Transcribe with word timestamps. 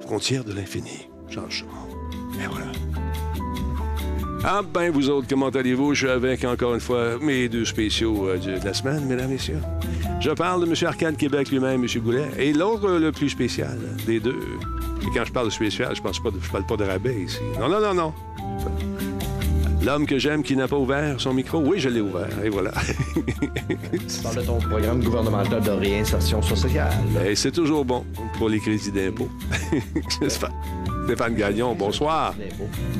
frontière 0.00 0.44
de 0.44 0.52
l'infini. 0.52 1.08
Change. 1.28 1.64
Et 2.34 2.46
voilà. 2.46 2.66
Ah 4.44 4.62
ben, 4.62 4.92
vous 4.92 5.10
autres, 5.10 5.26
comment 5.28 5.48
allez-vous? 5.48 5.94
Je 5.94 6.06
suis 6.06 6.08
avec, 6.08 6.44
encore 6.44 6.74
une 6.74 6.80
fois, 6.80 7.18
mes 7.20 7.48
deux 7.48 7.64
spéciaux 7.64 8.28
euh, 8.28 8.38
de 8.38 8.64
la 8.64 8.74
semaine, 8.74 9.04
mesdames 9.06 9.30
et 9.30 9.32
messieurs. 9.32 9.60
Je 10.20 10.30
parle 10.30 10.64
de 10.64 10.70
M. 10.70 10.74
Arcade 10.86 11.16
Québec 11.16 11.50
lui-même, 11.50 11.82
M. 11.82 12.02
Goulet, 12.02 12.28
et 12.38 12.52
l'autre, 12.52 12.88
le 12.88 13.10
plus 13.10 13.30
spécial 13.30 13.76
des 14.06 14.20
deux. 14.20 14.38
Et 15.02 15.06
quand 15.14 15.24
je 15.24 15.32
parle 15.32 15.46
de 15.46 15.52
spécial, 15.52 15.96
je 15.96 16.00
pense 16.00 16.20
parle 16.52 16.66
pas 16.66 16.76
de 16.76 16.84
rabais 16.84 17.22
ici. 17.22 17.40
Non, 17.58 17.68
non, 17.68 17.80
non, 17.80 17.94
non. 17.94 18.14
L'homme 19.86 20.04
que 20.04 20.18
j'aime 20.18 20.42
qui 20.42 20.56
n'a 20.56 20.66
pas 20.66 20.76
ouvert 20.76 21.20
son 21.20 21.32
micro, 21.32 21.60
oui, 21.60 21.78
je 21.78 21.88
l'ai 21.88 22.00
ouvert, 22.00 22.26
et 22.44 22.48
voilà. 22.48 22.72
Tu 22.74 24.20
parles 24.20 24.34
de 24.34 24.42
ton 24.42 24.58
programme 24.58 25.00
gouvernemental 25.00 25.62
de 25.62 25.70
réinsertion 25.70 26.42
sociale. 26.42 26.92
Et 27.24 27.36
c'est 27.36 27.52
toujours 27.52 27.84
bon 27.84 28.04
pour 28.36 28.48
les 28.48 28.58
crédits 28.58 28.90
d'impôt. 28.90 29.28
J'espère. 30.20 30.50
Stéphane 31.04 31.36
Gagnon, 31.36 31.76
bonsoir. 31.76 32.34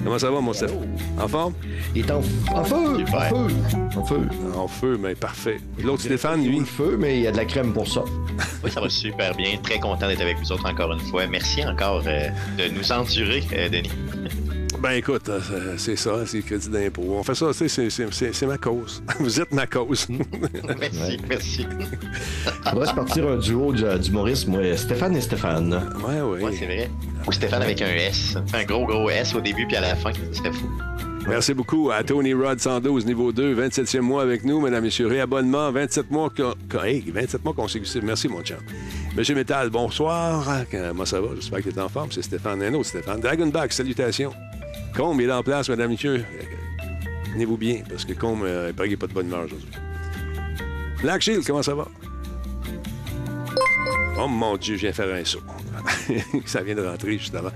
Comment 0.04 0.16
ça 0.16 0.30
va, 0.30 0.40
mon 0.40 0.52
Stéphane? 0.52 0.78
En 1.20 1.26
forme? 1.26 1.54
Il 1.96 2.06
est 2.06 2.10
en, 2.12 2.18
en 2.54 2.62
feu, 2.62 3.04
en 3.12 3.20
feu, 3.20 3.46
en 3.96 4.04
feu. 4.04 4.28
En 4.54 4.68
feu, 4.68 4.96
mais 5.02 5.16
parfait. 5.16 5.56
L'autre 5.82 6.02
Stéphane, 6.02 6.44
lui, 6.44 6.60
Le 6.60 6.64
feu, 6.64 6.96
mais 7.00 7.16
il 7.16 7.22
y 7.22 7.26
a 7.26 7.32
de 7.32 7.36
la 7.36 7.46
crème 7.46 7.72
pour 7.72 7.88
ça. 7.88 8.04
Oui, 8.62 8.70
ça 8.70 8.80
va 8.80 8.88
super 8.88 9.34
bien. 9.34 9.56
Très 9.60 9.80
content 9.80 10.06
d'être 10.06 10.20
avec 10.20 10.38
vous 10.38 10.52
autres 10.52 10.70
encore 10.70 10.92
une 10.92 11.00
fois. 11.00 11.26
Merci 11.26 11.66
encore 11.66 12.04
euh, 12.06 12.28
de 12.56 12.72
nous 12.72 12.92
endurer, 12.92 13.42
euh, 13.54 13.68
Denis. 13.68 13.90
Ben 14.86 14.92
écoute, 14.92 15.28
euh, 15.28 15.74
c'est 15.78 15.96
ça, 15.96 16.24
c'est 16.26 16.36
le 16.36 16.42
crédit 16.44 16.68
d'impôt. 16.68 17.02
On 17.08 17.24
fait 17.24 17.34
ça, 17.34 17.46
tu 17.48 17.54
sais, 17.54 17.68
c'est- 17.68 17.90
c'est- 17.90 18.06
c'est 18.12 18.32
c'est 18.32 18.46
ma 18.46 18.56
cause. 18.56 19.02
Vous 19.18 19.40
êtes 19.40 19.52
ma 19.52 19.66
cause. 19.66 20.06
merci, 20.78 21.18
merci. 21.28 21.66
On 22.66 22.70
devrait 22.70 22.86
se 22.86 22.94
partir 22.94 23.28
un 23.28 23.36
duo 23.36 23.72
d'humoristes, 23.72 24.46
moi, 24.46 24.76
Stéphane 24.76 25.16
et 25.16 25.20
Stéphane. 25.20 25.72
ouais, 26.06 26.20
ouais. 26.20 26.40
Ouais, 26.44 26.52
c'est 26.56 26.66
vrai. 26.66 26.88
Ou 27.26 27.32
Stéphane 27.32 27.62
avec 27.62 27.82
un 27.82 27.88
S. 27.88 28.36
Un 28.54 28.62
gros, 28.62 28.86
gros 28.86 29.10
S 29.10 29.34
au 29.34 29.40
début 29.40 29.66
puis 29.66 29.76
à 29.76 29.80
la 29.80 29.96
fin. 29.96 30.12
C'était 30.30 30.52
fou. 30.52 30.70
Merci 31.26 31.52
beaucoup 31.54 31.90
à 31.90 32.04
Tony 32.04 32.32
Rod 32.34 32.60
112, 32.60 33.04
niveau 33.06 33.32
2, 33.32 33.54
27e 33.56 34.02
mois 34.02 34.22
avec 34.22 34.44
nous, 34.44 34.60
mesdames 34.60 34.84
et 34.84 34.86
messieurs. 34.86 35.08
Réabonnement, 35.08 35.72
27 35.72 36.12
mois, 36.12 36.30
hey, 36.84 37.02
27 37.12 37.44
mois 37.44 37.54
consécutifs. 37.54 38.02
Merci, 38.04 38.28
mon 38.28 38.40
chum. 38.42 38.58
Monsieur 39.16 39.34
Métal, 39.34 39.70
bonsoir. 39.70 40.46
Comment 40.70 41.04
ça 41.04 41.20
va? 41.20 41.30
J'espère 41.34 41.64
que 41.64 41.70
tu 41.70 41.76
es 41.76 41.80
en 41.82 41.88
forme. 41.88 42.12
C'est 42.12 42.22
Stéphane, 42.22 42.62
autre 42.76 42.86
Stéphane. 42.86 43.18
Dragonback, 43.20 43.72
salutations. 43.72 44.32
Combe 44.96 45.20
est 45.20 45.30
en 45.30 45.42
place, 45.42 45.68
mesdames 45.68 45.90
et 45.90 45.94
messieurs. 45.94 46.24
Tenez-vous 47.32 47.58
bien, 47.58 47.82
parce 47.86 48.06
que 48.06 48.14
Combe, 48.14 48.44
euh, 48.44 48.72
il 48.82 48.90
n'est 48.90 48.96
pas 48.96 49.06
de 49.06 49.12
bonne 49.12 49.26
humeur 49.26 49.44
aujourd'hui. 49.44 49.68
Black 51.02 51.20
Shield, 51.20 51.44
comment 51.46 51.62
ça 51.62 51.74
va? 51.74 51.86
Oh 54.18 54.26
mon 54.26 54.56
Dieu, 54.56 54.76
je 54.76 54.80
viens 54.80 54.92
faire 54.92 55.14
un 55.14 55.24
saut. 55.24 55.42
ça 56.46 56.62
vient 56.62 56.74
de 56.74 56.84
rentrer 56.84 57.18
juste 57.18 57.34
avant. 57.34 57.52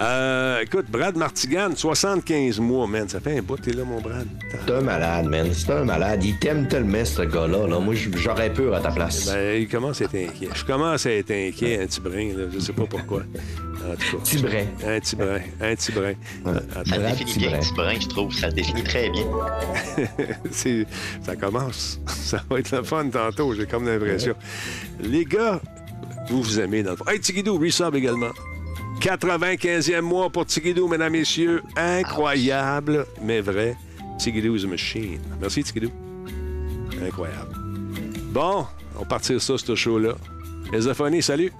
Euh, 0.00 0.60
écoute, 0.60 0.86
Brad 0.90 1.16
Martigan, 1.16 1.70
75 1.74 2.60
mois, 2.60 2.86
man. 2.86 3.08
Ça 3.08 3.20
fait 3.20 3.38
un 3.38 3.42
bout, 3.42 3.56
t'es 3.56 3.72
là, 3.72 3.84
mon 3.84 4.00
Brad. 4.00 4.26
C'est 4.50 4.72
un 4.72 4.80
malade, 4.80 5.26
man. 5.26 5.48
C'est 5.52 5.70
un 5.70 5.84
malade. 5.84 6.22
Il 6.24 6.38
t'aime 6.38 6.68
tellement, 6.68 7.04
ce 7.04 7.22
gars-là. 7.22 7.66
Là. 7.66 7.78
Moi, 7.80 7.94
j'aurais 7.94 8.52
peur 8.52 8.74
à 8.74 8.80
ta 8.80 8.90
place. 8.90 9.26
Ben, 9.26 9.60
il 9.60 9.68
commence 9.68 10.00
à 10.00 10.04
être 10.04 10.14
inquiet. 10.14 10.48
Je 10.54 10.64
commence 10.64 11.06
à 11.06 11.12
être 11.12 11.30
inquiet, 11.30 11.82
un 11.82 11.86
petit 11.86 12.00
brin, 12.00 12.28
là. 12.36 12.44
Je 12.52 12.58
sais 12.58 12.72
pas 12.72 12.86
pourquoi. 12.86 13.22
En 13.88 13.96
tout 13.96 14.16
cas. 14.16 14.22
Petit 14.22 14.38
brin. 14.38 14.64
Un 14.86 15.00
petit 15.00 15.16
brin, 15.16 15.40
un 15.60 15.74
petit 15.74 15.92
brin. 15.92 16.12
Euh, 16.46 16.60
attends, 16.74 16.90
Ça 16.90 16.98
Brad 16.98 17.18
définit 17.18 17.46
bien, 17.48 17.58
Tibrin, 17.58 17.94
je 18.00 18.08
trouve. 18.08 18.34
Ça 18.34 18.50
définit 18.50 18.84
très 18.84 19.10
bien. 19.10 19.24
ça 21.22 21.36
commence. 21.36 22.00
Ça 22.06 22.42
va 22.48 22.58
être 22.58 22.70
le 22.70 22.82
fun 22.82 23.08
tantôt, 23.10 23.54
j'ai 23.54 23.66
comme 23.66 23.86
l'impression. 23.86 24.34
Les 25.00 25.24
gars, 25.24 25.60
vous 26.32 26.42
vous 26.42 26.60
aimez 26.60 26.82
dans 26.82 26.92
le 26.92 26.96
fond. 26.96 27.04
Hey, 27.06 27.20
Tigidou, 27.20 27.58
resub 27.58 27.94
également. 27.94 28.30
95e 29.00 30.00
mois 30.00 30.30
pour 30.30 30.46
Tigidou, 30.46 30.88
mesdames, 30.88 31.12
messieurs. 31.12 31.62
Incroyable, 31.76 33.06
mais 33.20 33.40
vrai. 33.40 33.76
Tigidou 34.18 34.56
is 34.56 34.64
a 34.64 34.68
machine. 34.68 35.20
Merci, 35.40 35.62
Tigidou. 35.62 35.90
Incroyable. 37.04 37.54
Bon, 38.32 38.66
on 38.98 39.04
partir 39.04 39.42
ça, 39.42 39.58
ce 39.58 39.74
show-là. 39.74 40.14
Esophonie, 40.72 41.22
salut. 41.22 41.52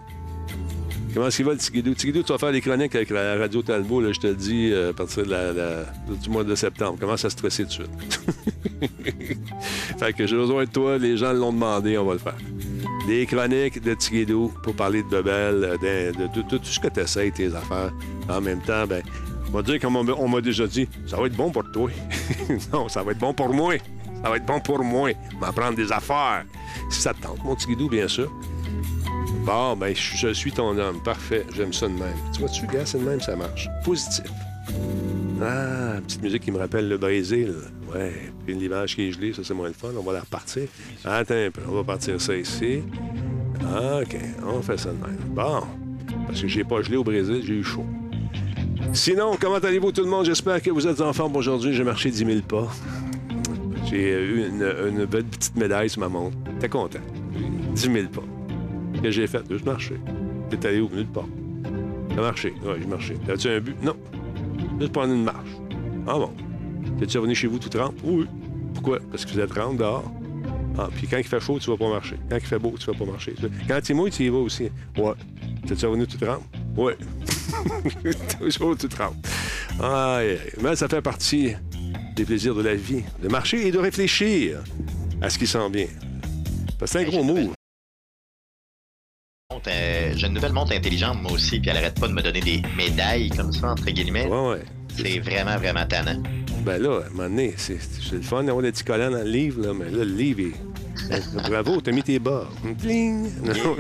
Comment 1.13 1.27
est-ce 1.27 1.37
qu'il 1.37 1.45
va, 1.45 1.55
Tigidou? 1.55 1.93
Tu 1.95 2.33
vas 2.33 2.39
faire 2.39 2.53
des 2.53 2.63
chroniques 2.63 2.95
avec 2.95 3.11
la 3.11 3.37
radio 3.37 3.61
Talbot, 3.61 4.11
je 4.11 4.21
te 4.21 4.29
le 4.29 4.35
dis, 4.35 4.71
euh, 4.73 4.91
à 4.91 4.93
partir 4.95 5.25
du 5.27 6.31
mois 6.31 6.45
de 6.45 6.55
septembre. 6.55 6.99
Commence 6.99 7.27
à 7.27 7.31
stresser 7.31 7.65
tout 7.65 7.69
de 7.69 7.73
suite? 7.73 8.21
fait 9.99 10.13
que 10.15 10.27
j'ai 10.27 10.37
besoin 10.37 10.65
de 10.65 10.71
toi, 10.71 10.97
les 10.97 11.19
gens 11.19 11.35
l'ont 11.35 11.53
demandé, 11.53 11.99
on 11.99 12.07
va 12.07 12.15
le 12.15 12.19
faire. 12.19 12.37
Des 13.07 13.27
chroniques 13.27 13.83
de 13.83 13.95
Tigidou 13.95 14.53
pour 14.63 14.75
parler 14.75 15.03
de 15.03 15.09
Bebel, 15.09 15.77
de, 15.81 16.43
tout 16.43 16.61
ce 16.63 16.79
que 16.79 16.89
tu 16.89 17.01
essaies, 17.01 17.31
tes 17.33 17.55
affaires. 17.55 17.93
En 18.29 18.41
même 18.41 18.61
temps, 18.61 18.87
ben, 18.87 19.03
on 19.49 19.57
va 19.57 19.63
dire 19.63 19.81
comme 19.81 19.97
on 19.97 20.29
m'a- 20.29 20.41
déjà 20.41 20.67
dit, 20.67 20.89
ça 21.07 21.17
va 21.17 21.27
être 21.27 21.37
bon 21.37 21.51
pour 21.51 21.65
toi. 21.73 21.91
non, 22.73 22.89
ça 22.89 23.03
va 23.03 23.13
être 23.13 23.19
bon 23.19 23.35
pour 23.35 23.53
moi. 23.53 23.75
Ça 24.23 24.31
va 24.31 24.37
être 24.37 24.47
bon 24.47 24.61
pour 24.61 24.85
moi. 24.85 25.11
M'apprendre 25.41 25.77
des 25.77 25.91
affaires. 25.91 26.45
Si 26.91 27.01
ça 27.01 27.13
te 27.13 27.23
tente, 27.23 27.43
mon 27.45 27.57
Tigidou, 27.57 27.89
bien 27.89 28.07
sûr. 28.07 28.31
Bon, 29.45 29.77
ben, 29.77 29.93
je, 29.97 30.33
suis 30.33 30.53
ton 30.53 30.79
homme. 30.79 31.03
Parfait. 31.03 31.45
J'aime 31.55 31.73
ça 31.73 31.89
de 31.89 31.95
même. 31.95 32.15
Tu 32.33 32.41
vois-tu, 32.41 32.67
gars, 32.69 32.85
de 32.85 32.99
même, 32.99 33.21
ça 33.21 33.35
marche. 33.35 33.69
Positif. 33.85 34.25
Ah, 35.43 36.01
petite 36.05 36.23
musique 36.23 36.43
qui 36.43 36.53
me 36.53 36.59
rappelle 36.59 36.89
le 36.89 36.99
Brésil. 36.99 37.55
Ouais, 37.93 38.13
puis 38.47 38.55
l'image 38.55 38.95
qui 38.95 39.09
est 39.09 39.13
gelée, 39.13 39.33
ça, 39.33 39.43
c'est 39.43 39.55
moins 39.55 39.69
le 39.69 39.75
fun. 39.75 39.89
On 39.99 40.03
va 40.03 40.13
la 40.13 40.21
repartir. 40.21 40.69
Attends 41.05 41.35
un 41.35 41.51
peu, 41.51 41.63
on 41.69 41.73
va 41.73 41.85
partir 41.85 42.21
ça 42.21 42.37
ici. 42.37 42.83
OK, 43.61 44.17
on 44.47 44.63
fait 44.63 44.79
ça 44.79 44.91
de 44.91 45.05
même. 45.05 45.19
Bon, 45.31 45.63
parce 46.27 46.41
que 46.41 46.49
j'ai 46.49 46.65
pas 46.65 46.83
gelé 46.83 46.97
au 46.97 47.05
Brésil, 47.05 47.43
j'ai 47.45 47.55
eu 47.55 47.65
chaud. 47.65 47.87
Sinon, 48.93 49.37
comment 49.41 49.57
allez-vous 49.57 49.93
tout 49.93 50.03
le 50.03 50.11
monde? 50.11 50.27
J'espère 50.27 50.61
que 50.61 50.71
vous 50.71 50.87
êtes 50.87 51.01
en 51.01 51.13
forme 51.13 51.37
aujourd'hui. 51.37 51.73
J'ai 51.73 51.85
marché 51.85 52.11
10 52.11 52.19
000 52.19 52.41
pas. 52.43 52.69
J'ai 53.89 54.13
eu 54.13 54.49
une, 54.49 55.05
belle 55.07 55.25
petite 55.25 55.57
médaille 55.57 55.89
sur 55.89 56.01
ma 56.01 56.09
montre. 56.09 56.37
T'es 56.61 56.69
content? 56.69 57.01
10 57.75 57.83
000 57.83 58.09
pas. 58.09 58.23
que 59.03 59.11
j'ai 59.11 59.27
fait? 59.27 59.43
Juste 59.51 59.65
marcher. 59.65 59.99
T'es 60.51 60.67
allé 60.67 60.81
où? 60.81 60.91
Nulle 60.93 61.07
part. 61.07 61.29
T'as 62.15 62.21
marché? 62.21 62.53
Oui, 62.65 62.75
j'ai 62.81 62.87
marché. 62.87 63.17
As-tu 63.29 63.49
un 63.49 63.61
but? 63.61 63.83
Non. 63.83 63.97
Juste 64.81 64.93
prendre 64.93 65.13
une 65.13 65.25
marche. 65.25 65.51
Ah 66.07 66.15
bon? 66.15 66.33
T'es-tu 66.99 67.19
revenu 67.19 67.35
chez 67.35 67.47
vous 67.47 67.59
tout 67.59 67.69
trempe? 67.69 67.95
Oui. 68.05 68.27
Pourquoi? 68.75 68.99
Parce 69.11 69.25
que 69.25 69.33
vous 69.33 69.41
êtes 69.41 69.51
trempe 69.51 69.77
dehors. 69.77 70.11
Ah, 70.79 70.89
puis 70.95 71.07
quand 71.07 71.19
il 71.19 71.25
fait 71.25 71.41
chaud, 71.41 71.59
tu 71.59 71.71
vas 71.71 71.77
pas 71.77 71.89
marcher. 71.89 72.17
Quand 72.31 72.37
il 72.37 72.47
fait 72.47 72.59
beau, 72.59 72.75
tu 72.79 72.87
vas 72.87 72.95
pas 72.95 73.05
marcher. 73.05 73.35
Quand 73.69 73.89
il 73.89 73.95
mouille, 73.95 74.11
tu 74.11 74.25
y 74.25 74.29
vas 74.29 74.39
aussi. 74.39 74.71
Ouais. 74.97 75.13
T'es-tu 75.67 75.87
revenu 75.87 76.07
tout 76.07 76.19
trempe? 76.19 76.43
Ouais. 76.77 76.97
Toujours 78.41 78.77
tout 78.77 78.89
trempe. 78.89 79.15
Aïe. 79.83 80.39
Mais 80.61 80.75
ça 80.77 80.89
fait 80.89 81.03
partie 81.03 81.55
des 82.17 82.25
plaisirs 82.25 82.55
de 82.55 82.63
la 82.63 82.75
vie. 82.75 83.03
De 83.23 83.29
marcher 83.29 83.67
et 83.67 83.71
de 83.71 83.79
réfléchir 83.79 84.61
à 85.21 85.29
ce 85.29 85.39
qui 85.39 85.47
sent 85.47 85.69
bien. 85.71 85.87
Parce 86.79 86.93
que 86.93 86.99
c'est 86.99 87.05
un 87.07 87.09
gros 87.09 87.23
mot. 87.23 87.53
Euh, 89.69 90.13
J'ai 90.17 90.27
une 90.27 90.35
nouvelle 90.35 90.53
montre 90.53 90.73
intelligente, 90.73 91.21
moi 91.23 91.33
aussi, 91.33 91.61
puis 91.61 91.71
elle 91.71 91.77
arrête 91.77 91.99
pas 91.99 92.09
de 92.09 92.13
me 92.13 92.23
donner 92.23 92.41
des 92.41 92.63
médailles 92.77 93.31
comme 93.31 93.53
ça, 93.53 93.71
entre 93.71 93.85
guillemets. 93.87 94.27
Ouais, 94.27 94.49
ouais. 94.51 94.63
C'est 94.97 95.19
vraiment, 95.21 95.57
vraiment 95.57 95.87
tannant. 95.87 96.23
Ben 96.65 96.81
là, 96.81 97.01
à 97.03 97.07
un 97.07 97.11
moment 97.11 97.29
donné, 97.29 97.55
c'est 97.57 97.79
le 98.13 98.21
fun 98.23 98.45
d'avoir 98.45 98.63
des 98.63 98.71
petits 98.73 98.85
collants 98.85 99.11
dans 99.11 99.19
le 99.25 99.29
livre, 99.31 99.63
là, 99.67 99.73
mais 99.75 99.87
là, 99.87 100.05
le 100.05 100.15
livre 100.15 100.41
est. 100.41 100.53
Bravo, 101.49 101.81
t'as 101.81 101.91
mis 101.91 102.03
tes 102.03 102.19
bas. 102.19 102.49
Pling! 102.81 103.29
Non. 103.45 103.77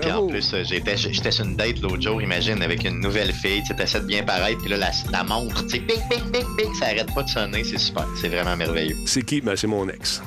Puis 0.00 0.10
en 0.12 0.26
plus, 0.26 0.54
j'étais 0.64 0.96
j'étais 0.96 1.30
sur 1.30 1.44
une 1.44 1.56
date 1.56 1.80
l'autre 1.80 2.00
jour, 2.00 2.20
imagine, 2.22 2.62
avec 2.62 2.84
une 2.84 3.00
nouvelle 3.00 3.32
fille, 3.32 3.62
tu 3.66 3.74
t'essaies 3.74 4.00
de 4.00 4.06
bien 4.06 4.22
paraître, 4.22 4.58
puis 4.60 4.70
là, 4.70 4.76
la, 4.78 4.90
la 5.10 5.24
montre, 5.24 5.62
tu 5.66 5.70
sais, 5.76 5.78
bing, 5.80 6.00
bing, 6.10 6.30
bing, 6.32 6.46
bing, 6.56 6.74
ça 6.74 6.86
arrête 6.86 7.12
pas 7.14 7.22
de 7.22 7.28
sonner, 7.28 7.62
c'est 7.64 7.78
super, 7.78 8.06
c'est 8.20 8.28
vraiment 8.28 8.56
merveilleux. 8.56 8.96
C'est 9.06 9.22
qui? 9.22 9.40
Ben, 9.40 9.54
c'est 9.56 9.66
mon 9.66 9.88
ex. 9.88 10.22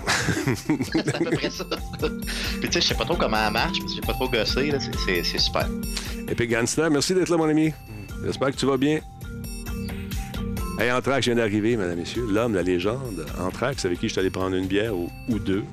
c'est 0.93 1.15
à 1.15 1.19
peu 1.19 1.29
près 1.31 1.49
ça. 1.49 1.65
puis 1.65 2.69
tu 2.69 2.71
sais, 2.73 2.81
je 2.81 2.87
sais 2.87 2.95
pas 2.95 3.05
trop 3.05 3.15
comment 3.15 3.37
elle 3.47 3.53
marche, 3.53 3.79
que 3.79 3.85
j'ai 3.93 4.01
pas 4.01 4.13
trop 4.13 4.29
gossé, 4.29 4.71
là, 4.71 4.77
c'est- 4.79 5.37
super. 5.39 5.67
Epic 6.27 6.49
Gangster, 6.49 6.89
merci 6.89 7.13
d'être 7.13 7.29
là, 7.29 7.37
mon 7.37 7.49
ami. 7.49 7.71
J'espère 8.25 8.51
que 8.51 8.55
tu 8.57 8.65
vas 8.65 8.77
bien. 8.77 8.99
Hey, 10.79 10.89
Anthrax 10.91 11.25
vient 11.25 11.35
d'arriver, 11.35 11.75
mesdames, 11.75 11.97
messieurs. 11.97 12.25
L'homme, 12.31 12.53
la 12.53 12.63
légende. 12.63 13.25
Anthrax, 13.37 13.83
avec 13.85 13.99
qui 13.99 14.07
je 14.07 14.13
suis 14.13 14.19
allé 14.21 14.29
prendre 14.29 14.55
une 14.55 14.65
bière 14.67 14.95
ou, 14.95 15.09
deux? 15.39 15.63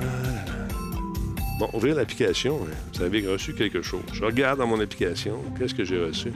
Ah. 0.00 0.04
Bon, 1.60 1.68
ouvrir 1.72 1.94
l'application. 1.94 2.58
hein. 2.64 2.74
Vous 2.94 3.02
avez 3.04 3.24
reçu 3.26 3.54
quelque 3.54 3.80
chose. 3.80 4.02
Je 4.12 4.24
regarde 4.24 4.58
dans 4.58 4.66
mon 4.66 4.80
application. 4.80 5.36
Qu'est-ce 5.56 5.74
que 5.74 5.84
j'ai 5.84 6.02
reçu? 6.04 6.32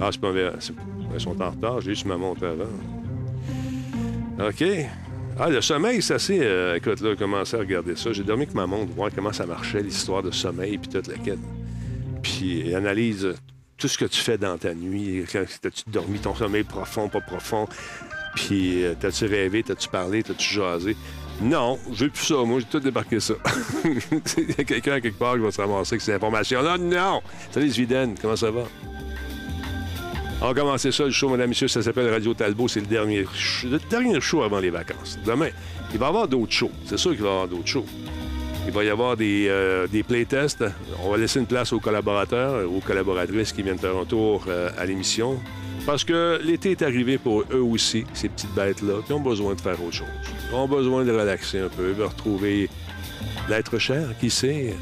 Ah, 0.00 0.08
c'est 0.10 0.20
pas 0.20 0.32
c'est- 0.60 0.72
Ils 1.14 1.20
sont 1.20 1.40
en 1.42 1.50
retard. 1.50 1.82
J'ai 1.82 1.92
eu 1.92 1.96
sur 1.96 2.08
ma 2.08 2.16
montre 2.16 2.46
avant. 2.46 2.64
OK. 4.48 4.64
Ah, 5.38 5.50
le 5.50 5.60
sommeil, 5.60 6.00
c'est 6.00 6.14
assez... 6.14 6.38
euh, 6.40 6.76
écoute, 6.76 7.02
là, 7.02 7.14
commencé 7.16 7.54
à 7.56 7.58
regarder 7.60 7.96
ça. 7.96 8.12
J'ai 8.14 8.22
dormi 8.22 8.44
avec 8.44 8.54
ma 8.54 8.66
montre, 8.66 8.92
voir 8.94 9.10
comment 9.14 9.32
ça 9.32 9.44
marchait, 9.44 9.82
l'histoire 9.82 10.22
de 10.22 10.30
sommeil, 10.30 10.78
puis 10.78 10.88
toute 10.88 11.06
la 11.08 11.18
quête. 11.18 11.38
Puis 12.22 12.74
analyse 12.74 13.34
tout 13.78 13.88
ce 13.88 13.98
que 13.98 14.04
tu 14.06 14.20
fais 14.20 14.38
dans 14.38 14.56
ta 14.58 14.74
nuit. 14.74 15.24
Quand- 15.30 15.44
T'as-tu 15.60 15.82
dormi 15.88 16.18
ton 16.18 16.34
sommeil 16.34 16.64
profond, 16.64 17.08
pas 17.08 17.20
profond? 17.20 17.68
Puis 18.34 18.84
euh, 18.84 18.94
t'as-tu 18.98 19.26
rêvé, 19.26 19.62
t'as-tu 19.62 19.88
parlé, 19.88 20.22
t'as-tu 20.22 20.54
jasé? 20.54 20.96
Non, 21.42 21.78
j'ai 21.92 22.08
plus 22.08 22.24
ça. 22.24 22.36
Moi, 22.44 22.60
j'ai 22.60 22.66
tout 22.66 22.80
débarqué 22.80 23.20
ça. 23.20 23.34
Il 23.84 24.48
y 24.48 24.60
a 24.60 24.64
quelqu'un 24.64 25.00
quelque 25.00 25.18
part 25.18 25.34
qui 25.34 25.40
va 25.40 25.50
se 25.50 25.60
ramasser 25.60 25.94
avec 25.94 26.02
ces 26.02 26.12
informations-là. 26.12 26.78
Non! 26.78 27.20
Salut, 27.50 27.70
Sviden. 27.70 28.14
Comment 28.20 28.36
ça 28.36 28.50
va? 28.50 28.62
On 30.40 30.48
va 30.48 30.54
commencer 30.54 30.92
ça, 30.92 31.04
le 31.04 31.10
show, 31.10 31.28
mesdames 31.30 31.46
et 31.46 31.48
messieurs. 31.48 31.68
Ça 31.68 31.82
s'appelle 31.82 32.10
Radio 32.10 32.32
Talbot. 32.34 32.68
C'est 32.68 32.80
le 32.80 32.86
dernier, 32.86 33.26
le 33.64 33.78
dernier 33.90 34.20
show 34.20 34.42
avant 34.42 34.60
les 34.60 34.70
vacances. 34.70 35.18
Demain, 35.24 35.48
il 35.92 35.98
va 35.98 36.06
y 36.06 36.08
avoir 36.08 36.28
d'autres 36.28 36.52
shows. 36.52 36.70
C'est 36.86 36.98
sûr 36.98 37.12
qu'il 37.12 37.22
va 37.22 37.28
y 37.28 37.32
avoir 37.32 37.48
d'autres 37.48 37.66
shows. 37.68 37.86
Il 38.66 38.72
va 38.72 38.84
y 38.84 38.90
avoir 38.90 39.16
des, 39.16 39.46
euh, 39.48 39.86
des 39.86 40.02
playtests. 40.02 40.64
On 41.02 41.10
va 41.10 41.16
laisser 41.16 41.38
une 41.40 41.46
place 41.46 41.72
aux 41.72 41.80
collaborateurs, 41.80 42.68
aux 42.70 42.80
collaboratrices 42.80 43.52
qui 43.52 43.62
viennent 43.62 43.78
faire 43.78 43.96
un 43.96 44.04
tour 44.04 44.44
euh, 44.48 44.68
à 44.76 44.84
l'émission. 44.84 45.38
Parce 45.86 46.02
que 46.02 46.40
l'été 46.42 46.72
est 46.72 46.82
arrivé 46.82 47.16
pour 47.16 47.44
eux 47.52 47.60
aussi, 47.62 48.04
ces 48.12 48.28
petites 48.28 48.52
bêtes-là, 48.54 48.94
qui 49.06 49.12
ont 49.12 49.20
besoin 49.20 49.54
de 49.54 49.60
faire 49.60 49.80
autre 49.82 49.94
chose. 49.94 50.06
Ils 50.50 50.54
ont 50.56 50.66
besoin 50.66 51.04
de 51.04 51.12
relaxer 51.12 51.60
un 51.60 51.68
peu, 51.68 51.94
de 51.94 52.02
retrouver 52.02 52.68
l'être 53.48 53.78
cher, 53.78 54.08
qui 54.20 54.28
sait. 54.28 54.74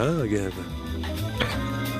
Hein, 0.00 0.14
regarde. 0.22 0.52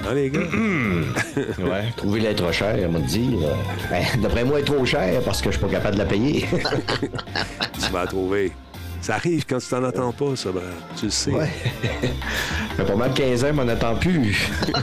Hein, 0.09 0.15
les 0.15 0.31
gars? 0.31 0.41
Ouais. 1.59 1.93
Trouver 1.97 2.21
l'être 2.21 2.51
cher, 2.53 2.91
m'a 2.91 2.99
dit. 3.01 3.37
euh, 3.43 3.53
ben, 3.91 4.05
D'après 4.23 4.45
moi, 4.45 4.59
elle 4.59 4.63
est 4.65 4.67
trop 4.67 4.85
cher 4.87 5.21
parce 5.25 5.41
que 5.43 5.51
je 5.51 5.59
suis 5.59 5.67
pas 5.67 5.71
capable 5.73 5.95
de 5.97 6.01
la 6.01 6.07
payer. 6.07 6.47
tu 7.75 7.91
vas 7.93 8.01
la 8.01 8.07
trouver. 8.07 8.53
Ça 9.03 9.17
arrive 9.17 9.45
quand 9.45 9.59
tu 9.59 9.67
t'en 9.67 9.83
attends 9.83 10.13
pas, 10.13 10.37
ça, 10.37 10.53
Brad. 10.53 10.65
Tu 10.97 11.07
le 11.07 11.11
sais. 11.11 11.33
Ouais. 11.33 11.49
Fait 12.77 12.85
pas 12.85 12.95
mal 12.95 13.13
15 13.13 13.45
ans, 13.45 13.51
mais 13.53 13.63
on 13.63 13.65
n'attend 13.65 13.97
plus. 13.97 14.49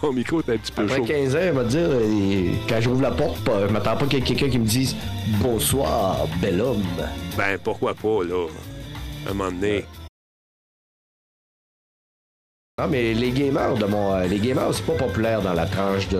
Ton 0.00 0.12
micro 0.12 0.40
est 0.40 0.50
un 0.50 0.56
petit 0.56 0.72
peu 0.72 0.82
Après 0.82 0.96
chaud. 0.96 1.04
15 1.04 1.36
ans, 1.36 1.38
elle 1.40 1.54
va 1.54 1.64
dire, 1.64 1.88
euh, 1.88 2.50
quand 2.68 2.80
j'ouvre 2.80 3.02
la 3.02 3.12
porte, 3.12 3.48
euh, 3.48 3.68
je 3.68 3.72
m'attends 3.72 3.96
pas 3.96 4.06
qu'il 4.06 4.18
y 4.18 4.22
ait 4.22 4.24
quelqu'un 4.24 4.48
qui 4.48 4.58
me 4.58 4.66
dise 4.66 4.96
Bonsoir, 5.40 6.26
bel 6.40 6.60
homme. 6.60 6.82
Ben, 7.36 7.56
pourquoi 7.62 7.94
pas, 7.94 8.24
là? 8.24 8.46
Un 9.30 9.32
moment 9.32 9.52
donné. 9.52 9.84
Non, 12.80 12.88
mais 12.88 13.12
les 13.12 13.30
gamers 13.30 13.74
de 13.74 13.84
mon. 13.84 14.14
euh, 14.14 14.26
les 14.26 14.38
gamers, 14.38 14.72
c'est 14.72 14.86
pas 14.86 14.94
populaire 14.94 15.42
dans 15.42 15.52
la 15.52 15.66
tranche 15.66 16.08
de, 16.08 16.16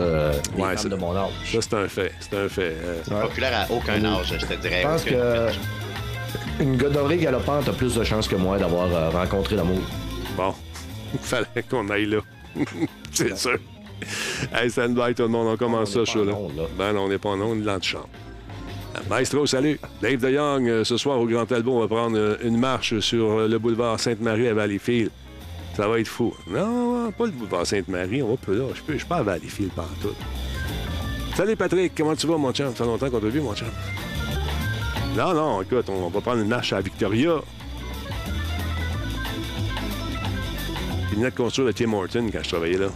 des 0.54 0.60
Ouais, 0.62 0.68
femmes 0.70 0.76
c'est- 0.78 0.88
de 0.90 0.96
mon 0.96 1.16
âge. 1.16 1.30
Ça, 1.46 1.58
c'est 1.62 1.74
un 1.74 1.88
fait. 1.88 2.12
C'est 2.20 2.36
un 2.36 2.48
fait. 2.48 2.74
Euh, 2.84 2.96
Ouais. 3.10 3.22
Populaire 3.22 3.66
à 3.68 3.72
aucun 3.72 4.04
âge, 4.04 4.34
je 4.38 4.46
te 4.46 4.54
dirais. 4.60 4.82
Je 4.82 4.86
pense 4.86 5.02
Aucune- 5.02 5.16
que 5.16 6.62
une 6.62 6.76
gonorrhée 6.76 7.16
galopante 7.16 7.68
a 7.68 7.72
plus 7.72 7.94
de 7.94 8.04
chances 8.04 8.28
que 8.28 8.36
moi 8.36 8.58
d'avoir 8.58 8.94
euh, 8.94 9.08
rencontré 9.10 9.56
l'amour. 9.56 9.80
bon, 10.36 10.52
il 11.14 11.18
fallait 11.20 11.46
qu'on 11.70 11.88
aille 11.88 12.06
là. 12.06 12.18
c'est 13.12 13.36
sûr. 13.38 13.58
Hey, 14.54 14.70
stand 14.70 14.94
by, 14.94 15.14
tout 15.14 15.22
le 15.22 15.28
monde. 15.28 15.46
On 15.48 15.56
commence 15.56 15.94
On 15.96 16.04
ça, 16.04 16.12
show 16.12 16.24
là. 16.24 16.32
onde, 16.34 16.56
là. 16.56 16.64
Ben 16.76 16.92
non, 16.92 17.04
on 17.04 17.08
n'est 17.08 17.18
pas 17.18 17.30
en 17.30 17.40
onde, 17.40 17.58
on 17.58 17.60
est 17.60 17.64
dans 17.64 17.76
le 17.76 17.82
champ. 17.82 18.06
Maestro, 19.08 19.46
salut. 19.46 19.78
Dave 20.02 20.16
DeYoung, 20.16 20.68
euh, 20.68 20.84
ce 20.84 20.96
soir 20.98 21.18
au 21.20 21.26
Grand 21.26 21.46
Talbot, 21.46 21.72
on 21.76 21.80
va 21.80 21.88
prendre 21.88 22.18
euh, 22.18 22.36
une 22.42 22.58
marche 22.58 22.98
sur 23.00 23.30
euh, 23.40 23.48
le 23.48 23.58
boulevard 23.58 23.98
Sainte-Marie 24.00 24.48
à 24.48 24.54
Valleyfield. 24.54 25.10
Ça 25.80 25.88
va 25.88 25.98
être 25.98 26.08
fou. 26.08 26.34
Non, 26.46 27.10
pas 27.10 27.24
le 27.24 27.30
boulevard 27.30 27.66
Sainte-Marie, 27.66 28.22
on 28.22 28.32
va 28.32 28.36
plus 28.36 28.54
là. 28.54 28.66
Je 28.74 28.82
peux, 28.82 28.98
je 28.98 29.06
pas 29.06 29.16
à 29.16 29.22
Valleyfield 29.22 29.72
partout. 29.72 30.14
Salut 31.34 31.56
Patrick, 31.56 31.94
comment 31.96 32.14
tu 32.14 32.26
vas, 32.26 32.36
mon 32.36 32.52
chum? 32.52 32.68
Ça 32.72 32.74
fait 32.74 32.84
longtemps 32.84 33.08
qu'on 33.08 33.18
t'a 33.18 33.28
vu, 33.28 33.40
mon 33.40 33.54
chum. 33.54 33.68
Non, 35.16 35.32
non, 35.32 35.62
écoute, 35.62 35.88
on 35.88 36.10
va 36.10 36.20
prendre 36.20 36.42
une 36.42 36.48
marche 36.48 36.74
à 36.74 36.82
Victoria. 36.82 37.36
Puis 41.06 41.16
venait 41.16 41.30
de 41.30 41.34
construire 41.34 41.68
le 41.68 41.72
Tim 41.72 41.94
Horton 41.94 42.28
quand 42.30 42.42
je 42.42 42.48
travaillais 42.50 42.76
là. 42.76 42.88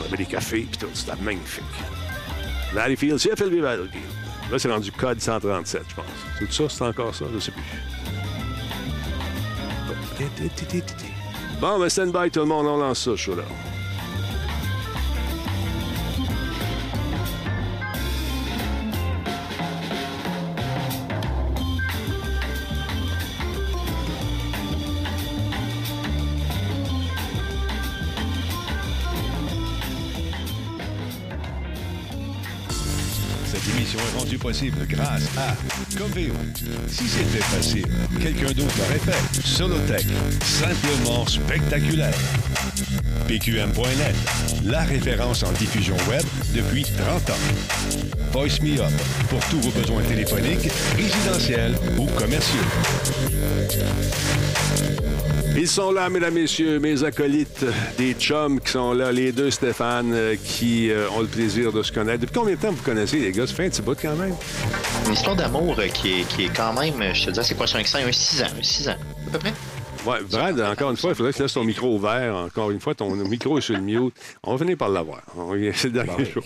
On 0.00 0.06
avait 0.06 0.16
des 0.16 0.24
cafés, 0.24 0.66
puis 0.70 0.78
tout, 0.78 0.86
c'était 0.94 1.14
magnifique. 1.20 1.62
Valleyfield, 2.72 3.18
c'est 3.18 3.36
FLV 3.36 3.60
Valleyfield. 3.60 4.02
Là, 4.50 4.58
c'est 4.58 4.72
rendu 4.72 4.90
code 4.92 5.20
137, 5.20 5.82
je 5.86 5.94
pense. 5.94 6.06
Tout 6.38 6.50
ça, 6.50 6.74
c'est 6.74 6.84
encore 6.84 7.14
ça, 7.14 7.26
je 7.34 7.38
sais 7.38 7.52
plus. 7.52 7.62
Bon, 11.60 11.76
ben 11.80 11.88
stand 11.88 12.12
by 12.12 12.30
tout 12.30 12.40
le 12.40 12.46
monde, 12.46 12.66
on 12.66 12.76
lance 12.76 13.00
ça, 13.00 13.16
suis 13.16 13.34
là. 13.34 13.42
Grâce 34.88 35.28
à 35.36 35.54
Coveo. 35.96 36.32
Si 36.88 37.06
c'était 37.06 37.44
facile, 37.44 37.86
quelqu'un 38.20 38.52
d'autre 38.52 38.74
l'aurait 38.78 38.98
fait. 38.98 39.46
Solotech, 39.46 40.06
simplement 40.42 41.26
spectaculaire. 41.26 42.14
PQM.net, 43.26 44.16
la 44.64 44.84
référence 44.84 45.42
en 45.42 45.52
diffusion 45.52 45.96
web 46.08 46.22
depuis 46.54 46.84
30 46.84 47.30
ans. 47.30 48.32
Voice 48.32 48.62
Me 48.62 48.80
Up, 48.80 48.92
pour 49.28 49.40
tous 49.50 49.60
vos 49.60 49.78
besoins 49.78 50.02
téléphoniques, 50.02 50.70
résidentiels 50.96 51.74
ou 51.98 52.06
commerciaux. 52.06 52.58
Ils 55.60 55.66
sont 55.66 55.90
là, 55.90 56.08
mesdames, 56.08 56.34
messieurs, 56.34 56.78
mes 56.78 57.02
acolytes, 57.02 57.66
des 57.96 58.14
chums 58.14 58.60
qui 58.60 58.70
sont 58.70 58.92
là, 58.92 59.10
les 59.10 59.32
deux 59.32 59.50
Stéphane, 59.50 60.12
euh, 60.14 60.36
qui 60.36 60.88
euh, 60.88 61.10
ont 61.10 61.20
le 61.20 61.26
plaisir 61.26 61.72
de 61.72 61.82
se 61.82 61.90
connaître. 61.90 62.20
Depuis 62.20 62.34
combien 62.38 62.54
de 62.54 62.60
temps 62.60 62.70
vous 62.70 62.84
connaissez, 62.84 63.18
les 63.18 63.32
gars? 63.32 63.44
Ça 63.44 63.54
fait 63.54 63.66
un 63.66 63.68
petit 63.68 63.82
bout 63.82 63.98
quand 64.00 64.14
même. 64.14 64.36
Une 65.06 65.14
histoire 65.14 65.34
d'amour 65.34 65.74
euh, 65.80 65.88
qui 65.88 66.20
est, 66.20 66.28
qui 66.28 66.44
est 66.44 66.56
quand 66.56 66.72
même, 66.74 67.12
je 67.12 67.26
te 67.26 67.30
dis, 67.32 67.40
c'est 67.42 67.56
quoi, 67.56 67.66
sur 67.66 67.80
un 67.80 67.82
6 67.82 67.96
ans, 67.96 67.98
un 68.06 68.12
6 68.12 68.42
ans, 68.42 68.46
un 68.56 68.62
6 68.62 68.88
ans, 68.88 68.96
à 69.26 69.30
peu 69.32 69.38
près. 69.40 69.52
Ouais, 70.08 70.18
Brad, 70.30 70.60
encore 70.60 70.90
une 70.90 70.96
fois, 70.96 71.10
il 71.10 71.16
faudrait 71.16 71.32
que 71.32 71.36
tu 71.36 71.42
laisses 71.42 71.52
ton 71.52 71.64
micro 71.64 71.94
ouvert. 71.94 72.34
Encore 72.34 72.70
une 72.70 72.80
fois, 72.80 72.94
ton 72.94 73.10
micro 73.14 73.58
est 73.58 73.60
sur 73.60 73.74
le 73.74 73.82
mute. 73.82 74.14
On 74.42 74.52
va 74.52 74.58
finir 74.58 74.76
par 74.76 74.88
l'avoir. 74.88 75.22
On- 75.36 75.52
C'est 75.74 75.88
le 75.88 76.02
dernier 76.04 76.24
jour. 76.24 76.42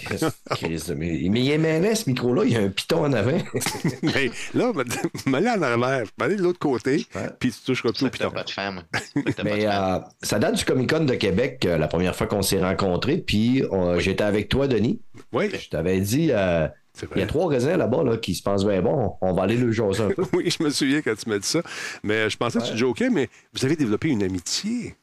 Christ, 0.50 0.92
mais, 0.96 1.20
mais 1.30 1.40
il 1.40 1.50
est 1.50 1.58
mêlé, 1.58 1.94
ce 1.94 2.08
micro-là, 2.10 2.42
il 2.44 2.52
y 2.52 2.56
a 2.56 2.60
un 2.60 2.68
piton 2.68 3.04
en 3.04 3.12
avant. 3.12 3.38
Mais 4.02 4.30
là, 4.54 4.72
m'aller 5.26 5.48
en 5.50 5.62
arrière, 5.62 6.06
m'aller 6.18 6.36
de 6.36 6.42
l'autre 6.42 6.58
côté, 6.58 7.06
Ouais. 7.14 7.28
puis 7.38 7.50
tu 7.52 7.58
toucheras 7.64 7.92
plus 7.92 8.06
au 8.06 8.10
piton. 8.10 8.30
pas 8.30 8.44
de 8.44 8.50
femme. 8.50 8.82
Ça 8.92 9.00
que 9.22 9.30
t'as 9.30 9.42
pas 9.42 9.42
de 9.42 9.54
Mais 9.54 9.60
femme. 9.66 9.94
euh, 9.94 9.98
ça 10.22 10.38
date 10.38 10.54
du 10.56 10.64
Comic 10.64 10.90
Con 10.90 11.04
de 11.04 11.14
Québec, 11.14 11.64
euh, 11.66 11.78
la 11.78 11.88
première 11.88 12.16
fois 12.16 12.26
qu'on 12.26 12.42
s'est 12.42 12.62
rencontrés. 12.62 13.18
Puis 13.18 13.62
euh, 13.64 13.98
j'étais 14.00 14.24
avec 14.24 14.48
toi, 14.48 14.66
Denis. 14.66 15.00
Oui, 15.32 15.50
Je 15.52 15.68
t'avais 15.68 16.00
dit, 16.00 16.28
euh, 16.32 16.66
il 17.14 17.20
y 17.20 17.22
a 17.22 17.26
trois 17.26 17.48
raisins 17.48 17.76
là-bas 17.76 18.02
là, 18.04 18.16
qui 18.18 18.34
se 18.34 18.42
pensent 18.42 18.64
bien 18.66 18.82
bon. 18.82 19.14
On 19.20 19.32
va 19.32 19.42
aller 19.44 19.56
le 19.56 19.72
jaser 19.72 20.02
un 20.04 20.08
peu. 20.10 20.24
Oui, 20.32 20.50
je 20.50 20.62
me 20.62 20.70
souviens 20.70 21.00
quand 21.02 21.14
tu 21.16 21.28
m'as 21.28 21.38
dit 21.38 21.46
ça. 21.48 21.62
Mais 22.02 22.28
je 22.30 22.36
pensais 22.36 22.58
que 22.58 22.66
tu 22.70 22.76
jokais, 22.76 23.10
mais 23.10 23.28
vous 23.54 23.64
avez 23.64 23.76
développé 23.76 24.08
une 24.08 24.22
amitié. 24.22 24.94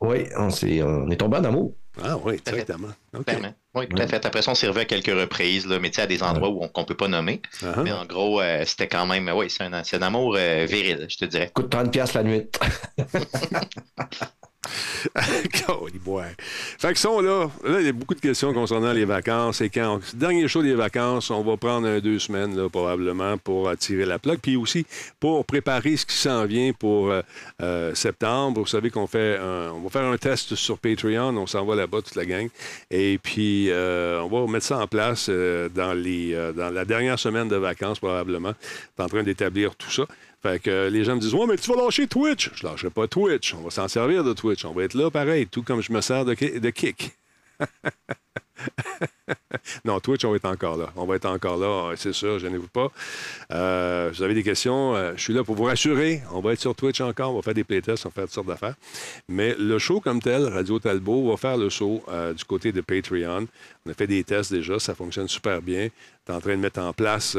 Oui, 0.00 0.26
on, 0.36 0.50
s'est- 0.50 0.82
on 0.82 1.08
est 1.10 1.16
tombé 1.16 1.38
en 1.38 1.44
amour. 1.44 1.74
Ah 2.02 2.16
oui, 2.24 2.34
exactement. 2.34 2.88
OK. 3.16 3.24
Clairement. 3.24 3.54
Oui, 3.76 3.86
tout 3.88 4.02
à 4.02 4.06
fait. 4.08 4.26
Après 4.26 4.42
ça, 4.42 4.50
on 4.50 4.54
s'est 4.56 4.66
revu 4.66 4.80
à 4.80 4.84
quelques 4.84 5.06
reprises, 5.06 5.64
là, 5.66 5.78
mais 5.78 5.90
tu 5.90 5.96
sais, 5.96 6.02
à 6.02 6.06
des 6.08 6.22
endroits 6.24 6.48
où 6.48 6.62
on, 6.62 6.68
qu'on 6.68 6.84
peut 6.84 6.96
pas 6.96 7.06
nommer. 7.08 7.40
Ah, 7.62 7.82
Mais 7.84 7.92
en 7.92 8.04
gros, 8.04 8.40
euh, 8.40 8.64
c'était 8.66 8.88
quand 8.88 9.06
même, 9.06 9.30
oui, 9.34 9.48
c'est 9.48 9.62
un, 9.62 9.84
c'est 9.84 9.96
un 9.96 10.02
amour 10.02 10.34
euh, 10.36 10.66
viril, 10.68 11.06
je 11.08 11.16
te 11.18 11.24
dirais. 11.24 11.50
Coûte 11.54 11.72
30$ 11.72 11.90
piastres 11.90 12.16
la 12.16 12.24
nuit. 12.24 12.46
Boy. 16.04 16.24
Fait 16.78 16.92
que 16.92 16.98
sont 16.98 17.20
là. 17.20 17.48
Là, 17.64 17.80
il 17.80 17.86
y 17.86 17.88
a 17.88 17.92
beaucoup 17.92 18.14
de 18.14 18.20
questions 18.20 18.52
concernant 18.52 18.92
les 18.92 19.04
vacances. 19.04 19.60
Et 19.60 19.70
quand 19.70 20.00
dernier 20.14 20.46
show 20.48 20.62
des 20.62 20.74
vacances, 20.74 21.30
on 21.30 21.42
va 21.42 21.56
prendre 21.56 22.00
deux 22.00 22.18
semaines, 22.18 22.56
là, 22.56 22.68
probablement, 22.68 23.38
pour 23.38 23.68
attirer 23.68 24.04
la 24.04 24.18
plaque. 24.18 24.40
Puis 24.40 24.56
aussi 24.56 24.86
pour 25.20 25.44
préparer 25.44 25.96
ce 25.96 26.04
qui 26.04 26.16
s'en 26.16 26.44
vient 26.44 26.72
pour 26.72 27.10
euh, 27.10 27.22
euh, 27.62 27.94
septembre. 27.94 28.60
Vous 28.60 28.66
savez 28.66 28.90
qu'on 28.90 29.06
fait 29.06 29.38
un, 29.38 29.72
on 29.72 29.80
va 29.80 29.90
faire 29.90 30.04
un 30.04 30.16
test 30.16 30.54
sur 30.54 30.78
Patreon. 30.78 31.36
On 31.36 31.46
s'en 31.46 31.64
va 31.64 31.74
là-bas, 31.74 32.02
toute 32.02 32.16
la 32.16 32.26
gang. 32.26 32.48
Et 32.90 33.18
puis, 33.22 33.70
euh, 33.70 34.20
on 34.20 34.28
va 34.28 34.50
mettre 34.50 34.66
ça 34.66 34.78
en 34.78 34.86
place 34.86 35.26
euh, 35.28 35.68
dans, 35.68 35.92
les, 35.92 36.34
euh, 36.34 36.52
dans 36.52 36.70
la 36.70 36.84
dernière 36.84 37.18
semaine 37.18 37.48
de 37.48 37.56
vacances, 37.56 37.98
probablement. 37.98 38.52
On 38.98 39.02
est 39.02 39.04
en 39.04 39.08
train 39.08 39.22
d'établir 39.22 39.74
tout 39.76 39.90
ça. 39.90 40.06
Fait 40.44 40.58
que 40.58 40.68
euh, 40.68 40.90
les 40.90 41.04
gens 41.04 41.14
me 41.14 41.20
disent 41.20 41.32
Ouais, 41.32 41.46
mais 41.46 41.56
tu 41.56 41.72
vas 41.72 41.82
lâcher 41.82 42.06
Twitch. 42.06 42.50
Je 42.54 42.66
lâcherai 42.66 42.90
pas 42.90 43.08
Twitch. 43.08 43.54
On 43.54 43.62
va 43.62 43.70
s'en 43.70 43.88
servir 43.88 44.22
de 44.22 44.34
Twitch. 44.34 44.62
On 44.66 44.74
va 44.74 44.84
être 44.84 44.92
là 44.92 45.10
pareil, 45.10 45.46
tout 45.46 45.62
comme 45.62 45.80
je 45.80 45.90
me 45.90 46.02
sers 46.02 46.26
de, 46.26 46.34
de 46.34 46.70
kick. 46.70 47.12
non, 49.84 50.00
Twitch, 50.00 50.24
on 50.24 50.30
va 50.30 50.36
être 50.36 50.44
encore 50.46 50.76
là. 50.76 50.90
On 50.96 51.06
va 51.06 51.16
être 51.16 51.26
encore 51.26 51.56
là, 51.56 51.90
euh, 51.90 51.94
c'est 51.96 52.12
sûr, 52.12 52.38
gênez-vous 52.38 52.68
pas. 52.68 52.90
Euh, 53.52 54.10
vous 54.12 54.22
avez 54.22 54.34
des 54.34 54.42
questions, 54.42 54.94
euh, 54.94 55.12
je 55.16 55.22
suis 55.22 55.32
là 55.32 55.44
pour 55.44 55.54
vous 55.54 55.64
rassurer. 55.64 56.22
On 56.32 56.40
va 56.40 56.52
être 56.52 56.60
sur 56.60 56.74
Twitch 56.74 57.00
encore, 57.00 57.32
on 57.32 57.36
va 57.36 57.42
faire 57.42 57.54
des 57.54 57.64
playtests, 57.64 58.06
on 58.06 58.08
va 58.08 58.14
faire 58.14 58.24
toutes 58.24 58.34
sortes 58.34 58.46
d'affaires. 58.48 58.74
Mais 59.28 59.54
le 59.58 59.78
show 59.78 60.00
comme 60.00 60.20
tel, 60.20 60.44
Radio 60.46 60.78
Talbot, 60.78 61.30
va 61.30 61.36
faire 61.36 61.56
le 61.56 61.68
show 61.68 62.02
euh, 62.08 62.32
du 62.32 62.44
côté 62.44 62.72
de 62.72 62.80
Patreon. 62.80 63.46
On 63.86 63.90
a 63.90 63.94
fait 63.94 64.06
des 64.06 64.24
tests 64.24 64.52
déjà, 64.52 64.78
ça 64.78 64.94
fonctionne 64.94 65.28
super 65.28 65.62
bien. 65.62 65.88
Tu 66.26 66.32
es 66.32 66.34
en 66.34 66.40
train 66.40 66.56
de 66.56 66.60
mettre 66.60 66.80
en 66.80 66.92
place 66.92 67.36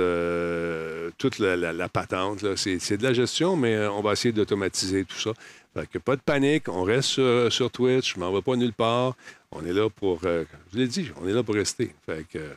toute 1.18 1.40
la, 1.40 1.90
patente. 1.90 2.46
C'est 2.56 2.98
de 2.98 3.04
la 3.04 3.14
gestion, 3.14 3.56
mais 3.56 3.88
on 3.88 4.02
va 4.02 4.14
essayer 4.14 4.32
d'automatiser 4.32 5.06
tout 5.06 5.18
ça. 5.18 5.32
Fait 5.74 5.88
que 5.88 5.98
pas 5.98 6.16
de 6.16 6.22
panique, 6.22 6.70
on 6.70 6.84
reste 6.84 7.10
sur, 7.10 7.52
sur 7.52 7.72
Twitch, 7.72 8.14
je 8.14 8.20
m'en 8.20 8.32
vais 8.32 8.44
pas 8.44 8.56
nulle 8.56 8.74
part. 8.74 9.16
On 9.56 9.66
est 9.66 9.74
là 9.74 9.90
pour, 9.90 10.20
euh, 10.26 10.44
je 10.74 10.80
l'ai 10.80 10.88
dit, 10.88 11.10
on 11.22 11.28
est 11.28 11.34
là 11.34 11.44
pour 11.44 11.56
rester. 11.56 11.94
Fait 12.06 12.26
que, 12.32 12.38
euh, 12.38 12.54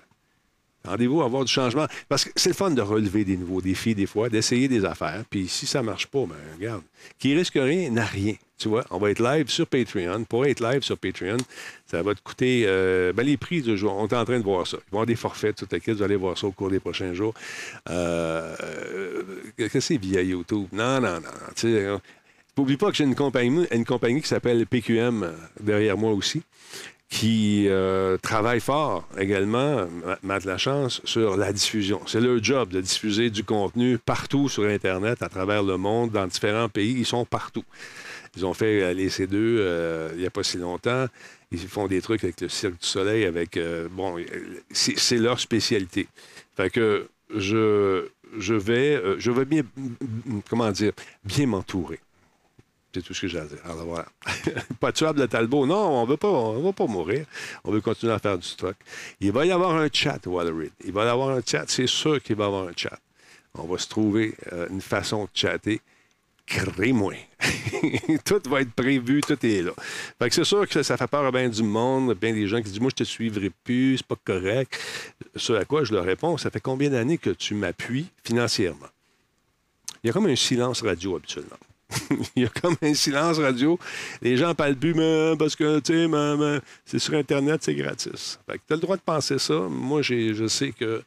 Rendez-vous 0.85 1.21
à 1.23 1.26
avoir 1.26 1.45
du 1.45 1.52
changement. 1.52 1.87
Parce 2.09 2.25
que 2.25 2.31
c'est 2.37 2.50
le 2.50 2.55
fun 2.55 2.71
de 2.71 2.81
relever 2.81 3.25
des 3.25 3.37
nouveaux 3.37 3.61
défis, 3.61 3.95
des 3.95 4.07
fois, 4.07 4.28
d'essayer 4.28 4.69
des 4.69 4.85
affaires. 4.85 5.25
Puis 5.28 5.49
si 5.49 5.67
ça 5.67 5.83
marche 5.83 6.07
pas, 6.07 6.25
ben 6.25 6.37
regarde, 6.57 6.83
qui 7.19 7.35
risque 7.35 7.55
rien 7.55 7.90
n'a 7.90 8.05
rien. 8.05 8.35
Tu 8.59 8.69
vois, 8.69 8.85
on 8.90 8.99
va 8.99 9.11
être 9.11 9.23
live 9.23 9.49
sur 9.49 9.67
Patreon. 9.67 10.25
Pour 10.25 10.47
être 10.47 10.61
live 10.61 10.83
sur 10.83 10.97
Patreon, 10.99 11.37
ça 11.87 12.02
va 12.02 12.14
te 12.14 12.21
coûter. 12.23 12.64
euh, 12.67 13.12
ben, 13.12 13.25
les 13.25 13.37
prix 13.37 13.61
du 13.61 13.76
jour, 13.76 13.95
on 13.97 14.09
est 14.09 14.14
en 14.14 14.25
train 14.25 14.38
de 14.38 14.45
voir 14.45 14.67
ça. 14.67 14.78
Ils 14.78 14.90
vont 14.90 14.99
avoir 14.99 15.07
des 15.07 15.14
forfaits, 15.14 15.57
tout 15.57 15.69
à 15.71 15.93
Vous 15.93 16.02
allez 16.02 16.17
voir 16.17 16.37
ça 16.37 16.47
au 16.47 16.52
cours 16.52 16.71
des 16.71 16.81
prochains 16.81 17.12
jours. 17.12 17.35
Euh, 17.88 18.57
euh, 18.62 19.23
Qu'est-ce 19.57 19.73
que 19.75 19.81
c'est 19.81 19.97
via 19.97 20.23
YouTube? 20.23 20.67
Non, 20.73 21.00
non, 21.00 21.21
non. 21.21 22.00
N'oublie 22.59 22.77
pas 22.77 22.91
que 22.91 22.97
j'ai 22.97 23.05
une 23.05 23.15
compagnie, 23.15 24.21
qui 24.21 24.27
s'appelle 24.27 24.67
PQM 24.67 25.23
euh, 25.23 25.31
derrière 25.61 25.97
moi 25.97 26.11
aussi, 26.11 26.43
qui 27.09 27.67
euh, 27.69 28.17
travaille 28.19 28.59
fort 28.59 29.07
également, 29.17 29.87
Ma- 30.05 30.19
Matt 30.25 30.45
Lachance, 30.45 31.00
sur 31.05 31.37
la 31.37 31.53
diffusion. 31.53 32.00
C'est 32.07 32.21
leur 32.21 32.43
job 32.43 32.71
de 32.71 32.81
diffuser 32.81 33.31
du 33.31 33.45
contenu 33.45 33.97
partout 33.97 34.49
sur 34.49 34.65
Internet, 34.65 35.23
à 35.23 35.29
travers 35.29 35.62
le 35.62 35.77
monde, 35.77 36.11
dans 36.11 36.27
différents 36.27 36.69
pays. 36.69 36.97
Ils 36.99 37.07
sont 37.07 37.25
partout. 37.25 37.62
Ils 38.37 38.45
ont 38.45 38.55
fait 38.55 38.83
euh, 38.83 38.93
les 38.93 39.09
C2 39.09 39.29
euh, 39.35 40.09
il 40.15 40.19
n'y 40.19 40.27
a 40.27 40.31
pas 40.31 40.43
si 40.43 40.59
longtemps. 40.59 41.07
Ils 41.53 41.61
font 41.61 41.87
des 41.87 42.03
trucs 42.03 42.25
avec 42.25 42.41
le 42.41 42.49
Cirque 42.49 42.81
du 42.81 42.87
Soleil, 42.88 43.25
avec... 43.25 43.57
bon, 43.93 44.17
c'est 44.73 45.17
leur 45.17 45.38
spécialité. 45.38 46.09
Fait 46.57 46.73
je, 47.35 48.09
je 48.37 48.55
vais, 48.55 49.00
je 49.19 49.31
vais 49.31 49.45
bien, 49.45 49.62
comment 50.50 50.71
dire, 50.73 50.93
bien 51.25 51.47
m'entourer. 51.47 52.00
C'est 52.99 53.07
tout 53.07 53.14
ce 53.14 53.21
que 53.21 53.28
j'ai 53.28 53.38
à 53.38 53.45
dire. 53.45 53.59
Alors 53.64 53.85
voilà. 53.85 54.07
pas 54.81 54.90
tuable 54.90 55.21
de 55.21 55.26
Talbot. 55.26 55.67
Non, 55.67 56.00
on 56.00 56.05
ne 56.05 56.11
veut 56.11 56.17
pas, 56.17 56.28
on 56.28 56.61
veut 56.61 56.73
pas 56.73 56.87
mourir. 56.87 57.26
On 57.62 57.71
veut 57.71 57.81
continuer 57.81 58.12
à 58.12 58.19
faire 58.19 58.37
du 58.37 58.47
stock. 58.47 58.75
Il 59.21 59.31
va 59.31 59.47
y 59.47 59.52
avoir 59.52 59.76
un 59.76 59.88
chat, 59.93 60.19
Wallerid. 60.26 60.73
Il 60.85 60.93
va 60.93 61.05
y 61.05 61.09
avoir 61.09 61.31
un 61.31 61.40
chat. 61.47 61.64
C'est 61.69 61.87
sûr 61.87 62.21
qu'il 62.21 62.35
va 62.35 62.45
y 62.45 62.47
avoir 62.49 62.69
un 62.69 62.73
chat. 62.76 62.99
On 63.55 63.69
va 63.69 63.78
se 63.78 63.88
trouver 63.88 64.35
euh, 64.52 64.67
une 64.71 64.81
façon 64.81 65.25
de 65.25 65.28
chatter. 65.33 65.81
Crée-moi. 66.45 67.14
tout 68.25 68.40
va 68.49 68.62
être 68.62 68.73
prévu, 68.73 69.21
tout 69.21 69.47
est 69.47 69.62
là. 69.62 69.73
Fait 70.19 70.28
que 70.28 70.35
c'est 70.35 70.45
sûr 70.45 70.67
que 70.67 70.73
ça, 70.73 70.83
ça 70.83 70.97
fait 70.97 71.07
peur 71.07 71.25
à 71.25 71.31
bien 71.31 71.49
du 71.49 71.62
monde, 71.62 72.14
bien 72.14 72.33
des 72.33 72.49
gens 72.49 72.57
qui 72.57 72.71
disent 72.71 72.81
Moi, 72.81 72.90
je 72.90 73.05
te 73.05 73.05
suivrai 73.05 73.50
plus, 73.62 73.99
c'est 73.99 74.07
pas 74.07 74.17
correct. 74.25 74.76
Ce 75.37 75.52
à 75.52 75.64
quoi 75.64 75.85
je 75.85 75.93
leur 75.93 76.05
réponds 76.05 76.37
Ça 76.37 76.50
fait 76.50 76.61
combien 76.61 76.90
d'années 76.90 77.19
que 77.19 77.31
tu 77.31 77.55
m'appuies 77.55 78.09
financièrement? 78.25 78.88
Il 80.02 80.09
y 80.09 80.11
a 80.11 80.12
comme 80.12 80.26
un 80.26 80.37
silence 80.37 80.83
radio 80.83 81.17
habituellement. 81.17 81.57
Il 82.37 82.42
y 82.42 82.47
a 82.47 82.49
comme 82.49 82.76
un 82.83 82.95
silence 82.95 83.38
radio. 83.38 83.78
Les 84.21 84.37
gens 84.37 84.54
parlent 84.54 84.76
plus, 84.76 84.95
mais 84.95 85.35
parce 85.38 85.57
que, 85.57 85.80
c'est 86.85 86.99
sur 86.99 87.14
Internet, 87.14 87.62
c'est 87.62 87.75
gratis. 87.75 88.38
Fait 88.47 88.59
que 88.59 88.62
tu 88.66 88.73
as 88.73 88.76
le 88.76 88.83
droit 88.83 88.97
de 88.97 89.02
penser 89.02 89.38
ça. 89.38 89.54
Moi, 89.54 90.02
je 90.02 90.47
sais 90.49 90.73
que 90.73 91.02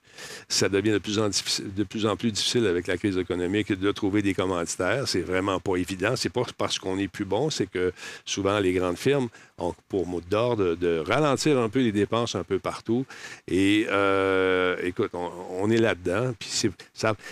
ça 0.48 0.70
devient 0.70 0.92
de 0.92 0.98
plus, 0.98 1.20
en 1.20 1.30
de 1.30 1.84
plus 1.84 2.06
en 2.06 2.16
plus 2.16 2.32
difficile 2.32 2.66
avec 2.66 2.88
la 2.88 2.98
crise 2.98 3.18
économique 3.18 3.72
de 3.72 3.92
trouver 3.92 4.22
des 4.22 4.34
commanditaires. 4.34 5.08
C'est 5.08 5.22
vraiment 5.22 5.60
pas 5.60 5.76
évident. 5.76 6.16
C'est 6.16 6.30
pas 6.30 6.42
parce 6.58 6.80
qu'on 6.80 6.98
est 6.98 7.08
plus 7.08 7.26
bon, 7.26 7.50
c'est 7.50 7.68
que 7.68 7.94
souvent 8.26 8.60
les 8.60 8.74
grandes 8.74 8.98
firmes 8.98 9.30
ont 9.62 9.76
pour 9.90 10.08
mot 10.08 10.22
d'ordre 10.22 10.76
de 10.76 11.04
ralentir 11.06 11.58
un 11.60 11.70
peu 11.70 11.80
les 11.80 11.92
dépenses 11.92 12.36
un 12.36 12.44
peu 12.44 12.60
partout. 12.60 13.06
Et 13.48 13.88
euh, 13.90 14.76
écoute, 14.84 15.12
on, 15.14 15.70
est 15.70 15.78
là-dedans. 15.78 16.34
Puis 16.38 16.70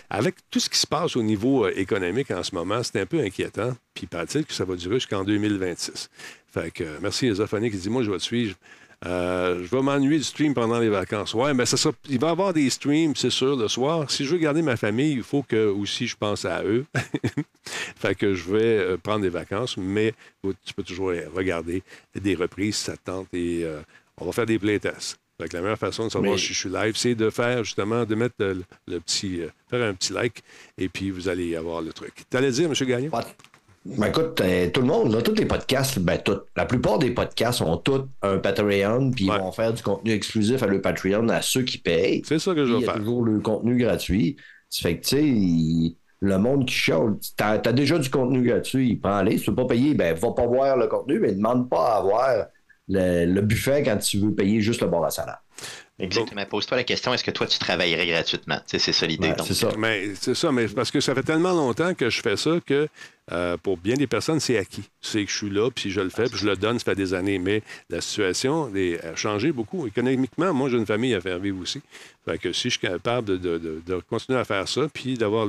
avec 0.09 0.35
tout 0.49 0.59
ce 0.59 0.69
qui 0.69 0.77
se 0.77 0.87
passe 0.87 1.15
au 1.15 1.23
niveau 1.23 1.65
euh, 1.65 1.73
économique 1.75 2.31
en 2.31 2.43
ce 2.43 2.55
moment, 2.55 2.81
c'est 2.83 2.99
un 2.99 3.05
peu 3.05 3.19
inquiétant. 3.19 3.75
Puis 3.93 4.07
paraît-il 4.07 4.45
que 4.45 4.53
ça 4.53 4.65
va 4.65 4.75
durer 4.75 4.95
jusqu'en 4.95 5.23
2026. 5.23 6.09
Fait 6.51 6.71
que 6.71 6.83
euh, 6.83 6.97
merci 7.01 7.27
Esophonique 7.27 7.73
qui 7.73 7.79
dit 7.79 7.89
Moi, 7.89 8.03
je 8.03 8.11
vais 8.11 8.17
te 8.17 8.23
suivre. 8.23 8.55
Euh, 9.05 9.63
je 9.63 9.69
vais 9.75 9.81
m'ennuyer 9.81 10.17
du 10.17 10.23
stream 10.25 10.53
pendant 10.53 10.77
les 10.79 10.89
vacances. 10.89 11.33
Ouais, 11.33 11.53
mais 11.53 11.65
ça 11.65 11.77
sera- 11.77 11.93
il 12.09 12.19
va 12.19 12.27
y 12.27 12.31
avoir 12.31 12.53
des 12.53 12.69
streams, 12.69 13.15
c'est 13.15 13.29
sûr, 13.29 13.55
le 13.55 13.67
soir. 13.69 14.11
Si 14.11 14.25
je 14.25 14.31
veux 14.33 14.37
garder 14.39 14.61
ma 14.61 14.75
famille, 14.75 15.13
il 15.13 15.23
faut 15.23 15.41
que 15.41 15.67
aussi 15.69 16.05
je 16.05 16.17
pense 16.17 16.43
à 16.43 16.63
eux. 16.63 16.85
fait 17.95 18.15
que 18.15 18.33
je 18.33 18.51
vais 18.51 18.77
euh, 18.77 18.97
prendre 18.97 19.21
des 19.21 19.29
vacances, 19.29 19.77
mais 19.77 20.13
tu 20.65 20.73
peux 20.73 20.83
toujours 20.83 21.13
regarder 21.33 21.83
des 22.15 22.35
reprises 22.35 22.75
ça 22.75 22.97
te 22.97 23.03
tente 23.05 23.27
et 23.33 23.63
euh, 23.63 23.79
on 24.17 24.25
va 24.25 24.31
faire 24.33 24.45
des 24.45 24.59
playtests. 24.59 25.17
Fait 25.41 25.47
que 25.47 25.55
la 25.55 25.61
meilleure 25.61 25.77
façon 25.77 26.05
de 26.07 26.09
savoir 26.11 26.33
Mais- 26.33 26.37
si 26.37 26.47
je 26.53 26.59
suis 26.59 26.69
live, 26.69 26.97
c'est 26.97 27.15
de 27.15 27.29
faire 27.29 27.63
justement, 27.63 28.03
de 28.03 28.15
mettre 28.15 28.35
le, 28.39 28.63
le 28.87 28.99
petit, 28.99 29.39
euh, 29.41 29.47
faire 29.69 29.87
un 29.87 29.93
petit 29.93 30.11
like 30.11 30.43
et 30.77 30.89
puis 30.89 31.09
vous 31.11 31.29
allez 31.29 31.55
avoir 31.55 31.81
le 31.81 31.93
truc. 31.93 32.13
T'allais 32.29 32.51
dire, 32.51 32.65
M. 32.69 32.73
Gagnon? 32.87 33.09
Ben 33.85 34.07
écoute, 34.07 34.39
euh, 34.41 34.69
tout 34.69 34.81
le 34.81 34.87
monde, 34.87 35.13
là, 35.13 35.21
tous 35.21 35.33
les 35.35 35.45
podcasts, 35.45 35.99
ben 35.99 36.17
tout, 36.17 36.39
la 36.55 36.65
plupart 36.65 36.99
des 36.99 37.11
podcasts 37.11 37.61
ont 37.61 37.77
tous 37.77 38.05
un 38.21 38.37
Patreon, 38.37 39.11
puis 39.11 39.29
Ouais. 39.29 39.37
ils 39.37 39.41
vont 39.41 39.51
faire 39.53 39.73
du 39.73 39.81
contenu 39.81 40.11
exclusif 40.11 40.61
à 40.61 40.67
leur 40.67 40.81
Patreon 40.81 41.29
à 41.29 41.41
ceux 41.41 41.63
qui 41.63 41.77
payent. 41.77 42.21
C'est 42.25 42.39
ça 42.39 42.53
que 42.53 42.65
je 42.65 42.73
Puis 42.73 42.73
vais 42.73 42.79
il 42.79 42.85
y 42.85 42.89
a 42.89 42.91
faire. 42.93 43.01
toujours 43.01 43.23
le 43.23 43.39
contenu 43.39 43.77
gratuit. 43.77 44.35
Ça 44.69 44.81
fait 44.89 44.97
que, 44.97 45.03
tu 45.03 45.09
sais, 45.15 45.23
il- 45.23 45.95
le 46.21 46.37
monde 46.37 46.65
qui 46.67 46.73
chiale, 46.75 47.15
t'as 47.37 47.53
as 47.53 47.71
déjà 47.71 47.97
du 47.97 48.09
contenu 48.09 48.43
gratuit, 48.45 48.97
prends-les. 48.97 49.37
Si 49.37 49.45
tu 49.45 49.49
veux 49.51 49.55
pas 49.55 49.65
payer, 49.65 49.93
ben, 49.93 50.13
va 50.13 50.31
pas 50.31 50.45
voir 50.45 50.75
le 50.75 50.87
contenu, 50.87 51.17
mais 51.19 51.31
demande 51.31 51.69
pas 51.69 51.93
à 51.93 51.97
avoir 51.99 52.47
le, 52.89 53.25
le 53.25 53.41
buffet 53.41 53.83
quand 53.83 53.97
tu 53.97 54.19
veux 54.19 54.33
payer 54.35 54.59
juste 54.59 54.81
le 54.81 54.87
bord 54.89 55.05
à 55.05 55.09
salade. 55.11 55.37
Exactement. 55.97 56.45
Pose-toi 56.45 56.77
la 56.77 56.83
question 56.85 57.13
est-ce 57.13 57.23
que 57.25 57.31
toi, 57.31 57.45
tu 57.45 57.59
travaillerais 57.59 58.07
gratuitement? 58.07 58.55
Tu 58.65 58.77
sais, 58.77 58.79
C'est 58.79 58.93
ça 58.93 59.05
l'idée. 59.05 59.29
Ouais, 59.29 59.35
c'est 59.45 59.53
ça. 59.53 59.69
Mais 59.77 60.09
c'est 60.15 60.33
ça, 60.35 60.51
mais 60.51 60.67
parce 60.67 60.91
que 60.91 60.99
ça 61.01 61.13
fait 61.13 61.23
tellement 61.23 61.51
longtemps 61.53 61.93
que 61.93 62.09
je 62.09 62.21
fais 62.21 62.37
ça 62.37 62.51
que 62.65 62.87
euh, 63.31 63.57
pour 63.57 63.77
bien 63.77 63.95
des 63.95 64.07
personnes, 64.07 64.39
c'est 64.39 64.57
acquis. 64.57 64.89
C'est 65.01 65.23
que 65.23 65.31
je 65.31 65.37
suis 65.37 65.49
là, 65.49 65.69
puis 65.69 65.91
je 65.91 66.01
le 66.01 66.09
fais, 66.09 66.25
puis 66.25 66.37
je 66.37 66.47
le 66.47 66.55
donne, 66.55 66.79
ça 66.79 66.85
fait 66.85 66.95
des 66.95 67.13
années. 67.13 67.39
Mais 67.39 67.61
la 67.89 68.01
situation 68.01 68.71
a 68.73 69.15
changé 69.15 69.51
beaucoup. 69.51 69.87
Économiquement, 69.87 70.53
moi, 70.53 70.69
j'ai 70.69 70.77
une 70.77 70.85
famille 70.85 71.13
à 71.13 71.21
faire 71.21 71.39
vivre 71.39 71.61
aussi. 71.61 71.81
Fait 72.25 72.37
que 72.37 72.51
si 72.53 72.69
je 72.69 72.77
suis 72.77 72.79
capable 72.79 73.39
de, 73.39 74.01
continuer 74.09 74.37
à 74.39 74.45
faire 74.45 74.67
ça, 74.67 74.87
puis 74.93 75.15
d'avoir 75.15 75.47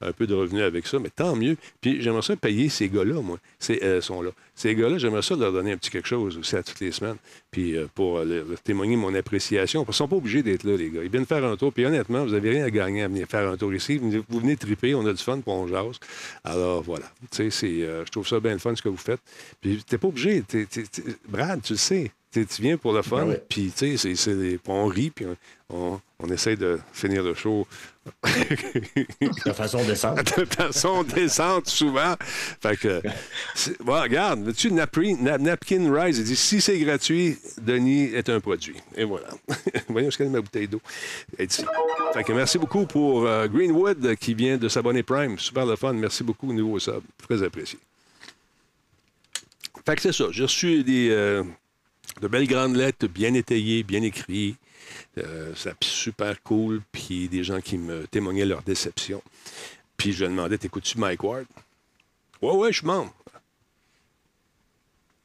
un 0.00 0.12
peu 0.12 0.26
de 0.26 0.34
revenus 0.34 0.62
avec 0.62 0.86
ça, 0.86 0.98
mais 0.98 1.10
tant 1.10 1.36
mieux. 1.36 1.56
Puis 1.80 2.00
j'aimerais 2.00 2.22
ça 2.22 2.36
payer 2.36 2.68
ces 2.68 2.88
gars-là, 2.88 3.20
moi. 3.20 3.38
Ces, 3.58 3.82
euh, 3.82 4.00
sont 4.00 4.22
là. 4.22 4.30
Ces 4.54 4.74
gars-là, 4.74 4.98
j'aimerais 4.98 5.22
ça 5.22 5.34
leur 5.34 5.52
donner 5.52 5.72
un 5.72 5.76
petit 5.76 5.90
quelque 5.90 6.08
chose 6.08 6.38
aussi 6.38 6.56
à 6.56 6.62
toutes 6.62 6.80
les 6.80 6.92
semaines, 6.92 7.16
puis 7.50 7.76
euh, 7.76 7.86
pour 7.94 8.20
leur- 8.20 8.44
témoigner 8.62 8.96
mon 8.96 9.14
appréciation. 9.14 9.82
Qu'ils 9.82 9.90
ne 9.90 9.94
sont 9.94 10.08
pas 10.08 10.16
obligés 10.16 10.42
d'être 10.42 10.64
là, 10.64 10.76
les 10.76 10.90
gars. 10.90 11.02
Ils 11.02 11.10
viennent 11.10 11.26
faire 11.26 11.44
un 11.44 11.56
tour, 11.56 11.72
puis 11.72 11.84
honnêtement, 11.84 12.24
vous 12.24 12.32
n'avez 12.32 12.50
rien 12.50 12.64
à 12.64 12.70
gagner 12.70 13.02
à 13.02 13.08
venir 13.08 13.26
faire 13.26 13.48
un 13.48 13.56
tour 13.56 13.74
ici. 13.74 13.98
Vous 13.98 14.10
venez, 14.10 14.22
vous 14.28 14.40
venez 14.40 14.56
triper, 14.56 14.94
on 14.94 15.04
a 15.06 15.12
du 15.12 15.22
fun, 15.22 15.40
puis 15.40 15.44
on 15.50 15.66
jase. 15.66 15.98
Alors 16.44 16.82
voilà. 16.82 17.06
Tu 17.30 17.50
sais, 17.50 17.66
euh, 17.82 18.04
je 18.04 18.10
trouve 18.10 18.26
ça 18.26 18.40
bien 18.40 18.52
le 18.52 18.58
fun 18.58 18.74
ce 18.74 18.82
que 18.82 18.88
vous 18.88 18.96
faites. 18.96 19.20
Puis 19.60 19.82
t'es 19.86 19.98
pas 19.98 20.08
obligé. 20.08 20.42
T'es- 20.42 20.66
t'es- 20.66 20.84
Brad, 21.28 21.62
tu 21.62 21.72
le 21.74 21.78
sais. 21.78 22.10
Tu 22.34 22.62
viens 22.62 22.76
pour 22.76 22.92
le 22.92 23.02
fun, 23.02 23.18
Ben 23.22 23.28
ouais. 23.28 23.42
puis 23.48 23.70
tu 23.76 23.92
sais, 23.92 23.96
c'est- 23.96 24.16
c'est 24.16 24.34
des- 24.34 24.58
on 24.66 24.86
rit, 24.86 25.10
puis 25.10 25.24
on, 25.70 26.00
essaie 26.32 26.56
de 26.56 26.78
finir 26.92 27.22
le 27.22 27.34
show 27.34 27.66
De 29.44 29.52
façon 29.52 29.84
décente. 29.84 30.16
de 30.38 30.44
façon 30.46 31.02
décente 31.04 31.68
souvent. 31.68 32.14
Fait 32.60 32.76
que, 32.76 33.00
bon, 33.80 34.00
regarde, 34.02 34.52
tu 34.54 34.70
Napri- 34.72 35.16
Na- 35.20 35.38
Napkin 35.38 35.92
Rise, 35.94 36.18
il 36.18 36.24
dit 36.24 36.34
si 36.36 36.60
c'est 36.60 36.78
gratuit, 36.78 37.38
Denis 37.60 38.04
est 38.14 38.28
un 38.30 38.40
produit. 38.40 38.76
Et 38.96 39.04
voilà. 39.04 39.28
Voyons 39.88 40.10
ce 40.10 40.18
qu'elle 40.18 40.30
ma 40.30 40.40
bouteille 40.40 40.66
d'eau. 40.68 40.80
Fait 41.38 42.24
que 42.24 42.32
merci 42.32 42.58
beaucoup 42.58 42.86
pour 42.86 43.26
euh, 43.26 43.46
Greenwood 43.46 44.16
qui 44.16 44.34
vient 44.34 44.56
de 44.56 44.68
s'abonner 44.68 45.02
Prime. 45.02 45.38
Super 45.38 45.66
le 45.66 45.76
fun. 45.76 45.92
Merci 45.92 46.24
beaucoup, 46.24 46.52
nouveau 46.52 46.78
sub. 46.78 47.00
Très 47.28 47.42
apprécié. 47.42 47.78
Fait 49.86 49.96
que 49.96 50.02
c'est 50.02 50.12
ça. 50.12 50.24
J'ai 50.30 50.42
reçu 50.44 50.82
des, 50.82 51.10
euh, 51.10 51.42
de 52.20 52.28
belles 52.28 52.46
grandes 52.46 52.76
lettres 52.76 53.06
bien 53.08 53.34
étayées, 53.34 53.82
bien 53.82 54.02
écrites. 54.02 54.56
Euh, 55.18 55.52
c'est 55.56 55.74
super 55.82 56.42
cool. 56.42 56.80
Puis 56.92 57.28
des 57.28 57.42
gens 57.44 57.60
qui 57.60 57.78
me 57.78 58.06
témoignaient 58.06 58.44
leur 58.46 58.62
déception. 58.62 59.22
Puis 59.96 60.12
je 60.12 60.24
demandais, 60.24 60.58
t'écoutes-tu 60.58 60.98
Mike 60.98 61.22
Ward? 61.24 61.46
Ouais, 62.42 62.52
ouais, 62.54 62.72
je 62.72 62.78
suis 62.78 62.86
membre. 62.86 63.12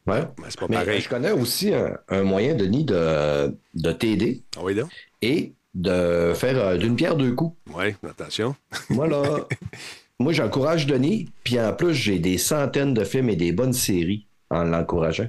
Ouais. 0.07 0.23
Mais 0.37 0.45
c'est 0.49 0.59
pas 0.59 0.65
Mais 0.69 0.75
pareil. 0.77 1.01
je 1.01 1.09
connais 1.09 1.31
aussi 1.31 1.73
un, 1.73 1.97
un 2.07 2.23
moyen, 2.23 2.55
Denis, 2.55 2.85
de, 2.85 3.55
de 3.75 3.91
t'aider 3.91 4.41
Ah 4.57 4.61
oui, 4.63 4.73
donc? 4.75 4.89
et 5.21 5.53
de 5.75 6.33
faire 6.35 6.57
euh, 6.57 6.77
d'une 6.77 6.95
pierre 6.95 7.15
deux 7.15 7.33
coups. 7.33 7.55
Oui, 7.75 7.93
attention. 8.07 8.55
Moi, 8.89 9.07
là, 9.07 9.45
moi, 10.19 10.33
j'encourage 10.33 10.85
Denis, 10.87 11.29
puis 11.43 11.59
en 11.59 11.73
plus, 11.73 11.93
j'ai 11.93 12.19
des 12.19 12.37
centaines 12.37 12.93
de 12.93 13.03
films 13.03 13.29
et 13.29 13.35
des 13.35 13.51
bonnes 13.51 13.73
séries 13.73 14.25
en 14.49 14.63
l'encourageant. 14.63 15.27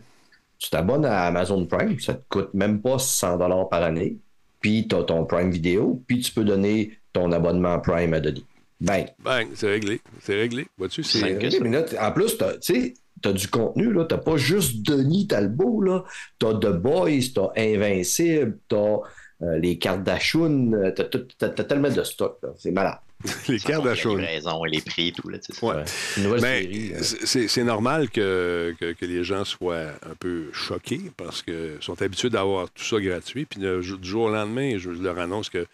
Tu 0.61 0.71
t'abonnes 0.71 1.07
à 1.07 1.23
Amazon 1.25 1.67
Prime, 1.67 1.99
ça 1.99 2.15
te 2.15 2.23
coûte 2.29 2.55
même 2.55 2.81
pas 2.83 2.99
100 2.99 3.39
par 3.69 3.83
année, 3.83 4.19
puis 4.61 4.87
tu 4.87 4.95
as 4.95 5.03
ton 5.03 5.25
Prime 5.25 5.51
Vidéo, 5.51 6.03
puis 6.07 6.21
tu 6.21 6.31
peux 6.33 6.45
donner 6.45 6.93
ton 7.13 7.33
abonnement 7.33 7.81
Prime 7.81 8.15
à 8.15 8.21
Denis. 8.21 8.45
Ben, 8.81 9.07
Bang, 9.25 9.49
c'est 9.55 9.69
réglé. 9.69 10.01
C'est 10.21 10.35
réglé. 10.37 10.67
Vois-tu, 10.79 11.03
c'est. 11.03 11.19
Ça. 11.51 11.59
mais 11.63 11.71
là, 11.71 11.85
en 12.01 12.13
plus, 12.13 12.39
t'as- 12.39 12.57
tu 12.59 12.75
sais, 12.75 12.95
t'as 13.21 13.33
du 13.33 13.49
contenu, 13.49 13.93
là. 13.93 14.05
T'as 14.05 14.17
pas 14.19 14.37
juste 14.37 14.87
Denis 14.87 15.27
Talbot, 15.27 15.83
là. 15.83 16.05
T'as 16.39 16.55
The 16.55 16.73
Boys, 16.73 17.33
t'as 17.35 17.51
Invincible, 17.57 18.59
t'as 18.69 18.99
euh, 19.43 19.59
les 19.59 19.79
Kardashians, 19.79 20.73
euh, 20.75 20.93
t'as, 20.93 21.05
t'as 21.51 21.65
tellement 21.65 21.91
de 21.91 22.03
stock, 22.05 22.39
là. 22.43 22.51
C'est 22.59 22.71
malade. 22.71 22.99
les 23.49 23.59
cartes 23.59 23.85
d'achat. 23.85 24.11
et 24.11 24.41
les 24.71 24.81
prix 24.81 25.09
et 25.09 25.13
tout. 25.13 25.29
Là, 25.29 25.39
tu 25.39 25.53
sais. 25.53 25.65
Ouais. 25.67 25.85
Euh, 26.19 27.03
c'est 27.03 27.65
normal 27.65 28.09
que, 28.11 28.75
que, 28.81 28.93
que 28.93 29.05
les 29.05 29.25
gens 29.25 29.45
soient 29.45 29.89
un 30.09 30.15
peu 30.19 30.51
choqués 30.53 31.01
parce 31.17 31.43
qu'ils 31.43 31.79
sont 31.81 32.01
habitués 32.01 32.31
d'avoir 32.31 32.71
tout 32.71 32.85
ça 32.85 33.01
gratuit. 33.01 33.45
Puis 33.45 33.61
le 33.61 33.81
du 33.83 34.09
jour 34.09 34.25
au 34.25 34.31
lendemain, 34.31 34.79
je 34.79 34.91
leur 34.91 35.19
annonce 35.19 35.51
que, 35.51 35.67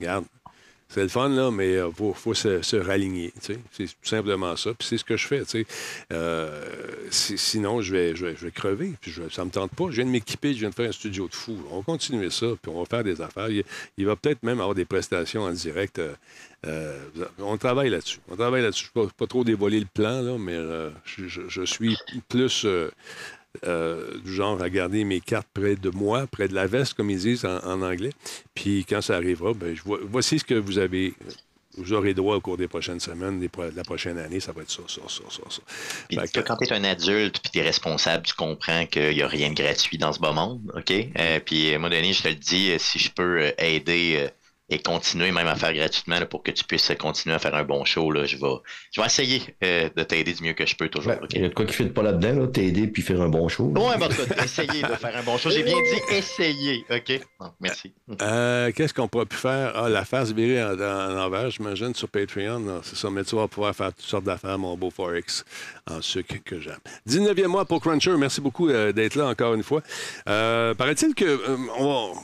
regarde, 0.00 0.24
c'est 0.88 1.02
le 1.02 1.08
fun, 1.08 1.28
là, 1.30 1.50
mais 1.50 1.72
il 1.74 1.90
faut, 1.96 2.12
faut 2.12 2.34
se, 2.34 2.62
se 2.62 2.76
raligner. 2.76 3.32
tu 3.42 3.54
sais. 3.54 3.58
C'est 3.72 3.86
tout 3.86 3.92
simplement 4.08 4.54
ça. 4.54 4.70
Puis 4.78 4.86
c'est 4.86 4.98
ce 4.98 5.04
que 5.04 5.16
je 5.16 5.26
fais. 5.26 5.40
tu 5.44 5.50
sais. 5.64 5.66
Euh, 6.12 6.62
si- 7.10 7.36
sinon, 7.38 7.80
je 7.80 7.92
vais, 7.92 8.14
je, 8.14 8.26
vais, 8.26 8.36
je 8.36 8.44
vais 8.44 8.50
crever. 8.52 8.92
Puis 9.00 9.10
je, 9.10 9.22
ça 9.30 9.42
ne 9.42 9.46
me 9.46 9.50
tente 9.50 9.72
pas. 9.72 9.86
Je 9.90 9.96
viens 9.96 10.04
de 10.04 10.10
m'équiper, 10.10 10.52
je 10.54 10.60
viens 10.60 10.70
de 10.70 10.74
faire 10.74 10.88
un 10.88 10.92
studio 10.92 11.26
de 11.26 11.34
fou. 11.34 11.56
On 11.70 11.78
va 11.78 11.82
continuer 11.82 12.30
ça, 12.30 12.46
puis 12.62 12.70
on 12.72 12.78
va 12.78 12.84
faire 12.86 13.02
des 13.02 13.20
affaires. 13.20 13.48
Il, 13.48 13.64
il 13.98 14.06
va 14.06 14.14
peut-être 14.14 14.42
même 14.44 14.60
avoir 14.60 14.74
des 14.74 14.84
prestations 14.84 15.42
en 15.42 15.50
direct. 15.52 15.98
euh, 15.98 16.12
euh, 16.66 16.98
on 17.38 17.56
travaille 17.58 17.90
là-dessus. 17.90 18.18
On 18.30 18.36
travaille 18.36 18.62
là-dessus. 18.62 18.88
Je 18.94 19.00
ne 19.00 19.06
pas, 19.06 19.26
trop 19.26 19.44
dévoiler 19.44 19.80
le 19.80 19.86
plan, 19.92 20.20
là, 20.22 20.36
mais 20.38 20.54
euh, 20.54 20.90
je, 21.04 21.26
je- 21.28 21.48
je 21.48 21.62
suis 21.64 21.96
plus 22.28 22.66
euh, 23.64 24.18
du 24.24 24.32
genre 24.34 24.60
à 24.62 24.68
garder 24.68 25.04
mes 25.04 25.20
cartes 25.20 25.48
près 25.54 25.76
de 25.76 25.90
moi, 25.90 26.26
près 26.26 26.48
de 26.48 26.54
la 26.54 26.66
veste, 26.66 26.94
comme 26.94 27.10
ils 27.10 27.18
disent 27.18 27.44
en, 27.44 27.58
en 27.58 27.82
anglais. 27.82 28.10
Puis 28.54 28.84
quand 28.88 29.00
ça 29.00 29.16
arrivera, 29.16 29.52
ben, 29.54 29.74
je 29.76 29.82
vois- 29.82 30.00
voici 30.02 30.38
ce 30.38 30.44
que 30.44 30.54
vous 30.54 30.78
avez. 30.78 31.14
Vous 31.76 31.92
aurez 31.92 32.14
droit 32.14 32.36
au 32.36 32.40
cours 32.40 32.56
des 32.56 32.68
prochaines 32.68 33.00
semaines, 33.00 33.40
des 33.40 33.48
pro- 33.48 33.64
la 33.74 33.82
prochaine 33.82 34.16
année, 34.16 34.38
ça 34.38 34.52
va 34.52 34.62
être 34.62 34.70
ça, 34.70 34.82
ça, 34.86 35.00
ça, 35.08 35.22
ça, 35.28 35.42
ça. 35.50 35.60
Puis 36.08 36.16
que 36.32 36.38
quand 36.38 36.56
tu 36.56 36.68
es 36.68 36.72
un 36.72 36.84
adulte 36.84 37.40
puis 37.40 37.50
tu 37.50 37.58
es 37.58 37.62
responsable, 37.62 38.24
tu 38.24 38.34
comprends 38.34 38.86
qu'il 38.86 39.10
n'y 39.10 39.22
a 39.22 39.26
rien 39.26 39.50
de 39.50 39.54
gratuit 39.54 39.98
dans 39.98 40.12
ce 40.12 40.20
beau 40.20 40.32
monde, 40.32 40.60
OK? 40.76 40.92
Euh, 40.92 41.40
puis 41.44 41.72
à 41.72 41.74
un 41.74 41.78
moment 41.78 41.88
donné, 41.90 42.12
je 42.12 42.22
te 42.22 42.28
le 42.28 42.36
dis, 42.36 42.70
si 42.78 43.00
je 43.00 43.10
peux 43.10 43.52
aider 43.58 44.28
et 44.74 44.78
continuer 44.80 45.30
même 45.32 45.46
à 45.46 45.54
faire 45.54 45.72
gratuitement 45.72 46.18
là, 46.18 46.26
pour 46.26 46.42
que 46.42 46.50
tu 46.50 46.64
puisses 46.64 46.90
continuer 46.98 47.34
à 47.34 47.38
faire 47.38 47.54
un 47.54 47.64
bon 47.64 47.84
show, 47.84 48.10
là, 48.10 48.24
je, 48.26 48.36
vais, 48.36 48.46
je 48.92 49.00
vais 49.00 49.06
essayer 49.06 49.42
euh, 49.62 49.88
de 49.96 50.02
t'aider 50.02 50.32
du 50.32 50.42
mieux 50.42 50.52
que 50.52 50.66
je 50.66 50.74
peux 50.76 50.88
toujours, 50.88 51.12
ben, 51.12 51.20
OK? 51.22 51.30
Il 51.34 51.42
y 51.42 51.44
a 51.44 51.48
de 51.48 51.54
quoi 51.54 51.64
qui 51.64 51.82
ne 51.82 51.88
pas 51.88 52.02
là-dedans, 52.02 52.40
là, 52.42 52.46
t'aider 52.48 52.86
puis 52.88 53.02
faire 53.02 53.20
un 53.22 53.28
bon 53.28 53.48
show. 53.48 53.72
là. 53.74 53.80
Ouais, 53.80 53.94
mais 53.98 54.04
en 54.06 54.08
tout 54.08 54.16
cas, 54.26 54.44
essayer 54.44 54.82
de 54.82 54.88
faire 54.96 55.16
un 55.16 55.22
bon 55.22 55.38
show. 55.38 55.50
J'ai 55.50 55.62
bien 55.62 55.74
dit 55.76 56.14
essayer, 56.14 56.84
OK? 56.90 57.20
Bon, 57.40 57.50
merci. 57.60 57.92
Euh, 58.20 58.72
Qu'est-ce 58.74 58.92
qu'on 58.94 59.08
pourrait 59.08 59.26
plus 59.26 59.38
faire? 59.38 59.72
Ah, 59.76 59.88
la 59.88 60.04
face 60.04 60.32
virée 60.32 60.62
en, 60.62 60.74
en 60.78 61.18
envers, 61.18 61.50
j'imagine, 61.50 61.94
sur 61.94 62.08
Patreon. 62.08 62.80
C'est 62.82 62.96
ça, 62.96 63.10
mais 63.10 63.24
tu 63.24 63.36
vas 63.36 63.46
pouvoir 63.48 63.74
faire 63.74 63.92
toutes 63.94 64.04
sortes 64.04 64.24
d'affaires, 64.24 64.58
mon 64.58 64.76
beau 64.76 64.90
Forex, 64.90 65.44
en 65.90 66.02
sucre 66.02 66.34
que 66.44 66.60
j'aime. 66.60 66.78
19e 67.08 67.46
mois 67.46 67.64
pour 67.64 67.80
Cruncher. 67.80 68.16
Merci 68.18 68.40
beaucoup 68.40 68.68
euh, 68.68 68.92
d'être 68.92 69.14
là 69.14 69.26
encore 69.26 69.54
une 69.54 69.62
fois. 69.62 69.82
Euh, 70.28 70.74
Paraît-il 70.74 71.14
que. 71.14 71.24
euh, 71.24 71.56
on 71.78 72.12
va- 72.14 72.20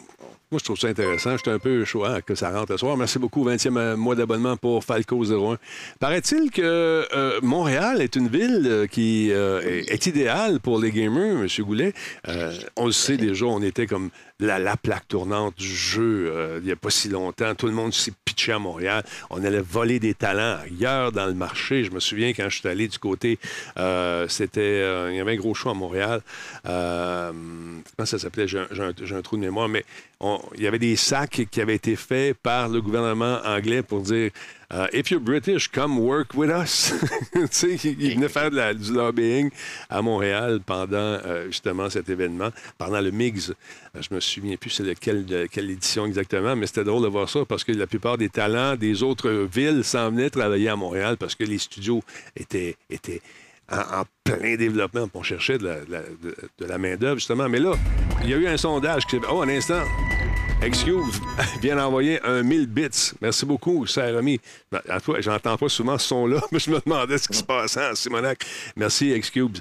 Moi, 0.53 0.59
je 0.59 0.65
trouve 0.65 0.79
ça 0.79 0.89
intéressant. 0.89 1.37
J'étais 1.37 1.53
un 1.53 1.61
peu 1.61 1.85
chaud 1.85 2.05
hein, 2.05 2.23
que 2.27 2.35
ça 2.35 2.51
rentre 2.51 2.73
ce 2.73 2.79
soir. 2.79 2.97
Merci 2.97 3.21
beaucoup. 3.21 3.49
20e 3.49 3.95
mois 3.95 4.17
d'abonnement 4.17 4.57
pour 4.57 4.83
Falco 4.83 5.25
01. 5.25 5.59
Paraît-il 6.01 6.51
que 6.51 7.07
euh, 7.15 7.39
Montréal 7.41 8.03
est 8.03 8.17
une 8.17 8.27
ville 8.27 8.67
euh, 8.67 8.87
qui 8.89 9.31
euh, 9.31 9.61
est, 9.63 10.07
idéale 10.07 10.59
pour 10.59 10.81
les 10.81 10.91
gamers, 10.91 11.39
M. 11.39 11.47
Goulet. 11.61 11.93
Euh, 12.27 12.53
on 12.75 12.87
le 12.87 12.93
sait 12.93 13.17
déjà, 13.17 13.47
on 13.47 13.63
était 13.63 13.87
comme 13.87 14.11
la, 14.41 14.59
la 14.59 14.77
plaque 14.77 15.09
tournante 15.09 15.57
du 15.57 15.67
jeu 15.67 16.31
euh, 16.31 16.59
il 16.61 16.67
n'y 16.67 16.73
a 16.73 16.77
pas 16.77 16.91
si 16.91 17.09
longtemps. 17.09 17.55
Tout 17.55 17.67
le 17.67 17.73
monde 17.73 17.93
s'est 17.93 18.13
pitché 18.25 18.53
à 18.53 18.59
Montréal. 18.59 19.05
On 19.31 19.45
allait 19.45 19.61
voler 19.61 19.99
des 19.99 20.15
talents 20.15 20.59
ailleurs 20.63 21.13
dans 21.13 21.27
le 21.27 21.35
marché. 21.35 21.85
Je 21.85 21.91
me 21.91 22.01
souviens 22.01 22.31
quand 22.31 22.49
je 22.49 22.59
suis 22.59 22.69
allé 22.69 22.89
du 22.89 22.99
côté, 22.99 23.39
euh, 23.79 24.27
c'était, 24.29 24.61
euh, 24.61 25.11
il 25.11 25.17
y 25.17 25.21
avait 25.21 25.33
un 25.33 25.37
gros 25.37 25.55
show 25.55 25.71
à 25.71 25.75
Montréal. 25.75 26.23
Comment 26.65 28.07
ça 28.07 28.19
s'appelait? 28.19 28.49
J'ai 28.49 28.59
un, 28.59 29.23
trou 29.23 29.37
de 29.37 29.43
mémoire, 29.43 29.69
mais 29.69 29.85
il 30.57 30.63
y 30.63 30.67
avait 30.67 30.79
des 30.79 30.97
sacs 30.97 31.47
qui 31.51 31.61
avaient 31.61 31.75
été 31.75 31.97
faits 31.97 32.37
par 32.37 32.69
le 32.69 32.81
gouvernement 32.81 33.41
anglais 33.45 33.83
pour 33.83 34.01
dire 34.01 34.31
euh, 34.73 34.87
If 34.93 35.11
you're 35.11 35.21
British, 35.23 35.69
come 35.71 35.99
work 35.99 36.35
with 36.35 36.51
us. 36.51 36.93
tu 37.33 37.47
sais, 37.51 37.75
il, 37.85 38.15
venait 38.15 38.29
faire 38.29 38.51
de 38.51 38.57
la- 38.57 38.75
du 38.75 38.93
lobbying 38.93 39.51
à 39.89 40.01
Montréal 40.03 40.61
pendant 40.65 40.97
euh, 40.97 41.47
justement 41.47 41.91
cet 41.91 42.09
événement, 42.09 42.51
pendant 42.79 43.01
le 43.01 43.11
MIGS. 43.11 43.51
Euh, 43.97 44.01
Je 44.01 44.15
me 44.15 44.21
souviens 44.21 44.57
plus 44.57 44.71
c'est 44.71 44.83
lequel, 44.85 45.25
de 45.27 45.47
quelle 45.47 45.71
édition 45.71 46.07
exactement, 46.07 46.55
mais 46.57 46.67
c'était 46.67 46.85
drôle 46.85 47.03
de 47.03 47.09
voir 47.09 47.29
ça 47.29 47.45
parce 47.45 47.65
que 47.65 47.73
la 47.73 47.87
plupart 47.87 48.17
des 48.19 48.29
talents 48.29 48.77
des 48.77 49.03
autres 49.03 49.31
villes 49.31 49.83
s'en 49.85 50.11
venaient 50.11 50.31
travailler 50.31 50.69
à 50.69 50.77
Montréal 50.77 51.17
parce 51.19 51.35
que 51.35 51.45
les 51.45 51.59
studios 51.59 52.03
étaient, 52.37 52.77
étaient 52.89 53.21
en, 53.73 54.01
en 54.01 54.05
plein 54.25 54.57
développement. 54.57 55.09
On 55.15 55.23
cherchait 55.23 55.59
de 55.59 55.65
la, 55.65 55.81
de 55.81 55.93
la- 55.93 56.01
de- 56.03 56.37
de 56.59 56.65
la 56.67 56.79
main-d'œuvre, 56.79 57.17
justement. 57.19 57.49
Mais 57.49 57.59
là, 57.61 57.73
il 58.25 58.31
y 58.31 58.35
a 58.35 58.37
eu 58.37 58.47
un 58.47 58.57
sondage 58.57 59.07
qui. 59.07 59.17
Oh, 59.31 59.43
un 59.43 59.49
instant. 59.49 59.83
Excuse, 60.63 61.21
vient 61.63 61.77
d'envoyer 61.77 62.21
un 62.23 62.43
1000 62.43 62.67
bits. 62.67 63.13
Merci 63.23 63.47
beaucoup, 63.47 63.87
cher 63.87 64.17
ami. 64.17 64.39
Ben, 64.71 64.81
À 64.91 65.01
toi, 65.01 65.19
j'entends 65.21 65.57
pas 65.57 65.69
souvent 65.71 65.97
ce 65.97 66.09
son-là, 66.09 66.43
mais 66.53 66.59
je 66.59 66.71
me 66.71 66.79
demandais 66.85 67.17
ce 67.17 67.29
qui 67.29 67.37
se 67.39 67.43
passait 67.43 67.91
en 67.91 67.95
Simonac. 67.95 68.45
Merci, 68.77 69.11
Excube. 69.11 69.57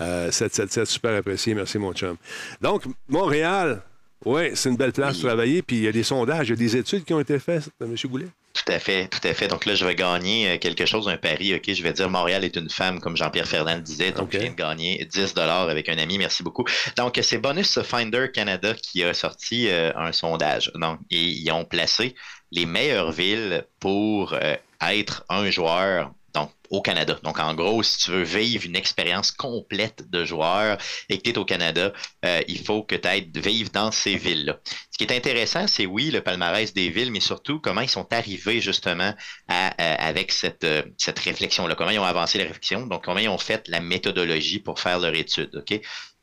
Euh, 0.00 0.30
777, 0.30 0.86
super 0.86 1.16
apprécié. 1.16 1.54
Merci, 1.54 1.78
mon 1.78 1.92
chum. 1.92 2.16
Donc, 2.60 2.84
Montréal, 3.08 3.82
oui, 4.24 4.50
c'est 4.54 4.70
une 4.70 4.76
belle 4.76 4.92
place 4.92 5.18
pour 5.18 5.28
travailler. 5.28 5.60
Puis 5.60 5.76
il 5.76 5.82
y 5.82 5.88
a 5.88 5.92
des 5.92 6.04
sondages, 6.04 6.48
il 6.48 6.50
y 6.50 6.54
a 6.54 6.56
des 6.56 6.76
études 6.76 7.04
qui 7.04 7.12
ont 7.12 7.20
été 7.20 7.38
faites, 7.40 7.68
M. 7.80 7.94
Goulet? 8.04 8.28
Tout 8.54 8.72
à 8.72 8.78
fait, 8.78 9.08
tout 9.08 9.26
à 9.26 9.34
fait. 9.34 9.48
Donc 9.48 9.66
là, 9.66 9.74
je 9.74 9.84
vais 9.84 9.96
gagner 9.96 10.48
euh, 10.48 10.58
quelque 10.58 10.86
chose, 10.86 11.08
un 11.08 11.16
pari. 11.16 11.54
OK, 11.56 11.72
je 11.72 11.82
vais 11.82 11.92
dire 11.92 12.08
Montréal 12.08 12.44
est 12.44 12.54
une 12.54 12.70
femme, 12.70 13.00
comme 13.00 13.16
Jean-Pierre 13.16 13.48
Ferland 13.48 13.80
disait. 13.80 14.12
Donc, 14.12 14.30
je 14.32 14.38
viens 14.38 14.50
de 14.50 14.54
gagner 14.54 15.04
10 15.04 15.34
dollars 15.34 15.68
avec 15.68 15.88
un 15.88 15.98
ami. 15.98 16.18
Merci 16.18 16.44
beaucoup. 16.44 16.64
Donc, 16.96 17.18
c'est 17.20 17.38
Bonus 17.38 17.82
Finder 17.82 18.30
Canada 18.32 18.72
qui 18.74 19.02
a 19.02 19.12
sorti 19.12 19.68
euh, 19.68 19.92
un 19.96 20.12
sondage. 20.12 20.70
Donc, 20.76 21.00
et 21.10 21.20
ils 21.20 21.50
ont 21.50 21.64
placé 21.64 22.14
les 22.52 22.64
meilleures 22.64 23.10
villes 23.10 23.66
pour 23.80 24.34
euh, 24.34 24.54
être 24.80 25.24
un 25.28 25.50
joueur. 25.50 26.12
Donc, 26.34 26.50
au 26.70 26.82
Canada. 26.82 27.16
Donc, 27.22 27.38
en 27.38 27.54
gros, 27.54 27.82
si 27.84 27.98
tu 27.98 28.10
veux 28.10 28.22
vivre 28.24 28.64
une 28.66 28.74
expérience 28.74 29.30
complète 29.30 30.10
de 30.10 30.24
joueur 30.24 30.78
et 31.08 31.18
que 31.18 31.22
tu 31.22 31.30
es 31.30 31.38
au 31.38 31.44
Canada, 31.44 31.92
euh, 32.24 32.42
il 32.48 32.58
faut 32.64 32.82
que 32.82 32.96
tu 32.96 33.06
ailles 33.06 33.30
vivre 33.34 33.70
dans 33.70 33.92
ces 33.92 34.16
villes-là. 34.16 34.58
Ce 34.90 34.98
qui 34.98 35.04
est 35.04 35.16
intéressant, 35.16 35.66
c'est 35.68 35.86
oui, 35.86 36.10
le 36.10 36.22
palmarès 36.22 36.74
des 36.74 36.90
villes, 36.90 37.12
mais 37.12 37.20
surtout 37.20 37.60
comment 37.60 37.82
ils 37.82 37.88
sont 37.88 38.12
arrivés 38.12 38.60
justement 38.60 39.14
à, 39.48 39.68
à- 39.78 40.06
avec 40.08 40.32
cette, 40.32 40.64
euh, 40.64 40.82
cette 40.98 41.20
réflexion-là, 41.20 41.76
comment 41.76 41.90
ils 41.90 41.98
ont 42.00 42.04
avancé 42.04 42.38
la 42.38 42.44
réflexion, 42.44 42.86
donc 42.86 43.04
comment 43.04 43.20
ils 43.20 43.28
ont 43.28 43.38
fait 43.38 43.68
la 43.68 43.80
méthodologie 43.80 44.58
pour 44.58 44.80
faire 44.80 44.98
leur 44.98 45.14
étude. 45.14 45.50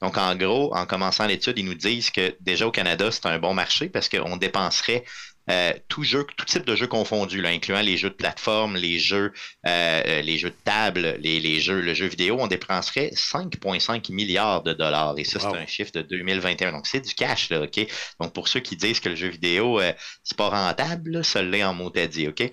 Donc, 0.02 0.18
en 0.18 0.36
gros, 0.36 0.74
en 0.76 0.86
commençant 0.86 1.28
l'étude, 1.28 1.60
ils 1.60 1.66
nous 1.66 1.76
disent 1.76 2.10
que 2.10 2.36
déjà 2.42 2.66
au 2.68 2.72
Canada, 2.72 3.12
c'est 3.12 3.26
un 3.28 3.38
bon 3.38 3.54
marché 3.54 3.88
parce 3.88 4.10
qu'on 4.10 4.36
dépenserait 4.38 5.04
euh, 5.50 5.74
tout 5.88 6.04
jeu, 6.04 6.26
tout 6.38 6.46
type 6.46 6.66
de 6.66 6.76
jeux 6.76 6.88
confondus, 6.88 7.42
là, 7.42 7.50
incluant 7.50 7.82
les 7.82 7.98
jeux 7.98 8.10
de 8.10 8.16
plateforme, 8.16 8.76
les 8.76 9.00
jeux, 9.00 9.34
euh, 9.68 10.02
euh, 10.08 10.22
les 10.22 10.38
jeux 10.38 10.52
de 10.52 10.56
table, 10.64 11.18
les, 11.20 11.40
les 11.40 11.60
jeux, 11.60 11.82
le 11.82 11.94
jeu 11.94 12.06
vidéo, 12.08 12.38
on 12.40 12.48
dépenserait 12.48 13.10
5,5 13.16 14.12
milliards 14.14 14.64
de 14.64 14.74
dollars. 14.74 15.16
Et 15.18 15.24
ça, 15.24 15.40
Wow. 15.44 15.54
c'est 15.56 15.58
un 15.62 15.66
chiffre 15.68 15.92
de 15.94 16.02
2021. 16.04 16.72
Donc, 16.72 16.88
c'est 16.88 17.02
du 17.02 17.14
cash, 17.16 17.50
là, 17.50 17.62
OK? 17.64 17.80
Donc, 18.20 18.34
pour 18.34 18.48
ceux 18.48 18.60
qui 18.60 18.76
disent 18.76 19.00
que 19.00 19.10
le 19.10 19.16
jeu 19.16 19.30
vidéo, 19.30 19.80
euh, 19.82 19.92
c'est 20.24 20.38
pas 20.38 20.50
rentable, 20.50 21.12
là, 21.12 21.24
ça 21.24 21.42
l'est 21.42 21.64
en 21.64 21.74
mot 21.74 21.92
à 21.96 22.08
dit, 22.08 22.28
OK? 22.28 22.44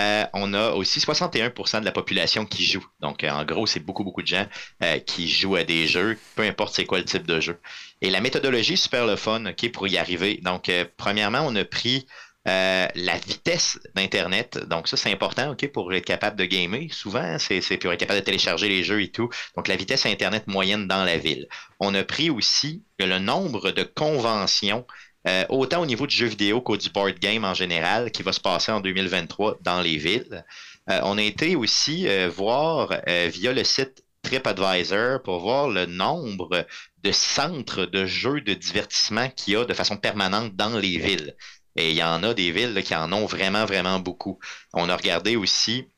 Euh, 0.00 0.26
on 0.32 0.52
a 0.54 0.70
aussi 0.72 0.98
61% 1.00 1.80
de 1.80 1.84
la 1.84 1.92
population 1.92 2.46
qui 2.46 2.64
joue. 2.64 2.84
Donc, 3.00 3.22
euh, 3.22 3.30
en 3.30 3.44
gros, 3.44 3.66
c'est 3.66 3.80
beaucoup, 3.80 4.02
beaucoup 4.02 4.22
de 4.22 4.26
gens 4.26 4.46
euh, 4.82 4.98
qui 4.98 5.28
jouent 5.28 5.56
à 5.56 5.64
des 5.64 5.86
jeux, 5.86 6.18
peu 6.34 6.42
importe 6.42 6.74
c'est 6.74 6.84
quoi 6.84 6.98
le 6.98 7.04
type 7.04 7.26
de 7.26 7.40
jeu. 7.40 7.60
Et 8.00 8.10
la 8.10 8.20
méthodologie, 8.20 8.76
super 8.76 9.06
le 9.06 9.16
fun, 9.16 9.46
OK, 9.46 9.70
pour 9.72 9.86
y 9.86 9.96
arriver. 9.96 10.40
Donc, 10.42 10.68
euh, 10.68 10.84
premièrement, 10.96 11.40
on 11.46 11.54
a 11.54 11.64
pris 11.64 12.06
euh, 12.46 12.86
la 12.94 13.16
vitesse 13.18 13.78
d'Internet. 13.94 14.58
Donc, 14.68 14.88
ça, 14.88 14.96
c'est 14.96 15.10
important, 15.12 15.52
OK, 15.52 15.66
pour 15.72 15.92
être 15.94 16.04
capable 16.04 16.36
de 16.36 16.44
gamer. 16.44 16.92
Souvent, 16.92 17.38
c'est 17.38 17.60
c'est 17.62 17.78
pour 17.78 17.92
être 17.92 18.00
capable 18.00 18.20
de 18.20 18.24
télécharger 18.24 18.68
les 18.68 18.84
jeux 18.84 19.00
et 19.02 19.10
tout. 19.10 19.30
Donc, 19.56 19.68
la 19.68 19.76
vitesse 19.76 20.04
Internet 20.06 20.46
moyenne 20.46 20.86
dans 20.86 21.04
la 21.04 21.16
ville. 21.16 21.48
On 21.80 21.94
a 21.94 22.04
pris 22.04 22.30
aussi 22.30 22.84
le 22.98 23.18
nombre 23.18 23.70
de 23.70 23.82
conventions 23.82 24.86
euh, 25.26 25.44
autant 25.48 25.82
au 25.82 25.86
niveau 25.86 26.06
du 26.06 26.14
jeu 26.14 26.26
vidéo 26.26 26.60
qu'au 26.60 26.76
du 26.76 26.90
board 26.90 27.18
game 27.18 27.44
en 27.44 27.54
général, 27.54 28.10
qui 28.10 28.22
va 28.22 28.32
se 28.32 28.40
passer 28.40 28.72
en 28.72 28.80
2023 28.80 29.58
dans 29.62 29.80
les 29.80 29.96
villes. 29.96 30.44
Euh, 30.90 31.00
on 31.04 31.18
a 31.18 31.22
été 31.22 31.56
aussi 31.56 32.06
euh, 32.08 32.28
voir 32.28 32.90
via 33.06 33.52
le 33.52 33.64
site 33.64 34.04
TripAdvisor 34.22 35.22
pour 35.22 35.40
voir 35.40 35.68
le 35.68 35.86
nombre 35.86 36.66
de 37.02 37.12
centres 37.12 37.84
de 37.86 38.06
jeux 38.06 38.40
de 38.40 38.54
divertissement 38.54 39.28
qu'il 39.30 39.54
y 39.54 39.56
a 39.56 39.64
de 39.64 39.74
façon 39.74 39.96
permanente 39.96 40.56
dans 40.56 40.78
les 40.78 40.98
villes. 40.98 41.36
Et 41.76 41.90
il 41.90 41.96
y 41.96 42.02
en 42.02 42.22
a 42.22 42.34
des 42.34 42.52
villes 42.52 42.72
là, 42.72 42.82
qui 42.82 42.94
en 42.94 43.12
ont 43.12 43.26
vraiment, 43.26 43.64
vraiment 43.66 43.98
beaucoup. 44.00 44.38
On 44.72 44.88
a 44.88 44.96
regardé 44.96 45.36
aussi 45.36 45.88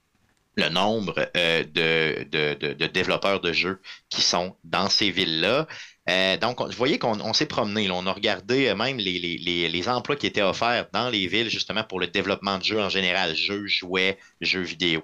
le 0.56 0.68
nombre 0.68 1.14
euh, 1.36 1.64
de, 1.64 2.24
de, 2.30 2.54
de, 2.54 2.72
de 2.72 2.86
développeurs 2.86 3.40
de 3.40 3.52
jeux 3.52 3.80
qui 4.08 4.22
sont 4.22 4.56
dans 4.64 4.88
ces 4.88 5.10
villes-là. 5.10 5.66
Euh, 6.08 6.36
donc, 6.36 6.60
on- 6.60 6.66
vous 6.66 6.72
voyez 6.72 6.98
qu'on 6.98 7.20
on 7.20 7.32
s'est 7.32 7.46
promené, 7.46 7.88
là. 7.88 7.94
on 7.94 8.06
a 8.06 8.12
regardé 8.12 8.68
euh, 8.68 8.74
même 8.76 8.98
les, 8.98 9.18
les, 9.18 9.36
les, 9.38 9.68
les 9.68 9.88
emplois 9.88 10.16
qui 10.16 10.26
étaient 10.26 10.42
offerts 10.42 10.86
dans 10.92 11.08
les 11.10 11.26
villes, 11.26 11.48
justement, 11.50 11.82
pour 11.84 11.98
le 12.00 12.06
développement 12.06 12.58
de 12.58 12.64
jeux 12.64 12.80
en 12.80 12.88
général, 12.88 13.34
jeux, 13.34 13.66
jouets, 13.66 14.18
jeux 14.40 14.62
vidéo. 14.62 15.02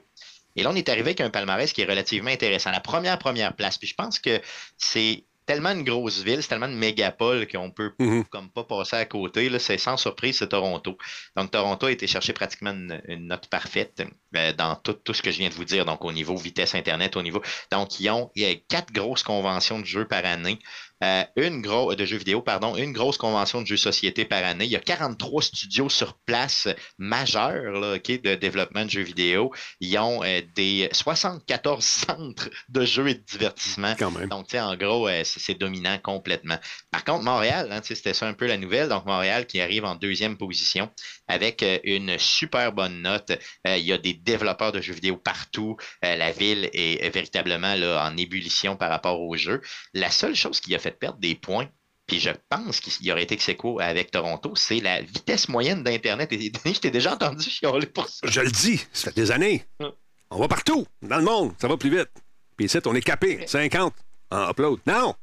Et 0.55 0.63
là, 0.63 0.71
on 0.71 0.75
est 0.77 0.89
arrivé 0.89 1.09
avec 1.09 1.21
un 1.21 1.31
palmarès 1.31 1.73
qui 1.73 1.81
est 1.81 1.87
relativement 1.87 2.31
intéressant. 2.31 2.71
La 2.71 2.81
première, 2.81 3.19
première 3.19 3.55
place, 3.57 3.79
puis 3.79 3.89
je 3.89 3.95
pense 3.95 4.19
que 4.19 4.41
c'est 4.77 5.25
tellement 5.45 5.71
une 5.71 5.83
grosse 5.83 6.23
ville, 6.23 6.41
c'est 6.41 6.49
tellement 6.49 6.69
une 6.69 6.77
mégapole 6.79 7.49
qu'on 7.49 7.73
peut 7.73 7.93
Mhm. 7.99 8.25
comme 8.27 8.49
pas 8.51 8.63
passer 8.63 8.95
à 8.95 9.05
côté. 9.07 9.51
C'est 9.59 9.77
sans 9.77 9.97
surprise, 9.97 10.39
c'est 10.39 10.49
Toronto. 10.51 10.97
Donc, 11.37 11.51
Toronto 11.51 11.87
a 11.87 11.91
été 11.91 12.07
chercher 12.07 12.33
pratiquement 12.33 12.71
une, 12.71 13.03
une 13.09 13.27
note 13.27 13.49
parfaite 13.49 14.05
euh, 14.37 14.53
dans 14.53 14.77
tout, 14.77 14.93
tout 14.93 15.13
ce 15.15 15.21
que 15.21 15.33
je 15.33 15.39
viens 15.39 15.49
de 15.49 15.55
vous 15.55 15.65
dire. 15.65 15.85
Donc, 15.85 16.05
au 16.05 16.13
niveau 16.13 16.37
vitesse 16.37 16.77
Internet, 16.77 17.17
au 17.17 17.23
niveau. 17.23 17.43
Donc, 17.73 17.99
ils 17.99 18.09
ont 18.11 18.31
il 18.37 18.43
y 18.43 18.47
a 18.47 18.55
quatre 18.55 18.93
grosses 18.93 19.25
conventions 19.25 19.81
de 19.81 19.85
jeux 19.85 20.07
par 20.07 20.25
année. 20.25 20.61
Euh, 21.03 21.25
une 21.37 21.63
grosse 21.63 21.97
de 21.97 22.05
jeux 22.05 22.19
vidéo, 22.19 22.43
pardon, 22.43 22.77
une 22.77 22.93
grosse 22.93 23.17
convention 23.17 23.61
de 23.61 23.67
jeux 23.67 23.77
société 23.77 24.25
par 24.25 24.45
année. 24.45 24.65
Il 24.65 24.71
y 24.71 24.77
a 24.77 24.81
43 24.81 25.43
studios 25.43 25.89
sur 25.89 26.15
place 26.27 26.69
majeurs 26.99 27.73
là, 27.73 27.99
de 27.99 28.35
développement 28.35 28.85
de 28.85 28.91
jeux 28.91 29.03
vidéo. 29.03 29.53
Ils 29.81 29.99
ont 29.99 30.23
euh, 30.23 30.41
des 30.55 30.89
74 30.93 31.85
centres 32.07 32.51
de 32.69 32.85
jeux 32.85 33.09
et 33.09 33.15
de 33.15 33.25
divertissement. 33.25 33.95
Quand 33.99 34.11
même. 34.11 34.29
Donc, 34.29 34.55
en 34.55 34.77
gros, 34.77 35.09
euh, 35.09 35.23
c'est 35.25 35.59
dominant 35.59 35.99
complètement. 35.99 36.59
Par 36.91 37.05
contre, 37.05 37.25
Montréal, 37.25 37.69
hein, 37.71 37.81
c'était 37.83 38.15
ça 38.15 38.27
un 38.27 38.35
peu 38.35 38.47
la 38.47 38.57
nouvelle. 38.57 38.89
Donc, 38.89 39.07
Montréal 39.07 39.47
qui 39.47 39.61
arrive 39.61 39.85
en 39.85 39.97
deuxième 39.97 40.37
position 40.37 40.91
avec 41.33 41.63
euh, 41.63 41.79
une 41.85 42.19
super 42.19 42.73
bonne 42.73 43.03
note. 43.03 43.33
Euh, 43.67 43.77
il 43.77 43.85
y 43.85 43.93
a 43.93 43.99
des 43.99 44.13
développeurs 44.13 44.73
de 44.73 44.81
jeux 44.81 44.93
vidéo 44.93 45.17
partout. 45.17 45.77
Euh, 46.05 46.17
la 46.17 46.31
ville 46.31 46.69
est, 46.73 47.11
véritablement 47.11 47.75
là, 47.75 48.07
en 48.07 48.17
ébullition 48.17 48.77
par 48.77 48.91
rapport 48.91 49.21
au 49.21 49.37
jeu. 49.37 49.61
La 49.95 50.11
seule 50.11 50.35
chose 50.35 50.61
qui 50.61 50.75
a 50.75 50.79
fait 50.79 50.92
perdre 50.93 51.19
des 51.19 51.35
points, 51.35 51.69
puis 52.07 52.21
je 52.21 52.31
pense 52.49 52.81
qu'il 52.81 53.07
y 53.07 53.13
aurait 53.13 53.23
été 53.23 53.35
ex 53.35 53.49
aequo 53.49 53.81
avec 53.81 54.11
Toronto, 54.11 54.55
c'est 54.57 54.81
la 54.81 55.01
vitesse 55.01 55.49
moyenne 55.49 55.83
d'Internet. 55.83 56.33
Et 56.33 56.37
Denis, 56.51 56.53
je 56.75 56.81
t'ai 56.81 56.91
déjà 56.91 57.15
entendu 57.15 57.49
chialer 57.49 57.87
pour 57.87 58.09
ça. 58.09 58.27
Je 58.27 58.41
le 58.41 58.51
dis, 58.51 58.85
ça 58.93 59.11
fait 59.11 59.17
des 59.17 59.31
années. 59.31 59.65
Hum. 59.81 59.93
On 60.31 60.39
va 60.39 60.49
partout, 60.49 60.87
dans 61.03 61.19
le 61.19 61.25
monde, 61.25 61.53
ça 61.61 61.69
va 61.69 61.77
plus 61.77 61.91
vite. 61.91 62.11
Puis 62.57 62.67
ici, 62.67 62.79
on 62.87 62.95
est 62.95 63.03
capé, 63.03 63.47
50 63.47 63.95
en 64.31 64.51
upload. 64.51 64.81
Non! 64.87 65.15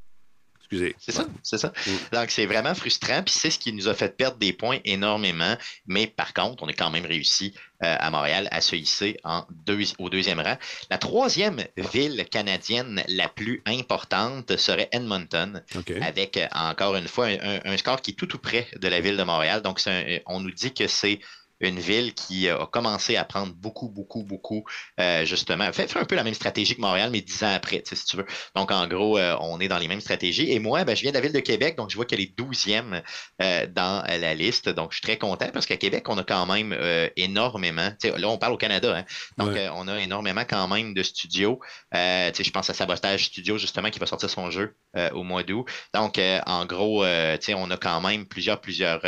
Excusez. 0.71 0.95
C'est 0.99 1.11
ça, 1.11 1.25
c'est 1.41 1.57
ça. 1.57 1.73
Mm. 1.87 1.91
Donc, 2.15 2.29
c'est 2.31 2.45
vraiment 2.45 2.75
frustrant, 2.75 3.23
puis 3.23 3.33
c'est 3.35 3.49
ce 3.49 3.57
qui 3.57 3.73
nous 3.73 3.87
a 3.87 3.95
fait 3.95 4.15
perdre 4.15 4.37
des 4.37 4.53
points 4.53 4.77
énormément. 4.85 5.55
Mais 5.87 6.05
par 6.05 6.33
contre, 6.33 6.61
on 6.61 6.67
a 6.67 6.73
quand 6.73 6.91
même 6.91 7.05
réussi 7.07 7.55
euh, 7.83 7.95
à 7.99 8.11
Montréal 8.11 8.47
à 8.51 8.61
se 8.61 8.75
hisser 8.75 9.17
en 9.23 9.45
deux, 9.65 9.79
au 9.97 10.09
deuxième 10.09 10.39
rang. 10.39 10.57
La 10.91 10.97
troisième 10.99 11.63
ville 11.91 12.23
canadienne 12.29 13.03
la 13.07 13.29
plus 13.29 13.63
importante 13.65 14.57
serait 14.57 14.89
Edmonton, 14.91 15.63
avec 16.01 16.37
euh, 16.37 16.47
encore 16.53 16.95
une 16.95 17.07
fois 17.07 17.25
un, 17.27 17.37
un- 17.39 17.59
un 17.65 17.77
score 17.77 18.01
qui 18.01 18.11
est 18.11 18.15
tout 18.15 18.27
tout 18.27 18.37
près 18.37 18.67
de 18.75 18.87
la 18.87 18.99
ville 18.99 19.17
de 19.17 19.23
Montréal. 19.23 19.61
Donc, 19.63 19.79
un- 19.87 20.19
on 20.27 20.39
nous 20.39 20.51
dit 20.51 20.73
que 20.73 20.87
c'est 20.87 21.19
une 21.59 21.79
ville 21.79 22.13
qui 22.13 22.47
euh, 22.47 22.59
a 22.63 22.67
commencé 22.67 23.15
à 23.15 23.25
prendre 23.25 23.53
beaucoup, 23.53 23.89
beaucoup, 23.89 24.23
beaucoup, 24.23 24.63
euh, 24.99 25.25
justement, 25.25 25.71
fait, 25.73 25.87
fait 25.87 25.99
un 25.99 26.05
peu 26.05 26.15
la 26.15 26.23
même 26.23 26.33
stratégie 26.33 26.75
que 26.75 26.81
Montréal, 26.81 27.09
mais 27.11 27.21
dix 27.21 27.43
ans 27.43 27.53
après, 27.53 27.83
si 27.85 28.05
tu 28.05 28.17
veux. 28.17 28.25
Donc, 28.55 28.71
en 28.71 28.87
gros, 28.87 29.17
euh, 29.17 29.35
on 29.41 29.59
est 29.59 29.67
dans 29.67 29.77
les 29.77 29.87
mêmes 29.87 30.01
stratégies. 30.01 30.51
Et 30.51 30.59
moi, 30.59 30.83
ben, 30.85 30.95
je 30.95 31.01
viens 31.01 31.11
de 31.11 31.15
la 31.17 31.21
ville 31.21 31.33
de 31.33 31.39
Québec, 31.39 31.75
donc 31.75 31.89
je 31.89 31.95
vois 31.95 32.05
qu'elle 32.05 32.21
est 32.21 32.37
douzième 32.37 33.01
euh, 33.41 33.67
dans 33.67 34.03
la 34.07 34.33
liste. 34.35 34.69
Donc, 34.69 34.91
je 34.91 34.97
suis 34.97 35.03
très 35.03 35.17
content 35.17 35.49
parce 35.51 35.65
qu'à 35.65 35.77
Québec, 35.77 36.07
on 36.07 36.17
a 36.17 36.23
quand 36.23 36.45
même 36.45 36.75
énormément, 37.15 37.91
là, 38.03 38.29
on 38.29 38.37
parle 38.37 38.53
au 38.53 38.57
Canada, 38.57 38.97
hein, 38.97 39.05
donc 39.37 39.49
Ouais. 39.49 39.69
on 39.73 39.87
a 39.87 39.99
énormément 39.99 40.43
quand 40.47 40.67
même 40.67 40.93
de 40.93 41.03
studios. 41.03 41.59
Je 41.93 42.51
pense 42.51 42.69
à 42.69 42.73
Sabotage 42.73 43.25
Studio, 43.25 43.57
justement, 43.57 43.89
qui 43.89 43.99
va 43.99 44.05
sortir 44.05 44.29
son 44.29 44.51
jeu 44.51 44.75
au 45.13 45.23
mois 45.23 45.43
d'août. 45.43 45.65
Donc, 45.93 46.19
en 46.45 46.65
gros, 46.65 47.03
on 47.03 47.71
a 47.71 47.77
quand 47.77 48.01
même 48.01 48.27
plusieurs, 48.27 48.61
plusieurs, 48.61 49.01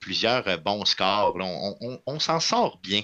plusieurs 0.00 0.58
bons 0.60 0.84
scores. 0.84 1.38
Là, 1.38 1.44
on 1.44 1.76
on- 1.80 1.85
on 2.06 2.18
s'en 2.18 2.40
sort 2.40 2.78
bien 2.82 3.02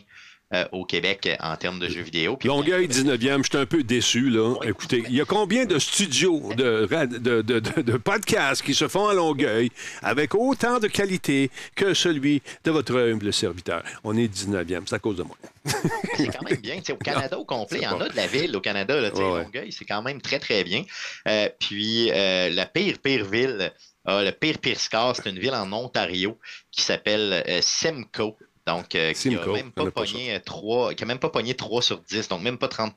euh, 0.55 0.66
au 0.73 0.85
Québec 0.85 1.27
euh, 1.27 1.35
en 1.40 1.57
termes 1.57 1.79
de 1.79 1.88
jeux 1.88 2.03
vidéo. 2.03 2.37
Puis- 2.37 2.47
Longueuil 2.49 2.87
19e, 2.87 3.38
je 3.38 3.49
suis 3.49 3.57
un 3.59 3.64
peu 3.64 3.83
déçu, 3.83 4.29
là. 4.29 4.55
Écoutez, 4.64 5.03
il 5.09 5.14
y 5.14 5.21
a 5.23 5.25
combien 5.25 5.64
de 5.64 5.79
studios 5.79 6.53
de, 6.55 6.87
de, 7.07 7.40
de, 7.40 7.97
podcasts 7.97 8.61
qui 8.62 8.75
se 8.75 8.87
font 8.87 9.09
à 9.09 9.14
Longueuil 9.14 9.71
avec 10.03 10.35
autant 10.35 10.79
de 10.79 10.88
qualité 10.88 11.51
que 11.75 11.95
celui 11.95 12.42
de 12.64 12.71
votre 12.71 12.95
humble 12.99 13.33
serviteur? 13.33 13.83
On 14.05 14.14
est 14.14 14.29
19e, 14.29 14.83
c'est 14.87 14.97
à 14.97 14.99
cause 14.99 15.16
de 15.16 15.23
moi. 15.23 15.37
c'est 16.16 16.27
quand 16.27 16.45
même 16.45 16.61
bien. 16.61 16.77
Tu 16.77 16.85
sais, 16.85 16.92
au 16.92 16.97
Canada 16.97 17.38
au 17.38 17.47
complet, 17.47 17.79
il 17.79 17.85
y 17.85 17.87
en 17.87 18.01
a 18.01 18.11
de 18.11 18.16
la 18.16 18.27
ville 18.27 18.55
au 18.55 18.61
Canada. 18.61 19.01
Là, 19.01 19.11
Ouais, 19.14 19.33
ouais. 19.33 19.42
Longueuil, 19.45 19.73
c'est 19.73 19.87
quand 19.87 20.03
même 20.03 20.21
très, 20.21 20.38
très 20.38 20.64
bien. 20.64 20.85
Euh, 21.29 21.49
puis, 21.61 22.11
euh, 22.11 22.51
la 22.51 22.66
pire, 22.66 22.99
pire 23.03 23.25
ville, 23.25 23.73
ah, 24.05 24.23
le 24.23 24.33
pire, 24.33 24.59
pire 24.59 24.79
score, 24.79 25.16
c'est 25.16 25.31
une 25.31 25.38
ville 25.38 25.55
en 25.55 25.73
Ontario 25.73 26.38
qui 26.73 26.83
s'appelle 26.83 27.42
euh, 27.49 27.61
Simcoe. 27.62 28.37
Donc, 28.66 28.94
euh, 28.94 29.12
qui 29.12 29.18
Simcoe, 29.31 29.51
a 29.51 29.53
même 29.55 29.72
pas 29.72 29.90
pogné 29.90 30.35
euh, 30.35 30.38
3, 30.38 30.94
qui 30.94 31.03
a 31.03 31.07
même 31.07 31.18
pas 31.18 31.31
pogné 31.31 31.55
3 31.55 31.83
sur 31.83 31.98
10, 32.01 32.29
donc 32.29 32.42
même 32.42 32.59
pas 32.59 32.68
30 32.68 32.94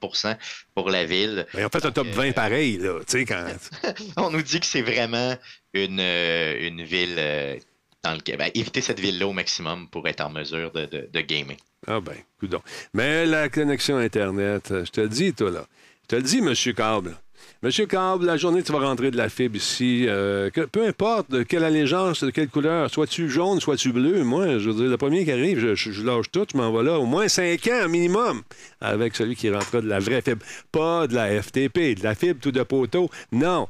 pour 0.75 0.89
la 0.89 1.05
ville. 1.05 1.47
Ben, 1.53 1.65
en 1.65 1.69
fait, 1.69 1.83
un 1.85 1.91
top 1.91 2.07
20 2.07 2.33
pareil, 2.33 2.77
là. 2.77 2.99
Tu 2.99 3.19
sais, 3.19 3.25
quand. 3.25 3.47
On 4.17 4.29
nous 4.29 4.43
dit 4.43 4.59
que 4.59 4.65
c'est 4.67 4.83
vraiment 4.83 5.35
une, 5.73 5.99
euh, 5.99 6.67
une 6.67 6.83
ville 6.83 7.15
euh, 7.17 7.57
dans 8.03 8.13
lequel. 8.13 8.37
ben, 8.37 8.51
éviter 8.53 8.81
cette 8.81 8.99
ville-là 8.99 9.25
au 9.27 9.33
maximum 9.33 9.89
pour 9.89 10.07
être 10.07 10.21
en 10.21 10.29
mesure 10.29 10.71
de, 10.71 10.85
de, 10.85 11.09
de 11.11 11.21
gamer. 11.21 11.57
Ah 11.87 11.99
ben, 11.99 12.15
coudonc. 12.39 12.61
Mais 12.93 13.25
la 13.25 13.49
connexion 13.49 13.97
Internet, 13.97 14.71
euh, 14.71 14.85
je 14.85 14.91
te 14.91 15.01
le 15.01 15.09
dis, 15.09 15.33
toi, 15.33 15.49
là. 15.51 15.65
Je 16.03 16.07
te 16.09 16.15
le 16.15 16.21
dis, 16.21 16.41
Monsieur 16.41 16.73
Câble. 16.73 17.17
Monsieur 17.63 17.85
Câble, 17.87 18.25
la 18.25 18.37
journée 18.37 18.61
tu 18.63 18.71
vas 18.71 18.79
rentrer 18.79 19.09
de 19.11 19.17
la 19.17 19.29
fibre 19.29 19.55
ici, 19.55 20.05
euh, 20.07 20.49
que- 20.51 20.61
peu 20.61 20.85
importe 20.85 21.31
de 21.31 21.41
quelle 21.43 21.63
allégeance, 21.63 22.23
de 22.23 22.29
quelle 22.29 22.49
couleur, 22.49 22.89
sois-tu 22.91 23.29
jaune, 23.29 23.59
sois-tu 23.59 23.91
bleu, 23.91 24.23
moi, 24.23 24.59
je 24.59 24.69
veux 24.69 24.75
dire, 24.75 24.89
le 24.89 24.97
premier 24.97 25.23
qui 25.25 25.31
arrive, 25.31 25.59
je, 25.59 25.73
je- 25.73 25.91
je 25.91 26.03
lâche 26.03 26.29
tout, 26.31 26.45
je 26.51 26.57
m'en 26.57 26.71
vais 26.71 26.83
là, 26.83 26.99
au 26.99 27.05
moins 27.05 27.27
5 27.27 27.65
ans 27.67 27.89
minimum, 27.89 28.41
avec 28.81 29.15
celui 29.15 29.35
qui 29.35 29.49
rentrera 29.49 29.81
de 29.81 29.87
la 29.87 29.99
vraie 29.99 30.21
fibre. 30.21 30.45
Pas 30.71 31.07
de 31.07 31.15
la 31.15 31.41
FTP, 31.41 31.95
de 31.95 32.03
la 32.03 32.13
fibre 32.13 32.39
tout 32.41 32.51
de 32.51 32.61
poteau. 32.63 33.09
Non. 33.31 33.67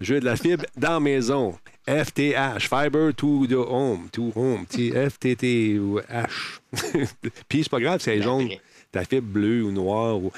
Je 0.00 0.14
veux 0.14 0.20
de 0.20 0.24
la 0.26 0.36
fibre 0.36 0.64
dans 0.76 0.94
la 0.94 1.00
maison. 1.00 1.54
FTH, 1.88 2.68
Fiber 2.68 3.14
to 3.16 3.46
the 3.46 3.52
Home, 3.54 4.08
to 4.10 4.32
Home, 4.34 4.66
T- 4.66 4.90
FTT 4.92 5.78
ou 5.78 6.00
H. 6.00 6.58
Puis 7.48 7.62
c'est 7.62 7.68
pas 7.70 7.78
grave 7.80 8.00
si 8.00 8.10
elle 8.10 8.18
est 8.18 8.22
jaune, 8.22 8.48
ta 8.90 9.04
fibre 9.04 9.28
bleue 9.28 9.62
ou 9.62 9.70
noire. 9.70 10.16
Ou... 10.18 10.32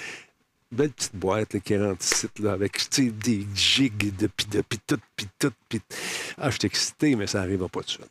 Belle 0.70 0.90
petite 0.90 1.16
boîte 1.16 1.54
là, 1.54 1.61
qui 1.61 1.76
rentre 1.78 2.04
ici, 2.04 2.26
là, 2.40 2.52
avec 2.52 2.90
tu 2.90 3.11
des 3.11 3.46
gigs 3.54 4.14
de 4.16 4.26
pis 4.26 4.46
de 4.46 4.61
pis 4.61 4.78
tout, 4.87 4.98
pis 5.16 5.26
tout, 5.38 5.52
pis... 5.68 5.81
Ah, 6.37 6.50
je 6.50 6.59
suis 6.59 6.66
excité, 6.66 7.16
mais 7.16 7.26
ça 7.26 7.38
n'arrivera 7.40 7.68
pas 7.70 7.81
de 7.81 7.88
suite. 7.88 8.11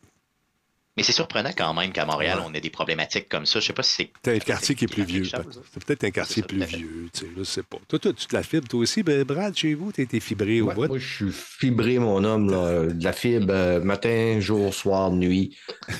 Mais 0.97 1.03
c'est 1.03 1.11
surprenant 1.11 1.51
quand 1.55 1.71
même 1.75 1.91
qu'à 1.91 2.07
Montréal, 2.07 2.39
Ouais. 2.39 2.45
on 2.47 2.53
ait 2.55 2.59
des 2.59 2.71
problématiques 2.71 3.29
comme 3.29 3.45
ça. 3.45 3.59
Je 3.59 3.67
sais 3.67 3.73
pas 3.73 3.83
si 3.83 3.93
c'est. 3.97 4.11
Peut-être 4.23 4.41
un 4.41 4.45
quartier 4.45 4.73
qui 4.73 4.85
est 4.85 4.87
plus 4.87 5.03
vieux. 5.03 5.25
C'est 5.25 5.85
peut-être 5.85 6.03
un 6.05 6.09
quartier 6.09 6.41
ça, 6.41 6.47
plus 6.47 6.63
vieux, 6.65 7.09
tu 7.13 7.19
sais, 7.19 7.27
je 7.37 7.43
sais 7.43 7.61
pas. 7.61 7.77
Toi, 7.87 7.99
toi, 7.99 8.11
tu 8.13 8.25
te 8.25 8.35
la 8.35 8.41
fibre, 8.41 8.67
toi 8.67 8.79
aussi, 8.79 9.03
ben, 9.03 9.23
Brad, 9.23 9.55
chez 9.55 9.75
vous, 9.75 9.91
t'as 9.91 10.01
été 10.01 10.19
fibré 10.19 10.59
au 10.61 10.69
Ouais, 10.69 10.73
bout. 10.73 10.87
moi, 10.87 10.97
je 10.97 11.05
suis 11.25 11.31
fibré, 11.31 11.99
mon 11.99 12.23
homme, 12.23 12.49
là, 12.49 12.87
de 12.87 13.03
la 13.03 13.13
fibre 13.13 13.53
euh, 13.53 13.79
matin, 13.81 14.39
jour, 14.39 14.73
soir, 14.73 15.11
nuit. 15.11 15.55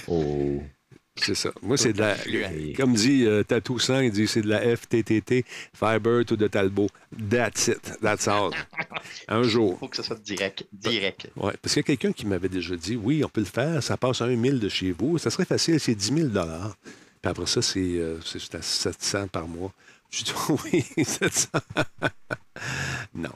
Au... 0.07 0.63
C'est 1.17 1.35
ça. 1.35 1.51
Moi, 1.61 1.77
c'est 1.77 1.93
de 1.93 1.99
la. 1.99 2.15
Comme 2.75 2.93
dit 2.93 3.25
euh, 3.25 3.43
Tatou 3.43 3.79
Sang, 3.79 3.99
il 3.99 4.11
dit 4.11 4.27
c'est 4.27 4.41
de 4.41 4.49
la 4.49 4.59
FTTT, 4.75 5.45
Fiber 5.73 6.23
to 6.25 6.35
de 6.35 6.47
Talbot. 6.47 6.89
That's 7.29 7.67
it. 7.67 7.99
That's 8.01 8.27
all. 8.27 8.51
Un 9.27 9.43
jour. 9.43 9.77
faut 9.79 9.87
que 9.87 9.97
ce 9.97 10.03
soit 10.03 10.21
direct. 10.21 10.65
Direct. 10.71 11.29
Oui, 11.35 11.51
parce 11.61 11.73
qu'il 11.73 11.81
y 11.81 11.83
a 11.83 11.95
quelqu'un 11.95 12.11
qui 12.11 12.25
m'avait 12.25 12.49
déjà 12.49 12.75
dit 12.75 12.95
oui, 12.95 13.23
on 13.23 13.29
peut 13.29 13.41
le 13.41 13.45
faire, 13.45 13.81
ça 13.83 13.97
passe 13.97 14.21
à 14.21 14.25
un 14.25 14.35
1000 14.35 14.59
de 14.59 14.69
chez 14.69 14.91
vous. 14.91 15.17
Ça 15.17 15.29
serait 15.29 15.45
facile, 15.45 15.79
c'est 15.79 15.95
10 15.95 16.13
000 16.13 16.29
Puis 16.29 16.39
après 17.23 17.45
ça, 17.45 17.61
c'est 17.61 17.79
euh, 17.79 18.19
à 18.53 18.61
700 18.61 19.27
par 19.27 19.47
mois. 19.47 19.73
Je 20.09 20.23
dis 20.23 20.33
oui, 20.97 21.03
700. 21.03 21.49
non. 23.15 23.29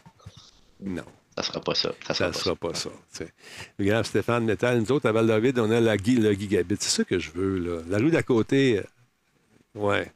Non. 0.84 1.06
Ça 1.38 1.44
sera 1.44 1.62
pas 1.62 1.76
ça. 1.76 1.94
Ça 2.08 2.13
Ça 2.13 2.13
sera 2.13 2.28
ne 2.28 2.34
pas 2.34 2.39
sera 2.39 2.56
pas 2.56 2.74
ça. 2.74 2.89
sais. 3.10 3.32
Regarde, 3.80 4.06
Stéphane 4.06 4.46
Métal, 4.46 4.80
nous 4.82 4.91
autres, 4.91 5.08
à 5.08 5.12
Val-David, 5.12 5.60
on 5.60 5.72
a 5.72 5.80
la, 5.80 5.96
le 5.96 6.34
gigabit. 6.34 6.76
C'est 6.80 6.89
ça 6.89 7.04
que 7.04 7.20
je 7.20 7.32
veux, 7.32 7.60
là. 7.60 7.82
La 7.89 7.98
rue 7.98 8.12
d'à 8.12 8.24
côté, 8.24 8.80
euh, 8.80 8.84
ouais. 9.76 10.12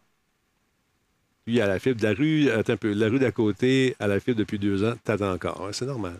Lui, 1.47 1.61
à 1.61 1.67
la 1.67 1.79
fibre. 1.79 1.99
De 2.01 2.03
la 2.07 2.13
rue, 2.13 2.49
attends 2.49 2.73
un 2.73 2.77
peu, 2.77 2.93
la 2.93 3.07
rue 3.07 3.19
d'à 3.19 3.31
côté, 3.31 3.95
à 3.99 4.07
la 4.07 4.19
fibre 4.19 4.37
depuis 4.39 4.59
deux 4.59 4.83
ans, 4.83 4.95
t'attends 5.03 5.31
encore. 5.33 5.61
Ouais, 5.61 5.73
c'est 5.73 5.85
normal. 5.85 6.19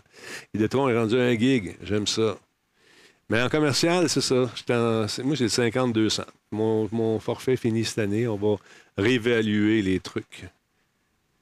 Idétron 0.54 0.88
est 0.88 0.96
rendu 0.96 1.16
à 1.18 1.24
un 1.24 1.36
gig. 1.38 1.76
J'aime 1.82 2.06
ça. 2.06 2.38
Mais 3.30 3.42
en 3.42 3.48
commercial, 3.48 4.08
c'est 4.08 4.20
ça. 4.20 4.50
En- 4.70 5.06
moi, 5.24 5.34
j'ai 5.36 5.48
50-200. 5.48 6.24
Mon, 6.52 6.88
mon 6.92 7.18
forfait 7.20 7.56
finit 7.56 7.84
cette 7.84 7.98
année. 7.98 8.28
On 8.28 8.36
va 8.36 8.56
réévaluer 8.98 9.82
les 9.82 10.00
trucs. 10.00 10.46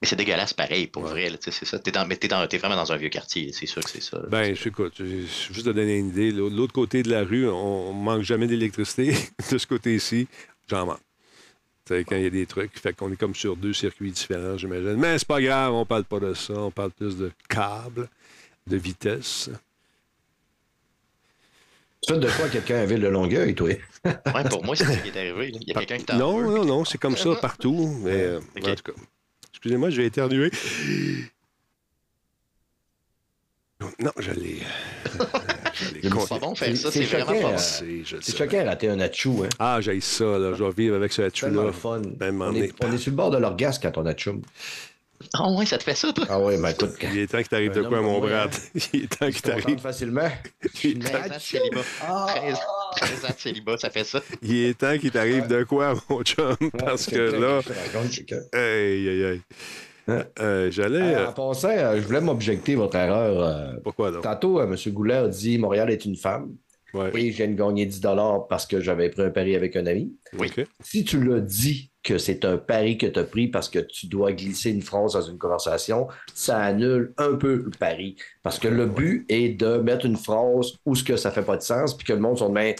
Mais 0.01 0.07
c'est 0.07 0.15
dégueulasse 0.17 0.53
pareil, 0.53 0.87
pour 0.87 1.03
Ouais. 1.03 1.09
vrai. 1.29 1.37
C'est 1.39 1.51
ça. 1.65 1.79
T'es, 1.79 1.91
dans, 1.91 2.07
t'es, 2.07 2.27
dans- 2.27 2.45
t'es 2.47 2.57
vraiment 2.57 2.75
dans 2.75 2.91
un 2.91 2.97
vieux 2.97 3.09
quartier. 3.09 3.51
C'est 3.53 3.65
sûr 3.65 3.81
que 3.81 3.89
c'est 3.89 4.01
ça. 4.03 4.17
là. 4.17 4.25
Ben, 4.27 4.53
je 4.55 4.67
écoute, 4.67 4.93
je- 4.99 5.25
juste 5.53 5.65
de 5.65 5.71
donner 5.71 5.97
une 5.97 6.09
idée, 6.09 6.31
l'autre 6.31 6.73
côté 6.73 7.01
de 7.01 7.09
la 7.09 7.23
rue, 7.23 7.47
on, 7.47 7.93
manque 7.93 8.23
jamais 8.23 8.47
d'électricité. 8.47 9.13
de 9.51 9.57
ce 9.57 9.65
côté-ci, 9.65 10.27
j'en 10.69 10.85
manque. 10.85 10.99
Tu 11.85 11.93
sais, 11.93 12.03
quand 12.03 12.15
il 12.17 12.23
y 12.23 12.27
a 12.27 12.29
des 12.31 12.45
trucs, 12.45 12.77
fait 12.77 12.93
qu'on 12.93 13.11
est 13.11 13.15
comme 13.15 13.35
sur 13.35 13.55
deux 13.55 13.71
circuits 13.73 14.11
différents, 14.11 14.57
j'imagine. 14.57 14.95
Mais 14.95 15.17
c'est 15.17 15.27
pas 15.27 15.41
grave, 15.41 15.73
on 15.73 15.85
parle 15.85 16.03
pas 16.03 16.19
de 16.19 16.33
ça, 16.33 16.53
on 16.53 16.71
parle 16.71 16.91
plus 16.91 17.15
de 17.15 17.31
câbles, 17.47 18.09
de 18.67 18.75
vitesse. 18.77 19.49
Tu 22.05 22.13
fais 22.13 22.19
de 22.19 22.29
quoi 22.29 22.49
quelqu'un 22.49 22.77
à 22.77 22.85
Ville 22.85 23.01
de 23.01 23.07
Longueuil, 23.07 23.55
toi? 23.55 23.69
Ouais, 24.05 24.43
pour 24.49 24.63
moi, 24.63 24.75
c'est 24.75 24.85
ce 24.85 24.99
qui 25.01 25.07
est 25.09 25.17
arrivé. 25.17 25.51
là. 25.51 25.57
Il 25.61 25.67
y 25.67 25.71
a 25.71 25.73
quelqu'un 25.75 25.97
qui 25.97 26.05
t'en 26.05 26.17
Non, 26.17 26.41
non, 26.41 26.65
non, 26.65 26.85
c'est 26.85 26.97
comme 26.99 27.17
ça 27.17 27.33
partout. 27.35 27.97
Mais 28.03 28.11
euh, 28.21 28.39
en 28.39 28.75
tout 28.75 28.83
cas, 28.83 28.91
excusez-moi, 29.65 29.89
je 29.89 29.97
vais 29.97 30.05
éternuer. 30.05 30.51
Non, 33.99 34.11
je 34.19 34.31
l'ai. 34.31 34.59
je 35.73 35.93
l'ai 35.95 36.01
C'est 36.03 36.09
compté. 36.09 36.27
pas 36.29 36.39
bon 36.39 36.55
faire 36.55 36.77
ça, 36.77 36.91
C'est 36.91 37.03
c'est 37.05 37.17
vraiment 37.23 37.33
choquant, 37.41 37.53
euh. 37.53 37.57
C'est- 37.57 38.03
je 38.05 38.31
choquant 38.37 38.65
rater 38.65 38.89
un 38.89 38.99
achou, 38.99 39.43
hein. 39.43 39.49
Ah, 39.59 39.79
j'ai 39.81 39.99
ça, 40.01 40.23
là. 40.37 40.53
Je 40.53 40.63
vais 40.63 40.71
vivre 40.71 40.95
avec 40.95 41.11
ce 41.11 41.23
C'est 41.23 41.31
tellement 41.41 41.61
là 41.61 41.67
le 41.67 41.73
fun. 41.73 42.01
Ben, 42.17 42.39
on, 42.41 42.53
est- 42.55 42.73
on 42.83 42.91
est 42.93 42.97
sur 42.97 43.11
le 43.11 43.17
bord 43.17 43.31
de 43.31 43.37
l'orgasme 43.37 43.79
quand 43.81 43.97
on 43.97 44.05
a 44.05 44.13
chum. 44.13 44.41
Ah 45.33 45.49
ouais, 45.51 45.65
ça 45.65 45.77
te 45.77 45.83
fait 45.83 45.95
ça, 45.95 46.11
toi? 46.13 46.25
Ah 46.29 46.39
oui, 46.39 46.57
ben 46.61 46.69
écoute, 46.69 46.91
quand 46.99 47.07
Il 47.11 47.19
est 47.19 47.27
temps 47.27 47.41
que 47.41 47.47
t'arrives 47.47 47.71
Un 47.71 47.81
de 47.81 47.87
quoi, 47.87 48.01
mon 48.01 48.23
hein. 48.27 48.47
Il 48.93 49.03
est 49.03 49.07
temps 49.07 49.27
que 49.27 49.35
je 49.35 49.41
t'arrives. 49.41 49.79
facilement. 49.79 50.29
Il 50.83 50.97
est 50.97 50.99
13 50.99 51.11
temps- 51.11 51.33
ans 51.33 51.35
de 51.37 51.41
célibat. 51.41 51.81
Ah! 52.01 52.35
13, 52.95 53.09
13 53.21 53.25
ans 53.25 53.33
de 53.35 53.39
célibat, 53.39 53.77
ça 53.77 53.89
fait 53.89 54.03
ça. 54.03 54.21
il 54.41 54.65
est 54.65 54.77
temps 54.77 54.97
qu'il 54.97 55.11
t'arrive 55.11 55.47
de 55.47 55.63
quoi, 55.63 55.93
mon 56.09 56.21
chum? 56.23 56.55
Parce 56.79 57.05
que 57.07 57.17
là, 57.39 57.61
aïe, 58.53 59.09
aïe, 59.09 59.23
aïe. 59.25 59.41
Euh, 60.39 60.69
J'allais. 60.69 61.15
Euh, 61.15 61.27
En 61.29 61.33
passant, 61.33 61.69
euh, 61.69 61.95
je 61.99 62.01
voulais 62.05 62.21
m'objecter 62.21 62.75
votre 62.75 62.95
erreur. 62.95 63.41
euh, 63.41 63.73
Pourquoi 63.83 64.11
donc? 64.11 64.21
Tantôt, 64.23 64.59
euh, 64.59 64.65
M. 64.71 64.93
Goulet 64.93 65.15
a 65.15 65.27
dit 65.27 65.57
Montréal 65.57 65.89
est 65.89 66.05
une 66.05 66.15
femme 66.15 66.51
Ouais. 66.93 67.09
et 67.13 67.31
je 67.31 67.37
viens 67.37 67.47
de 67.49 67.55
gagner 67.55 67.85
10 67.85 67.99
parce 68.47 68.65
que 68.65 68.79
j'avais 68.79 69.09
pris 69.09 69.23
un 69.23 69.29
pari 69.29 69.53
avec 69.55 69.75
un 69.75 69.85
ami. 69.85 70.13
Oui. 70.37 70.47
OK. 70.55 70.65
Si 70.81 71.03
tu 71.03 71.21
l'as 71.21 71.41
dit 71.41 71.91
que 72.05 72.19
c'est 72.19 72.45
un 72.45 72.57
pari 72.57 72.97
que 72.99 73.07
tu 73.07 73.19
as 73.19 73.23
pris 73.23 73.47
parce 73.47 73.67
que 73.67 73.79
tu 73.79 74.05
dois 74.05 74.31
glisser 74.31 74.69
une 74.69 74.83
phrase 74.83 75.13
dans 75.13 75.21
une 75.23 75.39
conversation, 75.39 76.07
ça 76.35 76.59
annule 76.59 77.13
un 77.17 77.33
peu 77.33 77.55
le 77.55 77.71
pari. 77.71 78.15
Parce 78.43 78.59
que 78.59 78.67
le 78.67 78.85
but 78.85 79.25
est 79.27 79.59
de 79.59 79.77
mettre 79.77 80.05
une 80.05 80.15
phrase 80.15 80.77
où 80.85 80.93
ce 80.95 81.03
que 81.03 81.17
ça 81.17 81.31
fait 81.31 81.41
pas 81.41 81.57
de 81.57 81.63
sens, 81.63 81.97
puis 81.97 82.05
que 82.05 82.13
le 82.13 82.19
monde 82.19 82.37
se 82.37 82.43
demande 82.43 82.75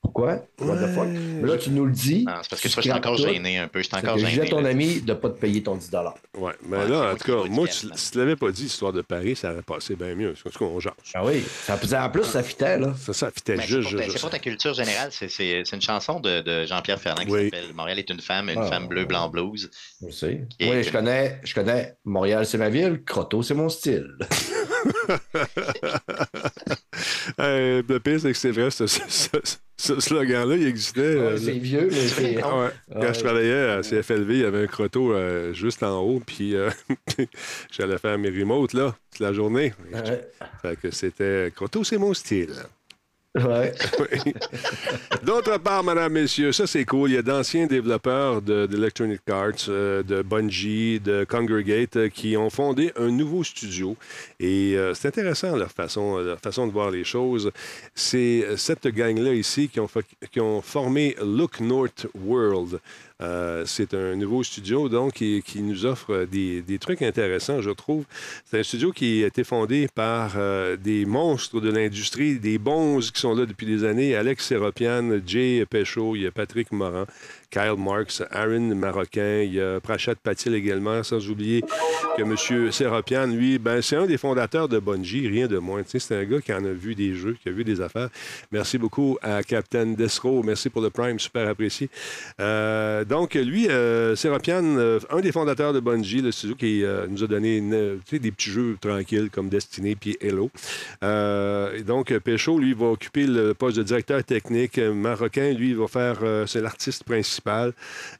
Pourquoi? 0.00 0.44
What 0.60 0.76
the 0.76 0.94
fuck? 0.94 1.08
Mais 1.08 1.48
là, 1.48 1.58
tu 1.58 1.70
nous 1.70 1.84
le 1.84 1.90
dis. 1.92 2.24
Non, 2.24 2.34
c'est 2.42 2.50
parce 2.50 2.62
que 2.62 2.68
je 2.68 2.80
suis 2.80 2.92
encore 2.92 3.16
tout. 3.16 3.22
gêné 3.24 3.58
un 3.58 3.66
peu. 3.68 3.80
Je 3.80 3.88
suis 3.88 3.96
encore 3.96 4.16
gêné. 4.16 4.30
je 4.30 4.40
à 4.42 4.46
ton 4.46 4.64
ami 4.64 5.00
de 5.00 5.12
ne 5.12 5.18
pas 5.18 5.28
te 5.28 5.38
payer 5.40 5.60
ton 5.62 5.74
10 5.74 5.90
Ouais. 6.36 6.52
Mais 6.66 6.76
Ouais, 6.76 6.82
c'est 6.84 6.90
là, 6.92 7.12
en 7.12 7.16
tout 7.16 7.24
cas, 7.24 7.48
moi, 7.50 7.66
tu- 7.66 7.88
si 7.94 8.10
tu 8.12 8.18
l'avais 8.18 8.36
pas 8.36 8.50
dit, 8.52 8.66
histoire 8.66 8.92
de 8.92 9.02
Paris, 9.02 9.34
ça 9.34 9.52
aurait 9.52 9.62
passé 9.62 9.96
bien 9.96 10.14
mieux. 10.14 10.34
En 10.46 10.50
tout 10.50 10.58
cas, 10.58 10.64
on 10.64 10.78
jase. 10.80 10.92
Ah 11.14 11.24
oui. 11.24 11.42
Ça, 11.64 11.76
en 12.04 12.10
plus, 12.10 12.24
ça 12.24 12.42
fitait, 12.44 12.78
là. 12.78 12.94
Ça, 12.98 13.12
ça 13.12 13.30
fitait 13.32 13.56
Mais 13.56 13.62
c'est 13.66 13.82
juste, 13.82 13.96
c'est 14.12 14.20
pour 14.20 14.30
ta 14.30 14.38
culture 14.38 14.72
générale. 14.72 15.08
C'est, 15.10 15.28
c'est- 15.28 15.62
c'est 15.64 15.76
une 15.76 15.82
chanson 15.82 16.20
de, 16.20 16.42
de 16.42 16.64
Jean-Pierre 16.64 17.00
Ferland 17.00 17.24
qui 17.26 17.32
Oui. 17.32 17.44
s'appelle 17.46 17.74
Montréal 17.74 17.98
est 17.98 18.08
une 18.10 18.20
femme, 18.20 18.48
une 18.50 18.58
Ah. 18.58 18.66
femme 18.66 18.86
bleue, 18.86 19.04
blanc, 19.04 19.28
blues. 19.28 19.68
Je 20.06 20.12
sais. 20.12 20.46
Oui, 20.60 20.82
je 20.84 20.92
connais, 20.92 21.40
je 21.44 21.54
connais 21.54 21.96
Montréal, 22.04 22.46
c'est 22.46 22.58
ma 22.58 22.68
ville, 22.70 23.02
Croteau, 23.04 23.42
c'est 23.42 23.54
mon 23.54 23.68
style. 23.68 24.16
Euh, 27.40 27.82
le 27.88 28.00
pire, 28.00 28.18
c'est 28.20 28.32
que 28.32 28.38
c'est 28.38 28.50
vrai, 28.50 28.70
ce, 28.70 28.86
ce- 28.86 29.28
ce- 29.76 29.87
ce 29.94 30.00
slogan-là, 30.00 30.56
il 30.56 30.66
existait. 30.66 31.00
euh, 31.00 31.32
Ouais, 31.32 31.38
c'est 31.38 31.52
vieux, 31.52 31.88
mais 31.90 32.08
c'est. 32.08 32.36
Ouais. 32.44 32.70
Quand 32.92 33.00
Ouais. 33.00 33.14
je 33.14 33.20
travaillais 33.20 33.68
à 33.70 33.80
CFLV, 33.82 34.30
il 34.34 34.40
y 34.40 34.44
avait 34.44 34.62
un 34.62 34.66
crotto 34.66 35.12
euh, 35.12 35.52
juste 35.52 35.82
en 35.82 36.00
haut, 36.00 36.20
puis 36.24 36.54
euh, 36.54 36.70
j'allais 37.70 37.98
faire 37.98 38.18
mes 38.18 38.30
remotes, 38.30 38.72
là, 38.74 38.96
toute 39.10 39.20
la 39.20 39.32
journée. 39.32 39.72
Fait 40.62 40.76
que 40.80 40.90
c'était 40.90 41.52
crotto, 41.54 41.84
c'est 41.84 41.98
mon 41.98 42.14
style. 42.14 42.54
D'autre 45.22 45.58
part, 45.58 45.84
mesdames, 45.84 46.12
messieurs, 46.12 46.52
ça 46.52 46.66
c'est 46.66 46.84
cool. 46.84 47.10
Il 47.10 47.14
y 47.14 47.18
a 47.18 47.22
d'anciens 47.22 47.66
développeurs 47.66 48.42
de- 48.42 48.66
d'Electronic 48.66 49.20
Arts, 49.30 49.52
euh, 49.68 50.02
de 50.02 50.22
Bungie, 50.22 51.00
de 51.00 51.24
Congregate 51.24 51.96
euh, 51.96 52.08
qui 52.08 52.36
ont 52.36 52.50
fondé 52.50 52.92
un 52.96 53.10
nouveau 53.10 53.44
studio. 53.44 53.96
Et 54.40 54.74
euh, 54.76 54.94
c'est 54.94 55.08
intéressant 55.08 55.56
leur 55.56 55.70
façon, 55.70 56.18
leur 56.18 56.38
façon 56.40 56.66
de 56.66 56.72
voir 56.72 56.90
les 56.90 57.04
choses. 57.04 57.50
C'est 57.94 58.44
cette 58.56 58.86
gang-là 58.88 59.34
ici 59.34 59.68
qui 59.68 59.80
ont, 59.80 59.88
qui 60.30 60.40
ont 60.40 60.62
formé 60.62 61.16
Look 61.22 61.60
North 61.60 62.06
World. 62.24 62.80
Euh, 63.20 63.64
c'est 63.66 63.94
un 63.94 64.14
nouveau 64.14 64.44
studio, 64.44 64.88
donc, 64.88 65.14
qui, 65.14 65.62
nous 65.62 65.86
offre 65.86 66.24
des, 66.24 66.78
trucs 66.80 67.02
intéressants, 67.02 67.60
je 67.60 67.70
trouve. 67.70 68.04
C'est 68.44 68.60
un 68.60 68.62
studio 68.62 68.92
qui 68.92 69.24
a 69.24 69.26
été 69.26 69.42
fondé 69.42 69.88
par 69.92 70.34
euh, 70.36 70.76
des 70.76 71.04
monstres 71.04 71.60
de 71.60 71.70
l'industrie, 71.70 72.38
des 72.38 72.58
bons 72.58 73.00
qui 73.00 73.20
sont 73.20 73.34
là 73.34 73.46
depuis 73.46 73.66
des 73.66 73.84
années. 73.84 74.14
Alex 74.14 74.46
Seropian, 74.46 75.18
Jay 75.26 75.64
Péchaud, 75.68 76.14
il 76.14 76.22
y 76.22 76.26
a 76.26 76.30
Patrick 76.30 76.70
Moran, 76.70 77.06
Kyle 77.50 77.76
Marks, 77.78 78.22
Aaron 78.30 78.74
Marocain, 78.74 79.42
il 79.42 79.54
y 79.54 79.60
a 79.60 79.80
Prachat 79.80 80.16
Patil 80.16 80.54
également, 80.54 81.02
sans 81.02 81.28
oublier 81.30 81.62
que 82.16 82.22
M. 82.22 82.70
Seropian, 82.70 83.26
lui, 83.26 83.58
ben, 83.58 83.80
c'est 83.80 83.96
un 83.96 84.06
des 84.06 84.18
fondateurs 84.18 84.68
de 84.68 84.78
Bungie, 84.78 85.26
rien 85.28 85.46
de 85.46 85.58
moins. 85.58 85.82
C'est 85.86 86.14
un 86.14 86.24
gars 86.24 86.40
qui 86.40 86.52
en 86.52 86.64
a 86.64 86.72
vu 86.72 86.94
des 86.94 87.14
jeux, 87.14 87.36
qui 87.42 87.48
a 87.48 87.52
vu 87.52 87.64
des 87.64 87.80
affaires. 87.80 88.10
Merci 88.52 88.76
beaucoup 88.76 89.18
à 89.22 89.42
Captain 89.42 89.86
Desro. 89.86 90.42
Merci 90.42 90.68
pour 90.68 90.82
le 90.82 90.90
Prime, 90.90 91.18
super 91.18 91.48
apprécié. 91.48 91.88
Euh, 92.40 93.04
donc, 93.08 93.34
lui, 93.34 93.68
euh, 93.68 94.14
Seropian, 94.14 94.62
euh, 94.62 95.00
un 95.10 95.20
des 95.20 95.32
fondateurs 95.32 95.72
de 95.72 95.80
Bungie, 95.80 96.22
le 96.22 96.32
studio 96.32 96.54
qui 96.54 96.84
euh, 96.84 97.06
nous 97.08 97.24
a 97.24 97.26
donné 97.26 97.62
sais, 98.08 98.18
des 98.18 98.30
petits 98.30 98.50
jeux 98.50 98.76
tranquilles 98.80 99.30
comme 99.30 99.48
Destiny 99.48 99.96
puis. 99.96 100.16
Euh, 101.02 101.76
et 101.76 101.82
donc, 101.82 102.16
Péchaud, 102.18 102.58
lui, 102.58 102.74
va 102.74 102.86
occuper 102.86 103.26
le 103.26 103.54
poste 103.54 103.76
de 103.78 103.82
directeur 103.82 104.22
technique. 104.24 104.78
Marocain, 104.78 105.52
lui, 105.52 105.74
va 105.74 105.88
faire, 105.88 106.18
euh, 106.22 106.46
c'est 106.46 106.60
l'artiste 106.60 107.04
principal. 107.04 107.72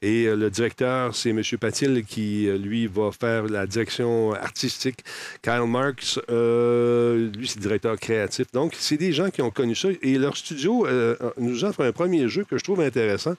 Et 0.02 0.24
euh, 0.24 0.36
le 0.36 0.50
directeur, 0.50 1.14
c'est 1.14 1.30
M. 1.30 1.42
Patil 1.60 2.04
qui, 2.04 2.48
euh, 2.48 2.56
lui, 2.56 2.86
va 2.86 3.10
faire 3.12 3.44
la 3.44 3.66
direction 3.66 4.32
artistique. 4.32 4.98
Kyle 5.42 5.66
Marks, 5.66 6.18
euh, 6.30 7.30
lui, 7.36 7.48
c'est 7.48 7.60
directeur 7.60 7.96
créatif. 7.98 8.46
Donc, 8.52 8.74
c'est 8.78 8.96
des 8.96 9.12
gens 9.12 9.30
qui 9.30 9.42
ont 9.42 9.50
connu 9.50 9.74
ça. 9.74 9.88
Et 10.02 10.18
leur 10.18 10.36
studio 10.36 10.86
euh, 10.86 11.16
nous 11.38 11.64
offre 11.64 11.84
un 11.84 11.92
premier 11.92 12.28
jeu 12.28 12.44
que 12.48 12.58
je 12.58 12.64
trouve 12.64 12.80
intéressant. 12.80 13.34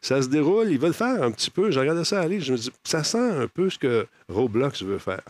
Ça 0.00 0.22
se 0.22 0.28
déroule, 0.28 0.70
faire 0.92 1.22
un 1.22 1.30
petit 1.30 1.50
peu. 1.50 1.70
J'ai 1.70 1.80
regardé 1.80 2.04
ça 2.04 2.20
aller, 2.20 2.40
je 2.40 2.52
me 2.52 2.58
dis, 2.58 2.70
ça 2.84 3.04
sent 3.04 3.18
un 3.18 3.48
peu 3.48 3.70
ce 3.70 3.78
que 3.78 4.06
Roblox 4.28 4.82
veut 4.82 4.98
faire. 4.98 5.22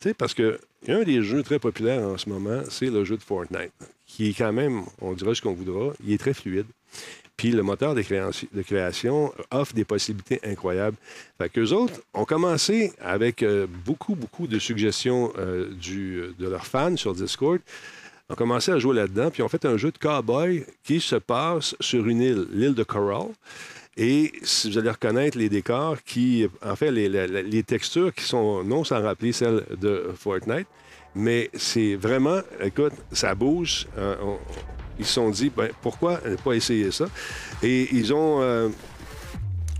Tu 0.00 0.08
sais, 0.08 0.14
parce 0.14 0.34
que 0.34 0.58
un 0.88 1.02
des 1.02 1.22
jeux 1.22 1.42
très 1.42 1.58
populaires 1.58 2.02
en 2.02 2.16
ce 2.16 2.28
moment, 2.28 2.62
c'est 2.70 2.90
le 2.90 3.04
jeu 3.04 3.16
de 3.16 3.22
Fortnite, 3.22 3.72
qui 4.06 4.30
est 4.30 4.34
quand 4.34 4.52
même, 4.52 4.82
on 5.00 5.12
dira 5.12 5.34
ce 5.34 5.42
qu'on 5.42 5.52
voudra, 5.52 5.92
il 6.04 6.12
est 6.12 6.18
très 6.18 6.34
fluide. 6.34 6.66
Puis 7.36 7.52
le 7.52 7.62
moteur 7.62 7.94
de 7.94 8.62
création 8.62 9.32
offre 9.50 9.72
des 9.72 9.86
possibilités 9.86 10.40
incroyables. 10.44 10.98
Fait 11.38 11.48
qu'eux 11.48 11.70
autres 11.70 12.00
ont 12.12 12.26
commencé 12.26 12.92
avec 13.00 13.42
euh, 13.42 13.66
beaucoup, 13.86 14.14
beaucoup 14.14 14.46
de 14.46 14.58
suggestions 14.58 15.32
euh, 15.38 15.70
du, 15.70 16.34
de 16.38 16.48
leurs 16.48 16.66
fans 16.66 16.98
sur 16.98 17.14
Discord. 17.14 17.60
ont 18.28 18.34
commencé 18.34 18.72
à 18.72 18.78
jouer 18.78 18.94
là-dedans, 18.94 19.30
puis 19.30 19.42
ont 19.42 19.48
fait 19.48 19.64
un 19.64 19.78
jeu 19.78 19.90
de 19.90 19.96
cowboy 19.96 20.66
qui 20.84 21.00
se 21.00 21.16
passe 21.16 21.74
sur 21.80 22.06
une 22.08 22.20
île, 22.20 22.46
l'île 22.52 22.74
de 22.74 22.82
Coral. 22.82 23.28
Et 23.96 24.32
vous 24.64 24.78
allez 24.78 24.90
reconnaître 24.90 25.36
les 25.36 25.48
décors 25.48 26.02
qui, 26.04 26.46
en 26.64 26.76
fait, 26.76 26.90
les, 26.90 27.62
textures 27.62 28.14
qui 28.14 28.24
sont 28.24 28.62
non 28.64 28.84
sans 28.84 29.02
rappeler 29.02 29.32
celles 29.32 29.64
de 29.78 30.10
Fortnite, 30.16 30.66
mais 31.14 31.50
c'est 31.54 31.96
vraiment, 31.96 32.40
écoute, 32.62 32.92
ça 33.12 33.34
bouge. 33.34 33.86
On- 33.98 34.38
ils 34.98 35.06
se 35.06 35.14
sont 35.14 35.30
dit, 35.30 35.50
ben, 35.54 35.70
pourquoi 35.80 36.20
ne 36.26 36.36
pas 36.36 36.52
essayer 36.52 36.90
ça? 36.90 37.06
Et 37.62 37.88
ils 37.92 38.12
ont. 38.12 38.42
euh, 38.42 38.68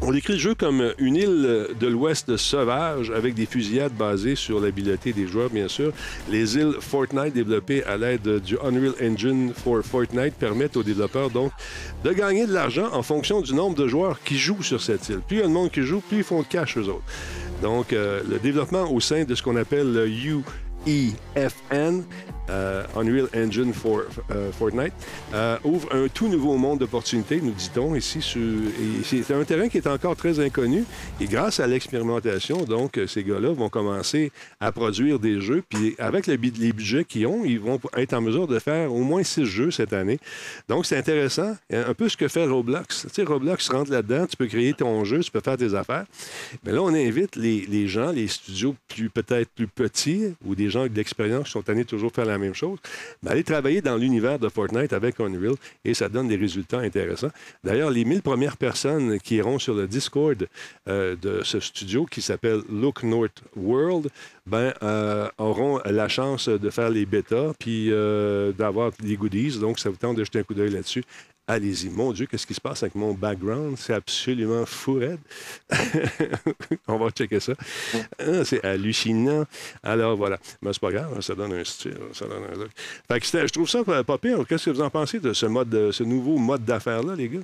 on 0.02 0.12
décrit 0.12 0.34
le 0.34 0.38
jeu 0.38 0.54
comme 0.54 0.94
une 0.98 1.16
île 1.16 1.68
de 1.78 1.86
l'Ouest 1.86 2.36
sauvage 2.36 3.10
avec 3.10 3.34
des 3.34 3.46
fusillades 3.46 3.92
basées 3.92 4.34
sur 4.34 4.60
l'habileté 4.60 5.12
des 5.12 5.26
joueurs, 5.26 5.50
bien 5.50 5.68
sûr. 5.68 5.92
Les 6.30 6.56
îles 6.56 6.74
Fortnite 6.80 7.34
développées 7.34 7.84
à 7.84 7.96
l'aide 7.96 8.40
du 8.40 8.56
Unreal 8.62 8.94
Engine 9.02 9.52
for 9.54 9.82
Fortnite 9.82 10.34
permettent 10.34 10.76
aux 10.76 10.82
développeurs 10.82 11.30
donc 11.30 11.52
de 12.04 12.12
gagner 12.12 12.46
de 12.46 12.52
l'argent 12.52 12.88
en 12.92 13.02
fonction 13.02 13.40
du 13.40 13.54
nombre 13.54 13.76
de 13.76 13.88
joueurs 13.88 14.22
qui 14.22 14.38
jouent 14.38 14.62
sur 14.62 14.80
cette 14.80 15.08
île. 15.08 15.20
Plus 15.26 15.38
il 15.38 15.40
y 15.40 15.42
a 15.42 15.46
de 15.46 15.52
monde 15.52 15.70
qui 15.70 15.82
joue, 15.82 16.00
plus 16.00 16.18
ils 16.18 16.24
font 16.24 16.42
de 16.42 16.46
cash 16.46 16.78
eux 16.78 16.88
autres. 16.88 17.04
Donc, 17.62 17.92
euh, 17.92 18.22
le 18.28 18.38
développement 18.38 18.90
au 18.90 19.00
sein 19.00 19.24
de 19.24 19.34
ce 19.34 19.42
qu'on 19.42 19.56
appelle 19.56 19.92
le 19.92 20.08
UEFN, 20.86 22.04
euh, 22.50 22.84
Unreal 22.96 23.28
Engine 23.34 23.72
for 23.72 24.02
euh, 24.30 24.50
Fortnite, 24.52 24.92
euh, 25.34 25.56
ouvre 25.64 25.88
un 25.94 26.08
tout 26.08 26.28
nouveau 26.28 26.56
monde 26.56 26.80
d'opportunités, 26.80 27.40
nous 27.40 27.52
dit-on 27.52 27.94
ici. 27.94 28.20
c'est 29.04 29.34
un 29.34 29.44
terrain 29.44 29.68
qui 29.68 29.78
est 29.78 29.86
encore 29.86 30.16
très 30.16 30.40
inconnu. 30.40 30.84
Et 31.20 31.26
grâce 31.26 31.60
à 31.60 31.66
l'expérimentation, 31.66 32.64
donc, 32.64 32.98
ces 33.06 33.24
gars-là 33.24 33.52
vont 33.52 33.68
commencer 33.68 34.32
à 34.58 34.72
produire 34.72 35.18
des 35.18 35.40
jeux. 35.40 35.62
Puis 35.68 35.94
avec 35.98 36.26
les 36.26 36.36
budgets 36.36 37.04
qu'ils 37.04 37.26
ont, 37.26 37.44
ils 37.44 37.60
vont 37.60 37.80
être 37.96 38.14
en 38.14 38.20
mesure 38.20 38.46
de 38.46 38.58
faire 38.58 38.92
au 38.92 39.02
moins 39.02 39.22
six 39.22 39.46
jeux 39.46 39.70
cette 39.70 39.92
année. 39.92 40.18
Donc, 40.68 40.86
c'est 40.86 40.96
intéressant. 40.96 41.56
Un 41.72 41.94
peu 41.94 42.08
ce 42.08 42.16
que 42.16 42.28
fait 42.28 42.46
Roblox. 42.46 43.06
Tu 43.08 43.14
sais, 43.14 43.22
Roblox 43.22 43.68
rentre 43.68 43.90
là-dedans, 43.90 44.26
tu 44.26 44.36
peux 44.36 44.46
créer 44.46 44.74
ton 44.74 45.04
jeu, 45.04 45.20
tu 45.20 45.30
peux 45.30 45.40
faire 45.40 45.56
tes 45.56 45.74
affaires. 45.74 46.04
Mais 46.64 46.72
là, 46.72 46.82
on 46.82 46.94
invite 46.94 47.36
les, 47.36 47.88
gens, 47.88 48.10
les 48.10 48.28
studios 48.28 48.74
plus 48.88 49.10
peut-être 49.10 49.48
plus 49.50 49.68
petits 49.68 50.34
ou 50.44 50.54
des 50.54 50.70
gens 50.70 50.80
avec 50.80 50.92
de 50.92 50.98
l'expérience 50.98 51.46
qui 51.46 51.52
sont 51.52 51.60
de 51.60 51.82
toujours 51.82 52.12
faire 52.12 52.24
la 52.24 52.38
même 52.40 52.55
chose, 52.55 52.79
ben, 53.22 53.33
aller 53.33 53.44
travailler 53.44 53.81
dans 53.81 53.96
l'univers 53.96 54.38
de 54.38 54.48
Fortnite 54.48 54.92
avec 54.92 55.20
Unreal 55.20 55.55
et 55.85 55.94
ça 55.94 56.09
donne 56.09 56.29
des 56.29 56.37
résultats 56.37 56.79
intéressants. 56.79 57.31
D'ailleurs, 57.64 57.90
les 57.90 58.05
1000 58.05 58.22
premières 58.22 58.57
personnes 58.57 59.18
qui 59.20 59.37
iront 59.37 59.59
sur 59.59 59.74
le 59.74 59.87
Discord 59.87 60.48
euh, 60.88 61.16
de 61.16 61.42
ce 61.44 61.61
studio 61.61 62.07
qui 62.07 62.22
s'appelle 62.22 62.61
Look 62.70 63.03
North 63.03 63.42
World, 63.57 64.09
ben, 64.46 64.72
euh, 64.83 65.29
auront 65.38 65.81
la 65.85 66.09
chance 66.09 66.48
de 66.48 66.70
faire 66.70 66.90
les 66.90 67.07
bêtas 67.07 67.53
puis 67.59 67.88
euh, 67.90 68.53
d'avoir 68.53 68.90
des 69.00 69.16
goodies. 69.16 69.59
Donc, 69.61 69.79
ça 69.79 69.90
vous 69.90 69.96
tente 69.96 70.16
de 70.16 70.24
jeter 70.24 70.40
un 70.40 70.42
coup 70.42 70.55
d'œil 70.55 70.70
là-dessus. 70.70 71.05
Allez-y. 71.50 71.88
Mon 71.90 72.12
Dieu, 72.12 72.26
qu'est-ce 72.26 72.46
qui 72.46 72.54
se 72.54 72.60
passe 72.60 72.82
avec 72.82 72.94
mon 72.94 73.12
background? 73.12 73.76
C'est 73.78 73.94
absolument 73.94 74.64
fou, 74.66 74.94
raide. 74.94 75.18
On 76.88 76.98
va 76.98 77.10
checker 77.10 77.40
ça. 77.40 77.52
Ah, 78.18 78.44
c'est 78.44 78.64
hallucinant. 78.64 79.44
Alors, 79.82 80.16
voilà. 80.16 80.38
Mais 80.62 80.72
c'est 80.72 80.80
pas 80.80 80.92
grave, 80.92 81.20
ça 81.20 81.34
donne 81.34 81.52
un 81.52 81.64
style, 81.64 81.96
ça 82.12 82.26
donne 82.26 82.44
un 82.44 82.56
look. 82.56 82.70
Fait 83.08 83.20
que 83.20 83.26
je 83.46 83.52
trouve 83.52 83.68
ça 83.68 83.82
pas 83.84 84.18
pire. 84.18 84.38
Qu'est-ce 84.48 84.66
que 84.66 84.70
vous 84.70 84.80
en 84.82 84.90
pensez 84.90 85.20
de 85.20 85.32
ce 85.32 85.46
mode, 85.46 85.68
de- 85.70 85.92
ce 85.92 86.02
nouveau 86.02 86.38
mode 86.38 86.64
d'affaires-là, 86.64 87.14
les 87.16 87.28
gars? 87.28 87.40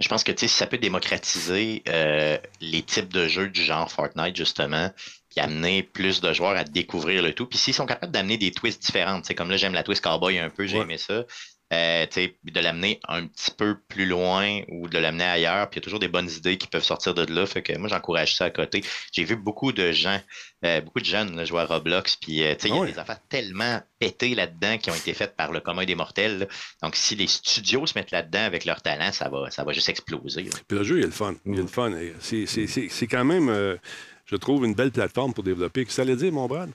Je 0.00 0.08
pense 0.08 0.24
que 0.24 0.32
si 0.34 0.48
ça 0.48 0.66
peut 0.66 0.78
démocratiser 0.78 1.82
euh, 1.88 2.38
les 2.62 2.82
types 2.82 3.12
de 3.12 3.28
jeux 3.28 3.48
du 3.50 3.62
genre 3.62 3.90
Fortnite, 3.92 4.34
justement, 4.34 4.90
puis 5.28 5.40
amener 5.40 5.82
plus 5.82 6.22
de 6.22 6.32
joueurs 6.32 6.56
à 6.56 6.64
découvrir 6.64 7.22
le 7.22 7.34
tout. 7.34 7.44
Puis 7.44 7.58
s'ils 7.58 7.74
sont 7.74 7.84
capables 7.84 8.10
d'amener 8.10 8.38
des 8.38 8.50
twists 8.50 8.82
différentes, 8.82 9.26
sais, 9.26 9.34
comme 9.34 9.50
là, 9.50 9.58
j'aime 9.58 9.74
la 9.74 9.82
twist 9.82 10.02
cowboy 10.02 10.38
un 10.38 10.48
peu, 10.48 10.66
j'ai 10.66 10.78
Ouais. 10.78 10.84
aimé 10.84 10.96
ça. 10.96 11.24
Euh, 11.72 12.04
de 12.06 12.60
l'amener 12.60 12.98
un 13.06 13.28
petit 13.28 13.52
peu 13.52 13.78
plus 13.88 14.04
loin 14.04 14.60
ou 14.72 14.88
de 14.88 14.98
l'amener 14.98 15.22
ailleurs, 15.22 15.70
puis 15.70 15.78
il 15.78 15.80
y 15.80 15.82
a 15.82 15.84
toujours 15.84 16.00
des 16.00 16.08
bonnes 16.08 16.28
idées 16.28 16.58
qui 16.58 16.66
peuvent 16.66 16.82
sortir 16.82 17.14
de 17.14 17.32
là. 17.32 17.46
Fait 17.46 17.62
que 17.62 17.76
moi, 17.78 17.88
j'encourage 17.88 18.34
ça 18.34 18.46
à 18.46 18.50
côté. 18.50 18.82
J'ai 19.12 19.22
vu 19.22 19.36
beaucoup 19.36 19.70
de 19.70 19.92
gens, 19.92 20.20
euh, 20.64 20.80
beaucoup 20.80 20.98
de 20.98 21.04
jeunes 21.04 21.36
là, 21.36 21.44
jouer 21.44 21.60
à 21.60 21.66
Roblox, 21.66 22.16
puis 22.16 22.42
euh, 22.42 22.54
il 22.64 22.68
y 22.68 22.72
Ah 22.72 22.74
a 22.74 22.78
ouais. 22.80 22.90
des 22.92 22.98
affaires 22.98 23.20
tellement 23.28 23.80
pétées 24.00 24.34
là-dedans 24.34 24.78
qui 24.78 24.90
ont 24.90 24.94
été 24.96 25.14
faites 25.14 25.36
par 25.36 25.52
le 25.52 25.60
commun 25.60 25.84
des 25.84 25.94
mortels. 25.94 26.40
là. 26.40 26.46
Donc, 26.82 26.96
si 26.96 27.14
les 27.14 27.28
studios 27.28 27.86
se 27.86 27.96
mettent 27.96 28.10
là-dedans 28.10 28.42
avec 28.42 28.64
leur 28.64 28.82
talent, 28.82 29.12
ça 29.12 29.28
va, 29.28 29.48
ça 29.52 29.62
va 29.62 29.72
juste 29.72 29.88
exploser. 29.90 30.42
là. 30.42 30.50
Puis 30.66 30.76
le 30.76 30.82
jeu, 30.82 30.98
il 30.98 31.02
est 31.04 31.06
le 31.06 31.12
fun. 31.12 31.36
Il 31.46 31.52
est 31.56 31.62
le 31.62 31.68
fun. 31.68 31.92
C'est, 32.18 33.06
quand 33.08 33.24
même, 33.24 33.78
je 34.26 34.36
trouve, 34.36 34.64
une 34.64 34.74
belle 34.74 34.90
plateforme 34.90 35.34
pour 35.34 35.44
développer. 35.44 35.84
Qu'est-ce 35.84 35.88
que 35.90 35.94
ça 35.94 36.02
allait 36.02 36.16
dire, 36.16 36.32
mon 36.32 36.48
Brad? 36.48 36.70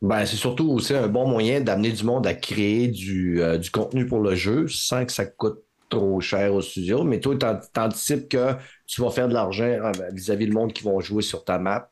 Ben, 0.00 0.24
c'est 0.26 0.36
surtout 0.36 0.70
aussi 0.70 0.94
un 0.94 1.08
bon 1.08 1.28
moyen 1.28 1.60
d'amener 1.60 1.90
du 1.90 2.04
monde 2.04 2.26
à 2.26 2.34
créer 2.34 2.86
du, 2.88 3.42
euh, 3.42 3.58
du 3.58 3.70
contenu 3.70 4.06
pour 4.06 4.20
le 4.20 4.36
jeu 4.36 4.68
sans 4.68 5.04
que 5.04 5.12
ça 5.12 5.26
coûte 5.26 5.58
trop 5.88 6.20
cher 6.20 6.54
au 6.54 6.60
studio. 6.62 7.02
Mais 7.02 7.18
toi, 7.20 7.36
t'an- 7.36 7.60
t'anticipes 7.72 8.28
que 8.28 8.54
tu 8.86 9.00
vas 9.02 9.10
faire 9.10 9.28
de 9.28 9.34
l'argent 9.34 9.64
euh, 9.64 9.92
vis-à-vis 10.12 10.46
le 10.46 10.52
monde 10.52 10.72
qui 10.72 10.84
vont 10.84 11.00
jouer 11.00 11.22
sur 11.22 11.44
ta 11.44 11.58
map. 11.58 11.90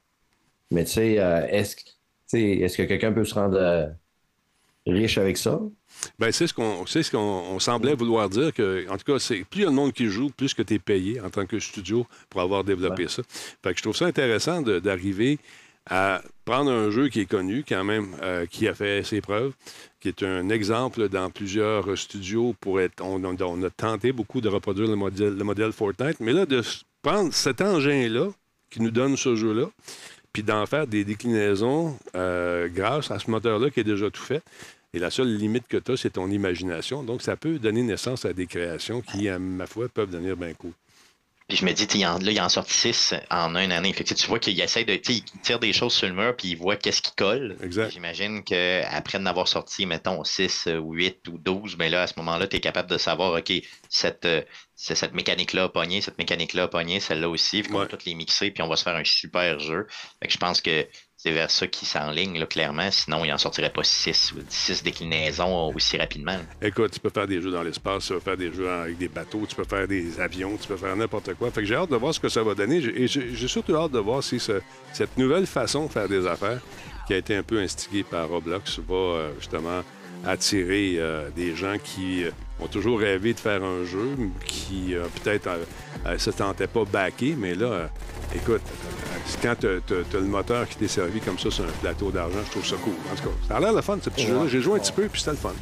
Mais 0.70 0.84
tu 0.84 0.92
sais, 0.92 1.18
euh, 1.20 1.46
est-ce 1.48 1.76
est-ce 2.32 2.76
que 2.78 2.82
quelqu'un 2.84 3.12
peut 3.12 3.24
se 3.24 3.34
rendre 3.34 3.56
euh, 3.58 3.86
riche 4.86 5.18
avec 5.18 5.36
ça? 5.36 5.60
Ben, 6.18 6.30
c'est 6.32 6.46
ce 6.46 6.54
qu'on 6.54 6.86
ce 6.86 7.10
qu'on 7.10 7.58
semblait 7.58 7.94
vouloir 7.94 8.28
dire 8.28 8.52
que, 8.52 8.86
en 8.88 8.96
tout 8.96 9.12
cas, 9.12 9.18
c'est 9.18 9.44
plus 9.44 9.60
il 9.60 9.62
y 9.62 9.66
a 9.66 9.70
de 9.70 9.74
monde 9.74 9.92
qui 9.92 10.06
joue, 10.06 10.30
plus 10.30 10.54
que 10.54 10.62
tu 10.62 10.74
es 10.74 10.78
payé 10.78 11.20
en 11.20 11.30
tant 11.30 11.46
que 11.46 11.58
studio 11.58 12.06
pour 12.28 12.40
avoir 12.40 12.64
développé 12.64 13.08
ça. 13.08 13.22
Fait 13.62 13.72
que 13.72 13.78
je 13.78 13.82
trouve 13.82 13.96
ça 13.96 14.06
intéressant 14.06 14.62
d'arriver 14.62 15.38
à 15.88 16.22
prendre 16.44 16.70
un 16.70 16.90
jeu 16.90 17.08
qui 17.08 17.20
est 17.20 17.26
connu, 17.26 17.64
quand 17.66 17.84
même, 17.84 18.16
euh, 18.22 18.46
qui 18.46 18.68
a 18.68 18.74
fait 18.74 19.02
ses 19.02 19.20
preuves, 19.20 19.52
qui 20.00 20.08
est 20.08 20.22
un 20.22 20.48
exemple 20.48 21.08
dans 21.08 21.30
plusieurs 21.30 21.96
studios 21.96 22.54
pour 22.60 22.80
être. 22.80 23.02
On, 23.02 23.22
a 23.62 23.70
tenté 23.70 24.12
beaucoup 24.12 24.40
de 24.40 24.48
reproduire 24.48 24.88
le 24.88 24.96
modèle, 24.96 25.36
le 25.36 25.44
modèle 25.44 25.72
Fortnite, 25.72 26.20
mais 26.20 26.32
là, 26.32 26.46
de 26.46 26.62
prendre 27.02 27.32
cet 27.32 27.60
engin-là 27.60 28.28
qui 28.70 28.82
nous 28.82 28.90
donne 28.90 29.16
ce 29.16 29.36
jeu-là, 29.36 29.70
puis 30.32 30.42
d'en 30.42 30.66
faire 30.66 30.86
des 30.86 31.04
déclinaisons 31.04 31.96
euh, 32.14 32.68
grâce 32.68 33.10
à 33.10 33.18
ce 33.18 33.30
moteur-là 33.30 33.70
qui 33.70 33.80
est 33.80 33.84
déjà 33.84 34.10
tout 34.10 34.22
fait. 34.22 34.42
Et 34.92 34.98
la 34.98 35.10
seule 35.10 35.34
limite 35.34 35.66
que 35.68 35.76
tu 35.76 35.92
as, 35.92 35.96
c'est 35.96 36.10
ton 36.10 36.30
imagination. 36.30 37.02
Donc, 37.02 37.22
ça 37.22 37.36
peut 37.36 37.58
donner 37.58 37.82
naissance 37.82 38.24
à 38.24 38.32
des 38.32 38.46
créations 38.46 39.02
qui, 39.02 39.28
à 39.28 39.38
ma 39.38 39.66
foi, 39.66 39.88
peuvent 39.88 40.10
devenir 40.10 40.36
bien 40.36 40.54
cool. 40.54 40.72
Puis 41.48 41.58
je 41.58 41.64
me 41.64 41.72
dis, 41.72 41.86
là, 41.98 42.18
il 42.20 42.40
en 42.40 42.48
sorti 42.48 42.74
six 42.74 43.14
en 43.30 43.54
une 43.54 43.70
année. 43.70 43.92
Fait 43.92 44.02
que, 44.02 44.14
tu 44.14 44.26
vois 44.26 44.40
qu'il 44.40 44.60
essaie 44.60 44.84
de. 44.84 44.96
tu 44.96 45.14
sais, 45.14 45.22
Il 45.34 45.40
tire 45.42 45.60
des 45.60 45.72
choses 45.72 45.92
sur 45.94 46.08
le 46.08 46.12
mur, 46.14 46.34
puis 46.36 46.48
il 46.48 46.56
voit 46.56 46.74
qu'est-ce 46.76 47.00
qui 47.02 47.12
colle. 47.14 47.56
J'imagine 47.90 48.42
qu'après 48.42 49.18
en 49.18 49.26
avoir 49.26 49.46
sorti, 49.46 49.86
mettons, 49.86 50.24
6 50.24 50.66
ou 50.82 50.94
8 50.94 51.28
ou 51.28 51.38
12, 51.38 51.76
mais 51.78 51.88
là, 51.88 52.02
à 52.02 52.06
ce 52.08 52.14
moment-là, 52.16 52.48
tu 52.48 52.56
es 52.56 52.60
capable 52.60 52.90
de 52.90 52.98
savoir, 52.98 53.32
OK, 53.34 53.52
cette, 53.88 54.24
euh, 54.24 54.42
c'est 54.74 54.96
cette 54.96 55.14
mécanique-là 55.14 55.64
a 55.64 55.68
pogné, 55.68 56.00
cette 56.00 56.18
mécanique-là 56.18 56.64
a 56.64 56.68
pogné, 56.68 56.98
celle-là 56.98 57.28
aussi, 57.28 57.62
puis 57.62 57.72
on 57.72 57.76
va 57.78 57.82
Ouais. 57.84 57.88
toutes 57.88 58.04
les 58.06 58.14
mixer, 58.14 58.50
puis 58.50 58.62
on 58.64 58.68
va 58.68 58.74
se 58.74 58.82
faire 58.82 58.96
un 58.96 59.04
super 59.04 59.60
jeu. 59.60 59.86
Fait 60.20 60.26
que 60.26 60.32
je 60.32 60.38
pense 60.38 60.60
que 60.60 60.84
c'est 61.18 61.32
vers 61.32 61.50
ça 61.50 61.66
qui 61.66 61.86
s'enligne, 61.86 62.44
clairement. 62.46 62.90
Sinon, 62.90 63.24
il 63.24 63.32
en 63.32 63.38
sortirait 63.38 63.70
pas 63.72 63.82
6 63.82 64.32
ou 64.36 64.40
6 64.48 64.82
déclinaisons 64.82 65.72
aussi 65.74 65.96
rapidement. 65.96 66.36
Écoute, 66.60 66.92
tu 66.92 67.00
peux 67.00 67.08
faire 67.10 67.26
des 67.26 67.40
jeux 67.40 67.50
dans 67.50 67.62
l'espace, 67.62 68.06
tu 68.06 68.12
peux 68.12 68.20
faire 68.20 68.36
des 68.36 68.52
jeux 68.52 68.68
avec 68.70 68.98
des 68.98 69.08
bateaux, 69.08 69.44
tu 69.48 69.54
peux 69.56 69.64
faire 69.64 69.88
des 69.88 70.20
avions, 70.20 70.56
tu 70.60 70.68
peux 70.68 70.76
faire 70.76 70.94
n'importe 70.94 71.32
quoi. 71.34 71.50
Fait 71.50 71.62
que 71.62 71.66
j'ai 71.66 71.74
hâte 71.74 71.90
de 71.90 71.96
voir 71.96 72.12
ce 72.12 72.20
que 72.20 72.28
ça 72.28 72.42
va 72.42 72.54
donner. 72.54 72.76
Et 72.76 73.06
j'ai 73.08 73.48
surtout 73.48 73.74
hâte 73.76 73.92
de 73.92 73.98
voir 73.98 74.22
si 74.22 74.38
ce- 74.38 74.60
cette 74.92 75.16
nouvelle 75.16 75.46
façon 75.46 75.86
de 75.86 75.90
faire 75.92 76.08
des 76.08 76.26
affaires, 76.26 76.60
qui 77.06 77.14
a 77.14 77.16
été 77.16 77.34
un 77.34 77.42
peu 77.42 77.58
instiguée 77.60 78.02
par 78.02 78.28
Roblox, 78.28 78.78
va 78.80 78.94
euh, 78.94 79.32
justement 79.38 79.82
attirer 80.26 80.96
euh, 80.98 81.30
des 81.30 81.54
gens 81.54 81.76
qui 81.82 82.24
euh, 82.24 82.30
ont 82.60 82.66
toujours 82.66 82.98
rêvé 83.00 83.32
de 83.32 83.38
faire 83.40 83.62
un 83.62 83.84
jeu, 83.84 84.16
qui 84.46 84.94
peut-être 85.22 85.48
se 86.18 86.30
tentaient 86.30 86.66
pas 86.66 86.84
backer, 86.84 87.34
mais 87.38 87.54
là, 87.54 87.90
écoute, 88.34 88.62
quand 89.42 89.54
tu 89.58 89.66
as, 89.66 90.18
le 90.18 90.20
moteur 90.26 90.68
qui 90.68 90.76
t'est 90.76 90.88
servi 90.88 91.20
comme 91.20 91.38
ça 91.38 91.50
sur 91.50 91.64
un 91.64 91.72
plateau 91.82 92.10
d'argent, 92.10 92.38
je 92.46 92.50
trouve 92.50 92.66
ça 92.66 92.76
cool. 92.82 92.92
En 93.12 93.16
tout 93.16 93.22
cas, 93.28 93.34
ça 93.48 93.56
a 93.56 93.60
l'air 93.60 93.72
le 93.72 93.80
fun, 93.82 93.98
ce 94.00 94.10
petit 94.10 94.26
jeu-là. 94.26 94.46
J'ai 94.48 94.60
joué 94.60 94.76
un 94.76 94.78
petit 94.82 94.92
peu, 94.92 95.06
puis 95.08 95.20
c'était 95.20 95.32
le 95.32 95.36
fun. 95.38 95.52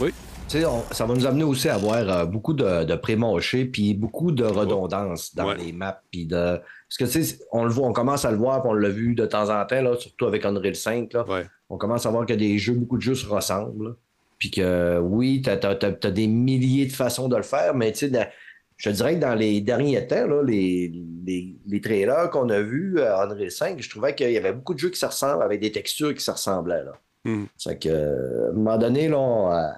Oui. 0.00 0.10
Tu 0.48 0.58
sais, 0.58 0.64
on- 0.66 0.84
ça 0.90 1.06
va 1.06 1.14
nous 1.14 1.26
amener 1.26 1.44
aussi 1.44 1.68
à 1.68 1.74
avoir 1.76 1.96
euh, 1.96 2.24
beaucoup 2.26 2.52
de, 2.52 2.84
de 2.84 2.94
pré-mâchés 2.96 3.64
puis 3.64 3.94
beaucoup 3.94 4.32
de 4.32 4.44
redondance 4.44 5.34
dans 5.34 5.48
Ouais. 5.48 5.56
les 5.56 5.72
maps. 5.72 6.00
Puis 6.10 6.26
de... 6.26 6.58
Parce 6.58 6.98
que, 6.98 7.04
tu 7.04 7.24
sais, 7.24 7.38
on 7.52 7.64
le 7.64 7.70
voit, 7.70 7.86
on 7.86 7.92
commence 7.92 8.24
à 8.24 8.30
le 8.30 8.36
voir, 8.36 8.60
puis 8.62 8.70
on 8.70 8.74
l'a 8.74 8.88
vu 8.90 9.14
de 9.14 9.24
temps 9.26 9.48
en 9.50 9.64
temps, 9.64 9.80
là, 9.82 9.96
surtout 9.98 10.26
avec 10.26 10.44
Unreal 10.44 10.74
5. 10.76 11.12
Là, 11.12 11.24
Ouais. 11.28 11.46
On 11.70 11.78
commence 11.78 12.04
à 12.04 12.10
voir 12.10 12.26
que 12.26 12.34
des 12.34 12.58
jeux, 12.58 12.74
beaucoup 12.74 12.96
de 12.98 13.02
jeux 13.02 13.14
se 13.14 13.26
ressemblent. 13.26 13.84
là. 13.88 13.90
Puis 14.38 14.50
que, 14.50 14.98
oui, 15.00 15.40
tu 15.42 15.50
as, 15.50 16.10
des 16.10 16.26
milliers 16.26 16.86
de 16.86 16.92
façons 16.92 17.28
de 17.28 17.36
le 17.36 17.42
faire, 17.44 17.74
mais 17.74 17.92
tu 17.92 18.10
sais, 18.10 18.28
je 18.82 18.90
te 18.90 18.94
dirais 18.96 19.14
que 19.14 19.20
dans 19.20 19.34
les 19.36 19.60
derniers 19.60 20.04
temps, 20.08 20.26
là, 20.26 20.42
les, 20.42 20.92
les, 21.24 21.54
les 21.66 21.80
trailers 21.80 22.28
qu'on 22.30 22.48
a 22.48 22.60
vus 22.60 23.00
à 23.00 23.22
Unreal 23.22 23.50
5, 23.50 23.80
je 23.80 23.88
trouvais 23.88 24.12
qu'il 24.14 24.30
y 24.32 24.36
avait 24.36 24.52
beaucoup 24.52 24.74
de 24.74 24.80
jeux 24.80 24.90
qui 24.90 24.98
se 24.98 25.06
ressemblent 25.06 25.42
avec 25.44 25.60
des 25.60 25.70
textures 25.70 26.12
qui 26.12 26.24
se 26.24 26.32
ressemblaient. 26.32 26.82
Là. 26.82 26.92
Mhm. 27.24 27.46
C'est 27.56 27.78
que, 27.78 27.88
euh, 27.88 28.46
à 28.46 28.50
un 28.50 28.52
moment 28.54 28.78
donné, 28.78 29.06
là, 29.08 29.18
on, 29.20 29.52
euh, 29.52 29.68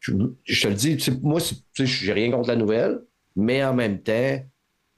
je, 0.00 0.12
je 0.44 0.62
te 0.62 0.68
le 0.68 0.74
dis, 0.74 0.96
tu 0.96 1.02
sais, 1.12 1.18
moi, 1.22 1.38
c'est- 1.38 1.56
tu 1.74 1.86
sais, 1.86 1.86
j'ai 1.86 2.12
rien 2.14 2.30
contre 2.30 2.48
la 2.48 2.56
nouvelle, 2.56 3.00
mais 3.34 3.62
en 3.62 3.74
même 3.74 4.02
temps, 4.02 4.40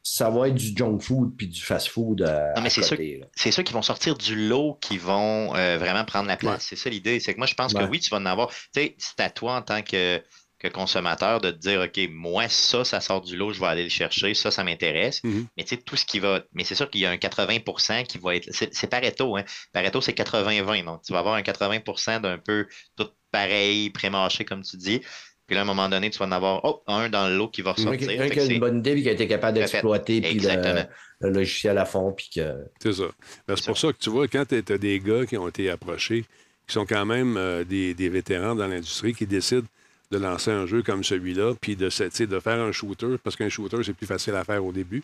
ça 0.05 0.31
va 0.31 0.49
être 0.49 0.55
du 0.55 0.75
junk 0.77 1.01
food 1.01 1.35
puis 1.37 1.49
du 1.49 1.61
fast 1.61 1.89
food 1.89 2.23
à, 2.23 2.53
Non, 2.55 2.63
mais 2.63 2.71
c'est 2.71 2.81
là. 2.97 3.27
c'est 3.35 3.51
ceux 3.51 3.63
qui 3.65 3.73
vont 3.75 3.83
sortir 3.83 4.17
du 4.17 4.49
lot 4.49 4.79
qui 4.81 4.97
vont 4.99 5.55
euh, 5.57 5.77
vraiment 5.79 6.05
prendre 6.05 6.29
la 6.29 6.37
place. 6.37 6.53
Ouais. 6.53 6.59
C'est 6.61 6.77
ça 6.77 6.89
l'idée. 6.89 7.19
C'est 7.21 7.35
que 7.35 7.39
moi, 7.39 7.47
je 7.49 7.55
pense 7.55 7.75
Ouais. 7.75 7.85
que 7.85 7.91
oui, 7.91 7.99
tu 7.99 8.09
vas 8.11 8.19
en 8.19 8.25
avoir. 8.27 8.49
Tu 8.51 8.57
sais, 8.75 8.95
c'est 8.99 9.21
à 9.21 9.29
toi 9.31 9.57
en 9.57 9.63
tant 9.63 9.83
que, 9.83 10.23
que 10.59 10.69
consommateur 10.69 11.41
de 11.41 11.51
te 11.51 11.57
dire, 11.57 11.81
OK, 11.81 12.09
moi, 12.11 12.49
ça, 12.49 12.85
ça 12.85 13.01
sort 13.01 13.21
du 13.21 13.37
lot, 13.37 13.53
je 13.53 13.61
vais 13.61 13.67
aller 13.67 13.85
le 13.85 13.89
chercher, 13.91 14.35
ça, 14.35 14.51
ça 14.51 14.65
m'intéresse. 14.65 15.23
Mhm. 15.23 15.47
Mais 15.57 15.65
tu 15.65 15.77
sais, 15.77 15.81
tout 15.81 15.97
ce 15.97 16.05
qui 16.05 16.19
va. 16.19 16.43
Mais 16.53 16.65
c'est 16.65 16.75
sûr 16.75 16.91
qu'il 16.91 17.01
y 17.01 17.07
a 17.07 17.11
un 17.11 17.17
80% 17.17 18.05
qui 18.05 18.19
va 18.19 18.35
être. 18.37 18.49
C'est 18.51 18.75
c'est 18.75 18.89
Pareto, 18.89 19.37
hein. 19.37 19.45
Pareto, 19.73 20.01
c'est 20.01 20.17
80-20. 20.19 20.85
Donc, 20.85 21.03
tu 21.03 21.13
vas 21.13 21.21
avoir 21.21 21.35
un 21.35 21.43
80% 21.43 22.21
d'un 22.21 22.39
peu 22.39 22.67
tout 22.97 23.09
pareil, 23.31 23.91
pré-mâché, 23.91 24.45
comme 24.45 24.63
tu 24.63 24.77
dis. 24.77 25.01
Puis 25.47 25.55
là, 25.55 25.63
à 25.63 25.65
un 25.65 25.67
moment 25.67 25.89
donné, 25.89 26.11
tu 26.11 26.19
vas 26.19 26.27
en 26.27 26.33
avoir 26.33 26.61
oh, 26.65 26.83
un 26.89 27.09
dans 27.09 27.27
le 27.29 27.37
lot 27.37 27.49
qui 27.49 27.63
va 27.63 27.71
Un 27.71 27.73
ressortir. 27.73 28.01
qui 28.01 28.17
Fait 28.17 28.41
a 28.41 28.45
une 28.45 28.61
bonne 28.61 28.79
idée 28.81 28.93
puis 28.93 29.03
qui 29.03 29.09
a 29.09 29.13
été 29.13 29.27
capable 29.27 29.59
d'exploiter 29.59 30.21
puis 30.21 30.41
le, 30.41 30.85
le 31.21 31.31
logiciel 31.31 31.79
à 31.79 31.87
fond 31.87 32.13
puis 32.13 32.29
que 32.35 32.55
C'est 32.83 32.93
ça. 32.93 33.05
Ben, 33.47 33.57
c'est 33.57 33.65
pour 33.65 33.79
ça 33.79 33.93
que 33.93 33.99
tu 33.99 34.11
vois, 34.11 34.29
quand 34.29 34.45
tu 34.47 34.57
as 34.57 34.79
des 34.79 35.01
gars 35.01 35.25
qui 35.25 35.39
ont 35.39 35.49
été 35.49 35.71
approchés, 35.71 36.27
qui 36.67 36.75
sont 36.75 36.85
quand 36.85 37.07
même 37.07 37.39
euh, 37.39 37.65
des, 37.65 37.95
des 37.95 38.11
vétérans 38.11 38.55
dans 38.55 38.67
l'industrie, 38.67 39.15
qui 39.15 39.27
décident 39.27 39.67
de 40.11 40.19
lancer 40.19 40.51
un 40.51 40.67
jeu 40.67 40.83
comme 40.83 41.05
celui-là, 41.05 41.55
puis 41.61 41.77
de, 41.77 41.87
de 41.87 42.41
faire 42.41 42.61
un 42.61 42.73
shooter, 42.73 43.17
parce 43.23 43.37
qu'un 43.37 43.49
shooter, 43.49 43.79
c'est 43.83 43.93
plus 43.93 44.07
facile 44.07 44.35
à 44.35 44.45
faire 44.45 44.65
au 44.65 44.73
début, 44.73 45.03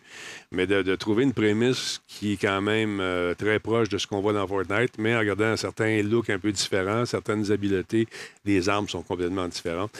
mais 0.51 0.65
de, 0.65 0.95
trouver 0.95 1.23
une 1.23 1.33
prémisse 1.33 2.01
qui 2.07 2.33
est 2.33 2.37
quand 2.37 2.61
même 2.61 2.99
euh, 2.99 3.33
très 3.35 3.59
proche 3.59 3.89
de 3.89 3.97
ce 3.97 4.07
qu'on 4.07 4.21
voit 4.21 4.33
dans 4.33 4.47
Fortnite, 4.47 4.93
mais 4.97 5.15
en 5.15 5.23
gardant 5.23 5.45
un 5.45 5.57
certain 5.57 6.01
look 6.01 6.29
un 6.29 6.39
peu 6.39 6.51
différent, 6.51 7.05
certaines 7.05 7.51
habiletés, 7.51 8.07
les 8.45 8.69
armes 8.69 8.87
sont 8.87 9.03
complètement 9.03 9.47
différentes. 9.47 9.91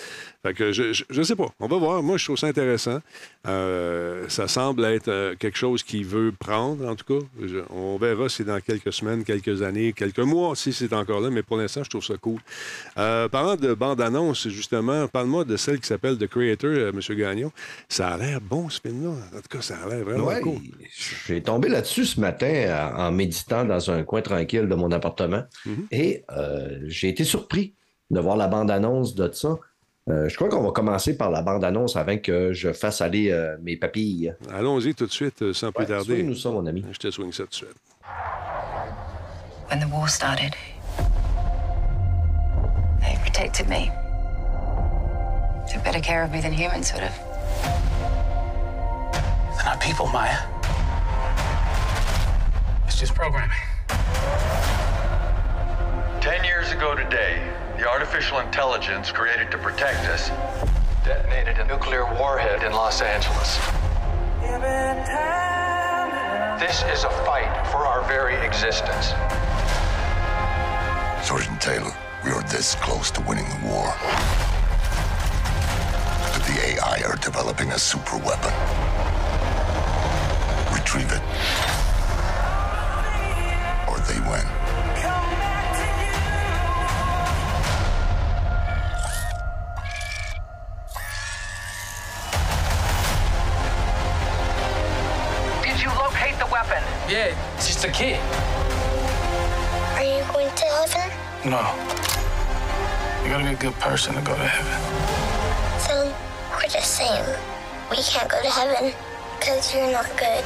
Fait 0.46 0.54
que 0.54 0.72
je, 0.72 0.94
je 1.10 1.22
sais 1.24 1.36
pas. 1.36 1.48
On 1.60 1.66
va 1.68 1.78
voir. 1.78 2.04
Moi, 2.04 2.18
je 2.18 2.26
trouve 2.26 2.38
ça 2.38 2.46
intéressant. 2.46 3.00
Euh, 3.48 4.26
ça 4.30 4.48
semble 4.48 4.86
être 4.86 5.08
euh, 5.08 5.34
quelque 5.40 5.58
chose 5.58 5.82
qui 5.82 6.04
veut 6.04 6.32
prendre, 6.38 6.88
en 6.88 6.96
tout 6.96 7.20
cas. 7.20 7.26
Je- 7.42 7.64
on 7.72 7.98
verra 7.98 8.30
si 8.30 8.44
dans 8.44 8.60
quelques 8.60 8.94
semaines, 8.94 9.24
quelques 9.24 9.64
années, 9.64 9.92
quelques 9.94 10.20
mois, 10.20 10.56
si 10.56 10.72
c'est 10.72 10.94
encore 10.94 11.20
là, 11.22 11.32
mais 11.32 11.42
pour 11.42 11.58
l'instant, 11.58 11.84
je 11.84 11.90
trouve 11.90 12.04
ça 12.04 12.16
cool. 12.18 12.40
Euh, 13.00 13.28
parlant 13.28 13.56
de 13.56 13.74
bande-annonce, 13.74 14.48
justement, 14.50 15.08
parle-moi 15.08 15.46
de 15.46 15.58
celle 15.58 15.80
qui 15.80 15.88
s'appelle 15.88 16.18
The 16.18 16.28
Creator, 16.28 16.70
euh, 16.70 16.92
M. 16.92 17.16
Gagnon. 17.18 17.52
Ça 17.90 18.10
a 18.10 18.18
l'air 18.18 18.40
bon, 18.40 18.70
ce 18.70 18.80
film-là. 18.82 19.10
En 19.10 19.38
tout 19.42 19.48
cas, 19.50 19.62
ça 19.62 19.78
a 19.84 19.90
l'air 19.90 20.06
vraiment 20.06 20.26
Ouais, 20.28 20.42
cool. 20.42 20.60
J'ai 21.28 21.42
tombé 21.42 21.70
là-dessus 21.70 22.06
ce 22.06 22.20
matin 22.20 22.92
en 22.96 23.12
méditant 23.12 23.66
dans 23.66 23.90
un 23.90 24.04
coin 24.04 24.22
tranquille 24.22 24.68
de 24.68 24.76
mon 24.76 24.92
appartement 24.92 25.44
Mhm. 25.66 25.88
et 25.92 26.24
j'ai 26.86 27.10
été 27.10 27.24
surpris 27.24 27.74
de 28.12 28.20
voir 28.20 28.38
la 28.38 28.48
bande-annonce 28.48 29.16
de 29.16 29.32
ça. 29.34 29.58
Euh, 30.08 30.30
je 30.30 30.36
crois 30.36 30.50
qu'on 30.50 30.62
va 30.62 30.70
commencer 30.72 31.18
par 31.18 31.32
la 31.32 31.42
bande-annonce 31.42 31.96
avant 31.96 32.18
que 32.18 32.54
je 32.54 32.72
fasse 32.74 33.02
aller 33.02 33.32
euh, 33.32 33.58
mes 33.64 33.76
papilles. 33.76 34.36
Allons-y 34.54 34.94
tout 34.94 35.08
de 35.08 35.12
suite, 35.12 35.42
euh, 35.42 35.52
sans 35.54 35.72
plus 35.72 35.86
Ouais, 35.86 35.90
tarder. 35.90 36.22
nous 36.22 36.36
ça, 36.36 36.52
mon 36.52 36.66
ami. 36.68 36.86
Je 36.92 36.98
te 37.00 37.10
swing 37.10 37.32
ça 37.34 37.44
tout 37.44 37.50
de 37.50 37.56
suite. 37.56 37.76
When 39.72 39.80
the 39.80 39.92
war 39.92 40.08
started, 40.08 40.54
they 43.02 43.18
protected 43.24 43.68
me. 43.68 43.90
Took 45.74 45.84
better 45.84 46.00
care 46.00 46.24
of 46.24 46.32
me 46.32 46.40
than 46.40 46.54
humans 46.54 46.94
would 46.94 47.02
have. 47.02 47.18
They're 49.58 49.66
not 49.66 49.82
people, 49.82 50.06
Maya. 50.14 50.38
It's 52.86 53.00
just 53.00 53.16
programming. 53.16 53.50
Ten 56.22 56.44
years 56.44 56.72
ago 56.72 56.94
today, 56.94 57.42
the 57.78 57.90
artificial 57.90 58.40
intelligence 58.40 59.12
created 59.12 59.52
to 59.52 59.58
protect 59.58 60.00
us 60.08 60.30
detonated 61.04 61.58
a 61.60 61.68
nuclear 61.68 62.06
warhead 62.16 62.64
in 62.64 62.72
Los 62.72 63.02
Angeles. 63.02 63.58
This 66.58 66.84
is 66.84 67.04
a 67.04 67.10
fight 67.26 67.68
for 67.68 67.86
our 67.86 68.08
very 68.08 68.36
existence. 68.46 69.08
Sergeant 71.28 71.60
Taylor, 71.62 71.94
we 72.24 72.32
are 72.32 72.42
this 72.44 72.76
close 72.76 73.12
to 73.12 73.22
winning 73.22 73.46
the 73.50 73.68
war. 73.68 73.94
But 76.32 76.44
the 76.48 76.60
AI 76.64 77.04
are 77.06 77.18
developing 77.18 77.72
a 77.72 77.80
super 77.80 78.18
weapon. 78.18 78.54
Retrieve 80.74 81.12
it. 81.12 81.75
A 97.86 97.92
kid. 97.92 98.20
Are 99.94 100.04
you 100.04 100.24
going 100.34 100.50
to 100.56 100.66
heaven? 100.66 101.12
No. 101.46 101.62
You 103.24 103.30
gotta 103.30 103.44
be 103.44 103.52
a 103.52 103.56
good 103.56 103.76
person 103.76 104.16
to 104.16 104.22
go 104.22 104.34
to 104.34 104.48
heaven. 104.48 104.74
So 105.80 106.12
we're 106.52 106.68
the 106.68 106.82
same. 106.82 107.26
We 107.92 107.98
can't 107.98 108.28
go 108.30 108.42
to 108.42 108.50
heaven 108.50 108.92
because 109.40 109.72
you're 109.74 109.92
not 109.92 110.08
good. 110.18 110.46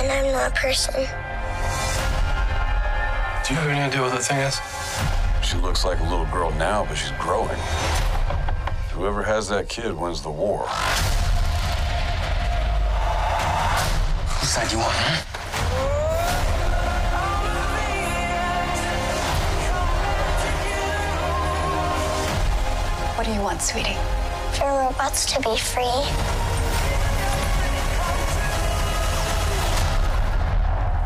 And 0.00 0.10
I'm 0.10 0.32
not 0.32 0.52
a 0.52 0.54
person. 0.54 0.94
Do 3.44 3.52
you 3.52 3.60
have 3.60 3.68
any 3.68 3.80
idea 3.80 4.00
what 4.00 4.12
the 4.12 4.24
thing 4.24 4.38
is? 4.38 4.58
She 5.46 5.58
looks 5.58 5.84
like 5.84 6.00
a 6.00 6.04
little 6.04 6.26
girl 6.26 6.52
now, 6.52 6.86
but 6.86 6.94
she's 6.94 7.12
growing. 7.18 7.58
Whoever 8.94 9.22
has 9.22 9.50
that 9.50 9.68
kid 9.68 9.92
wins 9.94 10.22
the 10.22 10.30
war. 10.30 10.66
Whose 14.40 14.48
side 14.48 14.72
you 14.72 14.78
on, 14.78 14.90
huh? 14.90 15.35
Do 23.26 23.32
you 23.32 23.40
want, 23.40 23.60
sweetie? 23.60 23.96
For 24.52 24.66
robots 24.66 25.26
to 25.32 25.40
be 25.40 25.56
free. 25.56 25.82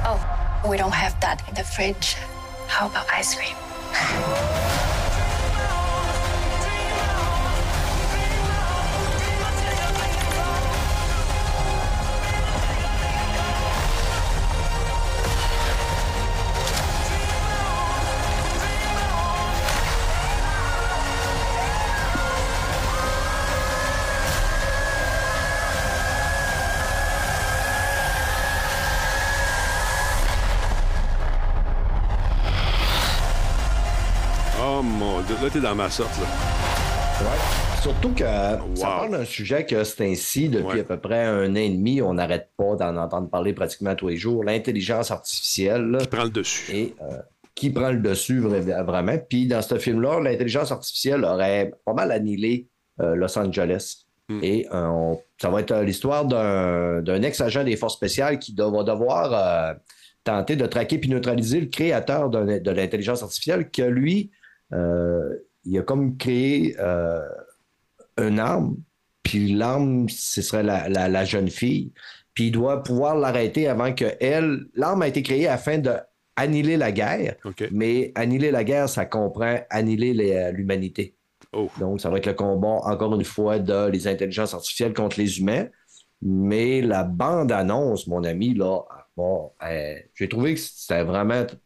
Oh, 0.04 0.20
we 0.68 0.76
don't 0.76 0.92
have 0.92 1.18
that 1.22 1.42
in 1.48 1.54
the 1.54 1.64
fridge. 1.64 2.16
How 2.66 2.88
about 2.88 3.06
ice 3.10 3.34
cream? 3.34 3.49
Là, 35.42 35.48
t'es 35.52 35.60
dans 35.60 35.74
ma 35.74 35.88
sorte, 35.90 36.16
là. 36.18 36.24
Ouais. 37.22 37.80
Surtout 37.82 38.10
que 38.10 38.24
ça 38.24 38.60
parle 38.82 39.10
d'un 39.12 39.24
sujet 39.24 39.64
que 39.64 39.84
c'est 39.84 40.04
ainsi 40.06 40.48
depuis 40.50 40.66
Ouais. 40.76 40.80
à 40.80 40.84
peu 40.84 40.98
près 40.98 41.24
un 41.24 41.50
an 41.52 41.54
et 41.56 41.70
demi. 41.70 42.02
On 42.02 42.14
n'arrête 42.14 42.50
pas 42.56 42.76
d'en 42.76 42.96
entendre 42.96 43.28
parler 43.30 43.52
pratiquement 43.54 43.94
tous 43.94 44.08
les 44.08 44.16
jours. 44.16 44.44
L'intelligence 44.44 45.10
artificielle 45.10 45.82
là, 45.86 45.98
Prends 46.10 46.24
le 46.24 46.30
dessus. 46.30 46.70
et 46.74 46.94
euh, 47.02 47.16
qui 47.54 47.70
prend 47.70 47.90
le 47.90 47.98
dessus 48.00 48.40
vra- 48.40 48.84
vraiment. 48.84 49.16
Puis 49.28 49.46
dans 49.46 49.62
ce 49.62 49.78
film-là, 49.78 50.20
l'intelligence 50.20 50.72
artificielle 50.72 51.24
aurait 51.24 51.72
pas 51.86 51.94
mal 51.94 52.12
annihilé 52.12 52.66
euh, 53.00 53.14
Los 53.14 53.38
Angeles. 53.38 54.04
Hmm. 54.28 54.40
Et 54.42 54.66
euh, 54.74 54.86
on- 54.88 55.20
ça 55.40 55.48
va 55.48 55.60
être 55.60 55.74
l'histoire 55.80 56.26
d'un 56.26 57.22
ex-agent 57.22 57.64
des 57.64 57.76
forces 57.76 57.94
spéciales 57.94 58.38
qui 58.38 58.54
va 58.54 58.82
devoir 58.82 59.74
tenter 60.22 60.54
de 60.56 60.66
traquer 60.66 60.98
puis 60.98 61.08
neutraliser 61.08 61.60
le 61.60 61.66
créateur 61.66 62.28
de 62.28 62.70
l'intelligence 62.70 63.22
artificielle 63.22 63.70
que 63.70 63.80
lui, 63.82 64.30
il 64.72 65.78
a 65.78 65.82
comme 65.82 66.16
créé 66.16 66.76
euh, 66.78 67.20
une 68.18 68.38
arme, 68.38 68.76
puis 69.22 69.52
l'arme, 69.52 70.08
ce 70.08 70.42
serait 70.42 70.62
la, 70.62 70.88
la- 70.88 71.08
la 71.08 71.24
jeune 71.24 71.48
fille, 71.48 71.92
puis 72.34 72.46
il 72.48 72.52
doit 72.52 72.82
pouvoir 72.82 73.16
l'arrêter 73.16 73.68
avant 73.68 73.92
que 73.94 74.06
elle. 74.20 74.66
L'arme 74.74 75.02
a 75.02 75.08
été 75.08 75.22
créée 75.22 75.48
afin 75.48 75.78
de 75.78 75.92
annihiler 76.36 76.76
la 76.76 76.92
guerre, 76.92 77.36
mais 77.70 78.12
annihiler 78.14 78.50
la 78.50 78.64
guerre, 78.64 78.88
ça 78.88 79.04
comprend 79.04 79.58
annihiler 79.68 80.32
euh, 80.34 80.52
l'humanité. 80.52 81.14
Oh. 81.52 81.68
Donc, 81.78 82.00
ça 82.00 82.08
va 82.08 82.18
être 82.18 82.26
le 82.26 82.34
combat, 82.34 82.78
encore 82.84 83.14
une 83.14 83.24
fois, 83.24 83.58
de 83.58 83.88
les 83.90 84.06
intelligences 84.06 84.54
artificielles 84.54 84.94
contre 84.94 85.18
les 85.18 85.38
humains. 85.40 85.66
Mais 86.22 86.80
la 86.80 87.02
bande-annonce, 87.02 88.06
mon 88.06 88.22
ami, 88.24 88.54
là, 88.54 88.80
bon, 89.16 89.50
euh, 89.64 89.94
j'ai 90.14 90.28
trouvé 90.28 90.54
que 90.54 90.60
c'était 90.60 91.02
vraiment. 91.02 91.44
Tu 91.44 91.56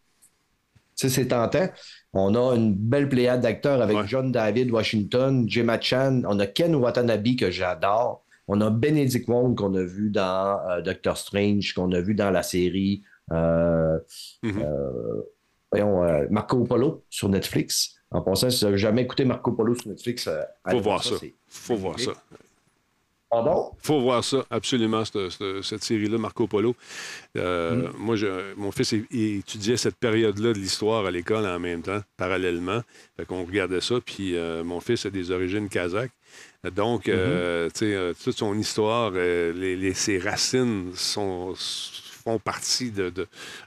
sais, 0.94 1.08
c'est 1.08 1.28
tentant. 1.28 1.68
On 2.14 2.34
a 2.34 2.54
une 2.54 2.72
belle 2.74 3.08
pléiade 3.08 3.40
d'acteurs 3.40 3.82
avec 3.82 3.96
Ouais. 3.96 4.04
John 4.06 4.30
David 4.32 4.70
Washington, 4.70 5.48
Gemma 5.48 5.80
Chan. 5.80 6.22
On 6.28 6.38
a 6.38 6.46
Ken 6.46 6.74
Watanabe 6.76 7.36
que 7.36 7.50
j'adore. 7.50 8.24
On 8.46 8.60
a 8.60 8.70
Benedict 8.70 9.26
Wong 9.28 9.56
qu'on 9.56 9.74
a 9.74 9.82
vu 9.82 10.10
dans 10.10 10.60
euh, 10.68 10.80
Doctor 10.82 11.16
Strange, 11.16 11.72
qu'on 11.74 11.90
a 11.92 12.00
vu 12.00 12.14
dans 12.14 12.30
la 12.30 12.42
série 12.42 13.02
euh, 13.32 13.98
Mhm. 14.42 14.62
euh, 14.62 15.22
voyons, 15.72 16.02
Marco 16.30 16.62
Polo 16.64 17.04
sur 17.10 17.28
Netflix. 17.28 17.94
En 18.10 18.20
passant, 18.20 18.48
si 18.50 18.60
vous 18.60 18.66
n'avez 18.66 18.78
jamais 18.78 19.02
écouté 19.02 19.24
Marco 19.24 19.50
Polo 19.52 19.74
sur 19.74 19.88
Netflix, 19.88 20.28
Faut 20.70 20.80
voir 20.80 21.02
ça. 21.02 21.16
Faut 21.48 21.74
voir 21.76 21.98
ça. 21.98 22.12
Pardon? 23.34 23.70
faut 23.82 24.00
voir 24.00 24.22
ça, 24.22 24.44
absolument, 24.50 25.04
cette, 25.04 25.30
cette- 25.30 25.62
cette 25.62 25.82
série-là, 25.84 26.18
Marco 26.18 26.46
Polo. 26.46 26.74
Euh, 27.36 27.88
Moi, 27.98 28.16
je- 28.16 28.54
mon 28.56 28.70
fils 28.70 28.92
il- 28.92 29.06
il 29.10 29.38
étudiait 29.38 29.76
cette 29.76 29.96
période-là 29.96 30.52
de 30.52 30.58
l'histoire 30.58 31.04
à 31.06 31.10
l'école 31.10 31.46
en 31.46 31.58
même 31.58 31.82
temps, 31.82 32.00
parallèlement. 32.16 32.80
Fait 33.16 33.24
qu'on 33.26 33.44
regardait 33.44 33.80
ça, 33.80 33.96
puis 34.04 34.36
euh, 34.36 34.62
mon 34.64 34.80
fils 34.80 35.06
a 35.06 35.10
des 35.10 35.30
origines 35.30 35.68
kazakhs. 35.68 36.12
Donc, 36.74 37.08
euh, 37.08 37.68
tu 37.74 37.80
sais, 37.92 38.12
toute 38.22 38.38
son 38.38 38.56
histoire, 38.58 39.10
les, 39.10 39.76
les- 39.76 39.94
ses 39.94 40.18
racines 40.18 40.92
sont, 40.94 41.54
font 42.24 42.38
partie 42.38 42.90
de, 42.90 43.10
de- 43.10 43.26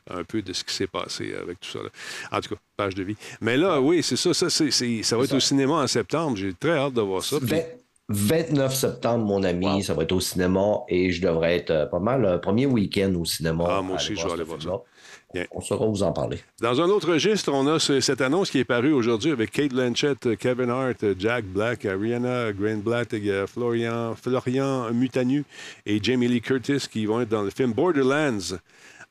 un 0.10 0.24
peu 0.24 0.42
de 0.42 0.52
ce 0.52 0.64
qui 0.64 0.74
s'est 0.74 0.88
passé 0.88 1.34
avec 1.40 1.60
tout 1.60 1.70
ça. 1.70 1.80
là. 1.84 1.90
En 2.32 2.42
tout 2.42 2.56
cas, 2.56 2.62
page 2.76 2.96
de 2.96 3.04
vie. 3.04 3.16
Mais 3.40 3.56
là, 3.56 3.80
oui, 3.80 4.02
c'est 4.02 4.16
ça. 4.16 4.34
Ça, 4.34 4.48
va 4.48 5.24
être 5.24 5.30
ça. 5.30 5.36
au 5.36 5.40
cinéma 5.40 5.74
en 5.76 5.88
septembre. 5.88 6.38
J'ai 6.38 6.54
très 6.54 6.72
hâte 6.78 6.94
de 6.94 7.02
voir 7.02 7.24
ça. 7.24 7.38
Vingt- 7.40 7.64
29 8.10 8.74
septembre, 8.74 9.26
mon 9.26 9.44
ami, 9.44 9.66
Wow. 9.66 9.82
ça 9.82 9.94
va 9.94 10.04
être 10.04 10.14
au 10.14 10.20
cinéma 10.22 10.80
et 10.88 11.12
je 11.12 11.22
devrais 11.22 11.58
être 11.58 11.72
euh, 11.72 11.86
pas 11.88 12.00
mal 12.00 12.22
le 12.22 12.40
premier 12.40 12.66
week-end 12.66 13.14
au 13.20 13.26
cinéma. 13.26 13.66
Ah, 13.68 13.82
moi 13.82 13.98
aussi, 13.98 14.16
je 14.16 14.26
vais 14.26 14.32
aller 14.34 14.44
voir. 14.44 14.60
Bien. 15.34 15.44
On 15.52 15.60
saura 15.60 15.86
vous 15.88 16.04
en 16.04 16.14
parler. 16.14 16.40
Dans 16.62 16.80
un 16.80 16.86
autre 16.88 17.12
registre, 17.12 17.52
on 17.54 17.68
a 17.68 17.80
ce- 17.80 18.00
cette 18.00 18.22
annonce 18.22 18.50
qui 18.50 18.60
est 18.60 18.64
parue 18.64 18.94
aujourd'hui 18.94 19.32
avec 19.32 19.52
Kate 19.52 19.74
Blanchett, 19.74 20.38
Kevin 20.38 20.70
Hart, 20.70 21.04
Jack 21.20 21.44
Black, 21.44 21.84
Ariana 21.84 22.54
Greenblatt, 22.54 23.14
euh, 23.14 23.46
Florian, 23.46 24.16
Florian 24.16 24.90
Mutanu 24.94 25.44
et 25.86 26.00
Jamie 26.02 26.30
Lee 26.30 26.40
Curtis 26.40 26.88
qui 26.90 27.06
vont 27.06 27.20
être 27.20 27.30
dans 27.30 27.44
le 27.44 27.50
film 27.50 27.74
Borderlands. 27.74 28.56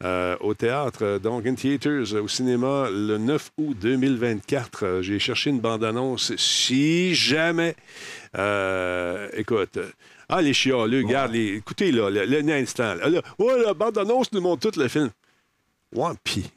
euh, 0.04 0.36
au 0.40 0.52
théâtre, 0.52 0.98
euh, 1.00 1.18
donc 1.18 1.46
in 1.46 1.54
theaters, 1.54 2.12
euh, 2.12 2.20
au 2.20 2.28
cinéma, 2.28 2.88
le 2.92 3.16
9 3.16 3.50
août 3.56 3.74
2024. 3.80 4.84
Euh, 4.84 5.00
J'ai 5.00 5.18
cherché 5.18 5.48
une 5.48 5.60
bande-annonce. 5.60 6.36
Si 6.36 7.14
jamais, 7.14 7.74
euh, 8.38 9.28
écoute, 9.34 9.76
euh, 9.76 9.90
ah, 10.28 10.42
les 10.42 10.52
chialeux, 10.54 11.04
regarde, 11.04 11.32
les, 11.32 11.56
écoutez, 11.56 11.92
là, 11.92 12.10
le, 12.10 12.24
le- 12.26 12.40
là, 12.40 13.08
là, 13.08 13.22
ouais, 13.38 13.62
la 13.62 13.74
bande-annonce 13.74 14.32
nous 14.32 14.40
montre 14.40 14.70
tout 14.70 14.78
le 14.80 14.88
film. 14.88 15.10
Ouais, 15.94 16.10
pis. 16.24 16.50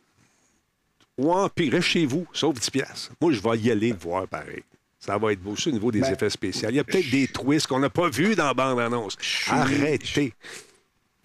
Ouais, 1.17 1.47
puis 1.53 1.69
reste 1.69 1.87
chez 1.87 2.05
vous, 2.05 2.25
sauf 2.33 2.57
10 2.59 2.69
piastres. 2.71 3.11
Moi, 3.21 3.33
je 3.33 3.41
vais 3.41 3.57
y 3.59 3.71
aller 3.71 3.89
le 3.91 3.97
voir 3.97 4.27
pareil. 4.27 4.63
Ça 4.99 5.17
va 5.17 5.31
être 5.31 5.41
beau, 5.41 5.55
ça, 5.55 5.69
au 5.69 5.73
niveau 5.73 5.91
des 5.91 6.01
Ben, 6.01 6.13
effets 6.13 6.29
spéciaux. 6.29 6.69
Il 6.69 6.75
y 6.75 6.79
a 6.79 6.83
peut-être 6.83 7.09
des 7.09 7.27
twists 7.27 7.67
qu'on 7.67 7.79
n'a 7.79 7.89
pas 7.89 8.09
vus 8.09 8.35
dans 8.35 8.45
la 8.45 8.53
bande-annonce. 8.53 9.15
Arrêtez. 9.47 10.05
Je 10.05 10.29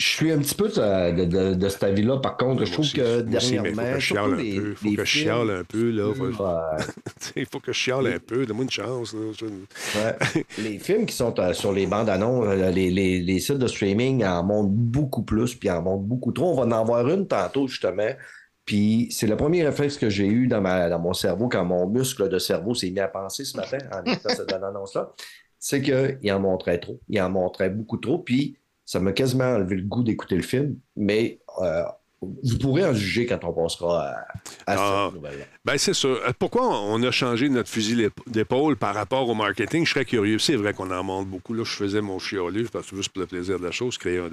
suis 0.07 0.32
un 0.32 0.38
petit 0.38 0.55
peu 0.55 0.68
de, 0.68 1.55
de, 1.55 1.68
cet 1.68 1.82
avis-là. 1.84 2.18
Par 2.18 2.36
contre, 2.36 2.64
je 2.64 2.72
trouve 2.72 2.90
que 2.92 3.22
Moi 3.22 3.36
aussi, 3.38 3.52
dernièrement. 3.52 3.82
il 3.82 3.86
faut 3.86 3.94
que 3.94 4.00
je 4.00 4.07
chiale 4.07 4.24
surtout 4.24 4.32
un 4.32 4.36
les- 4.36 4.61
peu. 4.61 4.68
Il 4.70 4.76
faut 4.76 4.96
que 4.96 5.05
je 5.05 5.11
chiale 5.11 5.50
un 5.50 5.64
peu, 5.64 5.90
là. 5.90 6.14
Faut- 6.14 6.24
Ouais. 6.44 6.84
Il 7.36 7.46
faut 7.46 7.61
que 7.61 7.72
je 7.72 7.78
chiale 7.78 8.07
un 8.09 8.18
peu. 8.18 8.46
Donne-moi 8.46 8.64
une 8.64 8.70
chance. 8.70 9.14
Je- 9.38 9.44
Ouais. 9.46 10.44
les 10.59 10.78
films 10.78 11.07
qui 11.07 11.14
sont 11.14 11.38
euh, 11.38 11.52
sur 11.52 11.72
les 11.72 11.86
bandes 11.86 12.09
annonces, 12.09 12.46
euh, 12.48 12.70
les, 12.70 12.90
les, 12.90 13.20
les 13.20 13.38
sites 13.40 13.59
de 13.59 13.66
streaming 13.66 14.24
en 14.24 14.42
montrent 14.42 14.70
beaucoup 14.70 15.22
plus, 15.22 15.55
puis 15.55 15.70
en 15.70 15.82
montrent 15.82 16.02
beaucoup 16.05 16.32
trop. 16.32 16.50
On 16.52 16.55
va 16.55 16.62
en 16.64 16.70
avoir 16.82 17.09
une 17.09 17.26
tantôt, 17.26 17.66
justement. 17.68 18.11
Puis 18.64 19.09
c'est 19.11 19.26
le 19.26 19.36
premier 19.36 19.62
réflexe 19.64 19.98
que 19.98 20.09
j'ai 20.09 20.26
eu 20.26 20.46
dans, 20.46 20.61
ma, 20.61 20.88
dans 20.88 20.98
mon 20.98 21.12
cerveau 21.12 21.48
quand 21.48 21.64
mon 21.64 21.86
muscle 21.86 22.28
de 22.28 22.38
cerveau 22.38 22.74
s'est 22.74 22.90
mis 22.90 23.00
à 23.00 23.09
penser 23.09 23.44
ce 23.44 23.57
matin 23.59 23.78
en 23.92 24.02
écoutant 24.11 24.30
cette 24.34 24.52
annonce-là. 24.64 25.12
C'est 25.59 25.80
qu'il 25.82 26.32
en 26.32 26.40
montrait 26.40 26.78
trop. 26.78 26.98
Il 27.09 27.20
en 27.20 27.30
montrait 27.30 27.70
beaucoup 27.70 27.96
trop. 27.98 28.18
Puis 28.18 28.57
ça 28.85 29.01
m'a 29.01 29.12
quasiment 29.12 29.45
enlevé 29.55 29.76
le 29.76 29.82
goût 29.82 30.03
d'écouter 30.03 30.37
le 30.37 30.43
film. 30.43 30.76
Mais 30.97 31.41
euh, 31.61 31.82
vous 32.20 32.59
pourrez 32.59 32.85
en 32.85 32.93
juger 32.95 33.26
quand 33.26 33.43
on 33.45 33.53
passera 33.53 34.09
à, 34.09 34.12
à 34.12 34.76
Ah. 34.76 35.07
cette 35.11 35.14
nouvelle-là. 35.20 35.45
Ben, 35.67 35.79
c'est 35.79 35.95
sûr. 35.95 36.21
Euh, 36.27 36.33
Pourquoi 36.39 36.69
on 36.83 37.03
a 37.05 37.11
changé 37.11 37.49
notre 37.49 37.71
fusil 37.71 37.97
d'ép- 37.97 38.12
d'épaule 38.27 38.77
par 38.77 38.95
rapport 38.95 39.27
au 39.27 39.35
marketing? 39.35 39.87
Je 39.87 39.93
serais 39.95 40.05
curieux. 40.05 40.39
C'est 40.39 40.57
vrai 40.57 40.75
qu'on 40.75 40.91
en 40.91 41.03
montre 41.03 41.27
beaucoup. 41.31 41.55
Là, 41.55 41.65
je 41.65 41.71
faisais 41.73 42.03
mon 42.03 42.19
chialu, 42.19 42.67
parce 42.71 42.91
que 42.91 42.97
juste 42.97 43.09
pour 43.09 43.21
le 43.23 43.27
plaisir 43.27 43.59
de 43.59 43.65
la 43.65 43.71
chose, 43.71 43.97
créer 43.97 44.19
un, 44.19 44.29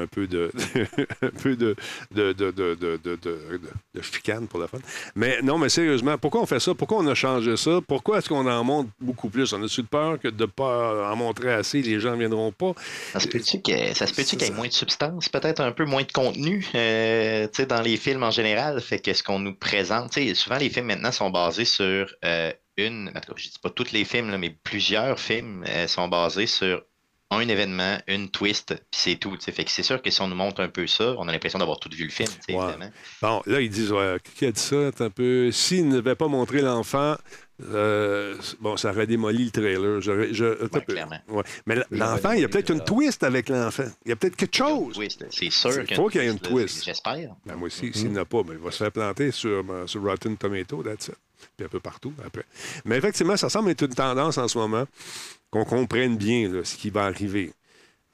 un 0.00 0.06
peu 0.06 0.26
de 0.26 0.50
un 1.22 1.28
peu 1.42 1.54
de, 1.54 1.76
de, 2.14 2.32
de, 2.32 2.50
de, 2.50 2.74
de, 2.76 2.98
de, 3.04 3.16
de- 3.22 3.60
de 3.94 4.00
chicane 4.02 4.48
pour 4.48 4.58
la 4.58 4.68
fun. 4.68 4.78
Mais 5.14 5.42
non, 5.42 5.58
mais 5.58 5.68
sérieusement, 5.68 6.16
pourquoi 6.16 6.40
on 6.40 6.46
fait 6.46 6.60
ça? 6.60 6.72
Pourquoi 6.74 6.96
on 7.00 7.06
a 7.08 7.14
changé 7.14 7.58
ça? 7.58 7.80
Pourquoi 7.86 8.16
est-ce 8.18 8.30
qu'on 8.30 8.46
en 8.50 8.64
montre 8.64 8.88
beaucoup 9.02 9.28
plus? 9.28 9.52
On 9.52 9.62
a-tu 9.62 9.82
peur 9.82 10.18
que 10.18 10.28
de 10.28 10.44
ne 10.44 10.46
pas 10.46 11.12
en 11.12 11.16
montrer 11.16 11.52
assez, 11.52 11.82
les 11.82 12.00
gens 12.00 12.12
ne 12.12 12.20
viendront 12.20 12.52
pas? 12.52 12.72
Ça 13.12 13.20
se 13.20 13.28
peut-tu 13.28 13.60
que- 13.60 13.92
ça 13.94 14.06
se 14.06 14.14
peut-tu 14.14 14.28
C'est 14.30 14.36
qu'il 14.38 14.48
y 14.48 14.50
ait 14.50 14.54
moins 14.54 14.68
de 14.68 14.72
substance, 14.72 15.28
peut-être 15.28 15.60
un 15.60 15.72
peu 15.72 15.84
moins 15.84 16.04
de 16.04 16.12
contenu 16.12 16.64
euh, 16.74 17.46
tu 17.48 17.56
sais, 17.56 17.66
dans 17.66 17.82
les 17.82 17.98
films 17.98 18.22
en 18.22 18.30
général? 18.30 18.80
Fait 18.80 18.98
que 18.98 19.12
ce 19.12 19.22
qu'on 19.22 19.40
nous 19.40 19.54
présente, 19.54 20.12
tu 20.12 20.26
sais, 20.26 20.34
souvent 20.34 20.56
les 20.56 20.69
films 20.70 20.86
maintenant 20.86 21.12
sont 21.12 21.30
basés 21.30 21.64
sur 21.64 22.12
euh, 22.24 22.52
une, 22.76 23.08
en 23.14 23.20
tout 23.20 23.32
cas, 23.32 23.34
je 23.36 23.48
dis 23.48 23.58
pas 23.62 23.70
tous 23.70 23.92
les 23.92 24.04
films, 24.04 24.30
là, 24.30 24.38
mais 24.38 24.50
plusieurs 24.50 25.18
films 25.20 25.64
euh, 25.68 25.86
sont 25.86 26.08
basés 26.08 26.46
sur 26.46 26.82
un 27.32 27.46
événement, 27.48 27.98
une 28.08 28.28
twist, 28.28 28.74
puis 28.74 29.00
c'est 29.02 29.14
tout. 29.16 29.36
Fait 29.40 29.64
que 29.64 29.70
c'est 29.70 29.84
sûr 29.84 30.02
que 30.02 30.10
si 30.10 30.20
on 30.20 30.26
nous 30.26 30.34
montre 30.34 30.60
un 30.62 30.68
peu 30.68 30.88
ça, 30.88 31.14
on 31.16 31.28
a 31.28 31.32
l'impression 31.32 31.60
d'avoir 31.60 31.78
tout 31.78 31.88
vu 31.92 32.02
le 32.04 32.10
film, 32.10 32.28
Ouais. 32.48 32.54
évidemment. 32.56 32.90
Bon, 33.22 33.40
là, 33.46 33.60
ils 33.60 33.70
disent, 33.70 33.92
ouais, 33.92 34.16
qui 34.34 34.46
a 34.46 34.50
dit 34.52 34.60
ça? 34.60 34.90
Un 34.98 35.10
peu. 35.10 35.52
S'il 35.52 35.88
ne 35.88 35.96
devait 35.96 36.16
pas 36.16 36.26
montrer 36.26 36.60
l'enfant, 36.60 37.16
euh, 37.72 38.36
bon, 38.60 38.76
ça 38.76 38.90
aurait 38.90 39.06
démoli 39.06 39.44
le 39.46 39.50
trailer. 39.50 40.00
Je- 40.00 40.10
Ouais, 40.72 40.80
clairement. 40.86 41.18
Ouais. 41.28 41.42
Mais 41.66 41.76
l'enfant, 41.90 42.32
il 42.32 42.40
y 42.40 42.44
a 42.44 42.48
peut-être 42.48 42.70
une 42.70 42.82
twist 42.84 43.22
avec 43.22 43.48
l'enfant. 43.48 43.84
Il 44.04 44.10
y 44.10 44.12
a 44.12 44.16
peut-être 44.16 44.36
quelque 44.36 44.56
chose. 44.56 44.94
Twist, 44.94 45.24
c'est 45.30 45.50
sûr 45.50 45.70
Il 45.80 45.84
qu'il 45.86 45.96
faut 45.96 46.08
qu'il 46.08 46.22
y 46.22 46.26
ait 46.26 46.30
une 46.30 46.38
twist. 46.38 46.84
J'espère. 46.84 47.34
Ben, 47.46 47.56
moi 47.56 47.66
aussi, 47.66 47.92
s'il 47.92 48.12
n'a 48.12 48.24
pas, 48.24 48.42
ben, 48.42 48.54
il 48.54 48.58
va 48.64 48.70
se 48.70 48.78
faire 48.78 48.92
planter 48.92 49.30
sur, 49.30 49.64
euh, 49.70 49.86
sur 49.86 50.02
Rotten 50.02 50.36
Tomato, 50.36 50.82
that's 50.82 51.08
it. 51.08 51.14
Puis 51.56 51.64
un 51.64 51.68
peu 51.68 51.80
partout 51.80 52.12
après. 52.24 52.44
Mais 52.84 52.96
effectivement, 52.98 53.36
ça 53.36 53.48
semble 53.48 53.70
être 53.70 53.82
une 53.82 53.94
tendance 53.94 54.36
en 54.38 54.46
ce 54.48 54.58
moment 54.58 54.84
qu'on 55.50 55.64
comprenne 55.64 56.16
bien 56.16 56.48
là, 56.48 56.60
ce 56.64 56.76
qui 56.76 56.90
va 56.90 57.04
arriver. 57.04 57.52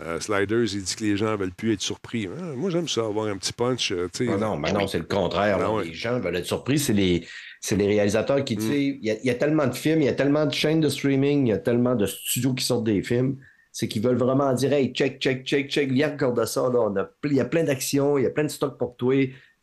Euh, 0.03 0.21
Sliders, 0.21 0.75
il 0.75 0.83
dit 0.83 0.95
que 0.95 1.05
les 1.05 1.17
gens 1.17 1.33
ne 1.33 1.37
veulent 1.37 1.55
plus 1.55 1.73
être 1.73 1.81
surpris. 1.81 2.29
Ah, 2.39 2.43
moi, 2.55 2.69
j'aime 2.71 2.87
ça, 2.87 3.01
avoir 3.01 3.27
un 3.29 3.37
petit 3.39 3.53
punch. 3.55 3.93
euh, 3.93 4.09
tu 4.13 4.27
sais. 4.27 4.33
Ah 4.33 4.37
non, 4.37 4.57
mais 4.59 4.71
non, 4.71 4.87
c'est 4.87 4.99
le 4.99 5.05
contraire. 5.05 5.59
Ah 5.61 5.73
ouais. 5.73 5.87
Les 5.87 5.95
gens 5.95 6.21
veulent 6.21 6.37
être 6.37 6.45
surpris. 6.47 6.79
C'est 6.79 6.93
les, 6.93 7.27
c'est 7.61 7.77
les 7.77 7.87
réalisateurs 7.87 8.45
qui, 8.45 8.57
tu 8.57 8.65
Mm. 8.65 8.69
sais, 8.71 8.83
il 8.85 9.05
y, 9.05 9.11
a- 9.11 9.17
il 9.21 9.27
y 9.27 9.31
a 9.31 9.35
tellement 9.35 9.67
de 9.67 9.75
films, 9.75 10.03
il 10.03 10.07
y 10.07 10.09
a 10.09 10.13
tellement 10.15 10.47
de 10.47 10.53
chaînes 10.53 10.81
de 10.81 10.89
streaming, 10.89 11.47
il 11.47 11.51
y 11.51 11.53
a 11.53 11.59
tellement 11.59 11.95
de 11.95 12.07
studios 12.07 12.55
qui 12.55 12.65
sortent 12.65 12.85
des 12.85 13.03
films. 13.03 13.37
C'est 13.73 13.89
qu'ils 13.89 14.03
veulent 14.03 14.17
vraiment 14.17 14.53
dire, 14.55 14.73
hey, 14.73 14.93
check, 14.95 15.21
check, 15.21 15.45
check, 15.45 15.69
check, 15.71 15.91
viens, 15.93 16.11
regarde 16.11 16.43
ça. 16.47 16.63
Là, 16.63 16.81
on 16.81 16.97
a, 16.97 17.05
pl- 17.05 17.33
il 17.35 17.37
y 17.37 17.41
a 17.41 17.45
plein 17.45 17.63
d'actions, 17.65 18.17
il 18.17 18.23
y 18.25 18.27
a 18.27 18.31
plein 18.31 18.45
de 18.45 18.49
stocks 18.49 18.79
pour 18.79 18.97
toi. 18.97 19.15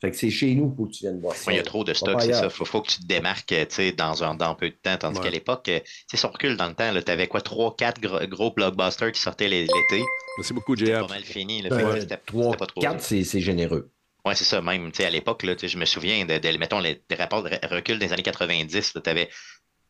Fait 0.01 0.11
que 0.11 0.17
c'est 0.17 0.29
chez 0.29 0.53
nous 0.53 0.69
pour 0.69 0.87
que 0.87 0.91
tu 0.91 1.05
viennes 1.05 1.19
voir 1.21 1.33
ça. 1.33 1.47
Ouais, 1.47 1.53
il 1.53 1.57
y 1.57 1.59
a 1.61 1.63
trop 1.63 1.83
de 1.85 1.93
stock, 1.93 2.21
c'est 2.21 2.33
ça. 2.33 2.49
Faut, 2.49 2.65
faut 2.65 2.81
que 2.81 2.89
tu 2.89 2.99
te 2.99 3.07
démarques 3.07 3.45
tu 3.47 3.55
sais, 3.69 3.91
dans, 3.93 4.21
un, 4.21 4.35
dans 4.35 4.53
peu 4.53 4.69
de 4.69 4.75
temps. 4.75 4.97
Tandis 4.99 5.17
Ouais. 5.19 5.23
qu'à 5.23 5.31
l'époque, 5.31 5.67
euh, 5.69 5.79
tu 5.79 5.85
sais, 6.11 6.17
si 6.17 6.25
on 6.25 6.29
recule 6.29 6.57
dans 6.57 6.67
le 6.67 6.73
temps, 6.75 6.91
tu 7.03 7.09
avais 7.11 7.27
quoi, 7.27 7.39
trois, 7.41 7.73
quatre 7.75 8.01
gros, 8.01 8.19
gros 8.27 8.51
blockbusters 8.51 9.13
qui 9.13 9.21
sortaient 9.21 9.47
l'é- 9.47 9.61
l'été. 9.61 10.03
Merci 10.37 10.53
beaucoup, 10.53 10.75
C'était 10.75 10.91
JF. 10.91 10.99
pas 11.07 11.07
mal 11.07 11.23
fini. 11.23 11.61
Ben, 11.63 11.79
Fait 11.79 11.83
que 11.85 11.99
c'était- 12.01 12.17
trois, 12.25 12.43
c'était 12.47 12.57
pas 12.57 12.65
trop. 12.67 12.81
quatre, 12.81 13.01
c'est 13.01 13.23
c'est 13.23 13.39
généreux. 13.39 13.89
Ouais, 14.25 14.35
c'est 14.35 14.45
ça, 14.45 14.61
même. 14.61 14.91
À 14.99 15.09
l'époque, 15.09 15.45
je 15.45 15.77
me 15.77 15.85
souviens 15.85 16.25
de, 16.25 16.37
de- 16.37 16.57
mettons, 16.57 16.79
les, 16.79 17.03
des 17.09 17.15
rapports 17.15 17.43
de 17.43 17.49
re- 17.49 17.67
recul 17.67 17.99
des 17.99 18.13
années 18.13 18.23
90. 18.23 18.93
Tu 19.03 19.09
avais 19.09 19.29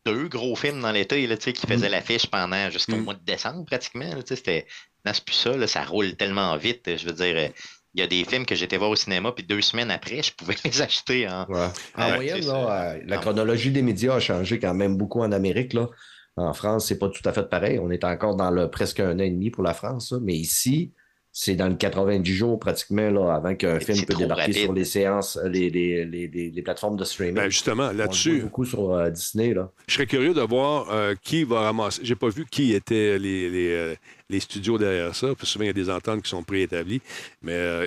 deux 0.04 0.28
gros 0.28 0.56
films 0.56 0.80
dans 0.80 0.90
l'été 0.92 1.26
là, 1.26 1.36
qui 1.36 1.54
faisaient 1.66 1.88
l'affiche 1.88 2.26
pendant 2.26 2.68
jusqu'au 2.70 2.96
Mm. 2.96 3.04
mois 3.04 3.14
de 3.14 3.24
décembre, 3.24 3.64
pratiquement. 3.64 4.08
là, 4.14 4.22
C'était. 4.26 4.66
Non, 5.06 5.12
c'est 5.14 5.24
plus 5.24 5.34
ça, 5.34 5.56
là, 5.56 5.66
ça 5.66 5.84
roule 5.84 6.16
tellement 6.16 6.56
vite. 6.56 6.96
Je 6.96 7.06
veux 7.06 7.12
dire, 7.12 7.34
euh, 7.36 7.48
il 7.94 8.00
y 8.00 8.02
a 8.02 8.06
des 8.08 8.24
films 8.24 8.44
que 8.44 8.54
j'étais 8.56 8.76
voir 8.76 8.90
au 8.90 8.96
cinéma, 8.96 9.30
puis 9.32 9.44
deux 9.44 9.60
semaines 9.60 9.90
après, 9.90 10.22
je 10.22 10.32
pouvais 10.32 10.56
les 10.64 10.82
acheter 10.82 11.28
en. 11.28 11.46
Ouais. 11.48 11.68
En 11.94 12.08
Ouais, 12.10 12.14
moyenne, 12.16 12.46
là, 12.46 12.92
euh, 12.96 13.00
la 13.06 13.18
chronologie 13.18 13.70
des 13.70 13.82
médias 13.82 14.16
a 14.16 14.20
changé 14.20 14.58
quand 14.58 14.74
même 14.74 14.96
beaucoup 14.96 15.20
en 15.20 15.30
Amérique. 15.30 15.74
Là. 15.74 15.88
En 16.36 16.52
France, 16.54 16.88
c'est 16.88 16.98
pas 16.98 17.08
tout 17.08 17.22
à 17.28 17.32
fait 17.32 17.48
pareil. 17.48 17.78
On 17.78 17.90
est 17.90 18.02
encore 18.02 18.34
dans 18.34 18.50
le 18.50 18.68
presque 18.68 18.98
un 18.98 19.14
an 19.14 19.22
et 19.22 19.30
demi 19.30 19.50
pour 19.50 19.62
la 19.62 19.74
France. 19.74 20.12
Mais 20.22 20.34
ici, 20.34 20.92
c'est 21.36 21.56
dans 21.56 21.66
le 21.68 21.74
90 21.74 22.32
jours 22.32 22.60
pratiquement 22.60 23.10
là, 23.10 23.34
avant 23.34 23.56
qu'un 23.56 23.80
film 23.80 24.06
peut 24.06 24.14
débarquer 24.14 24.42
rapide. 24.42 24.56
sur 24.56 24.72
les 24.72 24.84
séances, 24.84 25.36
euh, 25.36 25.48
les, 25.48 25.68
les, 25.68 26.04
les, 26.04 26.28
les- 26.28 26.50
les 26.50 26.62
plateformes 26.62 26.96
de 26.96 27.02
streaming. 27.04 27.34
Ben, 27.34 27.50
justement, 27.50 27.90
là-dessus, 27.90 28.42
beaucoup 28.42 28.64
sur 28.64 28.92
euh, 28.92 29.10
Disney. 29.10 29.52
Là. 29.52 29.68
je 29.88 29.94
serais 29.94 30.06
curieux 30.06 30.32
de 30.32 30.40
voir 30.42 30.86
euh, 30.92 31.14
qui 31.20 31.42
va 31.42 31.60
ramasser. 31.62 32.00
J'ai 32.04 32.14
pas 32.14 32.28
vu 32.28 32.46
qui 32.48 32.72
étaient 32.72 33.18
les, 33.18 33.50
les, 33.50 33.94
les 34.30 34.40
studios 34.40 34.78
derrière 34.78 35.12
ça. 35.14 35.34
Puis 35.36 35.46
souvent, 35.46 35.64
il 35.64 35.66
y 35.66 35.70
a 35.70 35.72
des 35.74 35.90
ententes 35.90 36.22
qui 36.22 36.30
sont 36.30 36.44
préétablies. 36.44 37.02
Mais 37.42 37.52
euh, 37.54 37.86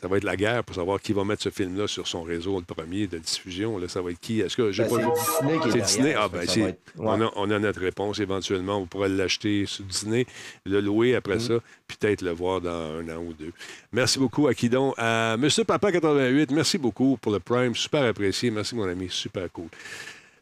ça 0.00 0.08
va 0.08 0.16
être 0.16 0.24
la 0.24 0.36
guerre 0.36 0.64
pour 0.64 0.74
savoir 0.74 1.00
qui 1.00 1.12
va 1.12 1.24
mettre 1.24 1.42
ce 1.42 1.50
film-là 1.50 1.86
sur 1.86 2.06
son 2.08 2.22
réseau, 2.22 2.58
le 2.58 2.64
premier 2.74 3.06
de 3.06 3.18
diffusion. 3.18 3.76
Là, 3.78 3.88
ça 3.88 4.00
va 4.00 4.10
être 4.12 4.20
qui? 4.20 4.40
Est-ce 4.40 4.56
que 4.56 4.72
j'ai 4.72 4.84
Ben, 4.84 4.88
pas 4.88 5.14
c'est? 5.14 5.42
Disney 5.46 5.58
qui 5.60 5.68
est 5.78 5.80
Disney? 5.82 6.14
Ah, 6.16 6.28
ben, 6.28 6.40
être- 6.42 6.56
ouais. 6.58 6.74
on, 6.96 7.20
a, 7.20 7.32
on 7.36 7.50
a 7.50 7.58
notre 7.58 7.80
réponse 7.80 8.18
éventuellement. 8.18 8.78
On 8.78 8.86
pourrait 8.86 9.08
l'acheter 9.10 9.66
sur 9.66 9.84
Disney, 9.84 10.26
le 10.64 10.80
louer 10.80 11.14
après 11.14 11.36
Mm. 11.36 11.40
ça, 11.40 11.54
puis 11.86 11.96
peut-être 12.00 12.22
le 12.22 12.30
voir 12.32 12.60
dans 12.60 12.70
un 12.70 13.08
an 13.14 13.18
ou 13.22 13.32
deux. 13.34 13.52
Merci 13.92 14.18
beaucoup, 14.18 14.46
Akidon. 14.48 14.94
À 14.96 15.36
Monsieur 15.36 15.64
Papa88, 15.64 16.52
merci 16.52 16.78
beaucoup 16.78 17.18
pour 17.20 17.32
le 17.32 17.40
Prime. 17.40 17.74
Super 17.74 18.04
apprécié. 18.04 18.50
Merci, 18.50 18.74
mon 18.74 18.88
ami. 18.88 19.08
Super 19.10 19.50
cool. 19.52 19.68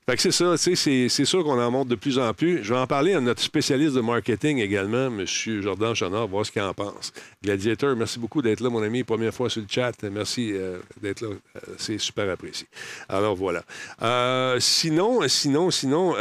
Fait 0.08 0.16
que 0.16 0.22
c'est 0.22 0.30
ça, 0.30 0.56
c'est- 0.56 1.08
c'est 1.10 1.24
sûr 1.26 1.44
qu'on 1.44 1.60
en 1.60 1.70
montre 1.70 1.90
de 1.90 1.94
plus 1.94 2.18
en 2.18 2.32
plus. 2.32 2.64
Je 2.64 2.72
vais 2.72 2.80
en 2.80 2.86
parler 2.86 3.12
à 3.12 3.20
notre 3.20 3.42
spécialiste 3.42 3.94
de 3.94 4.00
marketing 4.00 4.56
également, 4.56 5.08
M. 5.08 5.26
Jordan 5.26 5.94
Chenard, 5.94 6.26
voir 6.28 6.46
ce 6.46 6.50
qu'il 6.50 6.62
en 6.62 6.72
pense. 6.72 7.12
Gladiator, 7.44 7.94
merci 7.94 8.18
beaucoup 8.18 8.40
d'être 8.40 8.60
là, 8.60 8.70
mon 8.70 8.82
ami. 8.82 9.04
Première 9.04 9.34
fois 9.34 9.50
sur 9.50 9.60
le 9.60 9.66
chat. 9.68 9.92
Merci 10.10 10.52
euh, 10.54 10.78
d'être 11.02 11.20
là. 11.20 11.28
Euh, 11.28 11.60
c'est 11.76 11.98
super 11.98 12.30
apprécié. 12.30 12.66
Alors 13.06 13.36
voilà. 13.36 13.62
Euh, 14.00 14.56
sinon, 14.60 15.28
sinon, 15.28 15.70
sinon, 15.70 16.12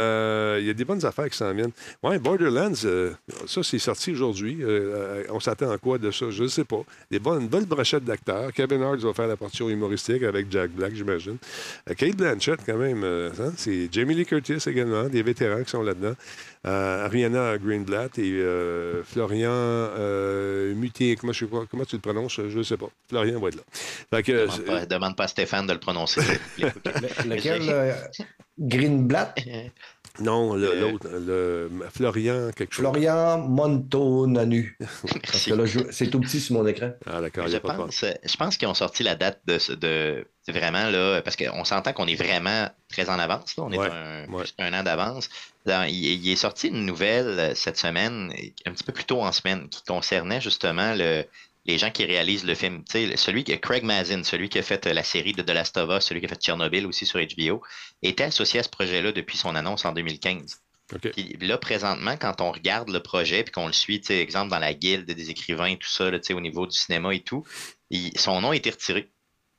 il 0.58 0.66
y 0.66 0.70
a 0.70 0.74
des 0.74 0.84
bonnes 0.84 1.06
affaires 1.06 1.30
qui 1.30 1.38
s'en 1.38 1.54
viennent. 1.54 1.72
Ouais, 2.02 2.18
Borderlands, 2.18 2.74
ça, 2.74 3.62
c'est 3.62 3.78
sorti 3.78 4.12
aujourd'hui. 4.12 4.58
On 5.30 5.40
s'attend 5.40 5.70
à 5.70 5.78
quoi 5.78 5.96
de 5.96 6.10
ça? 6.10 6.26
Je 6.28 6.42
ne 6.42 6.48
sais 6.48 6.64
pas. 6.64 6.82
Des 7.10 7.20
bonnes, 7.20 7.40
une 7.44 7.48
bonne 7.48 7.64
brochette 7.64 8.04
d'acteurs. 8.04 8.52
Kevin 8.52 8.82
Hart 8.82 8.98
va 8.98 9.14
faire 9.14 9.28
la 9.28 9.36
partie 9.38 9.62
humoristique 9.62 10.24
avec 10.24 10.52
Jack 10.52 10.72
Black, 10.72 10.94
j'imagine. 10.94 11.38
Kate 11.96 12.16
Blanchett, 12.16 12.60
quand 12.66 12.76
même, 12.76 13.02
hein, 13.02 13.52
c'est 13.56 13.77
Jamie 13.92 14.14
Lee 14.14 14.26
Curtis 14.26 14.58
également, 14.66 15.04
des 15.04 15.22
vétérans 15.22 15.62
qui 15.62 15.70
sont 15.70 15.82
là-dedans. 15.82 16.14
Euh, 16.66 17.04
Ariana 17.04 17.56
Greenblatt 17.58 18.18
et 18.18 18.32
euh, 18.32 19.02
Florian 19.04 19.50
euh. 19.52 20.74
Comment, 21.20 21.32
je 21.32 21.38
sais 21.44 21.50
pas, 21.50 21.64
comment 21.70 21.84
tu 21.84 21.96
le 21.96 22.02
prononces? 22.02 22.40
Je 22.48 22.58
ne 22.58 22.62
sais 22.62 22.76
pas. 22.76 22.88
Florian 23.08 23.38
va 23.38 23.48
être 23.48 23.56
là. 23.56 23.62
Fait 24.10 24.22
que, 24.22 24.32
Demande 24.32 24.64
pas, 24.64 24.86
demande 24.86 25.16
pas 25.16 25.24
à 25.24 25.28
Stéphane 25.28 25.66
de 25.66 25.72
le 25.72 25.78
prononcer. 25.78 26.20
Le- 26.58 27.28
lequel 27.28 27.62
euh, 27.68 27.92
Greenblatt, 28.58 29.38
non, 30.20 30.54
le- 30.54 30.68
Euh, 30.68 30.80
l'autre, 30.80 31.08
le, 31.08 31.70
Florian, 31.94 32.50
quelque 32.54 32.74
chose. 32.74 32.82
Florian 32.84 33.38
Montonanu. 33.38 34.76
Parce 35.30 35.44
que 35.44 35.54
là, 35.54 35.64
je- 35.66 35.90
c'est 35.90 36.08
tout 36.10 36.20
petit 36.20 36.40
sur 36.40 36.54
mon 36.56 36.66
écran. 36.66 36.90
Ah, 37.06 37.20
d'accord, 37.20 37.44
il 37.44 37.48
n'y 37.48 37.52
Je 37.52 37.56
a 37.56 37.60
pas 37.60 37.72
de 37.72 37.78
pense, 37.78 38.04
je 38.24 38.36
pense 38.36 38.56
qu'ils 38.56 38.68
ont 38.68 38.74
sorti 38.74 39.02
la 39.02 39.14
date 39.14 39.40
de, 39.46 39.58
ce- 39.58 39.72
de 39.72 40.26
c'est 40.42 40.52
vraiment 40.52 40.88
là, 40.88 41.20
parce 41.22 41.36
qu'on 41.36 41.64
s'entend 41.64 41.92
qu'on 41.92 42.06
est 42.06 42.14
vraiment 42.14 42.68
très 42.88 43.10
en 43.10 43.18
avance. 43.18 43.56
Là. 43.56 43.64
On 43.66 43.72
est 43.72 43.78
Ouais, 43.78 43.90
un, 43.90 44.32
ouais. 44.32 44.44
qu'un 44.56 44.72
an 44.72 44.82
d'avance. 44.82 45.28
Il 45.66 46.28
est 46.30 46.36
sorti 46.36 46.68
une 46.68 46.86
nouvelle 46.86 47.26
euh, 47.26 47.54
cette 47.54 47.76
semaine, 47.76 48.32
un 48.66 48.72
petit 48.72 48.84
peu 48.84 48.92
plus 48.92 49.04
tôt 49.04 49.20
en 49.20 49.32
semaine, 49.32 49.68
qui 49.68 49.82
concernait 49.84 50.40
justement 50.40 50.94
le, 50.94 51.24
les 51.68 51.78
gens 51.78 51.90
qui 51.90 52.04
réalisent 52.06 52.44
le 52.44 52.54
film. 52.54 52.82
Celui 52.88 53.44
que 53.44 53.52
Craig 53.52 53.84
Mazin, 53.84 54.24
celui 54.24 54.48
qui 54.48 54.58
a 54.58 54.62
fait 54.62 54.86
euh, 54.86 54.92
la 54.94 55.02
série 55.04 55.32
de 55.32 55.42
The 55.42 55.50
Last 55.50 55.76
of 55.76 55.90
Us, 55.96 56.04
celui 56.06 56.20
qui 56.20 56.26
a 56.26 56.28
fait 56.30 56.40
Tchernobyl 56.40 56.86
aussi 56.86 57.04
sur 57.06 57.20
HBO, 57.20 57.62
était 58.02 58.24
associé 58.24 58.58
à 58.60 58.62
ce 58.62 58.70
projet-là 58.70 59.12
depuis 59.12 59.36
son 59.36 59.54
annonce 59.54 59.84
en 59.84 59.92
2015. 59.92 60.56
OK. 60.94 61.10
Puis 61.10 61.36
là, 61.40 61.58
présentement, 61.58 62.16
quand 62.16 62.40
on 62.40 62.50
regarde 62.50 62.88
le 62.88 63.00
projet 63.00 63.44
puis 63.44 63.52
qu'on 63.52 63.66
le 63.66 63.74
suit, 63.74 64.00
exemple, 64.08 64.50
dans 64.50 64.58
la 64.58 64.72
guilde 64.72 65.04
des 65.10 65.30
écrivains 65.30 65.66
et 65.66 65.76
tout 65.76 65.88
ça, 65.90 66.10
là, 66.10 66.18
au 66.30 66.40
niveau 66.40 66.66
du 66.66 66.76
cinéma 66.76 67.14
et 67.14 67.20
tout, 67.20 67.44
il- 67.90 68.18
son 68.18 68.40
nom 68.40 68.50
a 68.52 68.56
été 68.56 68.70
retiré. 68.70 69.10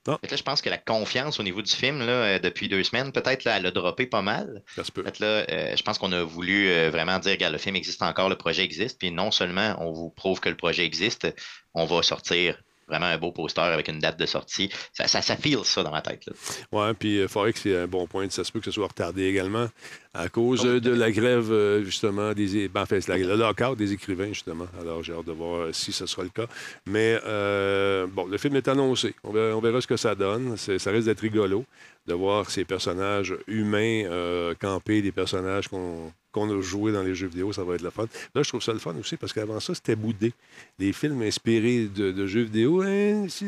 Non. 0.08 0.18
Fait 0.22 0.28
que 0.28 0.32
là, 0.32 0.38
je 0.38 0.44
pense 0.44 0.62
que 0.62 0.70
la 0.70 0.78
confiance 0.78 1.40
au 1.40 1.44
niveau 1.44 1.62
du 1.62 1.72
film, 1.72 2.00
là, 2.00 2.06
euh, 2.06 2.40
depuis 2.40 2.70
deux 2.70 2.84
semaines, 2.84 3.12
peut-être, 3.12 3.44
là, 3.44 3.58
elle 3.58 3.66
a 3.66 3.72
droppé 3.72 4.06
pas 4.06 4.22
mal. 4.22 4.64
Ça 4.76 4.84
se 4.84 4.92
peut. 4.92 5.04
Fait 5.04 5.18
que 5.18 5.24
là, 5.24 5.46
euh, 5.50 5.76
je 5.76 5.84
pense 5.84 5.98
qu'on 5.98 6.12
a 6.12 6.24
voulu 6.24 6.70
euh, 6.70 6.90
vraiment 6.90 7.20
dire, 7.20 7.34
regarde, 7.34 7.54
le 7.54 7.60
film 7.60 7.76
existe 7.76 8.02
encore, 8.02 8.30
le 8.30 8.38
projet 8.38 8.64
existe, 8.64 8.98
puis 8.98 9.12
non 9.12 9.32
seulement 9.32 9.76
on 9.80 9.92
vous 9.92 10.10
prouve 10.10 10.40
que 10.40 10.50
le 10.50 10.56
projet 10.56 10.86
existe, 10.86 11.28
on 11.74 11.86
va 11.86 12.02
sortir 12.02 12.62
vraiment 12.90 13.06
un 13.06 13.18
beau 13.18 13.32
poster 13.32 13.62
avec 13.62 13.88
une 13.88 14.00
date 14.00 14.20
de 14.20 14.26
sortie. 14.26 14.70
Ça, 14.94 15.08
ça, 15.08 15.22
ça 15.22 15.38
feel 15.38 15.60
ça 15.64 15.84
dans 15.84 15.92
ma 15.92 16.02
tête. 16.02 16.26
Ouais, 16.72 16.94
puis 16.94 17.20
euh, 17.20 17.28
Forex, 17.28 17.62
c'est 17.62 17.78
un 17.78 17.88
bon 17.88 18.08
point. 18.08 18.28
Ça 18.30 18.44
se 18.44 18.52
peut 18.52 18.60
que 18.60 18.66
ce 18.66 18.72
soit 18.72 18.88
retardé 18.88 19.26
également 19.26 19.68
à 20.14 20.28
cause 20.28 20.66
euh, 20.66 20.80
de 20.82 20.90
la 20.92 21.12
grève, 21.12 21.52
euh, 21.52 21.84
justement, 21.84 22.34
des. 22.34 22.68
Ben, 22.68 22.82
en 22.82 22.86
fait, 22.86 23.00
c'est 23.02 23.12
la- 23.12 23.18
le 23.18 23.36
lockout 23.36 23.78
des 23.78 23.94
écrivains, 23.94 24.30
justement. 24.30 24.68
Alors, 24.82 25.04
j'ai 25.04 25.14
hâte 25.14 25.26
de 25.26 25.32
voir 25.32 25.68
si 25.74 25.92
ce 25.92 26.06
sera 26.06 26.24
le 26.24 26.30
cas. 26.30 26.48
Mais, 26.88 27.20
euh, 27.26 28.08
bon, 28.08 28.26
le 28.26 28.38
film 28.38 28.56
est 28.56 28.68
annoncé. 28.68 29.14
On 29.24 29.32
verra, 29.32 29.56
on 29.56 29.62
verra 29.62 29.80
ce 29.82 29.88
que 29.88 29.98
ça 29.98 30.16
donne. 30.16 30.58
Ça 30.58 30.92
risque 30.92 31.06
d'être 31.06 31.20
rigolo 31.22 31.64
de 32.08 32.14
voir 32.16 32.50
ces 32.50 32.66
personnages 32.66 33.36
humains 33.48 34.06
euh, 34.06 34.56
camper, 34.60 35.02
des 35.04 35.12
personnages 35.12 35.68
qu'on 35.68 36.12
qu'on 36.32 36.50
a 36.58 36.62
joués 36.62 36.92
dans 36.92 37.04
les 37.04 37.16
jeux 37.16 37.28
vidéo, 37.28 37.52
ça 37.54 37.64
va 37.64 37.76
être 37.76 37.82
le 37.82 37.90
fun. 37.90 38.06
Là, 38.36 38.44
je 38.44 38.50
trouve 38.50 38.62
ça 38.64 38.74
le 38.74 38.80
fun 38.80 38.96
aussi 39.00 39.18
parce 39.18 39.34
qu'avant 39.34 39.60
ça, 39.60 39.74
c'était 39.76 39.96
boudé. 39.96 40.34
Des 40.78 40.94
films 40.94 41.22
inspirés 41.22 41.88
de, 41.94 42.12
de 42.12 42.28
jeux 42.28 42.44
vidéo. 42.44 42.82
hein, 42.82 43.26
Puis 43.28 43.48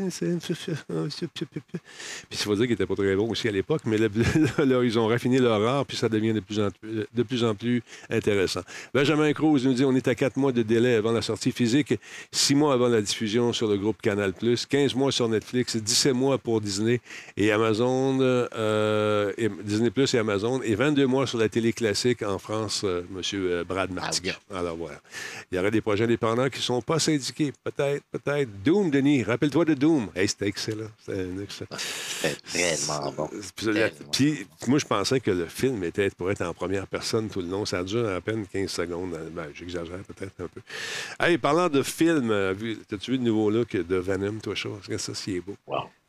il 2.32 2.38
faut 2.38 2.56
dire 2.56 2.64
qu'ils 2.64 2.72
n'étaient 2.72 2.86
pas 2.86 2.96
très 2.96 3.16
bons 3.16 3.30
aussi 3.30 3.48
à 3.48 3.52
l'époque, 3.52 3.82
mais 3.86 3.98
là, 4.58 4.84
ils 4.84 5.00
ont 5.00 5.08
raffiné 5.08 5.40
leur 5.40 5.62
art, 5.66 5.86
puis 5.86 5.98
ça 5.98 6.10
devient 6.10 6.34
de 6.34 6.40
plus 6.40 6.60
en, 6.60 6.70
de 6.84 7.24
plus, 7.24 7.44
en 7.44 7.56
plus 7.56 7.82
intéressant. 8.10 8.62
Benjamin 8.94 9.32
Cruz 9.34 9.62
nous 9.66 9.74
dit 9.74 9.86
on 9.86 9.96
est 9.96 10.08
à 10.08 10.16
quatre 10.16 10.38
mois 10.38 10.52
de 10.52 10.62
délai 10.62 10.96
avant 10.96 11.12
la 11.12 11.22
sortie 11.22 11.52
physique, 11.52 11.94
six 12.32 12.56
mois 12.56 12.74
avant 12.74 12.88
la 12.88 13.02
diffusion 13.02 13.54
sur 13.54 13.68
le 13.68 13.78
groupe 13.78 14.02
Canal, 14.02 14.34
15 14.70 14.96
mois 14.96 15.12
sur 15.12 15.28
Netflix, 15.30 15.76
17 15.76 16.14
mois 16.14 16.38
pour 16.38 16.62
Disney 16.62 17.02
et 17.38 17.52
Amazon, 17.52 18.18
euh, 18.22 19.32
Disney 19.64 19.90
Plus 19.92 20.14
et 20.14 20.18
Amazon, 20.18 20.62
et 20.62 20.76
22 20.76 21.06
mois 21.08 21.28
sur 21.28 21.38
la 21.38 21.50
télé 21.50 21.74
classique 21.74 22.24
en 22.24 22.40
France, 22.40 22.71
euh, 22.84 23.04
Monsieur 23.10 23.52
euh, 23.52 23.64
Brad 23.64 23.92
Martigan. 23.92 24.34
Alors 24.54 24.76
voilà. 24.78 25.00
Il 25.52 25.56
y 25.56 25.60
aurait 25.60 25.72
des 25.72 25.82
projets 25.82 26.04
indépendants 26.06 26.50
qui 26.50 26.58
ne 26.60 26.64
sont 26.64 26.82
pas 26.82 27.00
syndiqués. 27.00 27.54
Peut-être, 27.64 28.04
peut-être. 28.12 28.50
Doom, 28.64 28.90
Denis, 28.90 29.24
rappelle-toi 29.24 29.66
de 29.66 29.74
Doom. 29.74 30.10
Hey, 30.16 30.28
c'était 30.28 30.48
excellent. 30.48 30.90
C'était 31.06 31.22
un 31.22 31.42
excellent. 31.42 31.68
C'était 31.78 32.36
tellement 32.78 33.12
bon. 33.12 33.30
Puis, 34.12 34.46
moi, 34.68 34.80
je 34.80 34.86
pensais 34.86 35.20
que 35.20 35.32
le 35.32 35.46
film 35.46 35.84
était 35.84 36.10
pour 36.12 36.32
être 36.32 36.42
en 36.42 36.54
première 36.54 36.88
personne 36.88 37.30
tout 37.30 37.42
le 37.42 37.48
long. 37.48 37.66
Ça 37.66 37.84
dure 37.84 38.08
à 38.10 38.22
peine 38.22 38.46
15 38.52 38.70
secondes. 38.70 39.18
Ben, 39.34 39.48
J'exagère 39.54 39.98
peut-être 40.00 40.34
un 40.42 40.48
peu. 40.48 40.62
Hey, 41.20 41.38
parlant 41.38 41.70
de 41.70 41.84
film, 41.84 42.32
euh, 42.32 42.54
vu- 42.54 42.78
le 43.08 43.18
nouveau 43.18 43.50
look 43.50 43.76
de 43.76 43.96
Venom, 43.98 44.40
toi? 44.40 44.54
Parce 44.64 44.88
que 44.88 44.98
ça, 44.98 45.14
c'est 45.14 45.40
beau. 45.42 45.56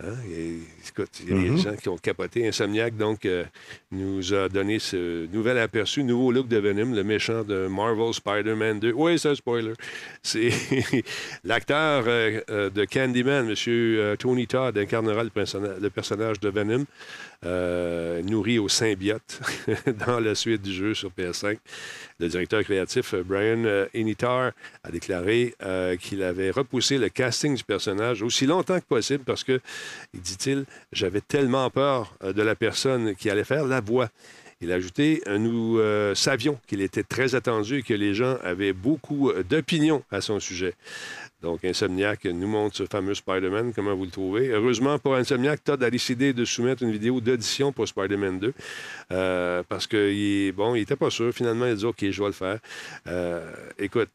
Hein? 0.04 0.14
Et, 0.30 0.58
écoute, 0.88 1.10
il 1.20 1.30
y 1.30 1.32
a 1.32 1.54
des 1.54 1.58
gens 1.58 1.76
qui 1.76 1.88
ont 1.88 1.96
capoté. 1.96 2.46
Insomniac, 2.46 2.96
donc, 2.96 3.24
euh, 3.24 3.44
nous 3.90 4.34
a 4.34 4.48
donné 4.48 4.78
ce 4.78 5.26
nouvel 5.26 5.58
aperçu, 5.58 6.02
nouveau 6.02 6.32
look 6.32 6.48
de 6.48 6.58
Venom, 6.58 6.92
le 6.94 7.04
méchant 7.04 7.44
de 7.44 7.68
Marvel 7.68 8.12
Spider-Man 8.12 8.80
2. 8.80 8.92
Oui, 8.92 9.18
c'est 9.18 9.30
un 9.30 9.34
spoiler. 9.34 9.74
C'est 10.22 10.50
l'acteur 11.44 12.04
euh, 12.06 12.40
euh, 12.50 12.70
de 12.70 12.84
Candyman, 12.84 13.48
M. 13.48 14.16
Tony 14.16 14.46
Todd, 14.46 14.76
incarnera 14.76 15.24
le 15.24 15.90
personnage 15.90 16.40
de 16.40 16.48
Venom, 16.48 16.84
euh, 17.44 18.22
nourri 18.22 18.58
au 18.58 18.68
symbiote 18.68 19.40
dans 20.06 20.20
la 20.20 20.34
suite 20.34 20.62
du 20.62 20.72
jeu 20.72 20.94
sur 20.94 21.10
PS5. 21.10 21.58
Le 22.20 22.28
directeur 22.28 22.62
créatif, 22.62 23.14
euh, 23.14 23.22
Brian 23.24 23.64
euh, 23.64 23.86
Enitar, 23.94 24.52
a 24.84 24.90
déclaré 24.90 25.54
euh, 25.62 25.96
qu'il 25.96 26.22
avait 26.22 26.50
repoussé 26.50 26.98
le 26.98 27.08
casting 27.08 27.56
du 27.56 27.64
personnage 27.64 28.22
aussi 28.22 28.46
longtemps 28.46 28.78
que 28.78 28.84
possible 28.84 29.24
parce 29.24 29.44
que, 29.44 29.60
dit-il, 30.14 30.64
j'avais 30.92 31.20
tellement 31.20 31.68
peur 31.70 32.14
euh, 32.22 32.32
de 32.32 32.42
la 32.42 32.54
personne 32.54 33.14
qui 33.14 33.30
allait 33.30 33.44
faire 33.44 33.66
la 33.66 33.80
voix. 33.80 34.08
Il 34.62 34.70
a 34.70 34.76
ajouté, 34.76 35.20
euh, 35.26 35.38
nous 35.38 35.80
euh, 35.80 36.14
savions 36.14 36.56
qu'il 36.68 36.82
était 36.82 37.02
très 37.02 37.34
attendu 37.34 37.78
et 37.78 37.82
que 37.82 37.94
les 37.94 38.14
gens 38.14 38.36
avaient 38.44 38.72
beaucoup 38.72 39.28
euh, 39.28 39.42
d'opinions 39.42 40.04
à 40.12 40.20
son 40.20 40.38
sujet. 40.38 40.74
Donc, 41.42 41.64
Insomniac 41.64 42.24
nous 42.24 42.46
montre 42.46 42.76
ce 42.76 42.84
fameux 42.86 43.14
Spider-Man. 43.14 43.72
Comment 43.74 43.96
vous 43.96 44.04
le 44.04 44.10
trouvez? 44.10 44.48
Heureusement, 44.50 44.98
pour 44.98 45.16
Insomniac, 45.16 45.62
Todd 45.64 45.82
a 45.82 45.90
décidé 45.90 46.32
de 46.32 46.44
soumettre 46.44 46.84
une 46.84 46.92
vidéo 46.92 47.20
d'audition 47.20 47.72
pour 47.72 47.88
Spider-Man 47.88 48.38
2 48.38 48.54
euh, 49.10 49.62
parce 49.68 49.88
qu'il 49.88 50.52
bon, 50.52 50.76
il 50.76 50.80
n'était 50.80 50.96
pas 50.96 51.10
sûr. 51.10 51.32
Finalement, 51.32 51.66
il 51.66 51.72
a 51.72 51.74
dit 51.74 51.84
OK, 51.84 52.08
je 52.08 52.20
vais 52.20 52.28
le 52.28 52.32
faire. 52.32 52.58
Euh, 53.08 53.52
écoute, 53.78 54.08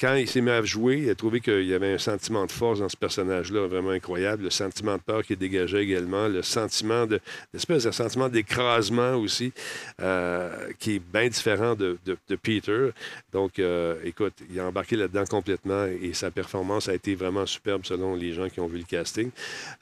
quand 0.00 0.14
il 0.14 0.28
s'est 0.28 0.40
mis 0.40 0.50
à 0.50 0.62
jouer, 0.62 1.02
il 1.04 1.10
a 1.10 1.14
trouvé 1.14 1.40
qu'il 1.40 1.66
y 1.66 1.74
avait 1.74 1.92
un 1.92 1.98
sentiment 1.98 2.46
de 2.46 2.52
force 2.52 2.80
dans 2.80 2.88
ce 2.88 2.96
personnage-là, 2.96 3.66
vraiment 3.66 3.90
incroyable. 3.90 4.44
Le 4.44 4.50
sentiment 4.50 4.96
de 4.96 5.02
peur 5.02 5.22
qui 5.22 5.36
dégageait 5.36 5.82
également, 5.82 6.28
le 6.28 6.42
sentiment 6.42 7.06
de, 7.06 7.20
de 7.52 7.78
sentiment 7.90 8.28
d'écrasement 8.28 9.14
aussi, 9.16 9.52
euh, 10.00 10.50
qui 10.78 10.96
est 10.96 11.02
bien 11.12 11.28
différent 11.28 11.74
de, 11.74 11.98
Peter. 12.42 12.90
Donc, 13.32 13.58
euh, 13.58 13.96
écoute, 14.04 14.34
il 14.50 14.58
a 14.60 14.66
embarqué 14.66 14.96
là-dedans 14.96 15.24
complètement 15.24 15.86
et 15.86 16.12
sa 16.14 16.30
performance 16.30 16.88
a 16.88 16.94
été 16.94 17.14
vraiment 17.14 17.44
superbe 17.44 17.84
selon 17.84 18.14
les 18.14 18.32
gens 18.32 18.48
qui 18.48 18.60
ont 18.60 18.66
vu 18.66 18.78
le 18.78 18.84
casting. 18.84 19.30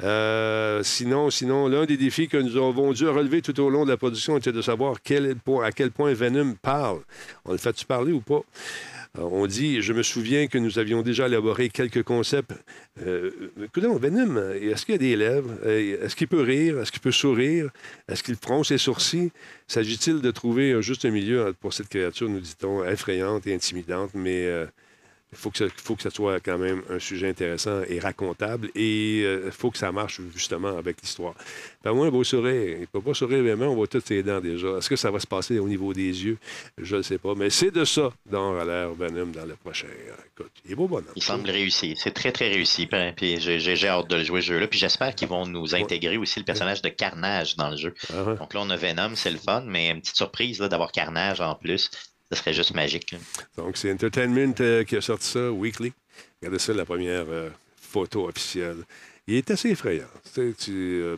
Euh, 0.03 0.83
sinon, 0.83 1.31
sinon, 1.31 1.69
l'un 1.69 1.85
des 1.85 1.97
défis 1.97 2.29
que 2.29 2.37
nous 2.37 2.57
avons 2.57 2.93
dû 2.93 3.07
relever 3.07 3.43
tout 3.43 3.59
au 3.61 3.71
long 3.71 3.85
de 3.85 3.91
la 3.91 3.97
production 3.97 4.37
était 4.37 4.53
de 4.53 4.63
savoir 4.63 4.95
à 4.95 5.73
quel 5.73 5.91
point 5.91 6.13
Venom 6.13 6.55
parle. 6.61 7.01
On 7.45 7.53
le 7.53 7.59
fait-tu 7.59 7.85
parler 7.85 8.13
ou 8.13 8.21
pas? 8.21 8.43
Euh, 9.19 9.23
On 9.23 9.47
dit, 9.47 9.83
je 9.83 9.93
me 9.93 10.03
souviens 10.03 10.47
que 10.47 10.59
nous 10.59 10.79
avions 10.79 11.03
déjà 11.03 11.27
élaboré 11.27 11.69
quelques 11.69 12.03
concepts. 12.03 12.53
Euh, 13.05 13.31
écoutez, 13.63 13.87
Venom, 13.87 14.37
est-ce 14.55 14.87
qu'il 14.87 14.95
a 14.95 14.99
des 14.99 15.17
lèvres? 15.17 15.51
Euh, 15.65 16.05
Est-ce 16.05 16.17
qu'il 16.17 16.29
peut 16.29 16.43
rire? 16.43 16.81
Est-ce 16.81 16.93
qu'il 16.93 17.01
peut 17.01 17.13
sourire? 17.13 17.71
Est-ce 18.09 18.23
qu'il 18.23 18.37
fronce 18.37 18.69
ses 18.69 18.79
sourcils? 18.79 19.31
S'agit-il 19.67 20.21
de 20.21 20.31
trouver 20.31 20.73
un 20.73 20.81
juste 20.81 21.05
milieu 21.05 21.55
pour 21.61 21.73
cette 21.73 21.89
créature, 21.89 22.29
nous 22.29 22.41
dit-on, 22.41 22.85
effrayante 22.85 23.47
et 23.47 23.55
intimidante, 23.55 24.11
mais 24.15 24.49
il 25.33 25.39
faut 25.39 25.51
que, 25.51 25.59
ça, 25.59 25.65
faut 25.77 25.95
que 25.95 26.03
ça 26.03 26.11
soit 26.11 26.41
quand 26.41 26.59
même 26.59 26.83
un 26.89 26.99
sujet 26.99 27.29
intéressant 27.29 27.83
et 27.89 27.99
racontable 27.99 28.71
et 28.75 29.21
il 29.21 29.51
faut 29.51 29.71
que 29.71 29.79
ça 29.79 29.93
marche 29.93 30.21
justement 30.35 30.77
avec 30.77 31.01
l'histoire. 31.03 31.35
Pas 31.83 31.93
moins 31.93 32.09
un 32.09 32.11
beau 32.11 32.25
sourire. 32.25 32.77
Il 32.77 32.81
ne 32.81 32.87
peut 32.87 33.01
pas 33.01 33.15
sourire 33.15 33.43
vraiment, 33.43 33.67
on 33.67 33.75
voit 33.75 33.87
toutes 33.87 34.07
ses 34.07 34.23
dents 34.23 34.41
déjà. 34.41 34.69
Est-ce 34.79 34.89
que 34.89 34.97
ça 34.97 35.11
va 35.11 35.21
se 35.21 35.27
passer 35.27 35.59
au 35.59 35.69
niveau 35.69 35.93
des 35.93 36.25
yeux? 36.25 36.39
Je 36.79 36.97
ne 36.97 37.03
sais 37.03 37.19
pas. 37.19 37.35
Mais 37.35 37.51
c'est 37.51 37.71
de 37.71 37.85
ça 37.85 38.11
dont 38.27 38.59
a 38.59 38.65
l'air 38.65 38.95
Venom 38.95 39.27
dans 39.27 39.45
le 39.45 39.55
prochain. 39.57 39.87
Écoute, 40.35 40.53
il 40.65 40.73
est 40.73 40.75
beau 40.75 40.89
bonhomme. 40.89 41.13
Il 41.17 41.23
semble 41.23 41.49
réussi. 41.51 41.95
C'est 41.97 42.13
très, 42.13 42.33
très 42.33 42.49
réussi. 42.49 42.87
Puis, 42.87 43.13
puis 43.17 43.41
j'ai 43.41 43.89
hâte 43.89 44.09
de 44.09 44.17
le 44.17 44.25
jouer, 44.25 44.41
ce 44.41 44.49
jeu-là. 44.49 44.67
Puis 44.67 44.79
j'espère 44.79 45.15
qu'ils 45.15 45.29
vont 45.29 45.47
nous 45.47 45.75
intégrer 45.75 46.17
aussi 46.17 46.39
le 46.41 46.45
personnage 46.45 46.83
de 46.83 46.89
Carnage 46.89 47.57
dans 47.57 47.71
le 47.71 47.77
jeu. 47.77 47.95
Ah, 48.13 48.35
Donc 48.35 48.55
là, 48.55 48.61
on 48.63 48.71
a 48.71 48.77
Venom, 48.77 49.15
c'est 49.15 49.31
le 49.31 49.39
fun, 49.39 49.63
mais 49.67 49.91
une 49.91 50.01
petite 50.01 50.17
surprise 50.17 50.59
d'avoir 50.59 50.93
Carnage 50.93 51.41
en 51.41 51.55
plus. 51.55 51.91
Ce 52.31 52.39
serait 52.39 52.53
juste 52.53 52.75
magique. 52.75 53.15
Donc, 53.57 53.77
c'est 53.77 53.91
Entertainment 53.91 54.55
euh, 54.61 54.85
qui 54.85 54.97
a 54.97 55.01
sorti 55.01 55.27
ça, 55.27 55.51
Weekly. 55.51 55.93
Regardez 56.43 56.59
ça, 56.59 56.75
la 56.75 56.85
première 56.85 57.25
euh, 57.29 57.49
photo 57.81 58.29
officielle. 58.29 58.85
Il 59.27 59.35
est 59.35 59.51
assez 59.51 59.71
effrayant. 59.71 60.07
Tu 60.35 60.55
sais, 60.59 60.71
euh, 60.71 61.17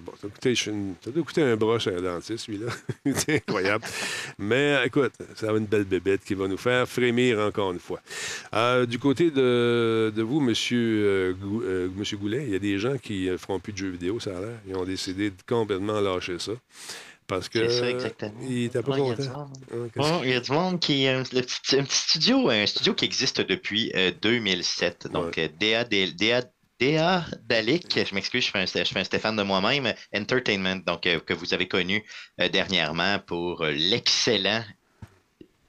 coûter 1.24 1.42
un 1.42 1.56
bras 1.56 1.78
chez 1.78 1.94
un 1.94 2.00
dentiste, 2.00 2.46
celui-là. 2.46 2.66
c'est 3.14 3.34
incroyable. 3.48 3.84
Mais 4.38 4.80
écoute, 4.84 5.12
ça 5.36 5.52
va 5.52 5.58
une 5.58 5.66
belle 5.66 5.84
bébête 5.84 6.22
qui 6.24 6.34
va 6.34 6.48
nous 6.48 6.56
faire 6.56 6.88
frémir 6.88 7.38
encore 7.38 7.72
une 7.72 7.78
fois. 7.78 8.00
Du 8.86 8.98
côté 8.98 9.30
de, 9.30 10.12
de 10.14 10.22
vous, 10.22 10.40
Monsieur 10.40 11.36
Goulet, 12.16 12.44
il 12.46 12.50
y 12.50 12.56
a 12.56 12.58
des 12.58 12.80
gens 12.80 12.98
qui 12.98 13.28
ne 13.28 13.36
feront 13.36 13.60
plus 13.60 13.72
de 13.72 13.78
jeux 13.78 13.90
vidéo, 13.90 14.18
ça 14.18 14.36
a 14.36 14.40
l'air. 14.40 14.58
Ils 14.66 14.76
ont 14.76 14.84
décidé 14.84 15.30
de 15.30 15.36
complètement 15.46 16.00
lâcher 16.00 16.40
ça. 16.40 16.52
Parce 17.30 17.48
que. 17.48 17.68
C'est 17.68 17.80
ça, 17.80 17.88
exactement. 17.90 18.32
Il 18.42 18.64
était 18.64 18.82
pas 18.82 18.90
Ouais, 18.92 19.00
il 19.00 19.08
y 19.08 19.12
a 19.12 19.14
du 19.14 19.28
monde. 19.30 19.48
Hein, 19.72 19.88
qu'est-ce 19.94 20.10
Ouais, 20.12 20.20
Il 20.24 20.30
y 20.30 20.34
a 20.34 20.40
du 20.40 20.52
monde 20.52 20.80
qui. 20.80 21.06
euh, 21.06 21.22
le 21.32 21.40
petit- 21.40 21.78
un 21.78 21.84
petit 21.84 21.96
studio, 21.96 22.50
un 22.50 22.66
studio 22.66 22.92
qui 22.94 23.04
existe 23.06 23.40
depuis 23.40 23.90
euh, 23.94 24.10
2007. 24.20 25.06
Donc, 25.12 25.38
euh, 25.38 25.48
DA, 25.58 25.84
DA, 25.84 27.24
je 27.50 28.14
m'excuse, 28.14 28.44
je, 28.46 28.50
fais 28.50 28.58
un- 28.58 28.66
je 28.66 28.84
fais 28.92 29.00
un 29.00 29.04
Stéphane 29.04 29.36
de 29.36 29.42
moi-même, 29.42 29.92
Entertainment, 30.14 30.76
donc, 30.86 31.06
euh, 31.06 31.20
que 31.20 31.32
vous 31.34 31.54
avez 31.54 31.68
connu 31.68 32.04
euh, 32.40 32.48
dernièrement 32.48 33.18
pour 33.20 33.62
euh, 33.62 33.70
l'excellent. 33.72 34.64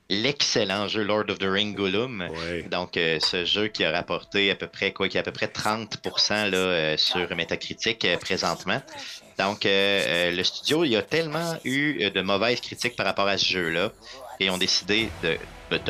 L'excellent 0.10 0.90
jeu 0.90 1.04
Lord 1.04 1.30
of 1.30 1.40
the 1.40 1.46
Ring 1.46 1.74
Gollum. 1.74 2.28
Ouais. 2.30 2.64
Donc, 2.64 2.98
euh, 2.98 3.18
ce 3.22 3.46
jeu 3.46 3.68
qui 3.70 3.86
a 3.86 3.92
rapporté 3.94 4.52
à 4.52 4.56
peu 4.56 4.68
près 4.68 4.92
quoi, 4.92 5.08
qui 5.08 5.18
a 5.18 5.22
à 5.22 5.24
peu 5.24 5.32
près 5.32 5.48
30% 5.48 6.50
là, 6.50 6.58
euh, 6.58 6.98
sur 6.98 7.34
Metacritic 7.34 8.04
euh, 8.04 8.18
présentement. 8.18 8.82
Donc, 9.38 9.66
euh, 9.66 9.70
euh, 9.70 10.32
le 10.32 10.44
studio, 10.44 10.84
il 10.84 10.92
y 10.92 10.96
a 10.96 11.02
tellement 11.02 11.56
eu 11.64 12.04
euh, 12.04 12.10
de 12.10 12.22
mauvaises 12.22 12.62
critiques 12.62 12.96
par 12.96 13.06
rapport 13.06 13.28
à 13.28 13.38
ce 13.38 13.46
jeu-là, 13.46 13.92
et 14.40 14.50
ont 14.50 14.58
décidé 14.58 15.10
de, 15.24 15.38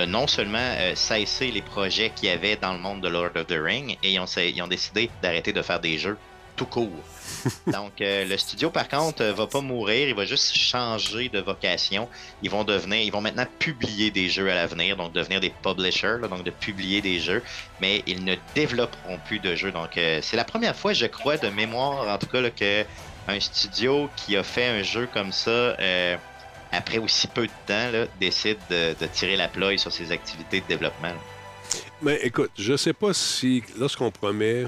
non 0.05 0.27
seulement 0.27 0.57
euh, 0.59 0.93
cesser 0.95 1.51
les 1.51 1.61
projets 1.61 2.11
qu'il 2.15 2.29
y 2.29 2.31
avait 2.31 2.55
dans 2.55 2.73
le 2.73 2.79
monde 2.79 3.01
de 3.01 3.07
Lord 3.07 3.31
of 3.35 3.47
the 3.47 3.57
Ring, 3.57 3.97
et 4.03 4.13
ils 4.13 4.19
ont, 4.19 4.25
ils 4.37 4.61
ont 4.61 4.67
décidé 4.67 5.09
d'arrêter 5.21 5.53
de 5.53 5.61
faire 5.61 5.79
des 5.79 5.97
jeux 5.97 6.17
tout 6.55 6.65
court. 6.65 6.89
Donc, 7.67 8.01
euh, 8.01 8.25
le 8.25 8.37
studio, 8.37 8.69
par 8.69 8.87
contre, 8.87 9.23
va 9.23 9.47
pas 9.47 9.61
mourir, 9.61 10.09
il 10.09 10.15
va 10.15 10.25
juste 10.25 10.55
changer 10.55 11.29
de 11.29 11.39
vocation. 11.39 12.07
Ils 12.43 12.49
vont 12.49 12.63
devenir, 12.63 12.99
ils 12.99 13.11
vont 13.11 13.21
maintenant 13.21 13.45
publier 13.57 14.11
des 14.11 14.29
jeux 14.29 14.51
à 14.51 14.55
l'avenir, 14.55 14.97
donc 14.97 15.13
devenir 15.13 15.39
des 15.39 15.49
publishers, 15.63 16.17
là, 16.21 16.27
donc 16.27 16.43
de 16.43 16.51
publier 16.51 17.01
des 17.01 17.19
jeux, 17.19 17.41
mais 17.79 18.03
ils 18.05 18.23
ne 18.23 18.35
développeront 18.53 19.17
plus 19.25 19.39
de 19.39 19.55
jeux. 19.55 19.71
Donc, 19.71 19.97
euh, 19.97 20.19
c'est 20.21 20.37
la 20.37 20.43
première 20.43 20.75
fois, 20.75 20.93
je 20.93 21.05
crois, 21.05 21.37
de 21.37 21.49
mémoire, 21.49 22.07
en 22.07 22.17
tout 22.17 22.27
cas, 22.27 22.41
là, 22.41 22.49
que 22.51 22.85
un 23.27 23.39
studio 23.39 24.09
qui 24.15 24.35
a 24.37 24.43
fait 24.43 24.67
un 24.67 24.83
jeu 24.83 25.07
comme 25.13 25.31
ça, 25.31 25.49
euh, 25.49 26.17
après 26.71 26.97
aussi 26.97 27.27
peu 27.27 27.43
de 27.47 27.51
temps, 27.67 27.91
là, 27.91 28.05
décide 28.19 28.57
de, 28.69 28.95
de 28.99 29.05
tirer 29.07 29.35
la 29.37 29.47
ploie 29.47 29.77
sur 29.77 29.91
ses 29.91 30.11
activités 30.11 30.61
de 30.61 30.65
développement. 30.67 31.09
là. 31.09 31.15
Mais 32.01 32.19
écoute, 32.23 32.51
je 32.57 32.75
sais 32.75 32.93
pas 32.93 33.13
si 33.13 33.63
lorsqu'on 33.77 34.09
promet 34.11 34.65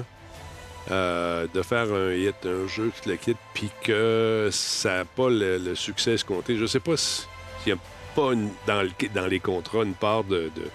euh, 0.90 1.46
de 1.52 1.62
faire 1.62 1.92
un 1.92 2.12
hit, 2.12 2.36
un 2.44 2.68
jeu, 2.68 2.92
tout 3.02 3.08
le 3.08 3.16
kit, 3.16 3.36
puis 3.54 3.70
que 3.82 4.48
ça 4.52 4.98
n'a 4.98 5.04
pas 5.04 5.28
le, 5.28 5.58
le 5.58 5.74
succès 5.74 6.12
escompté, 6.14 6.56
je 6.56 6.66
sais 6.66 6.80
pas 6.80 6.96
si- 6.96 7.22
s'il 7.62 7.72
n'y 7.74 7.78
a 7.78 7.82
pas 8.14 8.32
une- 8.32 8.50
dans, 8.66 8.82
le- 8.82 9.08
dans 9.14 9.26
les 9.26 9.40
contrats 9.40 9.82
une 9.82 9.94
part 9.94 10.24
de, 10.24 10.50
de 10.54 10.70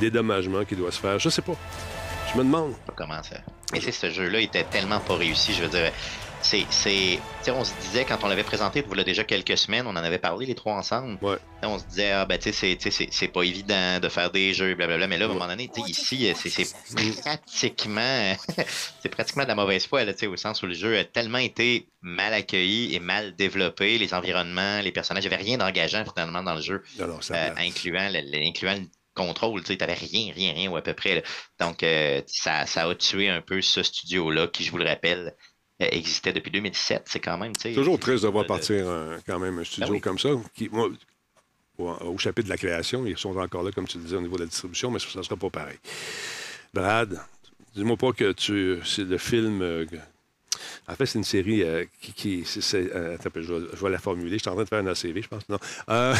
dédommagement 0.00 0.64
qui 0.64 0.74
doit 0.76 0.90
se 0.90 0.98
faire. 1.00 1.18
Je 1.18 1.28
sais 1.28 1.42
pas. 1.42 1.54
Je 2.32 2.38
me 2.38 2.44
demande. 2.44 2.74
pas 2.86 2.94
comment 2.96 3.22
ça. 3.22 3.36
Mais 3.72 3.80
c'est 3.80 3.92
ce 3.92 4.10
jeu-là 4.10 4.40
était 4.40 4.64
tellement 4.64 4.98
pas 5.00 5.16
réussi, 5.16 5.52
je 5.54 5.62
veux 5.62 5.68
dire. 5.68 5.92
C'est, 6.42 6.66
c'est, 6.70 7.18
tu 7.20 7.44
sais, 7.44 7.50
on 7.50 7.64
se 7.64 7.74
disait 7.74 8.04
quand 8.04 8.18
on 8.24 8.28
l'avait 8.28 8.44
présenté, 8.44 8.82
il 8.90 8.96
y 8.96 9.00
a 9.00 9.04
déjà 9.04 9.24
quelques 9.24 9.58
semaines, 9.58 9.86
on 9.86 9.90
en 9.90 9.96
avait 9.96 10.18
parlé 10.18 10.46
les 10.46 10.54
trois 10.54 10.74
ensemble. 10.74 11.18
Ouais. 11.22 11.36
On 11.62 11.78
se 11.78 11.84
disait, 11.84 12.10
ah 12.12 12.24
ben 12.24 12.38
tu 12.38 12.52
sais, 12.52 12.78
c'est, 13.10 13.28
pas 13.28 13.42
évident 13.42 14.00
de 14.00 14.08
faire 14.08 14.30
des 14.30 14.54
jeux, 14.54 14.74
blablabla. 14.74 15.06
Mais 15.06 15.18
là, 15.18 15.26
à 15.26 15.28
un 15.28 15.32
moment 15.34 15.46
donné, 15.46 15.68
tu 15.68 15.82
sais, 15.82 15.90
ici, 15.90 16.32
c'est, 16.34 16.48
c'est 16.64 17.20
pratiquement, 17.20 18.36
c'est 19.02 19.08
pratiquement 19.10 19.42
de 19.42 19.48
la 19.48 19.54
mauvaise 19.54 19.86
foi, 19.86 20.04
là, 20.04 20.12
tu 20.14 20.20
sais, 20.20 20.26
au 20.26 20.36
sens 20.36 20.62
où 20.62 20.66
le 20.66 20.74
jeu 20.74 20.98
a 20.98 21.04
tellement 21.04 21.38
été 21.38 21.88
mal 22.00 22.32
accueilli 22.32 22.94
et 22.94 23.00
mal 23.00 23.36
développé, 23.36 23.98
les 23.98 24.14
environnements, 24.14 24.80
les 24.80 24.92
personnages, 24.92 25.24
il 25.24 25.28
n'y 25.28 25.34
avait 25.34 25.42
rien 25.44 25.58
d'engageant 25.58 26.04
finalement 26.04 26.42
dans 26.42 26.54
le 26.54 26.62
jeu, 26.62 26.82
non, 26.98 27.20
ça 27.20 27.34
euh, 27.34 27.54
incluant, 27.58 28.08
le, 28.10 28.20
le- 28.20 28.46
incluant 28.48 28.74
le 28.74 28.86
contrôle, 29.14 29.60
tu 29.62 29.68
sais, 29.72 29.76
t'avais 29.76 29.94
rien, 29.94 30.32
rien, 30.34 30.52
rien, 30.54 30.70
ou 30.70 30.76
à 30.76 30.82
peu 30.82 30.94
près. 30.94 31.16
là. 31.16 31.22
Donc, 31.58 31.82
euh, 31.82 32.22
ça, 32.26 32.64
ça 32.64 32.88
a 32.88 32.94
tué 32.94 33.28
un 33.28 33.42
peu 33.42 33.60
ce 33.60 33.82
studio-là, 33.82 34.46
qui, 34.48 34.64
je 34.64 34.70
vous 34.70 34.78
le 34.78 34.86
rappelle, 34.86 35.26
euh, 35.28 35.30
existait 35.80 36.32
depuis 36.32 36.50
2007. 36.50 37.02
C'est 37.06 37.20
quand 37.20 37.38
même. 37.38 37.52
Toujours 37.56 37.98
triste 37.98 38.24
de 38.24 38.28
voir 38.28 38.44
de- 38.44 38.48
partir 38.48 38.88
un- 38.88 39.18
quand 39.26 39.38
même 39.38 39.58
un 39.58 39.64
studio 39.64 39.86
Ben 39.88 39.92
oui. 39.94 40.00
comme 40.00 40.18
ça. 40.18 40.28
Qui, 40.54 40.68
moi, 40.70 40.88
au, 41.78 41.88
au 41.88 42.18
chapitre 42.18 42.46
de 42.46 42.50
la 42.52 42.58
création, 42.58 43.06
ils 43.06 43.16
sont 43.18 43.36
encore 43.36 43.62
là, 43.62 43.72
comme 43.72 43.86
tu 43.88 43.98
disais, 43.98 44.16
au 44.16 44.20
niveau 44.20 44.36
de 44.36 44.42
la 44.42 44.46
distribution, 44.48 44.90
mais 44.90 44.98
ça 44.98 45.06
ne 45.18 45.22
sera 45.22 45.36
pas 45.36 45.50
pareil. 45.50 45.78
Brad, 46.74 47.18
dis-moi 47.74 47.96
pas 47.96 48.12
que 48.12 48.32
tu 48.32 48.78
c'est 48.84 49.04
le 49.04 49.18
film. 49.18 49.62
En 50.90 50.94
fait, 50.94 51.06
c'est 51.06 51.18
une 51.18 51.24
série 51.24 51.62
euh, 51.62 51.84
qui. 52.00 52.44
euh, 52.74 53.14
attends 53.14 53.30
je, 53.36 53.52
vais, 53.84 53.90
la 53.90 53.98
formuler. 53.98 54.38
Je 54.38 54.42
suis 54.42 54.48
en 54.50 54.54
train 54.54 54.64
de 54.64 54.68
faire 54.68 54.80
un 54.80 54.86
ACV, 54.86 55.22
je 55.22 55.28
pense. 55.28 55.48
Non? 55.48 55.58
Euh, 55.88 56.14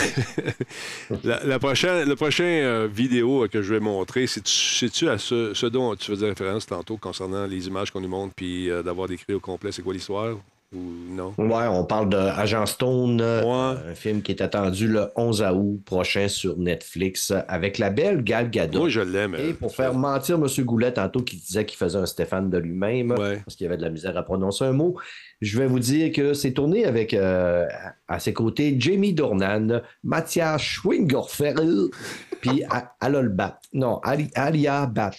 la, 1.25 1.59
prochaine, 1.59 2.09
le 2.09 2.17
prochain 2.17 2.87
vidéo 2.87 3.47
que 3.51 3.63
je 3.63 3.75
vais 3.75 3.81
montrer, 3.81 4.27
c'est- 4.27 4.47
c'est-tu 4.47 5.09
à 5.09 5.19
ce, 5.19 5.55
ce 5.55 5.67
dont 5.67 5.95
tu 5.97 6.07
faisais 6.11 6.29
référence 6.29 6.67
tantôt 6.67 6.97
concernant 6.97 7.47
les 7.47 7.67
images 7.67 7.91
qu'on 7.91 8.01
nous 8.01 8.09
montre, 8.09 8.35
puis 8.35 8.69
d'avoir 8.85 9.09
décrit 9.09 9.35
au 9.35 9.41
complet, 9.41 9.73
c'est 9.73 9.83
quoi 9.83 9.93
l'histoire? 9.95 10.37
Ou 10.73 10.79
non? 10.81 11.35
Ouais, 11.37 11.67
on 11.67 11.85
parle 11.85 12.11
de 12.11 12.17
Agent 12.17 12.65
Stone, 12.67 13.21
euh, 13.21 13.43
un 13.91 13.95
film 13.97 14.23
qui 14.23 14.31
est 14.31 14.41
attendu 14.41 14.87
le 14.87 15.09
11 15.17 15.43
août 15.53 15.81
prochain 15.85 16.29
sur 16.29 16.57
Netflix 16.59 17.33
euh, 17.33 17.41
avec 17.49 17.79
la 17.79 17.91
belle 17.91 18.23
Gal 18.23 18.51
Gadot. 18.51 18.79
Moi, 18.79 18.89
je 18.89 19.01
l'aime. 19.01 19.35
Et 19.35 19.53
pour 19.53 19.75
faire 19.75 19.95
mentir 19.95 20.37
M. 20.37 20.47
Goulet 20.65 20.93
tantôt 20.93 21.23
qui 21.23 21.39
disait 21.39 21.65
qu'il 21.67 21.77
faisait 21.77 21.99
un 21.99 22.07
Stéphane 22.07 22.51
de 22.51 22.59
lui-même 22.59 23.15
parce 23.45 23.57
qu'il 23.57 23.67
avait 23.67 23.79
de 23.79 23.83
la 23.83 23.91
misère 23.91 24.17
à 24.17 24.23
prononcer 24.23 24.65
un 24.65 24.73
mot, 24.73 24.97
je 25.41 25.59
vais 25.59 25.67
vous 25.67 25.81
dire 25.81 26.13
que 26.13 26.35
c'est 26.35 26.53
tourné 26.53 26.85
avec 26.85 27.15
euh, 27.15 27.67
à 28.07 28.21
ses 28.21 28.33
côtés 28.33 28.77
Jamie 28.79 29.13
Dornan, 29.13 29.83
Mathias 30.05 30.63
Schwingerfeld, 30.63 31.91
puis 32.41 32.63
Alol 33.01 33.29
Bat. 33.31 33.59
Non, 33.73 33.99
Ali- 34.05 34.31
Alia 34.37 34.87
Bat. 34.87 35.11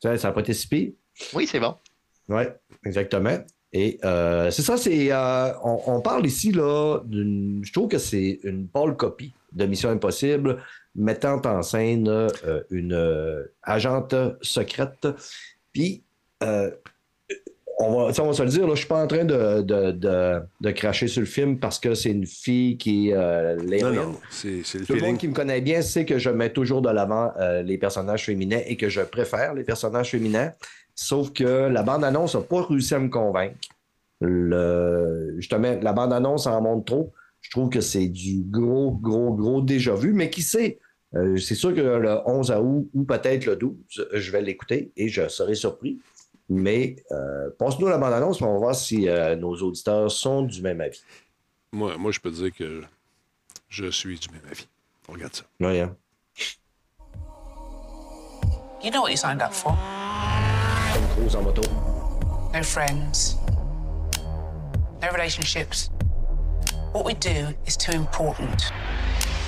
Ça 0.00 0.14
n'a 0.22 0.32
pas 0.32 0.40
été 0.40 0.54
si 0.54 0.68
pire? 0.68 0.92
Oui, 1.32 1.48
c'est 1.48 1.58
bon. 1.58 1.74
Oui, 2.28 2.44
exactement. 2.86 3.38
Et 3.76 3.98
euh, 4.04 4.50
c'est 4.52 4.62
ça, 4.62 4.76
c'est. 4.76 5.08
euh, 5.10 5.52
on, 5.64 5.80
on 5.86 6.00
parle 6.00 6.24
ici, 6.26 6.52
là, 6.52 7.00
d'une. 7.04 7.60
Je 7.64 7.72
trouve 7.72 7.88
que 7.88 7.98
c'est 7.98 8.38
une 8.44 8.68
pâle 8.68 8.96
copie 8.96 9.34
de 9.52 9.66
Mission 9.66 9.90
Impossible, 9.90 10.62
mettant 10.94 11.42
en 11.44 11.60
scène 11.62 12.06
euh, 12.08 12.62
une 12.70 12.96
agente 13.64 14.14
secrète. 14.42 15.08
Puis, 15.72 16.04
on, 17.78 18.06
va, 18.06 18.12
ça, 18.12 18.22
on 18.22 18.28
va 18.28 18.32
se 18.32 18.42
le 18.44 18.48
dire, 18.48 18.60
là, 18.60 18.66
je 18.68 18.70
ne 18.72 18.76
suis 18.76 18.86
pas 18.86 19.02
en 19.02 19.06
train 19.08 19.24
de, 19.24 19.62
de, 19.62 19.90
de- 19.90 20.40
de 20.60 20.70
cracher 20.70 21.08
sur 21.08 21.20
le 21.20 21.26
film 21.26 21.58
parce 21.58 21.80
que 21.80 21.94
c'est 21.94 22.10
une 22.10 22.26
fille 22.26 22.76
qui 22.78 23.10
est 23.10 23.14
Non, 23.82 23.90
non, 23.92 24.16
c'est, 24.30 24.60
c'est 24.64 24.78
le 24.78 24.86
Tout 24.86 24.94
le 24.94 25.00
monde 25.00 25.18
qui 25.18 25.26
me 25.26 25.34
connaît 25.34 25.60
bien 25.60 25.82
sait 25.82 26.04
que 26.04 26.18
je 26.18 26.30
mets 26.30 26.50
toujours 26.52 26.82
de 26.82 26.90
l'avant 26.90 27.32
euh, 27.40 27.62
les 27.62 27.76
personnages 27.78 28.26
féminins 28.26 28.60
et 28.66 28.76
que 28.76 28.88
je 28.88 29.00
préfère 29.00 29.54
les 29.54 29.64
personnages 29.64 30.10
féminins. 30.12 30.52
Sauf 30.94 31.32
que 31.32 31.68
la 31.68 31.82
bande-annonce 31.82 32.34
n'a 32.34 32.42
pas 32.42 32.62
réussi 32.62 32.94
à 32.94 32.98
me 32.98 33.08
convaincre. 33.08 33.56
Le... 34.20 35.34
Justement, 35.36 35.76
la 35.80 35.92
bande-annonce 35.92 36.46
en 36.46 36.60
montre 36.62 36.84
trop. 36.84 37.12
Je 37.40 37.50
trouve 37.50 37.68
que 37.68 37.80
c'est 37.80 38.08
du 38.08 38.42
gros, 38.42 38.92
gros, 38.92 39.34
gros 39.34 39.60
déjà 39.60 39.94
vu. 39.94 40.12
Mais 40.12 40.30
qui 40.30 40.42
sait? 40.42 40.78
Euh, 41.14 41.36
c'est 41.36 41.54
sûr 41.54 41.74
que 41.74 41.80
le 41.80 42.18
11 42.26 42.50
août 42.52 42.90
ou 42.92 43.04
peut-être 43.04 43.46
le 43.46 43.56
12, 43.56 43.76
je 44.12 44.30
vais 44.32 44.42
l'écouter 44.42 44.92
et 44.96 45.08
je 45.08 45.28
serai 45.28 45.54
surpris. 45.54 46.00
Mais 46.48 46.96
euh, 47.12 47.50
passe-nous 47.58 47.86
la 47.86 47.98
bande-annonce, 47.98 48.36
puis 48.36 48.46
on 48.46 48.54
va 48.54 48.58
voir 48.58 48.74
si 48.74 49.08
euh, 49.08 49.34
nos 49.36 49.54
auditeurs 49.56 50.10
sont 50.10 50.42
du 50.42 50.60
même 50.60 50.80
avis. 50.80 51.02
Moi, 51.72 51.96
moi, 51.96 52.10
je 52.12 52.20
peux 52.20 52.30
dire 52.30 52.52
que 52.52 52.82
je 53.68 53.86
suis 53.90 54.18
du 54.18 54.28
même 54.30 54.42
avis. 54.50 54.68
On 55.08 55.12
regarde 55.12 55.34
ça. 55.34 55.44
Oui, 55.60 55.80
hein? 55.80 55.96
You 58.82 58.90
know 58.90 59.00
what 59.00 59.10
you 59.10 59.16
signed 59.16 59.40
up 59.40 59.52
for? 59.52 59.74
Tom 61.14 61.22
Cruise 61.22 61.34
en 61.36 61.44
moto. 61.44 61.62
No 62.52 62.62
friends, 62.62 63.36
no 65.00 65.10
relationships. 65.12 65.90
What 66.92 67.04
we 67.04 67.14
do 67.14 67.54
is 67.66 67.76
too 67.76 67.92
important. 67.92 68.62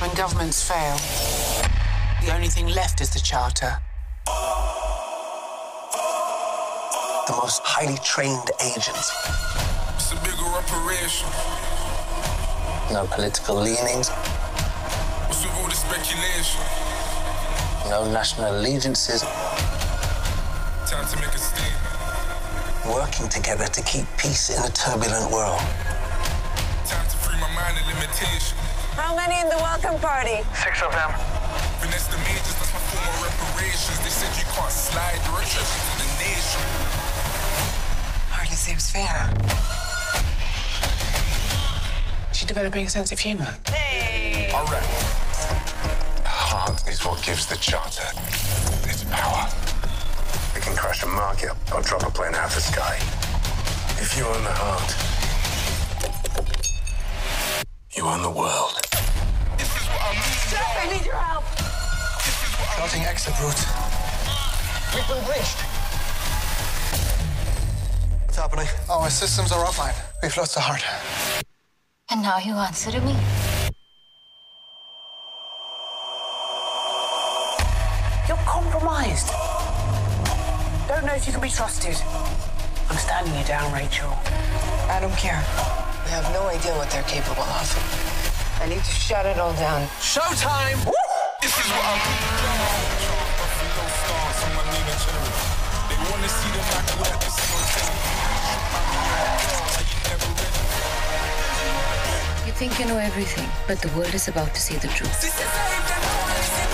When 0.00 0.14
governments 0.14 0.62
fail, 0.62 0.96
the 2.24 2.34
only 2.34 2.48
thing 2.48 2.68
left 2.68 3.00
is 3.00 3.10
the 3.10 3.20
charter. 3.20 3.78
The 7.26 7.32
most 7.32 7.62
highly 7.64 7.98
trained 8.04 8.50
agents. 8.62 9.12
It's 9.94 10.12
a 10.12 10.16
bigger 10.22 10.46
operation. 10.46 11.28
No 12.92 13.06
political 13.10 13.56
leanings. 13.56 14.08
What's 15.26 15.42
with 15.42 15.54
all 15.56 15.68
the 15.68 15.74
speculation? 15.74 16.60
No 17.90 18.10
national 18.12 18.56
allegiances. 18.56 19.24
Time 20.96 21.08
to 21.08 21.16
make 21.20 21.34
a 21.34 21.38
statement. 21.38 22.88
Working 22.88 23.28
together 23.28 23.66
to 23.66 23.82
keep 23.82 24.06
peace 24.16 24.48
in 24.48 24.64
a 24.64 24.72
turbulent 24.72 25.30
world. 25.30 25.60
Time 26.88 27.04
to 27.04 27.16
free 27.20 27.36
my 27.36 27.52
mind 27.52 27.76
of 27.76 27.84
limitation. 27.84 28.56
How 28.96 29.14
many 29.14 29.38
in 29.38 29.50
the 29.50 29.60
welcome 29.60 30.00
party? 30.00 30.40
Six 30.56 30.80
of 30.80 30.92
them. 30.92 31.12
Finesse 31.84 32.08
the 32.08 32.16
majors, 32.24 32.56
that's 32.56 32.72
my 32.72 32.80
form 32.88 33.04
of 33.12 33.28
reparations. 33.28 34.00
They 34.00 34.08
said 34.08 34.32
you 34.40 34.48
can't 34.48 34.72
slide 34.72 35.20
the 35.20 35.36
riches 35.36 35.68
to 35.68 35.92
the 36.00 36.08
nation. 36.16 36.64
Hardly 38.32 38.56
seems 38.56 38.88
fair. 38.88 39.28
Is 42.32 42.38
she 42.38 42.46
developing 42.46 42.86
a 42.86 42.88
sense 42.88 43.12
of 43.12 43.18
humor? 43.18 43.54
Hey! 43.68 44.50
All 44.54 44.64
right. 44.64 44.82
Heart 46.24 46.88
is 46.88 47.04
what 47.04 47.22
gives 47.22 47.44
the 47.44 47.56
charter 47.56 48.08
its 48.88 49.04
power. 49.04 49.65
We 50.86 50.92
can 50.92 51.00
crash 51.00 51.02
a 51.02 51.08
market 51.08 51.50
or 51.74 51.82
drop 51.82 52.02
a 52.06 52.10
plane 52.10 52.34
out 52.34 52.46
of 52.46 52.54
the 52.54 52.60
sky. 52.60 52.96
If 54.00 54.16
you 54.16 54.24
own 54.24 54.44
the 54.44 54.52
heart, 54.52 54.94
you 57.96 58.04
own 58.04 58.22
the 58.22 58.30
world. 58.30 58.78
Chef, 60.48 60.62
I 60.78 60.86
need 60.92 61.04
your 61.04 61.16
help! 61.16 61.44
Charting 62.76 63.02
exit 63.02 63.34
route. 63.40 63.66
We've 64.94 65.08
been 65.08 65.24
breached. 65.24 65.60
What's 68.26 68.36
happening? 68.36 68.68
Oh, 68.88 69.00
our 69.02 69.10
systems 69.10 69.50
are 69.50 69.64
offline. 69.64 69.94
We've 70.22 70.36
lost 70.36 70.54
the 70.54 70.60
heart. 70.60 70.84
And 72.10 72.22
now 72.22 72.38
you 72.38 72.52
answer 72.52 72.92
to 72.92 73.00
me? 73.00 73.16
Trusted. 81.56 81.96
I'm 82.92 83.00
standing 83.00 83.32
you 83.32 83.40
down, 83.48 83.72
Rachel. 83.72 84.12
I 84.92 85.00
don't 85.00 85.16
care. 85.16 85.40
We 86.04 86.12
have 86.12 86.28
no 86.36 86.44
idea 86.52 86.76
what 86.76 86.92
they're 86.92 87.08
capable 87.08 87.48
of. 87.48 87.64
I 88.60 88.68
need 88.68 88.84
to 88.84 88.92
shut 88.92 89.24
it 89.24 89.40
all 89.40 89.56
down. 89.56 89.88
Showtime! 89.96 90.76
This 91.40 91.56
is 91.56 91.64
what 91.72 91.80
I'm 91.80 91.96
Buffalo 93.40 93.88
stars 93.88 94.38
on 94.44 94.52
my 94.52 94.68
Nina 94.68 95.00
Cherry. 95.00 95.32
They 95.88 95.96
wanna 96.04 96.28
see 96.28 96.52
the 96.52 96.60
Mac 96.60 96.92
with 97.00 97.16
at 97.16 97.24
the 97.24 97.32
same 97.32 97.64
time. 97.72 97.96
You 102.44 102.52
think 102.52 102.76
you 102.78 102.84
know 102.84 103.00
everything, 103.00 103.48
but 103.66 103.80
the 103.80 103.88
world 103.96 104.12
is 104.12 104.28
about 104.28 104.52
to 104.52 104.60
see 104.60 104.76
the 104.76 104.88
truth. 104.88 105.24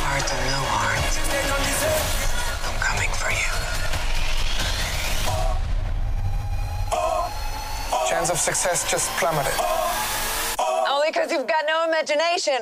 Heart 0.02 0.26
or 0.26 0.42
no 0.50 0.58
heart, 0.74 1.06
I'm 2.66 2.78
coming 2.82 3.10
for 3.14 3.30
you. 3.30 3.91
Chance 8.12 8.28
of 8.28 8.36
success 8.36 8.90
just 8.90 9.08
plummeted. 9.16 9.54
Only 10.86 11.08
because 11.08 11.32
you've 11.32 11.46
got 11.46 11.64
no 11.66 11.88
imagination. 11.88 12.58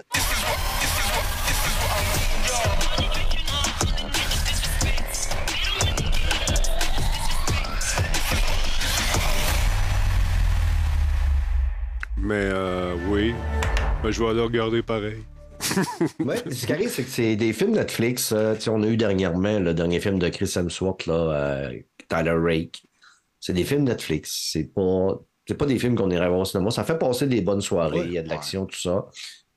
Mais 12.16 12.34
euh, 12.36 12.94
oui, 13.08 13.34
Ben, 14.04 14.12
je 14.12 14.22
vais 14.22 14.30
aller 14.30 14.40
regarder 14.42 14.82
pareil. 14.84 15.24
Ouais, 16.20 16.36
ce 16.48 16.64
qui 16.64 16.72
arrive, 16.72 16.90
c'est 16.90 17.02
que 17.02 17.10
c'est 17.10 17.34
des 17.34 17.52
films 17.52 17.72
Netflix. 17.72 18.30
euh, 18.30 18.54
on 18.68 18.84
a 18.84 18.86
eu 18.86 18.96
dernièrement 18.96 19.58
le 19.58 19.74
dernier 19.74 19.98
film 19.98 20.20
de 20.20 20.28
Chris 20.28 20.52
Hemsworth, 20.54 21.06
là, 21.06 21.14
euh, 21.14 21.80
Tyler 22.08 22.36
Rake. 22.40 22.84
C'est 23.40 23.52
des 23.52 23.64
films 23.64 23.82
Netflix. 23.82 24.50
C'est 24.52 24.72
pas, 24.72 25.18
c'est 25.50 25.56
pas 25.56 25.66
des 25.66 25.80
films 25.80 25.96
qu'on 25.96 26.10
irait 26.10 26.28
voir 26.28 26.40
au 26.40 26.44
cinéma. 26.44 26.70
Ça 26.70 26.84
fait 26.84 26.96
passer 26.96 27.26
des 27.26 27.40
bonnes 27.40 27.60
soirées, 27.60 28.02
il 28.04 28.12
y 28.12 28.18
a 28.18 28.22
de 28.22 28.28
l'action, 28.28 28.66
tout 28.66 28.78
ça. 28.78 29.06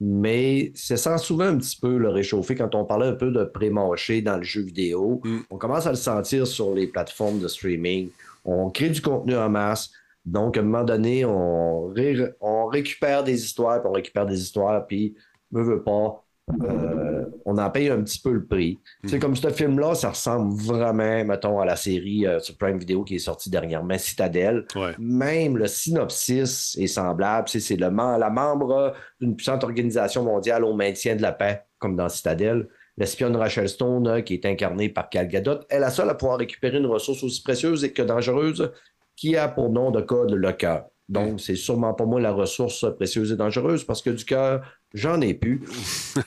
Mais 0.01 0.71
c'est 0.73 0.97
sans 0.97 1.19
souvent 1.19 1.45
un 1.45 1.57
petit 1.57 1.77
peu 1.79 1.97
le 1.97 2.09
réchauffer 2.09 2.55
quand 2.55 2.73
on 2.73 2.83
parlait 2.83 3.05
un 3.07 3.13
peu 3.13 3.29
de 3.29 3.43
pré-mâché 3.43 4.23
dans 4.23 4.37
le 4.37 4.43
jeu 4.43 4.61
vidéo. 4.61 5.21
On 5.51 5.57
commence 5.57 5.85
à 5.85 5.91
le 5.91 5.95
sentir 5.95 6.47
sur 6.47 6.73
les 6.73 6.87
plateformes 6.87 7.39
de 7.39 7.47
streaming. 7.47 8.09
On 8.43 8.71
crée 8.71 8.89
du 8.89 9.01
contenu 9.01 9.35
en 9.35 9.49
masse. 9.49 9.91
Donc, 10.25 10.57
à 10.57 10.61
un 10.61 10.63
moment 10.63 10.83
donné, 10.83 11.25
on, 11.25 11.87
ré- 11.89 12.33
on 12.41 12.65
récupère 12.65 13.23
des 13.23 13.43
histoires, 13.43 13.81
puis 13.81 13.89
on 13.89 13.93
récupère 13.93 14.25
des 14.25 14.41
histoires, 14.41 14.87
puis 14.87 15.15
veut, 15.51 15.63
veut 15.63 15.83
pas, 15.83 16.22
euh, 16.61 17.25
on 17.45 17.57
en 17.57 17.69
paye 17.69 17.89
un 17.89 18.01
petit 18.01 18.19
peu 18.19 18.31
le 18.31 18.45
prix. 18.45 18.79
C'est 19.05 19.19
comme 19.19 19.35
ce 19.35 19.49
film-là, 19.49 19.95
ça 19.95 20.09
ressemble 20.09 20.53
vraiment, 20.61 21.23
mettons, 21.23 21.59
à 21.59 21.65
la 21.65 21.75
série 21.75 22.27
euh, 22.27 22.39
sur 22.39 22.57
Prime 22.57 22.77
Video 22.77 23.03
qui 23.03 23.15
est 23.15 23.19
sortie 23.19 23.49
dernièrement, 23.49 23.97
Citadel. 23.97 24.65
Même 24.99 25.57
le 25.57 25.67
synopsis 25.67 26.77
est 26.79 26.87
semblable. 26.87 27.47
C'est 27.47 27.59
c'est 27.59 27.75
le 27.75 27.89
la 27.89 28.29
membre 28.29 28.93
d'une 29.21 29.35
puissante 29.35 29.63
organisation 29.63 30.23
mondiale 30.23 30.65
au 30.65 30.73
maintien 30.73 31.15
de 31.15 31.21
la 31.21 31.31
paix, 31.31 31.63
comme 31.79 31.95
dans 31.95 32.09
Citadel. 32.09 32.67
L'espionne 32.97 33.35
Rachel 33.35 33.69
Stone, 33.69 34.07
euh, 34.07 34.21
qui 34.21 34.35
est 34.35 34.45
incarnée 34.45 34.89
par 34.89 35.09
Gal 35.09 35.27
Gadot, 35.27 35.61
est 35.69 35.79
la 35.79 35.89
seule 35.89 36.09
à 36.09 36.15
pouvoir 36.15 36.37
récupérer 36.37 36.77
une 36.77 36.85
ressource 36.85 37.23
aussi 37.23 37.41
précieuse 37.41 37.83
et 37.83 37.91
que 37.91 38.01
dangereuse 38.03 38.71
qui 39.15 39.35
a 39.35 39.47
pour 39.47 39.69
nom 39.69 39.91
de 39.91 40.01
code 40.01 40.31
le 40.31 40.51
cœur. 40.51 40.85
Donc, 41.09 41.39
c'est 41.39 41.55
sûrement 41.55 41.93
pas 41.93 42.05
moi 42.05 42.21
la 42.21 42.31
ressource 42.31 42.85
précieuse 42.95 43.31
et 43.31 43.35
dangereuse 43.35 43.83
parce 43.83 44.01
que 44.01 44.09
du 44.09 44.23
cœur, 44.25 44.61
j'en 44.93 45.19
ai 45.21 45.33
plus. 45.33 45.61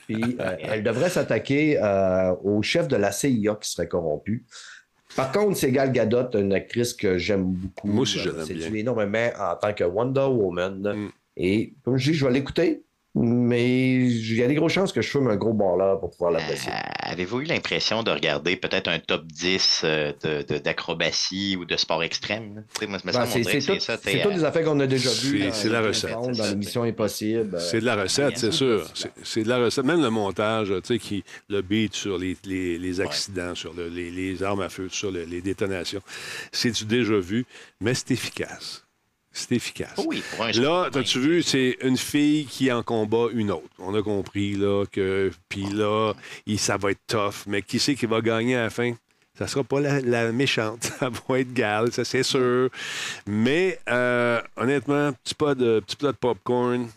Puis, 0.07 0.37
euh, 0.39 0.55
elle 0.59 0.83
devrait 0.83 1.09
s'attaquer 1.09 1.77
euh, 1.81 2.33
au 2.43 2.61
chef 2.61 2.87
de 2.87 2.95
la 2.95 3.11
CIA 3.11 3.55
qui 3.61 3.69
serait 3.69 3.87
corrompu. 3.87 4.45
Par 5.15 5.31
contre, 5.31 5.57
c'est 5.57 5.71
Gal 5.71 5.91
Gadot, 5.91 6.29
une 6.37 6.53
actrice 6.53 6.93
que 6.93 7.17
j'aime 7.17 7.45
beaucoup. 7.45 7.87
Moi 7.87 8.01
aussi, 8.01 8.19
je 8.19 8.29
Euh, 8.29 8.33
l'aime 8.37 8.45
C'est 8.45 8.53
bien. 8.53 8.73
énormément 8.73 9.29
en 9.39 9.55
tant 9.55 9.73
que 9.73 9.83
Wonder 9.83 10.27
Woman. 10.29 11.09
Et 11.35 11.73
comme 11.83 11.97
je 11.97 12.11
dis, 12.11 12.17
je 12.17 12.25
vais 12.25 12.33
l'écouter, 12.33 12.83
mais 13.15 13.95
il 13.95 14.35
y 14.35 14.43
a 14.43 14.47
des 14.47 14.53
grosses 14.55 14.73
chances 14.73 14.91
que 14.93 15.01
je 15.01 15.09
fume 15.09 15.27
un 15.27 15.35
gros 15.35 15.53
là 15.77 15.95
pour 15.95 16.11
pouvoir 16.11 16.31
l'apprécier. 16.31 16.71
Avez-vous 16.99 17.41
eu 17.41 17.43
l'impression 17.45 18.03
de 18.03 18.11
regarder 18.11 18.55
peut-être 18.57 18.87
un 18.89 18.99
top 18.99 19.25
10 19.25 19.81
euh, 19.83 20.13
de- 20.23 20.43
de- 20.43 20.59
d'acrobatie 20.59 21.55
ou 21.59 21.65
de 21.65 21.75
sport 21.77 22.03
extrême? 22.03 22.63
Ben, 22.79 23.25
c'est 23.25 23.41
t'es, 24.03 24.19
toutes 24.21 24.31
euh, 24.31 24.35
des 24.35 24.43
affaires 24.43 24.65
qu'on 24.65 24.79
a 24.79 24.87
déjà 24.87 25.09
vues. 25.09 25.43
C'est- 25.51 25.69
la 25.69 25.81
recette. 25.81 26.11
Dans 26.11 26.45
l'émission 26.49 26.83
Impossible. 26.83 27.59
C'est 27.59 27.79
de 27.79 27.85
la 27.85 27.95
recette, 27.95 28.37
c'est 28.37 28.51
sûr. 28.51 28.85
C'est- 29.23 29.43
de 29.43 29.49
la 29.49 29.57
recette. 29.57 29.85
Même 29.85 30.01
le 30.01 30.09
montage, 30.09 30.67
tu 30.83 30.93
sais, 30.93 30.99
qui, 30.99 31.23
le 31.49 31.61
beat 31.61 31.93
sur 31.95 32.17
les, 32.17 32.37
les- 32.45 32.77
les 32.77 33.01
accidents, 33.01 33.55
sur 33.55 33.73
le- 33.73 33.87
les, 33.89 34.11
les 34.11 34.43
armes 34.43 34.61
à 34.61 34.69
feu, 34.69 34.89
sur 34.89 35.11
le- 35.11 35.23
les 35.23 35.41
détonations, 35.41 36.01
c'est 36.51 36.71
du 36.71 36.85
déjà 36.85 37.17
vu, 37.17 37.45
mais 37.81 37.93
c'est 37.93 38.11
efficace. 38.11 38.83
C'est 39.39 39.55
efficace. 39.55 39.93
Oui, 40.07 40.23
pour 40.31 40.45
un 40.45 40.51
Là, 40.51 40.89
as-tu 40.95 41.19
vu, 41.19 41.43
c'est 41.43 41.77
une 41.83 41.95
fille 41.97 42.45
qui 42.45 42.71
en 42.71 42.81
combat 42.81 43.27
une 43.33 43.51
autre. 43.51 43.67
On 43.77 43.93
a 43.93 44.01
compris 44.01 44.55
là 44.55 44.85
que, 44.91 45.31
puis 45.47 45.65
là, 45.71 46.13
il- 46.47 46.57
ça 46.57 46.77
va 46.77 46.89
être 46.91 47.01
tough, 47.05 47.45
mais 47.45 47.61
qui 47.61 47.77
c'est 47.77 47.93
qui 47.93 48.07
va 48.07 48.19
gagner 48.21 48.55
à 48.55 48.63
la 48.63 48.69
fin? 48.71 48.93
Ça 49.37 49.45
sera 49.45 49.63
pas 49.63 49.79
la, 49.79 50.01
la 50.01 50.31
méchante, 50.31 50.83
ça 50.99 51.09
va 51.29 51.39
être 51.39 51.53
Gal, 51.53 51.91
ça 51.93 52.03
c'est 52.03 52.23
sûr. 52.23 52.69
Mais 53.27 53.79
euh, 53.87 54.41
honnêtement, 54.55 55.11
petit 55.23 55.35
pas 55.35 55.53
de 55.53 55.81
petit 55.81 55.95
plat 55.97 56.11
de 56.11 56.17
popcorn, 56.17 56.87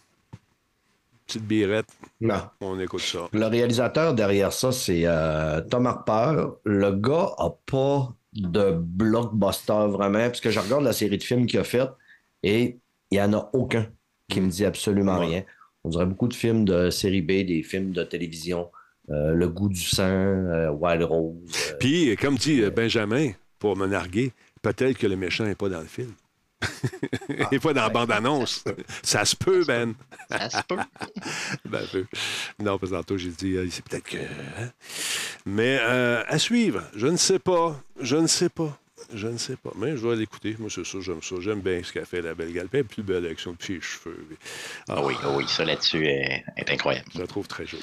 petite 1.26 1.44
birette. 1.46 1.88
Non. 2.22 2.40
On 2.62 2.80
écoute 2.80 3.02
ça. 3.02 3.28
Le 3.32 3.44
réalisateur 3.46 4.14
derrière 4.14 4.52
ça, 4.54 4.72
c'est 4.72 5.02
euh, 5.04 5.60
Tom 5.60 5.86
Harper. 5.86 6.46
Le 6.64 6.92
gars 6.92 7.32
a 7.36 7.50
pas 7.66 8.10
de 8.32 8.70
blockbuster 8.72 9.88
vraiment, 9.88 10.20
parce 10.20 10.40
que 10.40 10.50
je 10.50 10.60
regarde 10.60 10.84
la 10.84 10.92
série 10.94 11.18
de 11.18 11.22
films 11.22 11.46
qu'il 11.46 11.58
a 11.60 11.64
fait 11.64 11.88
et 12.42 12.78
il 13.10 13.18
n'y 13.18 13.22
en 13.22 13.32
a 13.32 13.50
aucun 13.52 13.86
qui 14.28 14.40
me 14.40 14.48
dit 14.48 14.64
absolument 14.64 15.18
rien. 15.18 15.42
On 15.84 15.88
dirait 15.90 16.06
beaucoup 16.06 16.28
de 16.28 16.34
films 16.34 16.64
de 16.64 16.90
série 16.90 17.22
B, 17.22 17.44
des 17.46 17.62
films 17.62 17.92
de 17.92 18.04
télévision. 18.04 18.70
euh, 19.10 19.32
le 19.32 19.48
goût 19.48 19.68
du 19.68 19.80
sang, 19.80 20.04
euh, 20.06 20.70
Wild 20.70 21.02
Rose. 21.02 21.34
euh, 21.72 21.76
Puis, 21.80 22.14
comme 22.16 22.36
dit 22.36 22.62
Benjamin, 22.70 23.32
pour 23.58 23.76
me 23.76 23.86
narguer, 23.88 24.32
peut-être 24.62 24.96
que 24.98 25.06
le 25.08 25.16
méchant 25.16 25.44
n'est 25.44 25.56
pas 25.56 25.68
dans 25.68 25.80
le 25.80 25.86
film. 25.86 26.12
Il 27.28 27.46
n'est 27.50 27.58
pas 27.58 27.72
dans 27.72 27.82
la 27.82 27.88
bande-annonce. 27.88 28.62
Ça 29.02 29.24
se 29.24 29.34
peut, 29.34 29.64
Ben. 29.66 29.94
Ça 30.30 30.48
se 30.50 30.62
peut. 30.68 30.76
ben, 31.64 31.80
peu. 31.90 32.04
Non, 32.60 32.78
parce 32.78 32.92
que 32.92 32.96
tantôt, 32.96 33.16
j'ai 33.16 33.30
dit, 33.30 33.56
c'est 33.70 33.84
peut-être 33.84 34.04
que. 34.04 34.18
hein. 34.18 34.70
Mais 35.46 35.78
à 35.78 36.38
suivre, 36.38 36.82
je 36.94 37.06
ne 37.08 37.16
sais 37.16 37.38
pas. 37.38 37.82
Je 38.00 38.16
ne 38.16 38.26
sais 38.28 38.50
pas. 38.50 38.78
Je 39.14 39.28
ne 39.28 39.38
sais 39.38 39.56
pas. 39.56 39.70
Mais 39.76 39.96
je 39.96 40.06
vais 40.06 40.16
l'écouter. 40.16 40.56
Moi, 40.58 40.68
c'est 40.70 40.84
ça, 40.86 40.98
j'aime 41.00 41.22
ça. 41.22 41.36
J'aime 41.40 41.60
bien 41.60 41.82
ce 41.82 41.92
qu'a 41.92 42.04
fait 42.04 42.20
la 42.22 42.34
belle 42.34 42.56
est 42.56 42.84
plus 42.84 43.02
belle 43.02 43.24
avec 43.24 43.40
son 43.40 43.54
petit 43.54 43.80
cheveux. 43.80 44.26
Ah 44.88 45.04
oui, 45.04 45.14
ah 45.22 45.30
oui, 45.36 45.44
ça 45.48 45.64
là-dessus 45.64 46.06
est, 46.06 46.44
est 46.56 46.70
incroyable. 46.70 47.08
Je 47.14 47.20
la 47.20 47.26
trouve 47.26 47.46
très 47.48 47.66
jolie. 47.66 47.82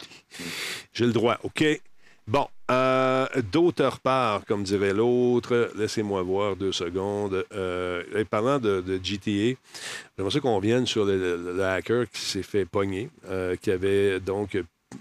J'ai 0.93 1.05
le 1.05 1.13
droit, 1.13 1.38
OK? 1.43 1.63
Bon, 2.28 2.45
euh, 2.72 3.26
d'autre 3.53 3.99
part, 3.99 4.43
comme 4.45 4.63
dirait 4.63 4.93
l'autre, 4.93 5.72
laissez-moi 5.78 6.22
voir 6.24 6.57
deux 6.57 6.74
secondes. 6.74 7.45
Euh, 7.53 8.03
et 8.15 8.26
parlant 8.26 8.59
de, 8.59 8.82
de 8.82 8.99
GTA, 9.01 9.57
j'aimerais 10.18 10.32
ça 10.34 10.39
qu'on 10.41 10.59
vienne 10.59 10.86
sur 10.86 11.05
le, 11.05 11.18
le- 11.18 11.53
le 11.53 11.63
hacker 11.65 12.09
qui 12.09 12.22
s'est 12.22 12.43
fait 12.43 12.65
pogner, 12.65 13.09
euh, 13.30 13.55
qui 13.55 13.72
avait 13.72 14.20
donc 14.20 14.55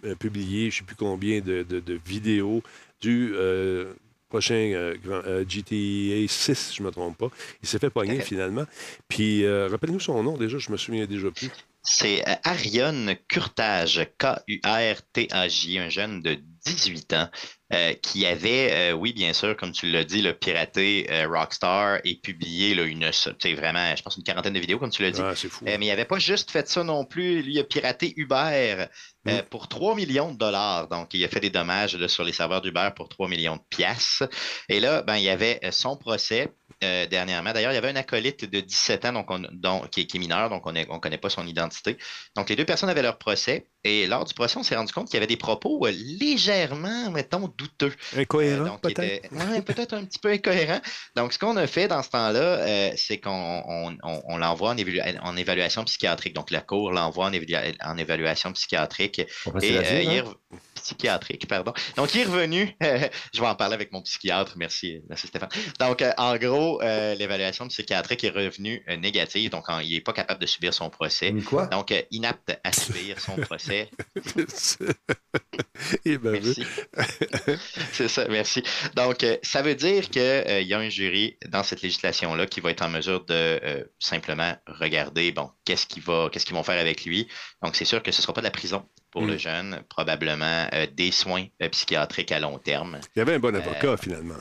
euh, 0.04 0.14
publié, 0.14 0.70
je 0.70 0.76
ne 0.76 0.78
sais 0.80 0.84
plus 0.84 0.94
combien 0.96 1.40
de, 1.40 1.64
de- 1.64 1.80
de 1.80 1.98
vidéos 2.06 2.62
du 3.00 3.32
euh, 3.34 3.92
prochain 4.28 4.54
euh, 4.74 4.94
grand- 5.02 5.22
euh, 5.26 5.44
GTA 5.48 6.26
6, 6.28 6.72
je 6.76 6.82
ne 6.82 6.86
me 6.86 6.92
trompe 6.92 7.16
pas. 7.18 7.28
Il 7.62 7.68
s'est 7.68 7.78
fait 7.78 7.90
pogner 7.90 8.20
finalement. 8.20 8.64
Puis, 9.08 9.44
euh, 9.44 9.68
rappelle-nous 9.68 10.00
son 10.00 10.22
nom 10.22 10.36
déjà, 10.36 10.58
je 10.58 10.70
me 10.70 10.76
souviens 10.76 11.06
déjà 11.06 11.30
plus. 11.30 11.50
C'est 11.88 12.24
Ariane 12.42 13.14
Curtage, 13.28 14.08
K-U-R-T-A-J, 14.18 15.78
un 15.78 15.88
jeune 15.88 16.20
de 16.22 16.36
18 16.64 17.12
ans 17.12 17.28
euh, 17.72 17.94
qui 17.94 18.24
avait, 18.26 18.92
euh, 18.92 18.92
oui, 18.92 19.12
bien 19.12 19.32
sûr, 19.32 19.56
comme 19.56 19.72
tu 19.72 19.90
l'as 19.90 20.04
dit, 20.04 20.22
le 20.22 20.32
piraté 20.32 21.08
euh, 21.10 21.26
Rockstar 21.28 21.98
et 22.04 22.14
publié 22.14 22.76
là, 22.76 22.84
une, 22.84 23.10
tu 23.10 23.30
sais, 23.40 23.54
vraiment, 23.54 23.96
je 23.96 24.02
pense, 24.04 24.16
une 24.16 24.22
quarantaine 24.22 24.52
de 24.52 24.60
vidéos, 24.60 24.78
comme 24.78 24.90
tu 24.90 25.02
l'as 25.02 25.10
dit. 25.10 25.20
Ah, 25.20 25.34
fou. 25.34 25.64
Mais 25.64 25.76
il 25.80 25.88
n'avait 25.88 26.04
pas 26.04 26.20
juste 26.20 26.52
fait 26.52 26.68
ça 26.68 26.84
non 26.84 27.04
plus. 27.04 27.42
Lui, 27.42 27.54
il 27.54 27.58
a 27.58 27.64
piraté 27.64 28.14
Uber 28.16 28.86
euh, 29.26 29.42
pour 29.50 29.66
3 29.66 29.96
millions 29.96 30.32
de 30.32 30.38
dollars. 30.38 30.86
Donc, 30.86 31.12
il 31.12 31.24
a 31.24 31.28
fait 31.28 31.40
des 31.40 31.50
dommages 31.50 31.96
là, 31.96 32.06
sur 32.06 32.22
les 32.22 32.32
serveurs 32.32 32.60
d'Uber 32.60 32.90
pour 32.94 33.08
3 33.08 33.28
millions 33.28 33.56
de 33.56 33.62
piastres. 33.68 34.28
Et 34.68 34.78
là, 34.78 35.02
ben, 35.02 35.16
il 35.16 35.24
y 35.24 35.28
avait 35.28 35.58
son 35.72 35.96
procès. 35.96 36.52
Euh, 36.84 37.06
dernièrement. 37.06 37.52
D'ailleurs, 37.52 37.72
il 37.72 37.76
y 37.76 37.78
avait 37.78 37.88
un 37.90 37.96
acolyte 37.96 38.44
de 38.44 38.60
17 38.60 39.04
ans 39.06 39.12
donc 39.12 39.30
on- 39.30 39.42
dont- 39.52 39.80
qui, 39.90 40.02
est, 40.02 40.06
qui 40.06 40.16
est 40.16 40.20
mineur, 40.20 40.50
donc 40.50 40.66
on 40.66 40.72
ne 40.72 40.84
connaît 40.84 41.18
pas 41.18 41.30
son 41.30 41.46
identité. 41.46 41.96
Donc, 42.36 42.48
les 42.48 42.56
deux 42.56 42.64
personnes 42.66 42.88
avaient 42.90 43.02
leur 43.02 43.18
procès. 43.18 43.66
Et 43.84 44.06
lors 44.08 44.24
du 44.24 44.34
procès, 44.34 44.56
on 44.58 44.64
s'est 44.64 44.74
rendu 44.74 44.92
compte 44.92 45.06
qu'il 45.06 45.14
y 45.14 45.16
avait 45.18 45.28
des 45.28 45.36
propos 45.36 45.86
euh, 45.86 45.92
légèrement, 46.36 47.10
mettons, 47.12 47.48
douteux. 47.56 47.92
Incohérent, 48.16 48.74
Euh, 48.84 48.88
peut-être? 48.88 49.32
ouais, 49.32 49.62
peut-être 49.62 49.94
un 49.94 50.04
petit 50.04 50.18
peu 50.18 50.30
incohérent. 50.30 50.80
Donc, 51.14 51.32
ce 51.32 51.38
qu'on 51.38 51.56
a 51.56 51.66
fait 51.68 51.86
dans 51.86 52.02
ce 52.02 52.10
temps-là, 52.10 52.40
euh, 52.40 52.90
c'est 52.96 53.18
qu'on 53.20 53.30
on, 53.66 53.96
on- 54.02 54.22
on 54.26 54.36
l'envoie 54.38 54.70
en, 54.70 54.76
évalu- 54.76 55.18
en 55.22 55.36
évaluation 55.36 55.84
psychiatrique. 55.84 56.34
Donc, 56.34 56.50
la 56.50 56.60
cour 56.62 56.90
l'envoie 56.90 57.26
en, 57.26 57.32
évalu- 57.32 57.76
en 57.80 57.96
évaluation 57.96 58.52
psychiatrique. 58.52 59.20
Et 59.62 59.72
la 59.72 59.82
dire, 59.82 60.00
il 60.02 60.18
hein? 60.18 60.58
psychiatrique, 60.74 61.46
pardon. 61.48 61.72
Donc, 61.96 62.14
il 62.14 62.22
est 62.22 62.24
revenu. 62.24 62.76
je 62.80 63.40
vais 63.40 63.46
en 63.46 63.54
parler 63.54 63.74
avec 63.74 63.92
mon 63.92 64.02
psychiatre. 64.02 64.54
Merci, 64.56 65.00
merci 65.08 65.28
Stéphane. 65.28 65.48
Donc, 65.80 66.02
euh, 66.02 66.12
en 66.18 66.36
gros, 66.36 66.65
euh, 66.82 67.14
l'évaluation 67.14 67.66
psychiatrique 67.68 68.24
est 68.24 68.30
revenue 68.30 68.82
euh, 68.88 68.96
négative. 68.96 69.50
Donc, 69.50 69.68
en- 69.68 69.80
il 69.80 69.92
n'est 69.92 70.00
pas 70.00 70.12
capable 70.12 70.40
de 70.40 70.46
subir 70.46 70.72
son 70.74 70.90
procès. 70.90 71.32
quoi? 71.46 71.66
Donc, 71.66 71.90
euh, 71.92 72.02
inapte 72.10 72.58
à 72.64 72.72
subir 72.72 73.20
son 73.20 73.36
procès. 73.36 73.88
Eh 76.04 76.16
ben, 76.18 76.32
Merci. 76.32 76.64
C'est 77.92 78.08
ça, 78.08 78.26
merci. 78.28 78.62
Donc, 78.94 79.24
ça 79.42 79.62
veut 79.62 79.74
dire 79.74 80.08
qu'il 80.08 80.22
y 80.22 80.72
a 80.74 80.78
un 80.78 80.88
jury 80.88 81.36
dans 81.48 81.62
cette 81.62 81.82
législation-là 81.82 82.46
qui 82.46 82.60
va 82.60 82.70
être 82.70 82.82
en 82.82 82.88
mesure 82.88 83.24
de 83.26 83.86
simplement 83.98 84.56
regarder, 84.66 85.32
bon, 85.32 85.50
qu'est-ce 85.64 85.86
qu'ils 85.86 86.02
vont 86.02 86.62
faire 86.62 86.80
avec 86.80 87.04
lui. 87.04 87.28
Donc, 87.62 87.76
c'est 87.76 87.84
sûr 87.84 88.02
que 88.02 88.10
ce 88.10 88.18
ne 88.20 88.22
sera 88.22 88.32
pas 88.32 88.40
de 88.40 88.46
la 88.46 88.50
prison 88.50 88.88
pour 89.10 89.22
Mm. 89.22 89.28
le 89.28 89.36
jeune, 89.38 89.82
probablement 89.88 90.66
des 90.94 91.10
soins 91.10 91.46
psychiatriques 91.70 92.32
à 92.32 92.40
long 92.40 92.58
terme. 92.58 93.00
Il 93.14 93.18
y 93.18 93.22
avait 93.22 93.34
un 93.34 93.38
bon 93.38 93.54
avocat, 93.54 93.96
finalement. 93.96 94.34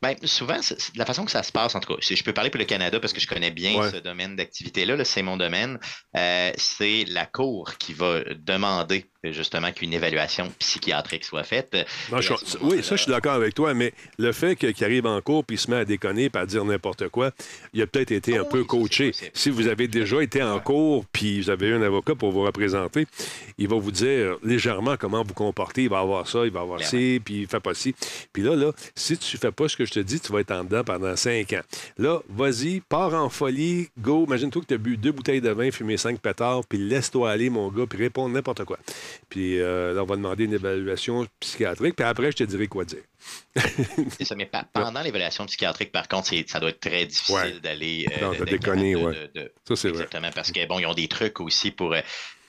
Ben, 0.00 0.14
souvent, 0.24 0.60
la 0.94 1.04
façon 1.04 1.24
que 1.24 1.30
ça 1.32 1.42
se 1.42 1.50
passe, 1.50 1.74
en 1.74 1.80
tout 1.80 1.92
cas, 1.94 2.00
si 2.00 2.14
je 2.14 2.22
peux 2.22 2.32
parler 2.32 2.50
pour 2.50 2.58
le 2.60 2.64
Canada 2.66 3.00
parce 3.00 3.12
que 3.12 3.20
je 3.20 3.26
connais 3.26 3.50
bien 3.50 3.74
Ouais. 3.74 3.90
ce 3.90 3.96
domaine 3.96 4.36
d'activité-là, 4.36 4.94
là, 4.94 5.04
c'est 5.04 5.22
mon 5.22 5.36
domaine, 5.36 5.78
euh, 6.16 6.52
c'est 6.56 7.04
la 7.08 7.26
Cour 7.26 7.76
qui 7.78 7.94
va 7.94 8.22
demander 8.34 9.10
justement 9.24 9.72
qu'une 9.72 9.92
évaluation 9.92 10.50
psychiatrique 10.60 11.24
soit 11.24 11.42
faite. 11.42 11.76
Non, 12.12 12.20
je- 12.20 12.34
ce 12.44 12.56
oui, 12.60 12.82
ça, 12.84 12.94
je 12.96 13.02
suis 13.02 13.10
d'accord 13.10 13.32
avec 13.32 13.52
toi, 13.54 13.74
mais 13.74 13.92
le 14.18 14.30
fait 14.32 14.54
qu'il 14.54 14.84
arrive 14.84 15.06
en 15.06 15.20
cours 15.20 15.44
puis 15.44 15.56
il 15.56 15.58
se 15.58 15.70
met 15.70 15.78
à 15.78 15.84
déconner 15.84 16.24
et 16.32 16.36
à 16.38 16.46
dire 16.46 16.64
n'importe 16.64 17.08
quoi, 17.08 17.32
il 17.74 17.82
a 17.82 17.86
peut-être 17.86 18.12
été 18.12 18.38
un 18.38 18.44
peu 18.44 18.62
coaché. 18.64 19.12
Si 19.34 19.50
vous 19.50 19.66
avez 19.66 19.88
déjà 19.88 20.22
été 20.22 20.42
en 20.42 20.60
cours 20.60 21.04
puis 21.12 21.40
vous 21.40 21.50
avez 21.50 21.68
eu 21.68 21.74
un 21.74 21.82
avocat 21.82 22.14
pour 22.14 22.30
vous 22.30 22.42
représenter, 22.42 23.06
il 23.58 23.66
va 23.68 23.76
vous 23.76 23.90
dire 23.90 24.36
légèrement 24.42 24.96
comment 24.96 25.24
vous 25.24 25.34
comporter. 25.34 25.82
Il 25.82 25.88
va 25.90 25.98
avoir 25.98 26.28
ça, 26.28 26.44
il 26.44 26.52
va 26.52 26.60
avoir 26.60 26.80
ci, 26.82 27.20
puis 27.24 27.40
il 27.42 27.46
fait 27.48 27.60
pas 27.60 27.74
ci. 27.74 27.94
Puis 28.32 28.42
là, 28.42 28.54
là, 28.54 28.72
si 28.94 29.18
tu 29.18 29.36
fais 29.36 29.50
pas 29.52 29.68
ce 29.68 29.76
que 29.76 29.84
je 29.84 29.92
te 29.92 30.00
dis, 30.00 30.20
tu 30.20 30.32
vas 30.32 30.40
être 30.40 30.52
en 30.52 30.62
dedans 30.64 30.84
pendant 30.84 31.16
cinq 31.16 31.52
ans. 31.54 31.62
Là, 31.98 32.20
vas-y, 32.28 32.80
pars 32.88 33.14
en 33.14 33.28
folie, 33.28 33.88
go. 33.98 34.24
Imagine-toi 34.26 34.62
que 34.62 34.66
tu 34.68 34.74
as 34.74 34.78
bu 34.78 34.96
deux 34.96 35.12
bouteilles 35.12 35.40
de 35.40 35.50
vin, 35.50 35.70
fumé 35.72 35.96
cinq 35.96 36.20
pétards, 36.20 36.62
puis 36.68 36.78
laisse-toi 36.78 37.30
aller, 37.30 37.50
mon 37.50 37.68
gars, 37.68 37.84
puis 37.88 37.98
réponds 37.98 38.28
n'importe 38.28 38.64
quoi. 38.64 38.78
Puis 39.28 39.60
euh, 39.60 39.94
là, 39.94 40.02
on 40.02 40.06
va 40.06 40.16
demander 40.16 40.44
une 40.44 40.54
évaluation 40.54 41.26
psychiatrique, 41.40 41.96
puis 41.96 42.04
après, 42.04 42.32
je 42.32 42.38
te 42.38 42.44
dirai 42.44 42.66
quoi 42.66 42.84
dire. 42.84 43.02
C'est 44.18 44.24
ça, 44.24 44.34
mais 44.36 44.46
pa- 44.46 44.66
pendant 44.72 45.00
l'évaluation 45.00 45.46
psychiatrique, 45.46 45.92
par 45.92 46.06
contre, 46.08 46.28
ça 46.46 46.60
doit 46.60 46.70
être 46.70 46.80
très 46.80 47.06
difficile 47.06 47.34
Ouais. 47.34 47.60
d'aller. 47.60 48.06
euh, 48.12 48.20
Non, 48.20 48.32
de- 48.32 48.44
déconner, 48.44 48.94
ouais. 48.96 49.28
de- 49.34 49.52
Ça, 49.66 49.76
c'est 49.76 49.88
vrai. 49.88 50.02
Exactement, 50.02 50.30
parce 50.34 50.52
que 50.52 50.64
bon, 50.66 50.78
ils 50.78 50.86
ont 50.86 50.94
des 50.94 51.08
trucs 51.08 51.40
aussi 51.40 51.70
pour, 51.70 51.92
euh, 51.92 52.00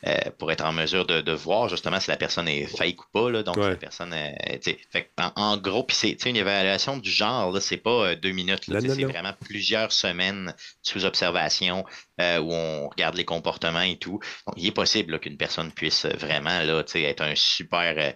euh, 0.08 0.16
pour 0.38 0.52
être 0.52 0.64
en 0.64 0.72
mesure 0.72 1.06
de, 1.06 1.22
de 1.22 1.32
voir 1.34 1.68
justement 1.68 2.00
si 2.00 2.10
la 2.10 2.16
personne 2.18 2.48
est 2.48 2.66
fake 2.68 3.02
ou 3.02 3.06
pas. 3.12 3.30
Là, 3.32 3.44
donc, 3.44 3.56
si 3.56 3.62
la 3.62 3.76
personne. 3.76 4.14
euh, 4.14 4.58
fait 4.92 5.12
en, 5.20 5.32
en 5.36 5.58
gros, 5.58 5.84
puis 5.84 5.96
c'est 5.96 6.26
une 6.26 6.36
évaluation 6.38 6.98
du 6.98 7.10
genre, 7.10 7.60
c'est 7.62 7.78
pas 7.78 8.10
euh, 8.12 8.16
deux 8.16 8.32
minutes. 8.32 8.64
c'est 8.68 9.04
vraiment 9.06 9.34
plusieurs 9.40 9.92
semaines 9.92 10.54
sous 10.84 11.06
observation 11.06 11.86
où 12.20 12.54
on 12.54 12.88
regarde 12.90 13.16
les 13.16 13.26
comportements 13.26 13.82
et 13.82 13.98
tout. 13.98 14.20
Donc, 14.48 14.56
il 14.58 14.68
est 14.68 14.72
possible 14.72 15.20
qu'une 15.20 15.38
personne 15.38 15.72
puisse 15.72 16.06
vraiment 16.06 16.62
là, 16.62 16.84
être 16.96 17.22
un 17.22 17.36
super. 17.36 18.14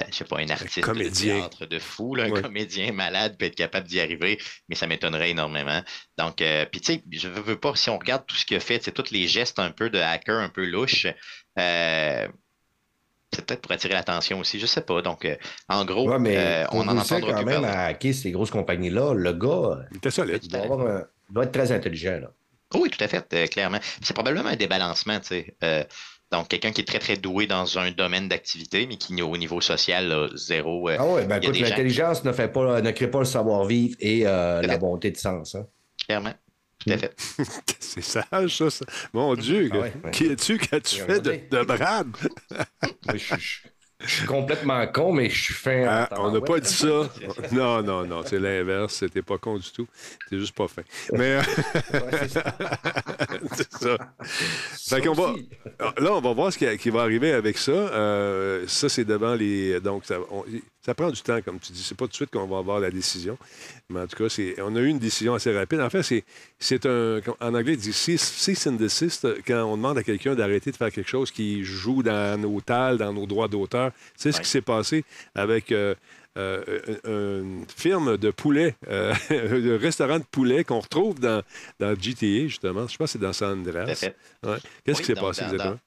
Euh, 0.00 0.04
je 0.10 0.14
sais 0.16 0.24
pas, 0.24 0.38
un 0.38 0.48
artiste 0.50 0.80
comédien. 0.82 1.34
de 1.36 1.40
théâtre 1.40 1.66
de 1.66 1.78
fou, 1.78 2.14
là, 2.14 2.24
un 2.24 2.30
Ouais. 2.30 2.42
comédien 2.42 2.92
malade 2.92 3.36
peut 3.38 3.46
être 3.46 3.54
capable 3.54 3.86
d'y 3.88 4.00
arriver, 4.00 4.38
mais 4.68 4.74
ça 4.74 4.86
m'étonnerait 4.86 5.30
énormément. 5.30 5.80
Donc, 6.18 6.42
euh, 6.42 6.66
puis 6.70 6.80
tu 6.80 6.92
sais, 6.94 7.02
je 7.10 7.28
veux, 7.28 7.40
veux 7.40 7.58
pas, 7.60 7.74
si 7.76 7.88
on 7.90 7.98
regarde 7.98 8.24
tout 8.26 8.36
ce 8.36 8.44
qu'il 8.44 8.56
a 8.56 8.60
fait, 8.60 8.82
c'est 8.82 8.92
tous 8.92 9.10
les 9.10 9.26
gestes 9.26 9.58
un 9.58 9.70
peu 9.70 9.88
de 9.90 9.98
hacker, 9.98 10.38
un 10.38 10.48
peu 10.50 10.64
louches, 10.66 11.06
euh, 11.58 12.28
c'est 13.32 13.44
peut-être 13.44 13.60
pour 13.62 13.72
attirer 13.72 13.94
l'attention 13.94 14.38
aussi, 14.38 14.60
je 14.60 14.66
sais 14.66 14.80
pas. 14.82 15.02
Donc, 15.02 15.24
euh, 15.24 15.36
en 15.68 15.84
gros, 15.84 16.08
Ouais, 16.10 16.18
mais 16.18 16.36
euh, 16.36 16.64
on 16.72 16.78
on 16.80 16.88
en 16.88 16.96
en 16.96 17.00
entendra 17.00 17.32
quand 17.32 17.44
même 17.44 17.64
à 17.64 17.86
hacker 17.86 18.14
ces 18.14 18.30
grosses 18.30 18.50
compagnies-là. 18.52 19.14
Le 19.14 19.32
gars, 19.32 19.84
Il 19.90 19.96
était 19.98 20.10
solide. 20.10 20.38
il 20.42 20.48
doit, 20.50 20.60
avoir 20.62 20.80
un- 20.86 21.04
il 21.28 21.34
doit 21.34 21.44
être 21.44 21.52
très 21.52 21.72
intelligent. 21.72 22.18
Là. 22.20 22.30
Oh 22.74 22.78
Oui, 22.82 22.90
tout 22.90 23.02
à 23.02 23.08
fait, 23.08 23.26
euh, 23.34 23.46
clairement. 23.46 23.78
C'est 24.02 24.14
probablement 24.14 24.48
un 24.48 24.56
débalancement, 24.56 25.18
tu 25.20 25.26
sais. 25.28 25.56
Donc, 26.32 26.48
quelqu'un 26.48 26.72
qui 26.72 26.80
est 26.80 26.84
très, 26.84 26.98
très 26.98 27.16
doué 27.16 27.46
dans 27.46 27.78
un 27.78 27.92
domaine 27.92 28.28
d'activité, 28.28 28.86
mais 28.86 28.96
qui, 28.96 29.20
au 29.22 29.36
niveau 29.36 29.60
social, 29.60 30.28
zéro. 30.34 30.88
euh, 30.90 30.96
Ah 30.98 31.06
ouais, 31.06 31.24
ben 31.26 31.40
écoute, 31.40 31.54
gens- 31.54 31.64
l'intelligence 31.66 32.24
ne, 32.24 32.32
fait 32.32 32.48
pas, 32.48 32.80
ne 32.80 32.90
crée 32.90 33.08
pas 33.10 33.20
le 33.20 33.24
savoir-vivre 33.24 33.94
et 34.00 34.26
euh, 34.26 34.60
la 34.62 34.72
fait. 34.74 34.78
bonté 34.78 35.10
de 35.12 35.16
sens. 35.16 35.54
Hein. 35.54 35.66
Clairement. 36.06 36.34
Tout 36.84 36.90
à 36.92 36.98
fait. 36.98 37.14
C'est 37.80 38.02
sage, 38.02 38.56
ça. 38.58 38.70
ça? 38.70 38.84
Mon 39.12 39.34
Dieu, 39.34 39.70
Ah 39.72 39.78
ouais, 39.78 39.92
ouais. 40.04 40.10
qui 40.10 40.26
es-tu 40.26 40.58
qu'as-tu 40.58 41.00
fait 41.02 41.20
de, 41.20 41.38
de 41.56 41.64
Brad? 41.64 42.08
je, 43.14 43.18
je- 43.38 43.60
je 44.06 44.14
suis 44.14 44.26
complètement 44.26 44.86
con, 44.86 45.12
mais 45.12 45.28
je 45.28 45.42
suis 45.44 45.54
fin. 45.54 45.84
Ah, 45.88 46.08
on 46.18 46.30
n'a 46.32 46.40
pas 46.40 46.60
dit 46.60 46.72
ça. 46.72 46.86
Non, 47.52 47.82
non, 47.82 48.04
non, 48.06 48.22
c'est 48.24 48.38
l'inverse. 48.38 48.94
C'était 48.94 49.22
pas 49.22 49.38
con 49.38 49.56
du 49.58 49.70
tout. 49.70 49.86
C'est 50.28 50.38
juste 50.38 50.54
pas 50.56 50.68
fin. 50.68 50.82
Mais. 51.12 51.36
euh, 51.36 51.42
c'est 53.54 53.72
ça. 53.80 53.98
Fait 54.88 55.00
qu'on 55.04 55.12
va. 55.14 55.34
Ah, 55.78 55.94
Là, 55.98 56.12
on 56.14 56.20
va 56.20 56.32
voir 56.32 56.52
ce 56.52 56.58
qui, 56.58 56.78
qui 56.78 56.90
va 56.90 57.02
arriver 57.02 57.32
avec 57.32 57.58
ça. 57.58 57.70
Euh, 57.72 58.64
ça, 58.66 58.88
c'est 58.88 59.04
devant 59.04 59.34
les. 59.34 59.80
Donc, 59.80 60.04
ça, 60.04 60.16
on- 60.30 60.44
ça 60.86 60.94
prend 60.94 61.10
du 61.10 61.20
temps, 61.20 61.42
comme 61.42 61.58
tu 61.58 61.72
dis. 61.72 61.82
C'est 61.82 61.96
pas 61.96 62.04
tout 62.06 62.10
de 62.12 62.14
suite 62.14 62.30
qu'on 62.30 62.46
va 62.46 62.58
avoir 62.58 62.78
la 62.80 62.90
décision. 62.92 63.36
Mais 63.90 64.00
en 64.00 64.06
tout 64.06 64.16
cas, 64.16 64.28
c'est, 64.28 64.54
on 64.62 64.74
a 64.76 64.80
eu 64.80 64.86
une 64.86 65.00
décision 65.00 65.34
assez 65.34 65.52
rapide. 65.52 65.80
En 65.80 65.90
fait, 65.90 66.04
c'est, 66.04 66.24
c'est 66.60 66.86
un. 66.86 67.20
En 67.40 67.54
anglais, 67.54 67.72
il 67.72 67.78
dit 67.78 67.92
cease, 67.92 68.66
and 68.68 68.72
desist 68.72 69.26
quand 69.46 69.64
on 69.64 69.76
demande 69.76 69.98
à 69.98 70.04
quelqu'un 70.04 70.34
d'arrêter 70.36 70.70
de 70.70 70.76
faire 70.76 70.92
quelque 70.92 71.10
chose 71.10 71.32
qui 71.32 71.64
joue 71.64 72.02
dans 72.04 72.40
nos 72.40 72.60
tales, 72.60 72.98
dans 72.98 73.12
nos 73.12 73.26
droits 73.26 73.48
d'auteur. 73.48 73.90
C'est 74.16 74.30
ce 74.32 74.40
qui 74.40 74.48
s'est 74.48 74.62
passé 74.62 75.04
avec. 75.34 75.72
euh, 75.72 75.94
euh, 76.38 77.42
une 77.42 77.64
firme 77.74 78.18
de 78.18 78.30
poulet, 78.30 78.76
euh, 78.88 79.14
un 79.30 79.78
restaurant 79.78 80.18
de 80.18 80.24
poulet 80.30 80.64
qu'on 80.64 80.80
retrouve 80.80 81.18
dans, 81.18 81.42
dans 81.80 81.94
GTA, 81.98 82.46
justement. 82.46 82.86
Je 82.86 82.96
pense 82.98 83.06
que 83.06 83.12
c'est 83.12 83.18
dans 83.18 83.32
San 83.32 83.58
Andreas. 83.60 83.86
Ouais. 84.44 84.58
Qu'est-ce 84.84 84.98
Oui, 84.98 85.00
qui 85.00 85.04
s'est 85.04 85.14
passé 85.14 85.40
dans- 85.40 85.46
exactement? 85.52 85.78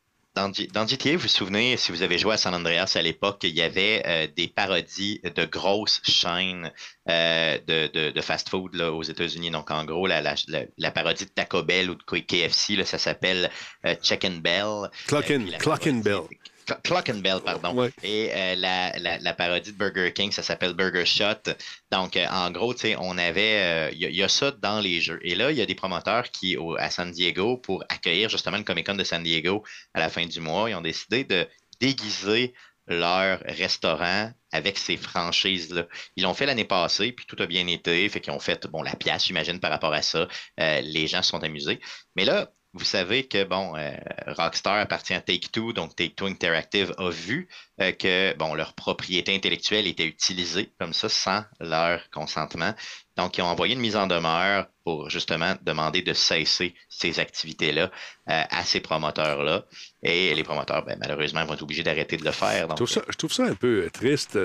Dans, 0.47 0.51
dans 0.73 0.87
GTA, 0.87 1.13
vous 1.13 1.19
vous 1.19 1.27
souvenez, 1.27 1.75
si 1.77 1.91
vous 1.91 2.01
avez 2.01 2.17
joué 2.17 2.33
à 2.33 2.37
San 2.37 2.53
Andreas 2.55 2.93
à 2.95 3.01
l'époque, 3.01 3.39
il 3.43 3.49
y 3.55 3.61
avait 3.61 4.03
euh, 4.05 4.27
des 4.35 4.47
parodies 4.47 5.19
de 5.35 5.45
grosses 5.45 6.01
chaînes 6.03 6.71
euh, 7.09 7.57
de, 7.67 7.87
de- 7.91 8.11
de 8.11 8.21
fast-food 8.21 8.73
là, 8.75 8.91
aux 8.91 9.03
États-Unis. 9.03 9.51
Donc, 9.51 9.71
en 9.71 9.83
gros, 9.85 10.07
la, 10.07 10.21
la- 10.21 10.35
la- 10.47 10.63
la 10.77 10.91
parodie 10.91 11.25
de 11.25 11.29
Taco 11.29 11.63
Bell 11.63 11.89
ou 11.89 11.95
de 11.95 12.03
KFC, 12.19 12.75
là, 12.75 12.85
ça 12.85 12.97
s'appelle 12.97 13.49
euh, 13.85 13.95
Check 14.01 14.23
and 14.25 14.39
Bell. 14.41 14.89
Clock 15.07 15.29
Euh, 15.31 15.39
Clock 15.59 15.87
and 15.87 16.01
Bell. 16.03 16.21
Cl- 16.69 16.81
Clock 16.83 17.09
and 17.09 17.19
Bell, 17.19 17.39
pardon. 17.43 17.73
Ouais. 17.75 17.91
Et 18.03 18.29
euh, 18.33 18.55
la, 18.55 18.97
la- 18.99 19.17
la 19.17 19.33
parodie 19.33 19.71
de 19.73 19.77
Burger 19.77 20.13
King, 20.13 20.31
ça 20.31 20.43
s'appelle 20.43 20.73
Burger 20.73 21.05
Shot. 21.05 21.51
Donc, 21.91 22.15
euh, 22.15 22.25
en 22.29 22.51
gros, 22.51 22.73
tu 22.73 22.81
sais, 22.81 22.95
on 22.99 23.17
avait. 23.17 23.89
euh, 23.89 23.89
Il 23.93 23.99
y, 23.99 24.05
a- 24.05 24.09
il 24.09 24.15
y 24.15 24.23
a 24.23 24.29
ça 24.29 24.51
dans 24.51 24.79
les 24.79 25.01
jeux. 25.01 25.19
Et 25.23 25.35
là, 25.35 25.51
il 25.51 25.57
y 25.57 25.61
a 25.61 25.65
des 25.65 25.75
promoteurs 25.75 26.29
qui, 26.31 26.55
au- 26.57 26.75
à 26.77 26.89
San 26.89 27.11
Diego, 27.11 27.57
pour 27.57 27.83
accueillir 27.89 28.29
justement 28.29 28.57
le 28.57 28.63
Comic 28.63 28.85
Con 28.85 28.95
de 28.95 29.03
San 29.03 29.23
Diego 29.23 29.63
à 29.93 29.99
la 29.99 30.09
fin 30.09 30.25
du 30.25 30.39
mois, 30.39 30.69
ils 30.69 30.75
ont 30.75 30.81
décidé 30.81 31.23
de 31.23 31.47
déguiser 31.79 32.53
leur 32.87 33.39
restaurant 33.45 34.31
avec 34.51 34.77
ces 34.77 34.97
franchises-là. 34.97 35.85
Ils 36.15 36.23
l'ont 36.23 36.33
fait 36.33 36.47
l'année 36.47 36.65
passée, 36.65 37.11
puis 37.11 37.25
tout 37.27 37.35
a 37.39 37.45
bien 37.45 37.67
été. 37.67 38.09
Fait 38.09 38.19
qu'ils 38.19 38.33
ont 38.33 38.39
fait, 38.39 38.65
bon, 38.67 38.81
la 38.81 38.95
pièce, 38.95 39.25
j'imagine, 39.27 39.59
par 39.59 39.69
rapport 39.69 39.93
à 39.93 40.01
ça. 40.01 40.27
Euh, 40.59 40.81
les 40.81 41.05
gens 41.07 41.21
se 41.21 41.29
sont 41.29 41.43
amusés. 41.43 41.79
Mais 42.15 42.25
là, 42.25 42.49
vous 42.73 42.85
savez 42.85 43.27
que, 43.27 43.43
bon, 43.43 43.75
euh, 43.75 43.91
Rockstar 44.27 44.75
appartient 44.75 45.13
à 45.13 45.21
Take-Two, 45.21 45.73
donc 45.73 45.95
Take-Two 45.95 46.27
Interactive 46.27 46.93
a 46.99 47.09
vu 47.09 47.47
euh, 47.81 47.91
que, 47.91 48.35
bon, 48.37 48.53
leur 48.53 48.73
propriété 48.73 49.33
intellectuelle 49.33 49.87
était 49.87 50.05
utilisée 50.05 50.71
comme 50.79 50.93
ça 50.93 51.09
sans 51.09 51.43
leur 51.59 52.09
consentement. 52.11 52.75
Donc, 53.17 53.37
ils 53.37 53.41
ont 53.41 53.47
envoyé 53.47 53.73
une 53.73 53.81
mise 53.81 53.95
en 53.95 54.05
demeure 54.05 54.67
pour 54.83 55.09
justement 55.09 55.55
demander 55.63 56.03
de 56.03 56.13
cesser 56.13 56.75
ces 56.89 57.19
activités-là 57.19 57.91
euh, 58.29 58.43
à 58.49 58.63
ces 58.63 58.81
promoteurs-là. 58.81 59.65
Et 60.03 60.35
les 60.35 60.43
promoteurs, 60.43 60.85
ben, 60.85 60.97
malheureusement, 60.99 61.43
vont 61.45 61.55
être 61.55 61.63
obligés 61.63 61.83
d'arrêter 61.83 62.17
de 62.17 62.23
le 62.23 62.31
faire. 62.31 62.67
Je 62.77 63.17
trouve, 63.17 63.33
ça, 63.33 63.45
un 63.45 63.55
peu 63.55 63.89
triste. 63.91 64.37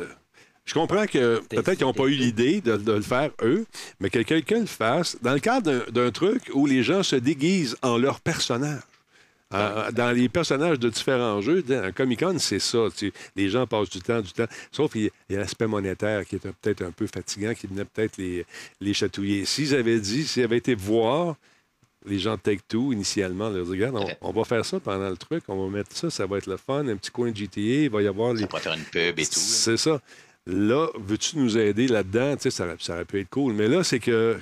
Je 0.65 0.73
comprends 0.75 1.07
que 1.07 1.41
peut-être 1.41 1.75
qu'ils 1.77 1.87
n'ont 1.87 1.93
pas 1.93 2.05
eu 2.07 2.12
l'idée 2.15 2.61
de, 2.61 2.77
de 2.77 2.93
le 2.93 3.03
faire 3.03 3.31
eux, 3.43 3.67
mais 4.01 4.09
que 4.11 4.21
quelqu'un 4.21 4.61
le 4.61 4.67
fasse 4.67 5.17
dans 5.21 5.35
le 5.35 5.41
cadre 5.41 5.91
d'un- 5.91 6.11
truc 6.11 6.51
où 6.55 6.67
les 6.67 6.83
gens 6.83 7.03
se 7.03 7.17
déguisent 7.17 7.77
en 7.83 7.99
leur 7.99 8.21
personnage. 8.21 8.81
En- 9.53 9.93
dans 9.93 10.11
les 10.11 10.29
personnages 10.31 10.79
de 10.79 10.89
différents 10.89 11.41
jeux, 11.43 11.62
un 11.71 11.93
Comic-Con, 11.93 12.39
c'est 12.39 12.59
ça. 12.59 12.87
tu. 12.97 13.12
Les 13.37 13.51
gens 13.51 13.67
passent 13.67 13.91
du 13.91 14.01
temps, 14.01 14.21
du 14.23 14.33
temps. 14.33 14.47
Sauf 14.73 14.93
qu'il 14.93 15.11
y 15.29 15.37
a- 15.37 15.39
l'aspect 15.39 15.67
monétaire 15.67 16.25
qui 16.27 16.37
est 16.37 16.41
peut-être 16.41 16.83
un 16.83 16.91
peu 16.93 17.07
fatigant, 17.07 17.53
qui 17.55 17.67
venait 17.67 17.85
peut-être 17.85 18.17
les, 18.17 18.45
les 18.81 18.95
chatouiller. 18.95 19.45
S'ils 19.45 19.75
avaient 19.75 20.01
dit, 20.01 20.27
s'ils 20.27 20.45
avaient 20.45 20.57
été 20.57 20.75
voir 20.75 21.37
les 22.07 22.19
gens 22.19 22.35
de 22.37 22.41
Take-Two, 22.41 22.93
initialement, 22.93 23.49
leur 23.51 23.65
dire, 23.65 23.73
regarde, 23.73 23.97
on, 24.23 24.29
on 24.29 24.33
va 24.33 24.45
faire 24.45 24.65
ça 24.65 24.81
pendant 24.81 25.09
le 25.11 25.17
truc, 25.17 25.45
on 25.49 25.62
va 25.67 25.77
mettre 25.77 25.95
ça, 25.97 26.11
ça 26.11 26.27
va 26.27 26.39
être 26.39 26.47
le 26.49 26.57
fun, 26.57 26.89
un 26.89 26.97
petit 26.97 27.11
coin 27.11 27.31
de 27.31 27.37
GTA, 27.37 27.61
il 27.61 27.91
va 27.91 28.03
y 28.03 28.07
avoir 28.07 28.33
les... 28.33 28.45
on 28.45 28.47
pourrait 28.47 28.62
faire 28.62 28.75
une 28.75 28.85
pub 28.85 29.19
et 29.19 29.27
tout. 29.27 29.33
C'est 29.39 29.77
ça. 29.77 30.01
Là, 30.47 30.88
veux-tu 30.97 31.38
nous 31.38 31.57
aider 31.57 31.88
là-dedans? 31.88 32.36
Tu 32.36 32.42
sais, 32.42 32.51
ça, 32.51 32.64
aurait- 32.66 32.76
ça 32.78 32.95
aurait 32.95 33.05
pu 33.07 33.20
être 33.20 33.30
cool. 33.30 33.55
Mais 33.55 33.66
là, 33.68 33.82
c'est 33.82 33.99
que 34.01 34.38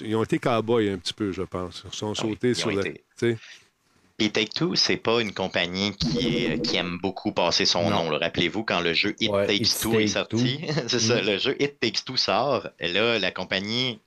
ils 0.00 0.14
ont 0.16 0.22
été 0.24 0.38
cow-boys 0.38 0.90
un 0.92 0.98
petit 0.98 1.14
peu, 1.14 1.30
je 1.32 1.42
pense. 1.42 1.84
Ils 1.90 1.96
sont 1.96 2.12
Ah 2.16 2.22
oui, 2.24 2.30
sautés 2.32 2.48
ils 2.50 2.56
sur 2.56 2.70
le. 2.70 2.84
été-. 2.86 3.36
Puis 4.16 4.32
Take-Two, 4.32 4.74
c'est 4.74 4.96
pas 4.96 5.20
une 5.20 5.32
compagnie 5.32 5.92
qui, 5.96 6.26
est- 6.44 6.60
qui 6.64 6.76
aime 6.76 6.98
beaucoup 7.00 7.30
passer 7.30 7.64
son 7.66 7.88
nom. 7.88 8.08
Rappelez-vous, 8.08 8.64
quand 8.64 8.80
le 8.80 8.92
jeu 8.92 9.14
It 9.20 9.30
Ouais, 9.30 9.46
Takes 9.46 9.60
It 9.60 9.78
Two 9.80 10.00
est 10.00 10.08
sorti, 10.08 10.58
c'est 10.88 10.98
ça, 10.98 11.22
Mm. 11.22 11.26
le 11.26 11.38
jeu 11.38 11.56
It 11.60 11.78
Takes 11.78 12.04
Two 12.04 12.16
sort, 12.16 12.68
et 12.80 12.88
là, 12.88 13.20
la 13.20 13.30
compagnie 13.30 14.00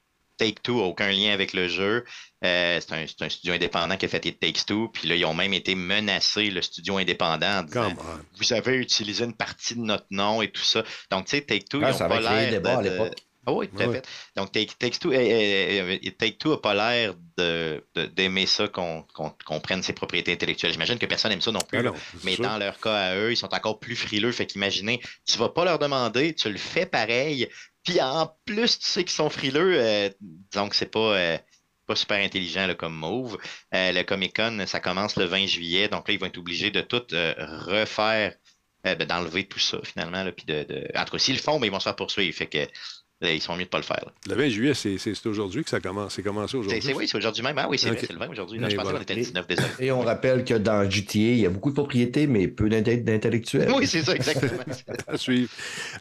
Take-Two 0.45 0.77
n'a 0.77 0.83
aucun 0.83 1.11
lien 1.11 1.31
avec 1.33 1.53
le 1.53 1.67
jeu. 1.67 2.03
Euh, 2.43 2.79
c'est 2.81 2.93
un, 2.93 3.05
c'est 3.07 3.23
un 3.23 3.29
studio 3.29 3.53
indépendant 3.53 3.95
qui 3.97 4.05
a 4.05 4.07
fait 4.09 4.25
It 4.25 4.39
Takes 4.39 4.65
Two, 4.65 4.89
puis 4.91 5.07
là, 5.07 5.15
ils 5.15 5.25
ont 5.25 5.33
même 5.35 5.53
été 5.53 5.75
menacés, 5.75 6.49
le 6.49 6.61
studio 6.63 6.97
indépendant, 6.97 7.59
en 7.59 7.63
disant, 7.63 7.89
vous 8.39 8.53
avez 8.53 8.77
utilisé 8.77 9.23
une 9.25 9.35
partie 9.35 9.75
de 9.75 9.81
notre 9.81 10.07
nom 10.09 10.41
et 10.41 10.49
tout 10.51 10.63
ça. 10.63 10.83
Donc, 11.11 11.25
tu 11.25 11.37
sais, 11.37 11.41
Take-Two, 11.43 11.81
Ah, 11.83 11.89
ils 11.89 11.91
n'ont 11.91 11.97
pas 12.09 12.19
l'air 12.21 12.51
débat 12.51 12.77
à 12.79 12.81
de- 12.81 12.83
de- 12.83 12.89
l'époque. 12.93 13.17
Ah 13.45 13.53
oui, 13.53 13.67
tout 13.69 13.81
à 13.81 13.85
fait. 13.93 14.07
Donc, 14.35 14.51
Take, 14.51 14.71
Takes 14.77 14.99
Two, 14.99 15.11
euh, 15.11 15.15
euh, 15.15 15.97
euh, 16.05 16.11
Take-Two 16.17 16.51
n'a 16.51 16.57
pas 16.57 16.73
l'air 16.75 17.15
de- 17.37 17.83
de- 17.95 18.05
d'aimer 18.05 18.45
ça 18.45 18.67
qu'on 18.67 19.03
prenne 19.63 19.81
ses 19.81 19.93
propriétés 19.93 20.31
intellectuelles. 20.33 20.71
J'imagine 20.73 20.99
que 20.99 21.05
personne 21.07 21.31
n'aime 21.31 21.41
ça 21.41 21.51
non 21.51 21.59
plus. 21.61 21.79
Ah 21.79 21.83
non, 21.83 21.93
c'est 22.13 22.23
mais 22.23 22.35
sûr. 22.35 22.43
dans 22.43 22.57
leur 22.59 22.79
cas 22.79 22.95
à 22.95 23.15
eux, 23.15 23.31
ils 23.31 23.37
sont 23.37 23.51
encore 23.53 23.79
plus 23.79 23.95
frileux. 23.95 24.31
Fait 24.31 24.45
qu'imaginez, 24.45 25.01
tu 25.25 25.37
vas 25.39 25.49
pas 25.49 25.65
leur 25.65 25.79
demander, 25.79 26.35
tu 26.35 26.49
le 26.51 26.57
fais 26.59 26.85
pareil. 26.85 27.47
Puis 27.83 27.99
en 27.99 28.31
plus, 28.45 28.77
tu 28.77 28.85
sais 28.87 29.03
qu'ils 29.03 29.11
sont 29.13 29.29
frileux. 29.31 29.73
euh, 29.75 30.09
disons 30.21 30.69
que 30.69 30.75
c'est 30.75 30.91
pas. 30.91 30.99
euh, 31.17 31.37
pas 31.87 31.95
super 31.95 32.23
intelligent 32.23 32.67
là, 32.67 32.75
comme 32.75 32.93
move. 32.95 33.37
Euh, 33.73 33.91
le 33.91 34.03
Comic 34.03 34.35
Con, 34.35 34.63
ça 34.67 34.79
commence 34.79 35.15
le 35.17 35.25
20 35.25 35.47
juillet, 35.47 35.87
donc 35.89 36.07
là, 36.07 36.13
ils 36.13 36.19
vont 36.19 36.27
être 36.27 36.37
obligés 36.37 36.69
de 36.69 36.79
tout 36.81 37.01
euh, 37.11 37.33
refaire, 37.65 38.35
ben, 38.83 38.95
d'enlever 38.97 39.47
tout 39.47 39.59
ça 39.59 39.79
finalement. 39.83 40.23
Là, 40.23 40.31
puis 40.31 40.45
de, 40.45 40.63
de... 40.63 40.87
En 40.95 41.03
tout 41.05 41.13
cas, 41.13 41.17
s'ils 41.17 41.35
le 41.35 41.41
font, 41.41 41.57
mais 41.59 41.67
ils 41.67 41.71
vont 41.71 41.79
se 41.79 41.85
faire 41.85 41.95
poursuivre. 41.95 42.33
Fait 42.37 42.45
que 42.45 42.67
là, 43.21 43.31
ils 43.33 43.41
sont 43.41 43.55
mieux 43.55 43.63
de 43.65 43.69
pas 43.69 43.77
le 43.77 43.83
faire. 43.83 44.01
là. 44.05 44.11
Le 44.27 44.35
20 44.35 44.49
juillet, 44.49 44.73
c'est 44.73 45.25
aujourd'hui 45.25 45.63
que 45.63 45.69
ça 45.69 45.79
commence. 45.79 46.15
C'est 46.15 46.23
commencé 46.23 46.57
aujourd'hui. 46.57 46.81
c'est- 46.81 46.93
oui, 46.93 47.07
c'est 47.07 47.17
aujourd'hui 47.17 47.43
même. 47.43 47.57
Ah 47.57 47.67
oui, 47.69 47.77
c'est 47.77 47.89
le 47.89 48.17
20 48.17 48.29
aujourd'hui. 48.29 48.57
Je 48.59 48.63
pensais 48.63 48.75
voilà. 48.77 48.97
qu'on 48.97 49.03
était 49.03 49.13
le 49.15 49.21
19, 49.21 49.47
désolé. 49.47 49.67
Et 49.79 49.91
on 49.91 50.01
rappelle 50.01 50.43
que 50.43 50.55
dans 50.55 50.89
GTA, 50.89 51.19
il 51.19 51.39
y 51.39 51.45
a 51.45 51.49
beaucoup 51.49 51.69
de 51.69 51.75
propriétés, 51.75 52.27
mais 52.27 52.47
peu 52.47 52.69
d'inte- 52.69 53.03
d'intellectuels. 53.03 53.69
Oui, 53.75 53.87
c'est 53.87 54.01
ça, 54.01 54.15
exactement. 54.15 54.51
à 55.07 55.17
suivre. 55.17 55.49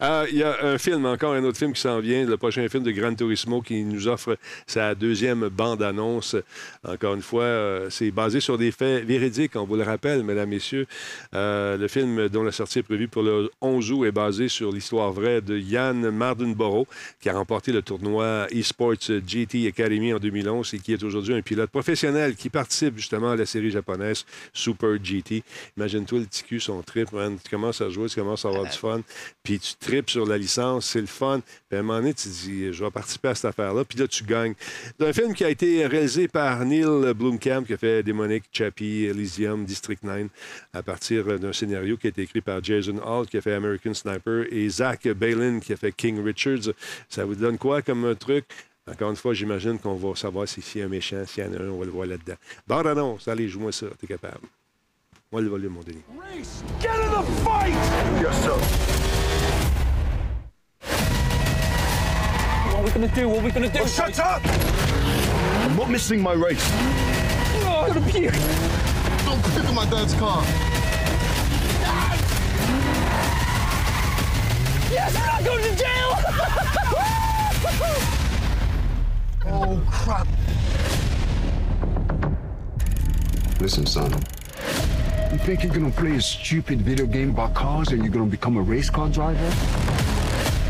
Ah, 0.01 0.25
Il 0.31 0.37
y 0.39 0.43
a 0.43 0.57
un 0.65 0.79
film, 0.79 1.07
encore 1.07 1.35
un 1.35 1.45
autre 1.45 1.59
film 1.59 1.73
qui 1.73 1.81
s'en 1.81 2.01
vient, 2.01 2.25
le 2.25 2.37
prochain 2.37 2.67
film 2.69 2.83
de 2.85 2.91
Gran 2.91 3.15
Turismo 3.15 3.61
qui 3.63 3.83
nous 3.85 4.09
offre 4.09 4.37
sa 4.67 4.95
deuxième 4.95 5.49
bande-annonce. 5.49 6.37
Encore 6.87 7.15
une 7.15 7.23
fois, 7.23 7.43
euh, 7.45 7.91
c'est 7.91 8.11
basé 8.11 8.41
sur 8.41 8.59
des 8.59 8.71
faits 8.73 9.05
véridiques, 9.05 9.57
on 9.57 9.65
vous 9.65 9.77
le 9.77 9.83
rappelle, 9.83 10.23
mesdames, 10.23 10.49
messieurs. 10.49 10.87
Euh, 11.35 11.77
le 11.77 11.89
film 11.89 12.29
dont 12.29 12.43
la 12.43 12.53
sortie 12.53 12.79
est 12.81 12.83
prévue 12.83 13.09
pour 13.09 13.23
le 13.23 13.51
11 13.61 13.91
août 13.93 14.05
est 14.05 14.13
basé 14.13 14.49
sur 14.49 14.73
l'histoire 14.73 15.13
vraie 15.13 15.41
de 15.41 15.59
Yann 15.59 16.11
Mardenborough, 16.11 16.87
qui 17.21 17.29
a 17.29 17.35
remporté 17.35 17.73
le 17.73 17.83
tournoi 17.83 18.47
eSports 18.51 18.95
GT 19.27 19.67
Academy 19.67 20.13
en 20.13 20.19
2011 20.19 20.75
et 20.75 20.79
qui 20.79 20.93
est 20.93 21.03
aujourd'hui 21.03 21.35
un 21.35 21.43
pilote 21.43 21.71
professionnel 21.71 22.37
qui 22.37 22.51
participe 22.51 22.97
justement 22.97 23.31
à 23.31 23.37
la 23.37 23.47
série 23.47 23.71
japonaise 23.71 24.25
Super 24.53 25.03
GT. 25.03 25.43
Imagine-toi 25.77 26.21
le 26.21 26.27
cul, 26.47 26.61
son 26.61 26.83
trip. 26.83 27.09
Tu 27.11 27.51
commences 27.51 27.81
à 27.81 27.91
jouer, 27.91 28.09
tu 28.09 28.21
commences 28.21 28.45
à 28.45 28.49
avoir 28.49 28.65
du 28.65 28.77
fun, 28.77 29.03
puis 29.43 29.59
tu 29.59 29.75
tripes 29.77 30.11
sur 30.11 30.27
la 30.27 30.39
licence, 30.39 30.87
c'est 30.87 31.01
le 31.01 31.07
fun. 31.07 31.41
Puis 31.69 31.77
à 31.77 31.81
un 31.81 31.83
moment 31.83 31.99
donné, 31.99 32.15
tu 32.15 32.29
dis, 32.29 32.73
je 32.73 32.85
vais 32.85 32.91
participer 32.91 33.29
à 33.29 33.35
cette 33.35 33.47
affaire-là, 33.47 33.85
puis 33.85 33.99
là, 33.99 34.07
tu 34.07 34.25
gagnes. 34.25 34.55
C'est 34.99 35.09
un 35.09 35.13
film 35.13 35.35
qui 35.35 35.45
a 35.45 35.51
été 35.51 35.87
réalisé 35.87 36.29
par 36.29 36.65
Neil 36.65 37.15
Blomkamp, 37.15 37.65
qui 37.65 37.75
a 37.75 37.77
fait 37.77 38.03
Demonic, 38.03 38.45
Chappie, 38.53 39.05
Elysium, 39.05 39.65
District 39.65 40.03
9, 40.03 40.29
à 40.73 40.83
partir 40.83 41.39
d'un 41.39 41.53
scénario 41.53 41.97
qui 41.97 42.07
a 42.07 42.11
été 42.11 42.23
écrit 42.23 42.41
par 42.41 42.63
Jason 42.63 42.99
Hall, 43.05 43.27
qui 43.27 43.37
a 43.37 43.41
fait 43.41 43.55
American 43.55 43.95
Sniper, 43.95 44.45
et 44.51 44.69
Zach 44.69 45.07
Balin, 45.09 45.61
qui 45.61 45.73
a 45.73 45.77
fait 45.77 45.93
King 45.93 46.23
Richards. 46.25 46.73
Ça 47.09 47.25
vous 47.25 47.35
donne 47.35 47.59
quoi 47.59 47.83
comme 47.83 48.15
truc? 48.17 48.45
Encore 48.91 49.11
une 49.11 49.17
fois, 49.17 49.35
j'imagine 49.35 49.79
qu'on 49.79 49.95
va 49.95 50.15
savoir 50.17 50.49
si- 50.49 50.63
s'il 50.63 50.81
y 50.81 50.83
a 50.83 50.87
un 50.87 50.89
méchant, 50.89 51.25
s'il 51.27 51.45
y 51.45 51.47
en 51.47 51.53
a 51.53 51.57
un, 51.63 51.69
on 51.69 51.79
va 51.79 51.85
le 51.85 51.91
voir 51.93 52.07
là-dedans. 52.07 52.35
Bon, 52.67 52.79
annonce, 52.87 53.29
allez, 53.29 53.49
joue-moi 53.49 53.73
ça, 53.73 53.87
t'es 54.01 54.07
capable. 54.07 54.47
Moi, 55.31 55.43
le 55.43 55.49
volume, 55.49 55.75
mon 55.75 55.81
Denis. 55.83 56.03
Get 56.81 56.89
in 56.89 57.11
the 57.11 57.25
fight! 57.45 57.75
Yes, 58.21 58.43
sir. 58.43 58.57
What 62.67 62.77
are 62.79 62.83
we 62.85 62.91
gonna 62.91 63.09
do? 63.15 63.29
What 63.29 63.39
are 63.39 63.45
we 63.45 63.51
gonna 63.53 63.69
do? 63.69 63.79
Oh, 63.83 63.87
shut 63.87 64.19
up! 64.19 64.43
I'm 64.45 65.77
not 65.77 65.89
missing 65.91 66.21
my 66.21 66.33
race. 66.35 66.67
Oh, 67.63 67.85
I'm 67.87 67.93
gonna 67.95 68.07
puke. 68.11 68.33
Don't 69.25 69.43
pick 69.55 69.65
up 69.69 69.75
my 69.75 69.85
dad's 69.87 70.15
car. 70.15 70.43
Yes, 75.01 75.15
we're 75.19 75.27
not 75.27 75.45
going 75.45 75.65
to 75.65 75.75
jail! 75.77 76.11
Oh, 79.53 79.83
crap. 79.91 80.29
Listen, 83.59 83.87
son. 83.87 84.13
You 85.33 85.39
think 85.39 85.65
you're 85.65 85.73
gonna 85.73 85.91
play 85.91 86.17
a 86.17 86.21
stupid 86.21 86.83
video 86.83 87.07
game 87.07 87.31
about 87.31 87.55
cars 87.55 87.89
and 87.89 88.05
you're 88.05 88.13
gonna 88.13 88.27
become 88.27 88.59
a 88.59 88.63
race 88.63 88.91
car 88.91 89.09
driver? 89.09 89.51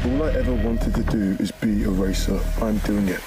All 0.06 0.22
I 0.22 0.32
ever 0.32 0.54
wanted 0.54 0.94
to 0.94 1.02
do 1.02 1.36
is 1.42 1.50
be 1.50 1.82
a 1.82 1.90
racer. 1.90 2.40
I'm 2.62 2.78
doing 2.78 3.08
it. 3.08 3.26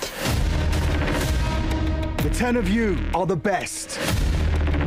The 2.23 2.31
10 2.33 2.55
of 2.55 2.69
you 2.69 2.97
are 3.13 3.25
the 3.25 3.35
best 3.35 3.99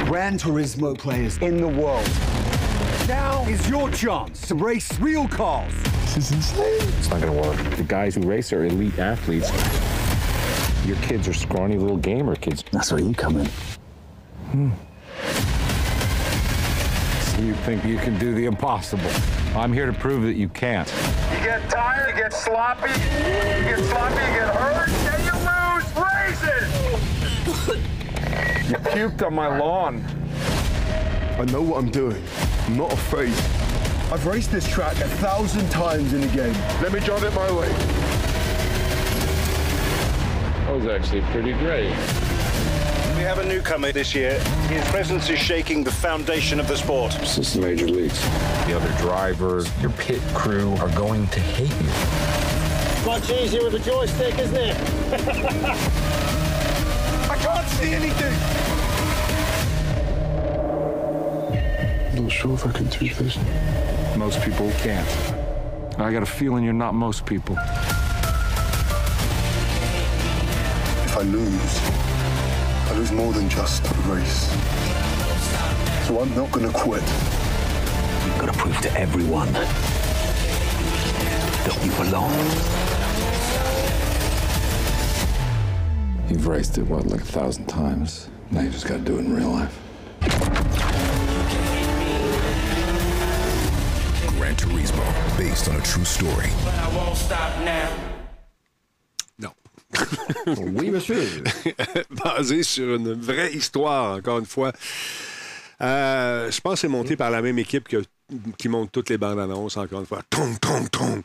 Gran 0.06 0.38
Turismo 0.38 0.98
players 0.98 1.36
in 1.38 1.60
the 1.60 1.68
world. 1.68 2.08
Now 3.08 3.44
is 3.46 3.68
your 3.70 3.88
chance 3.90 4.48
to 4.48 4.56
race 4.56 4.98
real 4.98 5.28
cars. 5.28 5.72
This 6.14 6.16
is 6.16 6.32
insane. 6.32 6.88
It's 6.98 7.08
not 7.08 7.20
gonna 7.20 7.40
work. 7.40 7.56
The 7.76 7.84
guys 7.84 8.16
who 8.16 8.22
race 8.22 8.52
are 8.52 8.64
elite 8.64 8.98
athletes. 8.98 9.48
Your 10.84 10.96
kids 10.96 11.28
are 11.28 11.32
scrawny 11.32 11.76
little 11.78 11.98
gamer 11.98 12.34
kids. 12.34 12.64
That's 12.72 12.90
where 12.90 13.00
you 13.00 13.14
come 13.14 13.36
in. 13.36 13.46
Hmm. 14.50 14.70
You 17.46 17.54
think 17.54 17.84
you 17.84 17.96
can 17.98 18.18
do 18.18 18.34
the 18.34 18.46
impossible. 18.46 19.08
I'm 19.54 19.72
here 19.72 19.86
to 19.86 19.92
prove 19.92 20.24
that 20.24 20.34
you 20.34 20.48
can't. 20.48 20.92
You 21.30 21.44
get 21.44 21.70
tired, 21.70 22.16
you 22.16 22.22
get 22.22 22.32
sloppy, 22.32 22.88
you 22.90 22.96
get 22.96 23.84
sloppy, 23.84 24.14
you 24.14 24.34
get 24.34 24.52
hurt, 24.52 24.88
and 24.88 25.24
you 25.24 25.32
lose 25.46 25.86
races! 26.10 26.70
You 28.68 28.76
puked 28.78 29.24
on 29.24 29.34
my 29.34 29.56
lawn. 29.58 30.04
I 31.38 31.44
know 31.44 31.62
what 31.62 31.78
I'm 31.78 31.90
doing. 31.90 32.20
I'm 32.66 32.76
not 32.76 32.92
afraid. 32.92 33.32
I've 34.12 34.26
raced 34.26 34.50
this 34.50 34.68
track 34.68 34.96
a 34.96 35.08
thousand 35.08 35.70
times 35.70 36.12
in 36.12 36.20
the 36.20 36.26
game. 36.26 36.52
Let 36.82 36.92
me 36.92 36.98
drive 36.98 37.22
it 37.22 37.32
my 37.32 37.48
way. 37.52 37.68
That 40.64 40.74
was 40.74 40.86
actually 40.86 41.20
pretty 41.30 41.52
great. 41.52 41.90
We 43.16 43.22
have 43.22 43.38
a 43.38 43.44
newcomer 43.44 43.92
this 43.92 44.16
year. 44.16 44.40
His 44.68 44.84
presence 44.88 45.30
is 45.30 45.38
shaking 45.38 45.84
the 45.84 45.92
foundation 45.92 46.58
of 46.58 46.66
the 46.66 46.76
sport. 46.76 47.12
This 47.12 47.38
is 47.38 47.54
the 47.54 47.60
major 47.60 47.86
leagues. 47.86 48.20
The 48.66 48.74
other 48.74 48.92
drivers, 48.98 49.70
your 49.80 49.92
pit 49.92 50.20
crew 50.34 50.72
are 50.78 50.90
going 50.90 51.28
to 51.28 51.38
hate 51.38 51.70
you. 51.70 51.92
Much 53.06 53.30
easier 53.30 53.62
with 53.62 53.74
a 53.74 53.78
joystick, 53.78 54.36
isn't 54.40 54.56
it? 54.56 54.76
I 57.30 57.36
can't 57.40 57.68
see 57.68 57.92
anything! 57.92 58.75
Not 62.26 62.32
sure 62.32 62.54
if 62.54 62.66
I 62.66 62.72
can 62.72 62.86
do 62.86 63.08
this. 63.14 63.38
Most 64.16 64.42
people 64.42 64.68
can't. 64.78 65.08
I 65.96 66.10
got 66.10 66.24
a 66.24 66.26
feeling 66.26 66.64
you're 66.64 66.72
not 66.72 66.92
most 66.92 67.24
people. 67.24 67.54
If 71.04 71.16
I 71.16 71.22
lose, 71.22 71.80
I 72.90 72.94
lose 72.96 73.12
more 73.12 73.32
than 73.32 73.48
just 73.48 73.84
a 73.86 73.94
race. 74.10 74.50
So 76.08 76.18
I'm 76.18 76.34
not 76.34 76.50
gonna 76.50 76.72
quit. 76.72 77.04
You've 78.24 78.38
got 78.40 78.52
to 78.52 78.58
prove 78.58 78.80
to 78.80 78.92
everyone 78.98 79.52
that 81.62 81.78
you 81.84 81.92
belong. 81.92 82.32
You've 86.28 86.48
raced 86.48 86.76
it, 86.76 86.88
what, 86.88 87.06
like 87.06 87.20
a 87.20 87.24
thousand 87.24 87.66
times? 87.66 88.28
Now 88.50 88.62
you 88.62 88.70
just 88.70 88.88
gotta 88.88 89.02
do 89.02 89.14
it 89.14 89.20
in 89.20 89.32
real 89.32 89.50
life. 89.50 89.85
Based 95.56 95.68
on 95.68 95.76
a 95.76 95.82
true 95.82 96.04
story. 96.04 96.50
I 96.66 96.96
won't 96.96 97.16
stop 97.16 97.50
now. 97.64 97.88
oui, 100.46 100.90
monsieur. 100.90 101.22
Basé 102.10 102.62
sur 102.62 102.96
une 102.96 103.14
vraie 103.14 103.54
histoire, 103.54 104.16
encore 104.18 104.40
une 104.40 104.44
fois. 104.46 104.72
Euh, 105.80 106.50
je 106.50 106.60
pense 106.60 106.74
que 106.74 106.80
c'est 106.80 106.88
monté 106.88 107.16
par 107.16 107.30
la 107.30 107.40
même 107.40 107.58
équipe 107.58 107.88
que- 107.88 108.04
qui 108.58 108.68
monte 108.68 108.90
toutes 108.90 109.08
les 109.10 109.18
bandes 109.18 109.38
annonces, 109.38 109.76
encore 109.76 110.00
une 110.00 110.06
fois. 110.06 110.20
Tong, 110.28 110.58
tong, 110.60 110.88
tong. 110.90 111.22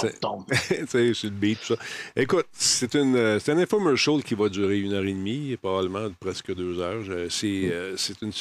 C'est- 0.00 0.20
Tu 0.68 0.86
sais, 0.86 1.14
sur 1.14 1.30
le 1.30 1.36
beat, 1.36 1.58
tout 1.60 1.74
ça. 1.74 1.80
Écoute, 2.14 2.46
c'est 2.52 2.94
une, 2.94 3.16
euh, 3.16 3.38
c'est 3.38 3.52
un 3.52 3.58
infomercial 3.58 4.22
qui 4.22 4.34
va 4.34 4.48
durer 4.48 4.78
une 4.80 4.92
heure 4.92 5.04
et 5.04 5.12
demie, 5.12 5.56
probablement 5.56 6.08
presque 6.20 6.54
deux 6.54 6.78
heures. 6.80 7.02
Je- 7.02 7.28
C'est 7.30 7.70
euh, 7.72 7.96
c'est 7.96 8.20
une, 8.22 8.32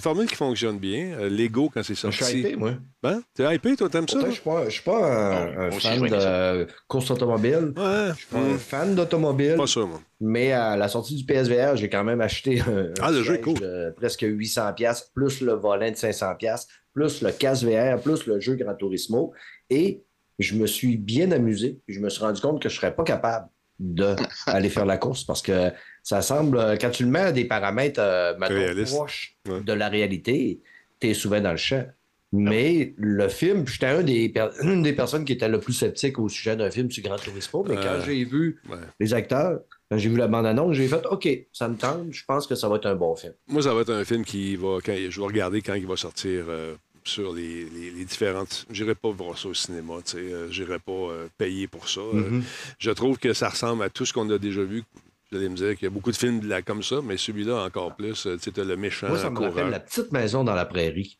formule 0.00 0.26
qui 0.28 0.34
fonctionne 0.36 0.78
bien. 0.78 1.16
Euh, 1.18 1.28
Lego, 1.30 1.70
quand 1.72 1.82
c'est 1.82 1.94
Je 1.94 2.00
sorti. 2.00 2.24
suis 2.24 2.38
hypé, 2.40 2.56
moi. 2.56 2.72
Hein? 3.04 3.22
T'es 3.34 3.54
hypé, 3.54 3.76
toi, 3.76 3.88
t'aimes 3.88 4.08
ça? 4.08 4.18
Je 4.26 4.30
suis 4.32 4.42
pas, 4.42 4.64
je 4.66 4.70
suis 4.70 4.82
pas 4.82 5.46
un, 5.66 5.70
fan 5.72 6.06
je 6.06 6.10
de 6.14 6.66
course 6.88 7.10
automobile. 7.10 7.72
Ouais. 7.76 8.08
Je 8.10 8.14
suis 8.16 8.26
pas 8.26 8.38
un 8.38 8.58
fan 8.58 8.94
d'automobile. 8.94 9.54
Pas 9.56 9.66
sûr, 9.66 9.86
moi. 9.86 10.00
Mais 10.20 10.52
à 10.52 10.76
la 10.76 10.88
sortie 10.88 11.16
du 11.16 11.24
PSVR, 11.24 11.76
j'ai 11.76 11.88
quand 11.88 12.04
même 12.04 12.20
acheté 12.20 12.60
un, 12.60 12.88
Ah, 13.00 13.10
le 13.10 13.22
jeu 13.22 13.34
est 13.34 13.42
siège 13.42 13.44
cool. 13.44 13.60
de 13.60 13.94
presque 13.96 14.22
800$, 14.22 14.74
piastres, 14.74 15.10
plus 15.14 15.40
le 15.40 15.52
volant 15.54 15.90
de 15.90 15.96
500$, 15.96 16.36
piastres, 16.38 16.72
plus 16.94 17.22
le 17.22 17.32
casque 17.32 17.64
VR, 17.64 18.00
plus 18.00 18.26
le 18.26 18.40
jeu 18.40 18.54
Gran 18.54 18.74
Turismo. 18.74 19.32
Et 19.70 20.02
je 20.38 20.54
me 20.54 20.66
suis 20.66 20.96
bien 20.96 21.30
amusé. 21.32 21.78
Je 21.88 22.00
me 22.00 22.08
suis 22.08 22.22
rendu 22.22 22.40
compte 22.40 22.62
que 22.62 22.68
je 22.68 22.74
ne 22.74 22.80
serais 22.80 22.94
pas 22.94 23.04
capable 23.04 23.48
d'aller 23.78 24.68
faire 24.70 24.86
la 24.86 24.96
course 24.96 25.24
parce 25.24 25.42
que 25.42 25.70
ça 26.02 26.22
semble, 26.22 26.78
quand 26.80 26.90
tu 26.90 27.04
le 27.04 27.10
mets 27.10 27.18
à 27.20 27.32
des 27.32 27.44
paramètres 27.44 28.00
euh, 28.00 28.34
proches 28.84 29.36
de 29.46 29.72
la 29.72 29.88
réalité, 29.88 30.60
tu 31.00 31.08
es 31.10 31.14
souvent 31.14 31.40
dans 31.40 31.50
le 31.52 31.56
champ. 31.56 31.84
Mais 32.36 32.94
le 32.96 33.28
film, 33.28 33.64
j'étais 33.66 33.86
un 33.86 34.02
des 34.02 34.32
une 34.62 34.82
des 34.82 34.92
personnes 34.92 35.24
qui 35.24 35.32
était 35.34 35.48
le 35.48 35.60
plus 35.60 35.72
sceptique 35.72 36.18
au 36.18 36.28
sujet 36.28 36.56
d'un 36.56 36.68
film 36.70 36.90
sur 36.90 37.02
Gran 37.04 37.16
Turismo, 37.16 37.64
mais 37.68 37.76
quand 37.76 37.82
Euh, 37.82 38.02
j'ai 38.04 38.24
vu 38.24 38.60
ouais. 38.68 38.76
les 38.98 39.14
acteurs, 39.14 39.60
quand 39.88 39.98
j'ai 39.98 40.08
vu 40.08 40.16
la 40.16 40.26
bande-annonce, 40.26 40.74
j'ai 40.74 40.88
fait 40.88 41.06
OK, 41.06 41.28
ça 41.52 41.68
me 41.68 41.76
tente, 41.76 42.06
je 42.10 42.24
pense 42.24 42.48
que 42.48 42.56
ça 42.56 42.68
va 42.68 42.76
être 42.76 42.86
un 42.86 42.96
bon 42.96 43.14
film. 43.14 43.34
Moi, 43.46 43.62
ça 43.62 43.72
va 43.72 43.82
être 43.82 43.92
un 43.92 44.04
film 44.04 44.24
qui 44.24 44.56
va. 44.56 44.78
Quand, 44.84 44.96
je 44.96 45.20
vais 45.20 45.26
regarder 45.26 45.62
quand 45.62 45.74
il 45.74 45.86
va 45.86 45.94
sortir 45.96 46.46
euh, 46.48 46.74
sur 47.06 47.32
les, 47.32 47.64
les- 47.64 47.90
les 47.90 48.04
différentes. 48.04 48.66
J'irai 48.70 48.94
pas 48.94 49.10
voir 49.10 49.38
ça 49.38 49.48
au 49.48 49.54
cinéma, 49.54 49.94
tu 50.04 50.12
sais. 50.12 50.18
euh, 50.18 50.50
J'irai 50.50 50.78
pas 50.78 50.92
euh, 50.92 51.28
payer 51.36 51.66
pour 51.68 51.88
ça. 51.88 52.00
Euh, 52.00 52.14
Mhm. 52.30 52.44
je 52.78 52.90
trouve 52.90 53.18
que 53.18 53.32
ça 53.32 53.48
ressemble 53.50 53.82
à 53.82 53.90
tout 53.90 54.06
ce 54.06 54.12
qu'on 54.12 54.28
a 54.30 54.38
déjà 54.38 54.62
vu. 54.62 54.82
Vous 55.30 55.38
allez 55.38 55.48
me 55.48 55.56
dire 55.56 55.74
qu'il 55.74 55.84
y 55.84 55.86
a 55.86 55.90
beaucoup 55.90 56.12
de 56.12 56.16
films 56.16 56.40
la- 56.46 56.62
comme 56.62 56.82
ça, 56.82 57.00
mais 57.02 57.16
celui-là 57.16 57.64
encore 57.64 57.94
plus. 57.96 58.22
Tu 58.22 58.38
sais, 58.38 58.64
le 58.64 58.76
méchant 58.76 59.08
Moi, 59.08 59.18
ça 59.18 59.30
me 59.30 59.38
rappelle 59.40 59.70
la 59.70 59.80
petite 59.80 60.12
maison 60.12 60.44
dans 60.44 60.54
la 60.54 60.64
prairie. 60.64 61.18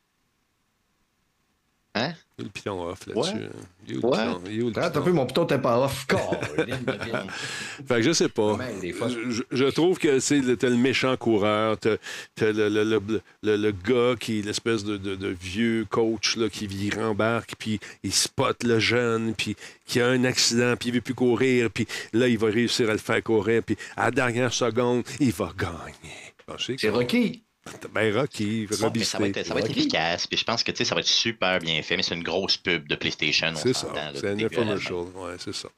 Hein? 1.97 2.13
Il 2.37 2.43
y 2.43 2.45
a 2.45 2.45
le 2.47 2.51
piton 2.51 2.89
off 2.89 3.07
là-dessus. 3.07 3.35
Ouais. 3.35 3.45
hein. 3.45 3.67
Il 3.87 3.95
est 3.95 3.97
où 3.99 4.01
le 4.01 4.09
Ouais. 4.09 4.19
piton? 4.27 4.41
Il 4.51 4.59
est 4.59 4.63
où 4.63 4.67
le 4.67 4.73
Ah, 4.77 4.81
t'as 4.81 4.91
piton? 4.91 5.03
vu, 5.05 5.13
mon 5.13 5.27
piton 5.27 5.45
t'es 5.47 5.59
pas 5.59 5.79
off. 5.79 6.07
Fait 7.87 7.95
que 7.97 8.03
je 8.03 8.13
sais 8.13 8.29
pas. 8.29 8.57
Même 8.57 8.81
des 8.81 8.93
fois. 8.93 9.07
Je, 9.51 9.65
trouve 9.67 9.99
que 9.99 10.19
c'est 10.19 10.41
le, 10.41 10.57
t'as 10.57 10.71
le 10.71 10.77
méchant 10.77 11.17
coureur, 11.17 11.79
t'as, 11.79 11.97
t'as 12.35 12.51
le, 12.51 12.69
le, 12.69 12.83
le- 12.83 13.21
le- 13.45 13.57
le 13.57 13.71
gars 13.73 14.17
qui 14.19 14.41
est 14.41 14.43
l'espèce 14.43 14.83
de, 14.83 14.97
de- 14.97 15.15
de 15.15 15.29
vieux 15.29 15.87
coach 15.89 16.37
là, 16.37 16.49
qui 16.49 16.67
vit 16.67 16.91
rembarque, 16.91 17.55
puis 17.59 17.79
il 18.03 18.13
spot 18.13 18.65
le 18.65 18.81
jeune, 18.81 19.35
puis 19.35 19.55
qui 19.87 20.01
a 20.01 20.09
un 20.09 20.25
accident, 20.25 20.75
puis 20.77 20.89
il 20.89 20.95
veut 20.97 21.01
plus 21.01 21.15
courir, 21.15 21.71
puis 21.71 21.87
là, 22.13 22.27
il 22.27 22.39
va 22.39 22.49
réussir 22.49 22.89
à 22.89 22.93
le 22.93 22.99
faire 22.99 23.23
courir, 23.23 23.63
puis 23.63 23.77
à 23.97 24.07
la 24.07 24.11
dernière 24.11 24.53
seconde, 24.53 25.05
il 25.21 25.31
va 25.31 25.53
gagner. 25.57 26.35
C'est 26.79 26.91
Rocky. 26.91 27.44
Ben 27.95 28.15
Rocky, 28.15 28.67
mais 28.69 29.05
ça 29.05 29.19
va 29.19 29.29
être, 29.29 29.47
ça 29.47 29.55
va 29.55 29.61
être 29.61 29.69
Rocky. 29.69 29.81
efficace. 29.81 30.27
Puis 30.27 30.37
je 30.37 30.45
pense 30.45 30.63
que 30.63 30.71
tu 30.71 30.79
sais, 30.79 30.85
ça 30.85 30.95
va 30.95 31.01
être 31.01 31.07
super 31.07 31.59
bien 31.61 31.83
fait, 31.83 31.97
mais 31.97 32.03
c'est 32.03 32.15
une 32.15 32.23
grosse 32.23 32.59
pub 32.59 32.87
de 32.87 32.95
PlayStation. 32.95 33.49
on 33.53 33.57
C'est 33.57 33.73
ça, 33.73 33.91
c'est 34.15 34.29
un 34.29 34.39
infomercial. 34.39 34.95
Ouais, 35.15 35.37
c'est 35.39 35.55
ça. 35.55 35.69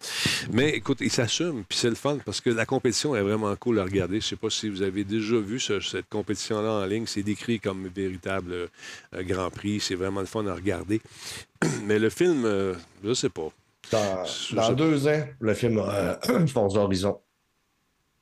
Mais 0.50 0.70
écoute, 0.70 0.98
il 1.00 1.10
s'assume, 1.10 1.64
puis 1.64 1.78
c'est 1.78 1.88
le 1.88 1.94
fun 1.94 2.18
parce 2.24 2.40
que 2.40 2.50
la 2.50 2.66
compétition 2.66 3.14
est 3.14 3.22
vraiment 3.22 3.54
cool 3.56 3.78
à 3.78 3.84
regarder. 3.84 4.20
Je 4.20 4.26
sais 4.26 4.36
pas 4.36 4.50
si 4.50 4.68
vous 4.68 4.82
avez 4.82 5.04
déjà 5.04 5.36
vu 5.36 5.60
ce- 5.60 5.80
cette 5.80 6.08
compétition-là 6.08 6.70
en 6.70 6.86
ligne. 6.86 7.06
C'est 7.06 7.22
décrit 7.22 7.60
comme 7.60 7.86
véritable 7.86 8.52
euh, 8.52 9.22
Grand 9.22 9.50
Prix. 9.50 9.78
C'est 9.80 9.94
vraiment 9.94 10.20
le 10.20 10.26
fun 10.26 10.44
à 10.48 10.54
regarder. 10.54 11.00
Mais 11.84 12.00
le 12.00 12.10
film, 12.10 12.44
euh, 12.46 12.74
je 13.04 13.14
sais 13.14 13.30
pas. 13.30 13.48
Dans, 13.92 14.72
deux 14.72 15.06
ans, 15.06 15.24
le 15.38 15.54
film 15.54 15.78
euh, 15.78 16.46
Forza 16.48 16.80
Horizon. 16.80 17.20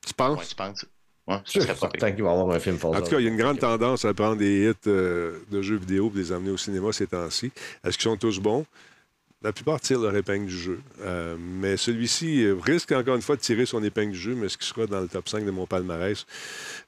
Tu 0.05 0.13
penses? 0.13 0.37
Ouais, 0.37 0.45
tu 0.45 0.55
penses? 0.55 0.85
Ouais, 1.27 1.37
Je 1.45 1.51
suis 1.51 1.61
certain 1.61 2.11
qu'il 2.11 2.23
va 2.23 2.29
y 2.29 2.33
avoir 2.33 2.55
un 2.55 2.59
film 2.59 2.77
En 2.83 3.01
tout 3.01 3.09
cas, 3.09 3.19
il 3.19 3.23
y 3.23 3.27
a 3.27 3.31
une 3.31 3.37
grande 3.37 3.59
tendance 3.59 4.05
à 4.05 4.13
prendre 4.13 4.37
des 4.37 4.69
hits 4.69 4.87
euh, 4.89 5.39
de 5.49 5.61
jeux 5.61 5.77
vidéo 5.77 6.11
et 6.13 6.17
les 6.19 6.31
amener 6.31 6.51
au 6.51 6.57
cinéma 6.57 6.91
ces 6.91 7.07
temps-ci. 7.07 7.51
Est-ce 7.83 7.97
qu'ils 7.97 8.03
sont 8.03 8.17
tous 8.17 8.39
bons? 8.39 8.65
La 9.45 9.53
plupart 9.53 9.79
tirent 9.79 9.99
leur 9.99 10.15
épingle 10.15 10.47
du 10.47 10.57
jeu. 10.57 10.79
Euh, 11.01 11.35
mais 11.39 11.77
celui-ci 11.77 12.47
risque 12.63 12.91
encore 12.93 13.15
une 13.15 13.21
fois 13.21 13.35
de 13.35 13.41
tirer 13.41 13.67
son 13.67 13.83
épingle 13.83 14.13
du 14.13 14.17
jeu, 14.17 14.33
mais 14.33 14.49
ce 14.49 14.57
qui 14.57 14.65
sera 14.67 14.87
dans 14.87 15.01
le 15.01 15.07
top 15.07 15.29
5 15.29 15.45
de 15.45 15.51
mon 15.51 15.67
palmarès, 15.67 16.25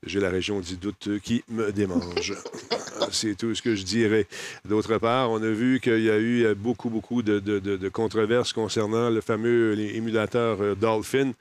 j'ai 0.03 0.19
la 0.19 0.29
région 0.31 0.59
du 0.59 0.75
doute 0.75 1.07
qui 1.23 1.43
me 1.49 1.71
démange. 1.71 2.31
Euh, 2.31 3.05
C'est 3.11 3.38
tout 3.38 3.53
ce 3.53 3.61
que 3.61 3.75
je 3.75 3.84
dirais. 3.84 4.25
D'autre 4.65 4.97
part, 4.97 5.29
on 5.29 5.38
a 5.43 5.49
vu 5.51 5.79
qu'il 5.79 6.01
y 6.01 6.09
a 6.09 6.17
eu 6.17 6.55
beaucoup, 6.55 6.89
beaucoup 6.89 7.21
de, 7.21 7.38
de- 7.38 7.59
de- 7.59 7.89
controverses 7.89 8.53
concernant 8.53 9.11
le 9.11 9.21
fameux 9.21 9.79
émulateur 9.79 10.57
euh, 10.59 10.73
Dolphin. 10.73 11.34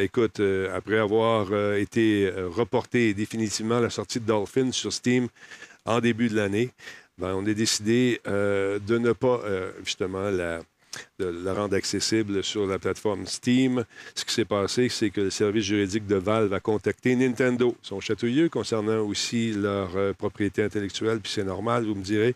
Écoute, 0.00 0.40
après 0.74 0.98
avoir 0.98 1.54
été 1.76 2.28
reporté 2.48 3.14
définitivement 3.14 3.78
la 3.78 3.88
sortie 3.88 4.18
de 4.18 4.26
Dolphin 4.26 4.72
sur 4.72 4.92
Steam 4.92 5.28
en 5.86 6.00
début 6.00 6.28
de 6.28 6.34
l'année, 6.36 6.70
ben, 7.18 7.34
on 7.34 7.46
a 7.46 7.54
décidé 7.54 8.20
euh, 8.26 8.78
de 8.78 8.98
ne 8.98 9.12
pas, 9.12 9.40
euh, 9.44 9.72
justement, 9.84 10.30
la, 10.30 10.60
de 11.18 11.26
la 11.26 11.54
rendre 11.54 11.76
accessible 11.76 12.42
sur 12.42 12.66
la 12.66 12.78
plateforme 12.78 13.26
Steam. 13.26 13.84
Ce 14.14 14.24
qui 14.24 14.34
s'est 14.34 14.44
passé, 14.44 14.88
c'est 14.88 15.10
que 15.10 15.20
le 15.20 15.30
service 15.30 15.64
juridique 15.64 16.06
de 16.06 16.16
Valve 16.16 16.52
a 16.52 16.60
contacté 16.60 17.14
Nintendo. 17.16 17.76
Sont 17.82 18.00
chatouilleux 18.00 18.48
concernant 18.48 19.00
aussi 19.00 19.52
leur 19.52 19.96
euh, 19.96 20.12
propriété 20.12 20.62
intellectuelle, 20.62 21.20
puis 21.20 21.32
c'est 21.32 21.44
normal, 21.44 21.84
vous 21.84 21.94
me 21.94 22.02
direz. 22.02 22.34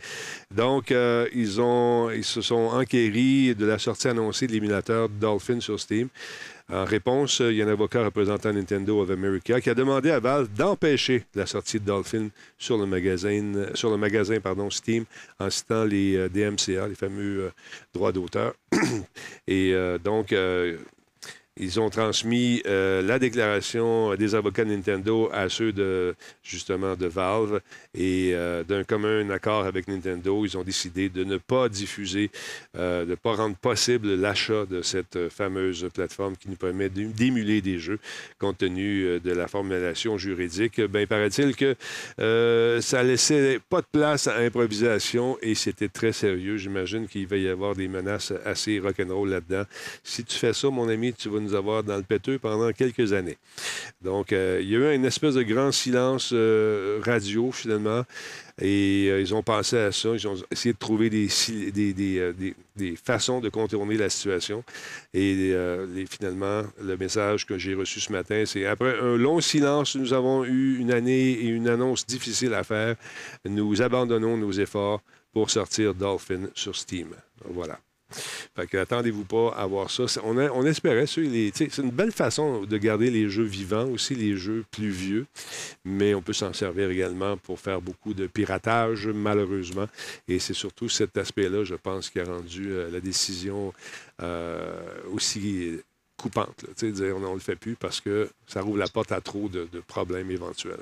Donc, 0.54 0.92
euh, 0.92 1.28
ils, 1.34 1.60
ont, 1.60 2.10
ils 2.10 2.24
se 2.24 2.40
sont 2.40 2.70
enquéris 2.72 3.54
de 3.54 3.66
la 3.66 3.78
sortie 3.78 4.08
annoncée 4.08 4.46
de 4.46 4.52
l'émulateur 4.52 5.08
Dolphin 5.08 5.60
sur 5.60 5.78
Steam. 5.78 6.08
En 6.70 6.84
réponse, 6.84 7.40
il 7.40 7.52
y 7.54 7.62
a 7.62 7.64
un 7.64 7.68
avocat 7.68 8.04
représentant 8.04 8.52
Nintendo 8.52 9.00
of 9.00 9.10
America 9.10 9.58
qui 9.58 9.70
a 9.70 9.74
demandé 9.74 10.10
à 10.10 10.20
Valve 10.20 10.48
d'empêcher 10.54 11.24
la 11.34 11.46
sortie 11.46 11.80
de 11.80 11.86
Dolphin 11.86 12.28
sur 12.58 12.76
le 12.76 12.84
magasin, 12.84 13.52
sur 13.72 13.90
le 13.90 13.96
magasin 13.96 14.38
pardon, 14.40 14.68
Steam 14.68 15.04
en 15.38 15.48
citant 15.48 15.84
les 15.84 16.16
euh, 16.16 16.28
DMCA, 16.28 16.88
les 16.88 16.94
fameux 16.94 17.44
euh, 17.44 17.50
droits 17.94 18.12
d'auteur. 18.12 18.52
Et 19.46 19.72
euh, 19.72 19.96
donc, 19.96 20.34
ils 21.58 21.80
ont 21.80 21.90
transmis 21.90 22.62
euh, 22.66 23.02
la 23.02 23.18
déclaration 23.18 24.14
des 24.14 24.34
avocats 24.34 24.64
de 24.64 24.70
Nintendo 24.70 25.28
à 25.32 25.48
ceux 25.48 25.72
de 25.72 26.14
justement 26.42 26.96
de 26.96 27.06
Valve 27.06 27.60
et 27.94 28.30
euh, 28.34 28.64
d'un 28.64 28.84
commun 28.84 29.28
accord 29.30 29.64
avec 29.64 29.88
Nintendo, 29.88 30.44
ils 30.44 30.56
ont 30.56 30.62
décidé 30.62 31.08
de 31.08 31.24
ne 31.24 31.36
pas 31.36 31.68
diffuser, 31.68 32.30
euh, 32.76 33.04
de 33.04 33.10
ne 33.10 33.14
pas 33.14 33.34
rendre 33.34 33.56
possible 33.56 34.14
l'achat 34.14 34.66
de 34.66 34.82
cette 34.82 35.28
fameuse 35.28 35.88
plateforme 35.92 36.36
qui 36.36 36.48
nous 36.48 36.56
permet 36.56 36.88
d'é- 36.88 37.04
d'émuler 37.06 37.60
des 37.60 37.78
jeux 37.78 37.98
compte 38.38 38.58
tenu 38.58 39.20
de 39.20 39.32
la 39.32 39.48
formulation 39.48 40.18
juridique. 40.18 40.80
Ben, 40.80 41.06
paraît-il 41.06 41.56
que 41.56 41.74
ça 42.80 43.02
laissait 43.02 43.60
pas 43.68 43.80
de 43.80 43.86
place 43.90 44.26
à 44.26 44.36
improvisation 44.38 45.38
et 45.42 45.54
c'était 45.54 45.88
très 45.88 46.12
sérieux. 46.12 46.56
J'imagine 46.56 47.06
qu'il 47.08 47.26
va 47.26 47.36
y 47.36 47.48
avoir 47.48 47.74
des 47.74 47.88
menaces 47.88 48.32
assez 48.44 48.78
rock'n'roll 48.78 49.30
là-dedans. 49.30 49.64
Si 50.04 50.24
tu 50.24 50.36
fais 50.36 50.52
ça, 50.52 50.70
mon 50.70 50.88
ami, 50.88 51.12
tu 51.12 51.28
vas 51.28 51.40
nous 51.40 51.47
avoir 51.54 51.82
dans 51.82 51.96
le 51.96 52.02
péteux 52.02 52.38
pendant 52.38 52.72
quelques 52.72 53.12
années. 53.12 53.38
Donc, 54.02 54.32
euh, 54.32 54.58
il 54.62 54.68
y 54.70 54.76
a 54.76 54.78
eu 54.78 54.94
une 54.94 55.04
espèce 55.04 55.34
de 55.34 55.42
grand 55.42 55.72
silence 55.72 56.30
euh, 56.32 57.00
radio, 57.04 57.50
finalement. 57.52 58.04
Et 58.60 59.06
euh, 59.08 59.20
ils 59.20 59.34
ont 59.34 59.42
pensé 59.42 59.78
à 59.78 59.92
ça. 59.92 60.08
Ils 60.14 60.26
ont 60.26 60.34
essayé 60.50 60.72
de 60.72 60.78
trouver 60.78 61.10
des, 61.10 61.28
des, 61.72 61.92
des, 61.92 62.54
des- 62.76 62.96
façons 62.96 63.40
de 63.40 63.48
contourner 63.48 63.96
la 63.96 64.10
situation. 64.10 64.64
Et 65.14 65.54
finalement, 66.10 66.62
le 66.82 66.96
message 66.96 67.46
que 67.46 67.56
j'ai 67.58 67.74
reçu 67.74 68.00
ce 68.00 68.10
matin, 68.12 68.44
c'est 68.46 68.66
après 68.66 68.98
un 69.00 69.16
long 69.16 69.40
silence, 69.40 69.94
nous 69.94 70.12
avons 70.12 70.44
eu 70.44 70.78
une 70.78 70.90
année 70.92 71.30
et 71.30 71.46
une 71.46 71.68
annonce 71.68 72.04
difficile 72.06 72.54
à 72.54 72.64
faire. 72.64 72.96
Nous 73.44 73.80
abandonnons 73.82 74.36
nos 74.36 74.52
efforts 74.52 75.00
pour 75.32 75.50
sortir 75.50 75.94
Dolphin 75.94 76.48
sur 76.54 76.74
Steam. 76.74 77.08
Voilà. 77.44 77.78
Fait 78.56 78.66
que 78.66 78.76
attendez-vous 78.78 79.24
pas 79.24 79.50
à 79.50 79.66
voir 79.66 79.90
ça. 79.90 80.04
On, 80.24 80.64
espérait 80.64 81.06
C'est 81.06 81.78
une 81.78 81.90
belle 81.90 82.12
façon 82.12 82.62
de 82.62 82.78
garder 82.78 83.10
les 83.10 83.28
jeux 83.28 83.44
vivants, 83.44 83.86
aussi 83.88 84.14
les 84.14 84.36
jeux 84.36 84.64
plus 84.70 84.90
vieux. 84.90 85.26
Mais 85.84 86.14
on 86.14 86.22
peut 86.22 86.32
s'en 86.32 86.52
servir 86.52 86.90
également 86.90 87.36
pour 87.36 87.60
faire 87.60 87.80
beaucoup 87.80 88.14
de 88.14 88.26
piratage, 88.26 89.08
malheureusement. 89.08 89.86
Et 90.26 90.38
c'est 90.38 90.54
surtout 90.54 90.88
cet 90.88 91.16
aspect-là, 91.16 91.64
je 91.64 91.74
pense, 91.74 92.10
qui 92.10 92.20
a 92.20 92.24
rendu 92.24 92.70
euh, 92.70 92.90
la 92.90 93.00
décision 93.00 93.72
euh, 94.22 94.80
aussi 95.12 95.78
coupante. 96.16 96.64
dire 96.82 97.16
on 97.16 97.20
ne 97.20 97.34
le 97.34 97.40
fait 97.40 97.56
plus 97.56 97.76
parce 97.76 98.00
que 98.00 98.28
ça 98.46 98.60
rouvre 98.60 98.78
la 98.78 98.88
porte 98.88 99.12
à 99.12 99.20
trop 99.20 99.48
de, 99.48 99.68
problèmes 99.86 100.30
éventuels. 100.30 100.80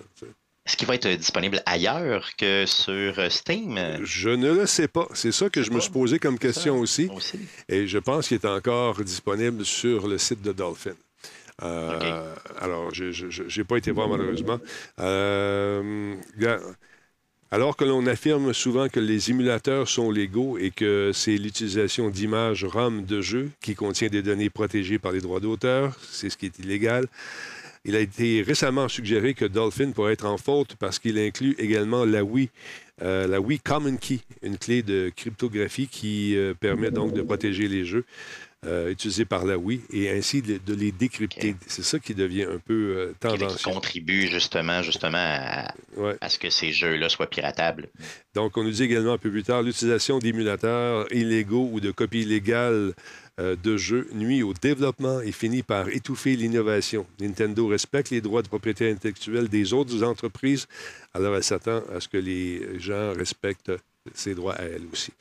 Est-ce 0.66 0.76
qu'il 0.76 0.88
va 0.88 0.96
être 0.96 1.08
disponible 1.08 1.62
ailleurs 1.64 2.30
que 2.36 2.66
sur 2.66 3.18
euh, 3.18 3.28
Steam? 3.30 3.78
Je 4.02 4.30
ne 4.30 4.52
le 4.52 4.66
sais 4.66 4.88
pas. 4.88 5.06
C'est 5.14 5.30
ça 5.30 5.48
que 5.48 5.62
je 5.62 5.70
me 5.70 5.78
suis 5.78 5.92
posé 5.92 6.18
comme 6.18 6.38
question 6.38 6.78
aussi. 6.78 7.08
Et 7.68 7.86
je 7.86 7.98
pense 7.98 8.26
qu'il 8.28 8.36
est 8.36 8.46
encore 8.46 9.02
disponible 9.04 9.64
sur 9.64 10.08
le 10.08 10.18
site 10.18 10.42
de 10.42 10.52
Dolphin. 10.52 10.94
Euh, 11.62 12.34
Alors, 12.60 12.92
je 12.92 13.58
n'ai 13.58 13.64
pas 13.64 13.76
été 13.76 13.92
voir 13.92 14.08
malheureusement. 14.08 14.58
Euh, 14.98 16.16
alors 17.52 17.76
que 17.76 17.84
l'on 17.84 18.04
affirme 18.06 18.52
souvent 18.52 18.88
que 18.88 18.98
les 18.98 19.30
émulateurs 19.30 19.88
sont 19.88 20.10
légaux 20.10 20.58
et 20.58 20.72
que 20.72 21.12
c'est 21.14 21.36
l'utilisation 21.36 22.10
d'images 22.10 22.64
ROM 22.64 23.04
de 23.04 23.20
jeu 23.20 23.50
qui 23.62 23.76
contient 23.76 24.08
des 24.08 24.22
données 24.22 24.50
protégées 24.50 24.98
par 24.98 25.12
les 25.12 25.20
droits 25.20 25.38
d'auteur, 25.38 25.96
c'est 26.10 26.28
ce 26.28 26.36
qui 26.36 26.46
est 26.46 26.58
illégal. 26.58 27.06
Il 27.86 27.94
a 27.96 28.00
été 28.00 28.42
récemment 28.42 28.88
suggéré 28.88 29.32
que 29.34 29.44
Dolphin 29.46 29.92
pourrait 29.92 30.12
être 30.14 30.26
en 30.26 30.36
faute 30.36 30.74
parce 30.76 30.98
qu'il 30.98 31.18
inclut 31.18 31.54
également 31.58 32.04
la 32.04 32.22
Wii, 32.24 32.50
euh, 33.02 33.26
la 33.28 33.40
Wii 33.40 33.60
Common 33.60 33.96
Key, 33.96 34.18
une 34.42 34.58
clé 34.58 34.82
de 34.82 35.10
cryptographie 35.16 35.86
qui 35.86 36.36
euh, 36.36 36.52
permet 36.52 36.90
donc 36.90 37.14
de 37.14 37.22
protéger 37.22 37.68
les 37.68 37.84
jeux. 37.84 38.04
euh, 38.66 38.90
utilisés 38.90 39.24
par 39.26 39.44
la 39.44 39.56
Wii 39.58 39.82
et 39.92 40.10
ainsi 40.10 40.42
de, 40.42 40.58
de 40.58 40.74
les 40.74 40.90
décrypter. 40.90 41.54
C'est 41.68 41.84
ça 41.84 42.00
qui 42.00 42.14
devient 42.14 42.44
un 42.44 42.58
peu 42.58 42.74
euh, 42.96 43.12
Qui 43.28 43.38
tendancieux. 43.38 43.70
contribue 43.72 44.26
justement, 44.26 44.82
justement 44.82 45.18
à, 45.18 45.72
à 46.20 46.28
ce 46.28 46.38
que 46.38 46.50
ces 46.50 46.72
jeux-là 46.72 47.08
soient 47.08 47.28
piratables. 47.30 47.88
Donc, 48.34 48.56
on 48.56 48.64
nous 48.64 48.72
dit 48.72 48.82
également 48.82 49.12
un 49.12 49.18
peu 49.18 49.30
plus 49.30 49.44
tard, 49.44 49.62
l'utilisation 49.62 50.18
d'émulateurs 50.18 51.06
illégaux 51.12 51.68
ou 51.70 51.78
de 51.80 51.92
copies 51.92 52.22
illégales 52.22 52.94
de 53.38 53.76
jeux 53.76 54.08
nuit 54.14 54.42
au 54.42 54.54
développement 54.54 55.20
et 55.20 55.30
finit 55.32 55.62
par 55.62 55.88
étouffer 55.90 56.36
l'innovation. 56.36 57.06
Nintendo 57.20 57.66
respecte 57.68 58.10
les 58.10 58.22
droits 58.22 58.42
de 58.42 58.48
propriété 58.48 58.90
intellectuelle 58.90 59.48
des 59.48 59.72
autres 59.74 60.02
entreprises, 60.02 60.66
alors 61.12 61.36
elle 61.36 61.44
s'attend 61.44 61.82
à 61.94 62.00
ce 62.00 62.08
que 62.08 62.16
les 62.16 62.80
gens 62.80 63.12
respectent 63.12 63.72
ses 64.14 64.34
droits 64.34 64.54
à 64.54 64.62
elle 64.62 64.84
aussi. 64.92 65.12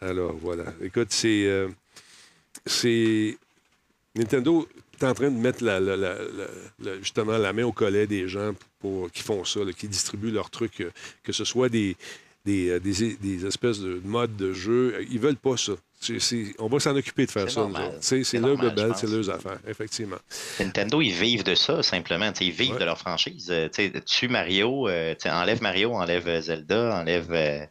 Alors, 0.00 0.32
voilà. 0.34 0.72
Écoute, 0.82 1.08
c'est... 1.10 1.44
euh. 1.46 1.68
Nintendo 4.14 4.68
est 5.00 5.04
en 5.04 5.14
train 5.14 5.30
de 5.30 5.36
mettre 5.36 5.64
la, 5.64 5.80
justement 7.00 7.36
la 7.38 7.52
main 7.52 7.64
au 7.64 7.72
collet 7.72 8.06
des 8.06 8.28
gens 8.28 8.52
qui 9.12 9.22
font 9.22 9.44
ça, 9.44 9.60
qui 9.76 9.88
distribuent 9.88 10.30
leurs 10.30 10.50
trucs, 10.50 10.80
euh, 10.80 10.90
que 11.22 11.32
ce 11.32 11.44
soit 11.44 11.68
euh, 11.74 11.94
des- 12.44 12.76
des 13.20 13.46
espèces 13.46 13.80
de 13.80 14.00
modes 14.04 14.36
de 14.36 14.52
jeu. 14.52 14.94
Ils 15.10 15.18
veulent 15.18 15.36
pas 15.36 15.56
ça. 15.56 15.72
On 16.58 16.68
va 16.68 16.80
s'en 16.80 16.96
occuper 16.96 17.26
de 17.26 17.30
faire 17.30 17.50
ça. 17.50 17.68
C'est, 18.00 18.38
leur 18.38 18.56
bebelle, 18.56 18.92
c'est 18.96 19.08
leurs 19.08 19.30
affaires, 19.30 19.60
effectivement. 19.66 20.16
Nintendo, 20.60 21.00
ils 21.00 21.12
vivent 21.12 21.44
de 21.44 21.54
ça, 21.54 21.82
simplement. 21.82 22.32
Ils 22.40 22.52
vivent 22.52 22.78
de 22.78 22.84
leur 22.84 22.98
franchise. 22.98 23.48
Euh, 23.50 23.68
tu 24.06 24.28
Mario, 24.28 24.88
euh, 24.88 25.14
enlève 25.26 25.62
Mario, 25.62 25.94
enlève 25.94 26.28
euh, 26.28 26.40
Zelda, 26.40 27.00
enlève 27.00 27.30
euh, 27.30 27.64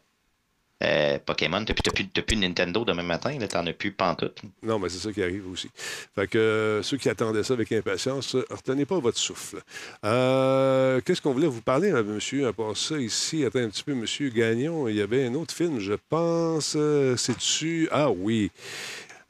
euh, 0.82 1.18
Pokémon. 1.24 1.64
T'as 1.64 1.74
plus, 1.74 1.90
plus, 1.92 2.22
plus 2.22 2.36
Nintendo 2.36 2.84
demain 2.84 3.02
matin, 3.02 3.36
t'en 3.48 3.66
as 3.66 3.72
plus 3.72 3.92
pantoute. 3.92 4.42
Non, 4.62 4.78
mais 4.78 4.88
c'est 4.88 4.98
ça 4.98 5.12
qui 5.12 5.22
arrive 5.22 5.48
aussi. 5.50 5.70
Fait 6.14 6.26
que 6.26 6.38
euh, 6.38 6.82
ceux 6.82 6.96
qui 6.96 7.08
attendaient 7.08 7.42
ça 7.42 7.54
avec 7.54 7.70
impatience, 7.72 8.34
euh, 8.34 8.44
retenez 8.50 8.84
pas 8.84 8.98
votre 8.98 9.18
souffle. 9.18 9.62
Qu'est-ce 10.02 11.20
qu'on 11.20 11.32
voulait 11.32 11.46
vous 11.46 11.62
parler, 11.62 11.90
hein, 11.90 12.02
monsieur, 12.02 12.46
à 12.46 12.52
part 12.52 12.76
ça, 12.76 12.98
ici? 12.98 13.44
Attends 13.44 13.60
un 13.60 13.68
petit 13.68 13.84
peu, 13.84 13.94
monsieur 13.94 14.28
Gagnon. 14.28 14.88
Il 14.88 14.96
y 14.96 15.00
avait 15.00 15.26
un 15.26 15.34
autre 15.34 15.54
film, 15.54 15.78
je 15.78 15.94
pense. 16.08 16.76
C'est-tu... 17.16 17.88
Ah 17.90 18.10
oui. 18.10 18.50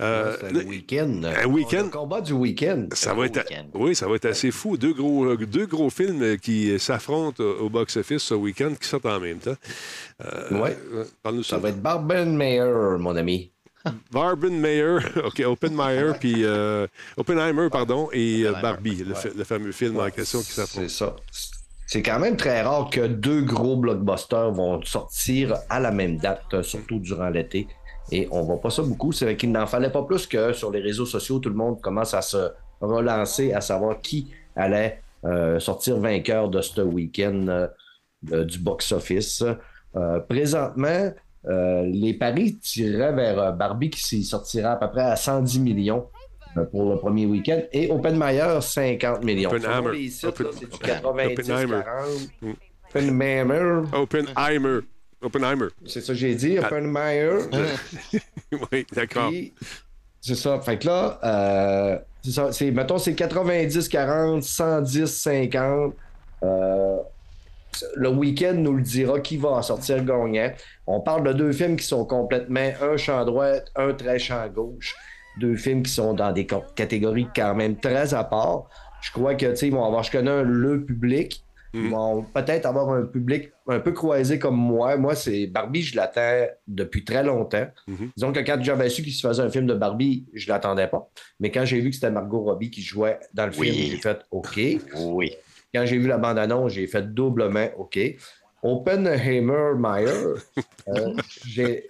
Euh, 0.02 0.36
C'est 0.40 0.52
le 0.52 0.64
week-end. 0.64 1.20
Un 1.24 1.46
week-end. 1.46 1.84
Le 1.84 1.88
combat 1.90 2.20
du 2.20 2.32
week-end. 2.32 2.88
Ça 2.92 3.14
va 3.14 3.26
être, 3.26 3.40
oui, 3.74 3.94
ça 3.94 4.08
va 4.08 4.16
être 4.16 4.24
assez 4.26 4.50
fou. 4.50 4.76
Deux 4.76 4.92
gros, 4.92 5.24
euh, 5.26 5.36
deux 5.36 5.66
gros 5.66 5.90
films 5.90 6.36
qui 6.38 6.78
s'affrontent 6.78 7.42
au 7.42 7.68
box-office 7.70 8.22
ce 8.22 8.34
week-end, 8.34 8.72
qui 8.80 8.88
sortent 8.88 9.06
en 9.06 9.20
même 9.20 9.38
temps. 9.38 9.54
Euh, 10.24 10.58
Ouais. 10.60 10.76
euh, 10.92 11.04
Parle-nous 11.22 11.42
Ça 11.44 11.58
va 11.58 11.68
être 11.70 11.80
Barbenheimer, 11.80 12.96
mon 12.98 13.14
ami. 13.16 13.50
Barbenheimer, 14.12 14.98
OK, 15.24 15.40
Oppenheimer, 15.46 16.12
puis 16.20 16.44
euh, 16.44 16.86
Oppenheimer, 17.16 17.68
pardon, 17.70 18.08
et 18.12 18.44
Barbie, 18.60 19.04
le, 19.06 19.14
fa- 19.14 19.28
le 19.36 19.44
fameux 19.44 19.72
film 19.72 19.98
en 19.98 20.10
question 20.10 20.40
qui 20.40 20.52
s'affronte. 20.52 20.84
C'est 20.88 20.96
ça. 20.96 21.16
C'est 21.86 22.02
quand 22.02 22.18
même 22.20 22.36
très 22.38 22.62
rare 22.62 22.88
que 22.90 23.06
deux 23.06 23.42
gros 23.42 23.76
blockbusters 23.76 24.50
vont 24.52 24.82
sortir 24.82 25.56
à 25.68 25.78
la 25.78 25.90
même 25.90 26.16
date, 26.16 26.62
surtout 26.62 26.98
durant 27.00 27.28
l'été. 27.28 27.66
Et 28.10 28.28
on 28.30 28.42
voit 28.42 28.60
pas 28.60 28.70
ça 28.70 28.82
beaucoup. 28.82 29.12
C'est 29.12 29.24
vrai 29.24 29.36
qu'il 29.36 29.52
n'en 29.52 29.66
fallait 29.66 29.90
pas 29.90 30.02
plus 30.02 30.26
que 30.26 30.52
sur 30.52 30.70
les 30.70 30.80
réseaux 30.80 31.06
sociaux, 31.06 31.38
tout 31.38 31.48
le 31.48 31.54
monde 31.54 31.80
commence 31.80 32.14
à 32.14 32.22
se 32.22 32.50
relancer, 32.80 33.52
à 33.52 33.60
savoir 33.60 34.00
qui 34.00 34.32
allait 34.56 35.00
euh, 35.24 35.60
sortir 35.60 35.98
vainqueur 35.98 36.48
de 36.48 36.60
ce 36.60 36.80
week-end 36.80 37.46
euh, 37.48 37.68
de- 38.22 38.42
du 38.44 38.58
box-office. 38.58 39.44
Euh, 39.94 40.18
présentement, 40.20 41.12
euh, 41.46 41.82
les 41.86 42.14
paris 42.14 42.58
tireraient 42.58 43.12
vers 43.12 43.38
euh, 43.38 43.52
Barbie 43.52 43.90
qui 43.90 44.02
s'y 44.02 44.24
sortira 44.24 44.72
à 44.72 44.76
peu 44.76 44.90
près 44.90 45.02
à 45.02 45.16
110 45.16 45.60
millions 45.60 46.08
euh, 46.56 46.64
pour 46.64 46.90
le 46.90 46.96
premier 46.98 47.26
week-end 47.26 47.60
et 47.72 47.90
Oppenheimer 47.90 48.58
50 48.60 49.24
millions. 49.24 49.50
Oppenheimer. 49.50 49.74
Selon 49.82 49.90
les 49.90 50.08
sites, 50.10 50.28
Oppen- 50.28 50.42
là, 50.44 50.50
c'est 50.58 50.70
du 50.70 50.78
90 50.78 51.32
Oppenheimer. 51.40 51.82
40. 51.84 52.56
Oppenheimer. 52.94 53.82
Oppenheimer. 55.22 55.68
C'est 55.86 56.00
ça 56.00 56.12
que 56.12 56.18
j'ai 56.18 56.34
dit, 56.34 56.58
Oppenheimer. 56.58 57.38
oui, 58.72 58.86
d'accord. 58.92 59.28
Puis, 59.28 59.52
C'est 60.20 60.34
ça. 60.34 60.60
Fait 60.60 60.78
que 60.78 60.86
là, 60.86 61.18
euh, 61.24 61.98
c'est 62.22 62.30
ça. 62.32 62.52
C'est, 62.52 62.70
mettons, 62.70 62.98
c'est 62.98 63.14
90, 63.14 63.88
40, 63.88 64.42
110, 64.42 65.06
50. 65.06 65.94
Euh, 66.42 66.98
le 67.96 68.08
week-end 68.10 68.54
nous 68.54 68.74
le 68.74 68.82
dira 68.82 69.20
qui 69.20 69.36
va 69.36 69.50
en 69.50 69.62
sortir 69.62 70.04
gagnant. 70.04 70.52
On 70.86 71.00
parle 71.00 71.24
de 71.24 71.32
deux 71.32 71.52
films 71.52 71.76
qui 71.76 71.86
sont 71.86 72.04
complètement 72.04 72.70
un 72.80 72.96
champ 72.96 73.24
droite, 73.24 73.70
un 73.76 73.92
très 73.94 74.18
champ 74.18 74.46
gauche. 74.48 74.94
Deux 75.38 75.56
films 75.56 75.82
qui 75.82 75.92
sont 75.92 76.12
dans 76.12 76.32
des 76.32 76.46
catégories 76.74 77.28
quand 77.34 77.54
même 77.54 77.76
très 77.76 78.12
à 78.12 78.24
part. 78.24 78.64
Je 79.00 79.10
crois 79.10 79.34
que, 79.34 79.46
tu 79.46 79.56
sais, 79.56 79.66
ils 79.68 79.72
vont 79.72 79.84
avoir, 79.84 80.02
je 80.02 80.12
connais 80.12 80.30
un 80.30 80.42
le 80.42 80.84
public. 80.84 81.42
Ils 81.74 81.88
vont 81.90 82.22
peut-être 82.22 82.66
avoir 82.66 82.90
un 82.90 83.02
public 83.04 83.50
un 83.66 83.80
peu 83.80 83.92
croisé 83.92 84.38
comme 84.38 84.56
moi. 84.56 84.96
Moi, 84.96 85.14
c'est 85.14 85.46
Barbie, 85.46 85.82
je 85.82 85.96
l'attends 85.96 86.46
depuis 86.66 87.04
très 87.04 87.22
longtemps. 87.22 87.66
Disons 88.16 88.32
que 88.32 88.40
quand 88.40 88.62
j'avais 88.62 88.90
su 88.90 89.02
qu'il 89.02 89.12
se 89.12 89.26
faisait 89.26 89.42
un 89.42 89.48
film 89.50 89.66
de 89.66 89.74
Barbie, 89.74 90.26
je 90.34 90.48
l'attendais 90.48 90.86
pas. 90.88 91.08
Mais 91.40 91.50
quand 91.50 91.64
j'ai 91.64 91.80
vu 91.80 91.88
que 91.90 91.94
c'était 91.94 92.10
Margot 92.10 92.42
Robbie 92.42 92.70
qui 92.70 92.82
jouait 92.82 93.18
dans 93.32 93.46
le 93.46 93.52
Oui. 93.58 93.70
film, 93.70 93.90
j'ai 93.90 93.96
fait 93.98 94.18
OK. 94.30 94.60
Oui. 94.96 95.32
Quand 95.74 95.86
j'ai 95.86 95.96
vu 95.98 96.08
la 96.08 96.18
bande-annonce, 96.18 96.72
j'ai 96.72 96.86
fait 96.86 97.14
doublement 97.14 97.66
OK. 97.78 97.98
Oppenheimer 98.62 99.72
Meyer, 99.76 100.34
euh, 100.88 101.14
j'ai. 101.46 101.88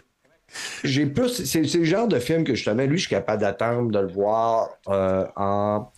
J'ai 0.85 1.07
plus. 1.07 1.45
C'est 1.47 1.65
c'est 1.65 1.79
le 1.79 1.85
genre 1.85 2.07
de 2.09 2.19
film 2.19 2.45
que 2.45 2.55
justement, 2.55 2.85
lui, 2.85 2.99
je 2.99 3.07
suis 3.07 3.11
capable 3.11 3.41
d'attendre 3.41 3.91
de 3.91 3.99
le 3.99 4.07
voir 4.13 4.69
euh, 4.89 5.27
en, 5.37 5.91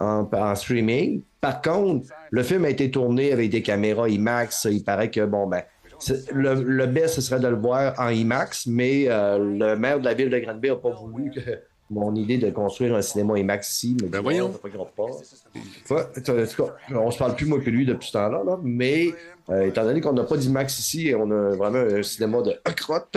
en, 0.00 0.28
en 0.32 0.54
streaming. 0.54 1.22
Par 1.40 1.62
contre, 1.62 2.08
le 2.30 2.42
film 2.42 2.64
a 2.64 2.70
été 2.70 2.90
tourné 2.90 3.32
avec 3.32 3.50
des 3.50 3.62
caméras 3.62 4.08
IMAX. 4.08 4.66
Il 4.70 4.82
paraît 4.82 5.10
que, 5.10 5.24
bon, 5.24 5.46
ben, 5.46 5.62
le, 6.32 6.54
le 6.54 6.86
best, 6.86 7.16
ce 7.16 7.20
serait 7.20 7.40
de 7.40 7.48
le 7.48 7.56
voir 7.56 7.94
en 7.98 8.08
IMAX, 8.08 8.66
mais 8.66 9.06
euh, 9.08 9.38
le 9.38 9.76
maire 9.76 10.00
de 10.00 10.04
la 10.04 10.14
ville 10.14 10.30
de 10.30 10.38
Granby 10.38 10.68
n'a 10.68 10.76
pas 10.76 10.90
voulu 10.90 11.30
que 11.30 11.40
mon 11.90 12.14
idée 12.14 12.36
de 12.38 12.50
construire 12.50 12.94
un 12.94 13.02
cinéma 13.02 13.38
IMAX 13.38 13.72
ici. 13.72 13.96
Mais 14.02 14.08
ben 14.08 14.20
voyons. 14.20 14.48
Ne 14.48 14.54
pas. 14.54 15.06
On 16.94 17.10
se 17.10 17.18
parle 17.18 17.34
plus, 17.34 17.46
moi 17.46 17.58
et 17.64 17.70
lui, 17.70 17.86
depuis 17.86 18.08
ce 18.08 18.12
temps-là, 18.12 18.42
là, 18.44 18.58
mais 18.62 19.08
euh, 19.48 19.66
étant 19.66 19.84
donné 19.84 20.00
qu'on 20.00 20.12
n'a 20.12 20.24
pas 20.24 20.36
d'IMAX 20.36 20.78
ici 20.78 21.08
et 21.08 21.14
on 21.14 21.30
a 21.30 21.56
vraiment 21.56 21.78
un 21.78 22.02
cinéma 22.02 22.42
de 22.42 22.54
crotte, 22.76 23.16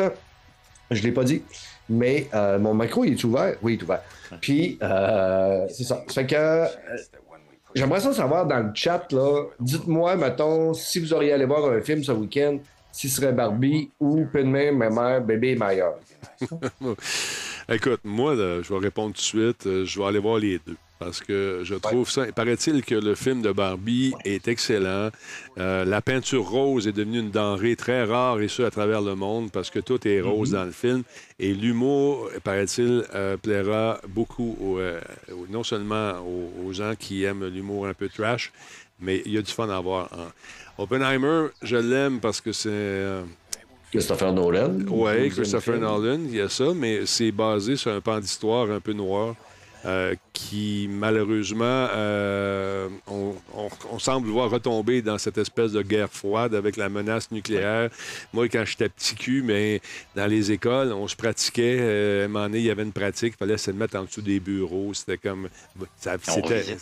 je 0.89 1.03
l'ai 1.03 1.11
pas 1.11 1.23
dit, 1.23 1.43
mais 1.91 2.27
euh, 2.33 2.57
mon 2.59 2.73
micro, 2.73 3.03
il 3.03 3.13
est 3.13 3.23
ouvert? 3.23 3.55
Oui, 3.61 3.73
il 3.73 3.79
est 3.79 3.83
ouvert. 3.83 4.01
Puis, 4.39 4.77
euh, 4.81 5.67
c'est 5.69 5.83
ça. 5.83 6.03
Fait 6.09 6.31
euh, 6.33 6.65
j'aimerais 7.75 7.99
savoir 7.99 8.45
dans 8.45 8.59
le 8.59 8.71
chat, 8.73 9.11
là, 9.11 9.45
dites-moi, 9.59 10.15
mettons, 10.15 10.73
si 10.73 10.99
vous 10.99 11.13
auriez 11.13 11.33
allé 11.33 11.45
voir 11.45 11.69
un 11.71 11.81
film 11.81 12.03
ce 12.03 12.11
week-end, 12.13 12.57
si 12.91 13.09
ce 13.09 13.17
serait 13.21 13.33
Barbie 13.33 13.89
ou 13.99 14.25
Penman, 14.31 14.75
ma 14.77 14.89
mère, 14.89 15.21
bébé 15.21 15.55
meilleur. 15.55 15.95
Écoute, 17.69 18.01
moi, 18.03 18.35
je 18.35 18.73
vais 18.73 18.79
répondre 18.79 19.09
tout 19.13 19.21
de 19.21 19.21
suite. 19.21 19.65
euh, 19.67 19.85
Je 19.85 19.99
vais 19.99 20.05
aller 20.05 20.19
voir 20.19 20.37
les 20.39 20.59
deux. 20.65 20.75
Parce 21.03 21.19
que 21.19 21.61
je 21.63 21.73
trouve 21.73 22.07
ça. 22.11 22.27
Paraît-il 22.31 22.83
que 22.85 22.93
le 22.93 23.15
film 23.15 23.41
de 23.41 23.51
Barbie 23.51 24.13
est 24.23 24.47
excellent. 24.47 25.09
Euh, 25.57 25.83
la 25.83 25.99
peinture 25.99 26.47
rose 26.47 26.87
est 26.87 26.91
devenue 26.91 27.19
une 27.21 27.31
denrée 27.31 27.75
très 27.75 28.03
rare 28.03 28.39
et 28.39 28.47
ce 28.47 28.61
à 28.61 28.69
travers 28.69 29.01
le 29.01 29.15
monde 29.15 29.49
parce 29.51 29.71
que 29.71 29.79
tout 29.79 30.07
est 30.07 30.21
rose 30.21 30.51
dans 30.51 30.63
le 30.63 30.71
film. 30.71 31.01
Et 31.39 31.55
l'humour, 31.55 32.29
paraît-il, 32.43 33.03
euh, 33.15 33.35
plaira 33.35 33.99
beaucoup 34.09 34.55
aux, 34.61 34.77
euh, 34.77 35.01
non 35.49 35.63
seulement 35.63 36.11
aux, 36.19 36.67
aux 36.67 36.71
gens 36.71 36.93
qui 36.97 37.23
aiment 37.23 37.47
l'humour 37.47 37.87
un 37.87 37.95
peu 37.95 38.07
trash, 38.07 38.51
mais 38.99 39.23
il 39.25 39.31
y 39.33 39.37
a 39.39 39.41
du 39.41 39.51
fun 39.51 39.69
à 39.69 39.79
voir. 39.79 40.07
en- 40.13 40.83
Oppenheimer, 40.83 41.47
je 41.63 41.77
l'aime 41.77 42.19
parce 42.19 42.41
que 42.41 42.51
c'est. 42.51 43.23
Christopher 43.91 44.33
Nolan. 44.33 44.77
oui, 44.87 45.29
Christopher. 45.31 45.79
Nolan, 45.79 46.19
il 46.29 46.35
y 46.35 46.41
a 46.41 46.47
ça, 46.47 46.73
mais 46.75 47.07
c'est 47.07 47.31
basé 47.31 47.75
sur 47.75 47.91
un 47.91 48.01
pan 48.01 48.19
d'histoire 48.19 48.69
un 48.71 48.79
peu 48.79 48.93
noir 48.93 49.35
euh, 49.85 50.13
qui, 50.33 50.87
malheureusement, 50.89 51.87
euh, 51.93 52.87
on, 53.07 53.35
on- 53.53 53.69
on 53.91 53.99
semble 53.99 54.29
voir 54.29 54.49
retomber 54.49 55.01
dans 55.01 55.17
cette 55.17 55.37
espèce 55.37 55.71
de 55.73 55.81
guerre 55.81 56.09
froide 56.11 56.55
avec 56.55 56.77
la 56.77 56.89
menace 56.89 57.31
nucléaire. 57.31 57.89
Moi, 58.33 58.47
quand 58.47 58.63
j'étais 58.65 58.87
petit 58.89 59.15
cul, 59.15 59.41
mais 59.43 59.81
dans 60.15 60.27
les 60.27 60.51
écoles, 60.51 60.93
on 60.93 61.07
se 61.07 61.15
pratiquait. 61.15 61.77
euh, 61.81 62.21
à 62.21 62.25
un 62.25 62.27
moment 62.29 62.45
donné, 62.45 62.59
il 62.59 62.65
y 62.65 62.71
avait 62.71 62.83
une 62.83 62.93
pratique, 62.93 63.33
il 63.35 63.37
fallait 63.37 63.57
se 63.57 63.71
mettre 63.71 63.97
en 63.97 64.03
dessous 64.05 64.21
des 64.21 64.39
bureaux. 64.39 64.93
C'était 64.93 65.17
comme... 65.17 65.49
Ça, 65.97 66.15
On 66.29 66.41
revisite, 66.55 66.79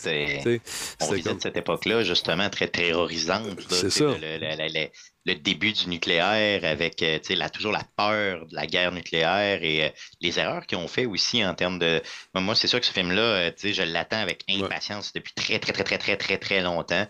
on 1.02 1.06
comme- 1.32 1.40
cette 1.42 1.58
époque-là, 1.58 2.04
justement, 2.04 2.50
très 2.50 2.68
terrorisante. 2.68 3.60
C'est 3.70 3.90
ça. 3.90 4.06
Le, 4.06 4.16
le- 4.38 4.38
le- 4.40 4.74
le- 4.82 4.90
le 5.26 5.36
début 5.36 5.74
du 5.74 5.90
nucléaire 5.90 6.64
avec 6.64 7.04
euh, 7.04 7.20
tu 7.20 7.26
sais, 7.28 7.36
la, 7.36 7.50
toujours 7.50 7.74
la 7.74 7.84
peur 7.98 8.48
de 8.48 8.56
la 8.56 8.66
guerre 8.66 8.92
nucléaire 8.94 9.62
et 9.64 9.84
euh, 9.84 9.90
les 10.22 10.40
erreurs 10.40 10.66
qu'ils 10.66 10.78
ont 10.78 10.88
fait 10.88 11.06
aussi 11.06 11.46
en 11.46 11.54
termes 11.54 11.78
de. 11.78 12.02
Moi, 12.34 12.42
moi, 12.42 12.56
c'est 12.56 12.68
sûr 12.68 12.80
que 12.80 12.86
ce 12.86 12.92
film-là, 12.94 13.22
euh, 13.40 13.52
tu 13.52 13.70
sais, 13.70 13.74
je 13.74 13.84
l'attends 13.84 14.18
avec 14.22 14.44
impatience 14.50 15.14
depuis 15.14 15.34
très, 15.34 15.60
très, 15.60 15.74
très, 15.74 15.84
très, 15.84 15.98
très, 15.98 16.18
très, 16.18 16.38
très 16.38 16.62
longtemps. 16.62 17.06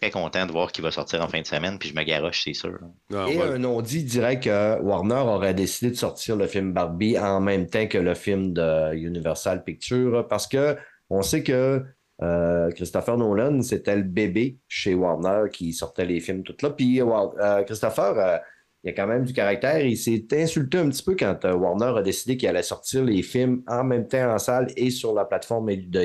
très 0.00 0.10
content 0.10 0.46
de 0.46 0.52
voir 0.52 0.72
qu'il 0.72 0.82
va 0.82 0.90
sortir 0.90 1.20
en 1.22 1.28
fin 1.28 1.40
de 1.40 1.46
semaine, 1.46 1.78
puis 1.78 1.90
je 1.90 1.94
me 1.94 2.02
garoche, 2.04 2.42
c'est 2.44 2.54
sûr. 2.54 2.78
Ah, 3.12 3.26
Et 3.28 3.36
ouais. 3.36 3.42
un 3.42 3.58
non-dit 3.58 4.04
dirait 4.04 4.40
que 4.40 4.80
Warner 4.80 5.14
aurait 5.16 5.52
décidé 5.52 5.90
de 5.90 5.96
sortir 5.96 6.36
le 6.36 6.46
film 6.46 6.72
Barbie 6.72 7.18
en 7.18 7.40
même 7.40 7.66
temps 7.66 7.86
que 7.86 7.98
le 7.98 8.14
film 8.14 8.52
de 8.52 8.94
Universal 8.94 9.62
Pictures 9.64 10.26
parce 10.28 10.46
que 10.46 10.76
on 11.10 11.22
sait 11.22 11.42
que 11.42 11.84
euh, 12.22 12.70
Christopher 12.72 13.16
Nolan, 13.16 13.62
c'était 13.62 13.96
le 13.96 14.02
bébé 14.02 14.58
chez 14.68 14.94
Warner 14.94 15.50
qui 15.50 15.72
sortait 15.72 16.04
les 16.04 16.20
films 16.20 16.44
tout 16.44 16.54
là. 16.62 16.70
Puis 16.70 17.00
euh, 17.00 17.62
Christopher, 17.64 18.18
euh, 18.18 18.38
il 18.84 18.90
a 18.90 18.92
quand 18.92 19.06
même 19.06 19.24
du 19.24 19.32
caractère. 19.32 19.84
Il 19.84 19.96
s'est 19.96 20.26
insulté 20.32 20.78
un 20.78 20.88
petit 20.88 21.02
peu 21.02 21.14
quand 21.14 21.44
euh, 21.44 21.54
Warner 21.54 21.98
a 21.98 22.02
décidé 22.02 22.36
qu'il 22.36 22.48
allait 22.48 22.62
sortir 22.62 23.04
les 23.04 23.22
films 23.22 23.62
en 23.66 23.84
même 23.84 24.08
temps 24.08 24.32
en 24.32 24.38
salle 24.38 24.68
et 24.76 24.90
sur 24.90 25.14
la 25.14 25.24
plateforme 25.24 25.74
de 25.74 26.00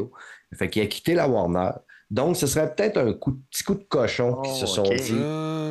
HBO. 0.00 0.12
Fait 0.54 0.68
qu'il 0.70 0.82
a 0.82 0.86
quitté 0.86 1.14
la 1.14 1.28
Warner. 1.28 1.70
Donc, 2.10 2.36
ce 2.36 2.46
serait 2.46 2.72
peut-être 2.74 2.98
un 2.98 3.12
coup, 3.12 3.38
petit 3.50 3.64
coup 3.64 3.74
de 3.74 3.82
cochon 3.84 4.40
qui 4.42 4.50
se 4.54 4.66
sont 4.66 4.84
dit 4.84 5.12
Ah, 5.20 5.70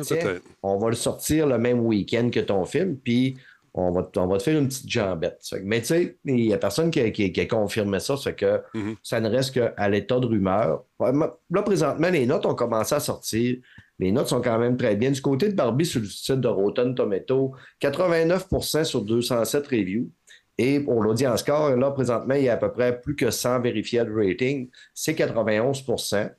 on 0.62 0.78
va 0.78 0.88
le 0.90 0.94
sortir 0.94 1.46
le 1.46 1.56
même 1.58 1.80
week-end 1.80 2.28
que 2.30 2.40
ton 2.40 2.64
film, 2.66 2.96
puis 2.98 3.36
on 3.72 3.90
va, 3.90 4.02
te- 4.02 4.18
on 4.18 4.26
va 4.26 4.36
te 4.38 4.42
faire 4.42 4.58
une 4.58 4.68
petite 4.68 4.88
jambette. 4.90 5.40
Mais 5.62 5.80
tu 5.80 5.86
sais, 5.86 6.18
il 6.26 6.34
n'y 6.34 6.52
a 6.52 6.58
personne 6.58 6.90
qui 6.90 7.00
a, 7.00 7.10
qui- 7.10 7.32
qui 7.32 7.40
a 7.40 7.46
confirmé 7.46 8.00
ça, 8.00 8.16
ça 8.16 8.22
fait 8.30 8.34
que 8.36 8.60
Mhm. 8.74 8.96
ça 9.02 9.20
ne 9.20 9.28
reste 9.30 9.52
qu'à 9.54 9.88
l'état 9.88 10.18
de 10.20 10.26
rumeur. 10.26 10.84
Là, 11.00 11.62
présentement, 11.62 12.08
les 12.10 12.26
notes 12.26 12.44
ont 12.46 12.54
commencé 12.54 12.94
à 12.94 13.00
sortir. 13.00 13.56
Les 13.98 14.12
notes 14.12 14.28
sont 14.28 14.42
quand 14.42 14.58
même 14.58 14.76
très 14.76 14.96
bien. 14.96 15.10
Du 15.10 15.20
côté 15.22 15.48
de 15.48 15.54
Barbie, 15.54 15.86
sur 15.86 16.00
le 16.00 16.06
site 16.06 16.40
de 16.40 16.48
Rotten 16.48 16.94
Tomato, 16.94 17.52
89% 17.80 18.84
sur 18.84 19.02
207 19.02 19.66
reviews. 19.68 20.10
Et 20.58 20.80
pour 20.80 21.02
l'audience 21.02 21.40
score, 21.40 21.76
là, 21.76 21.90
présentement, 21.90 22.34
il 22.34 22.44
y 22.44 22.48
a 22.48 22.54
à 22.54 22.56
peu 22.56 22.72
près 22.72 23.00
plus 23.00 23.14
que 23.14 23.30
100 23.30 23.60
verified 23.60 24.08
ratings. 24.14 24.68
C'est 24.94 25.12
91% 25.12 26.30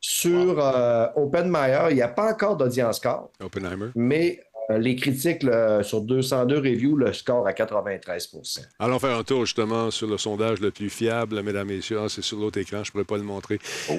Sur 0.00 0.58
euh, 0.58 1.06
OpenMeyer, 1.16 1.90
il 1.90 1.96
n'y 1.96 2.02
a 2.02 2.08
pas 2.08 2.32
encore 2.32 2.56
d'audience 2.56 2.96
score. 2.96 3.30
Oppenheimer. 3.40 3.88
Mais 3.94 4.40
euh, 4.40 4.53
les 4.70 4.96
critiques 4.96 5.46
sur 5.82 6.00
202 6.00 6.56
reviews, 6.56 6.96
le 6.96 7.12
score 7.12 7.46
à 7.46 7.52
93% 7.52 8.60
Allons 8.78 8.98
faire 8.98 9.16
un 9.16 9.22
tour 9.22 9.44
justement 9.44 9.90
sur 9.90 10.06
le 10.06 10.18
sondage 10.18 10.60
le 10.60 10.70
plus 10.70 10.90
fiable, 10.90 11.42
mesdames 11.42 11.70
et 11.70 11.76
messieurs. 11.76 11.98
Ah, 12.02 12.08
c'est 12.08 12.22
sur 12.22 12.38
l'autre 12.38 12.58
écran, 12.58 12.82
je 12.84 12.90
ne 12.90 12.92
pourrais 12.92 13.04
pas 13.04 13.16
le 13.16 13.22
montrer. 13.22 13.58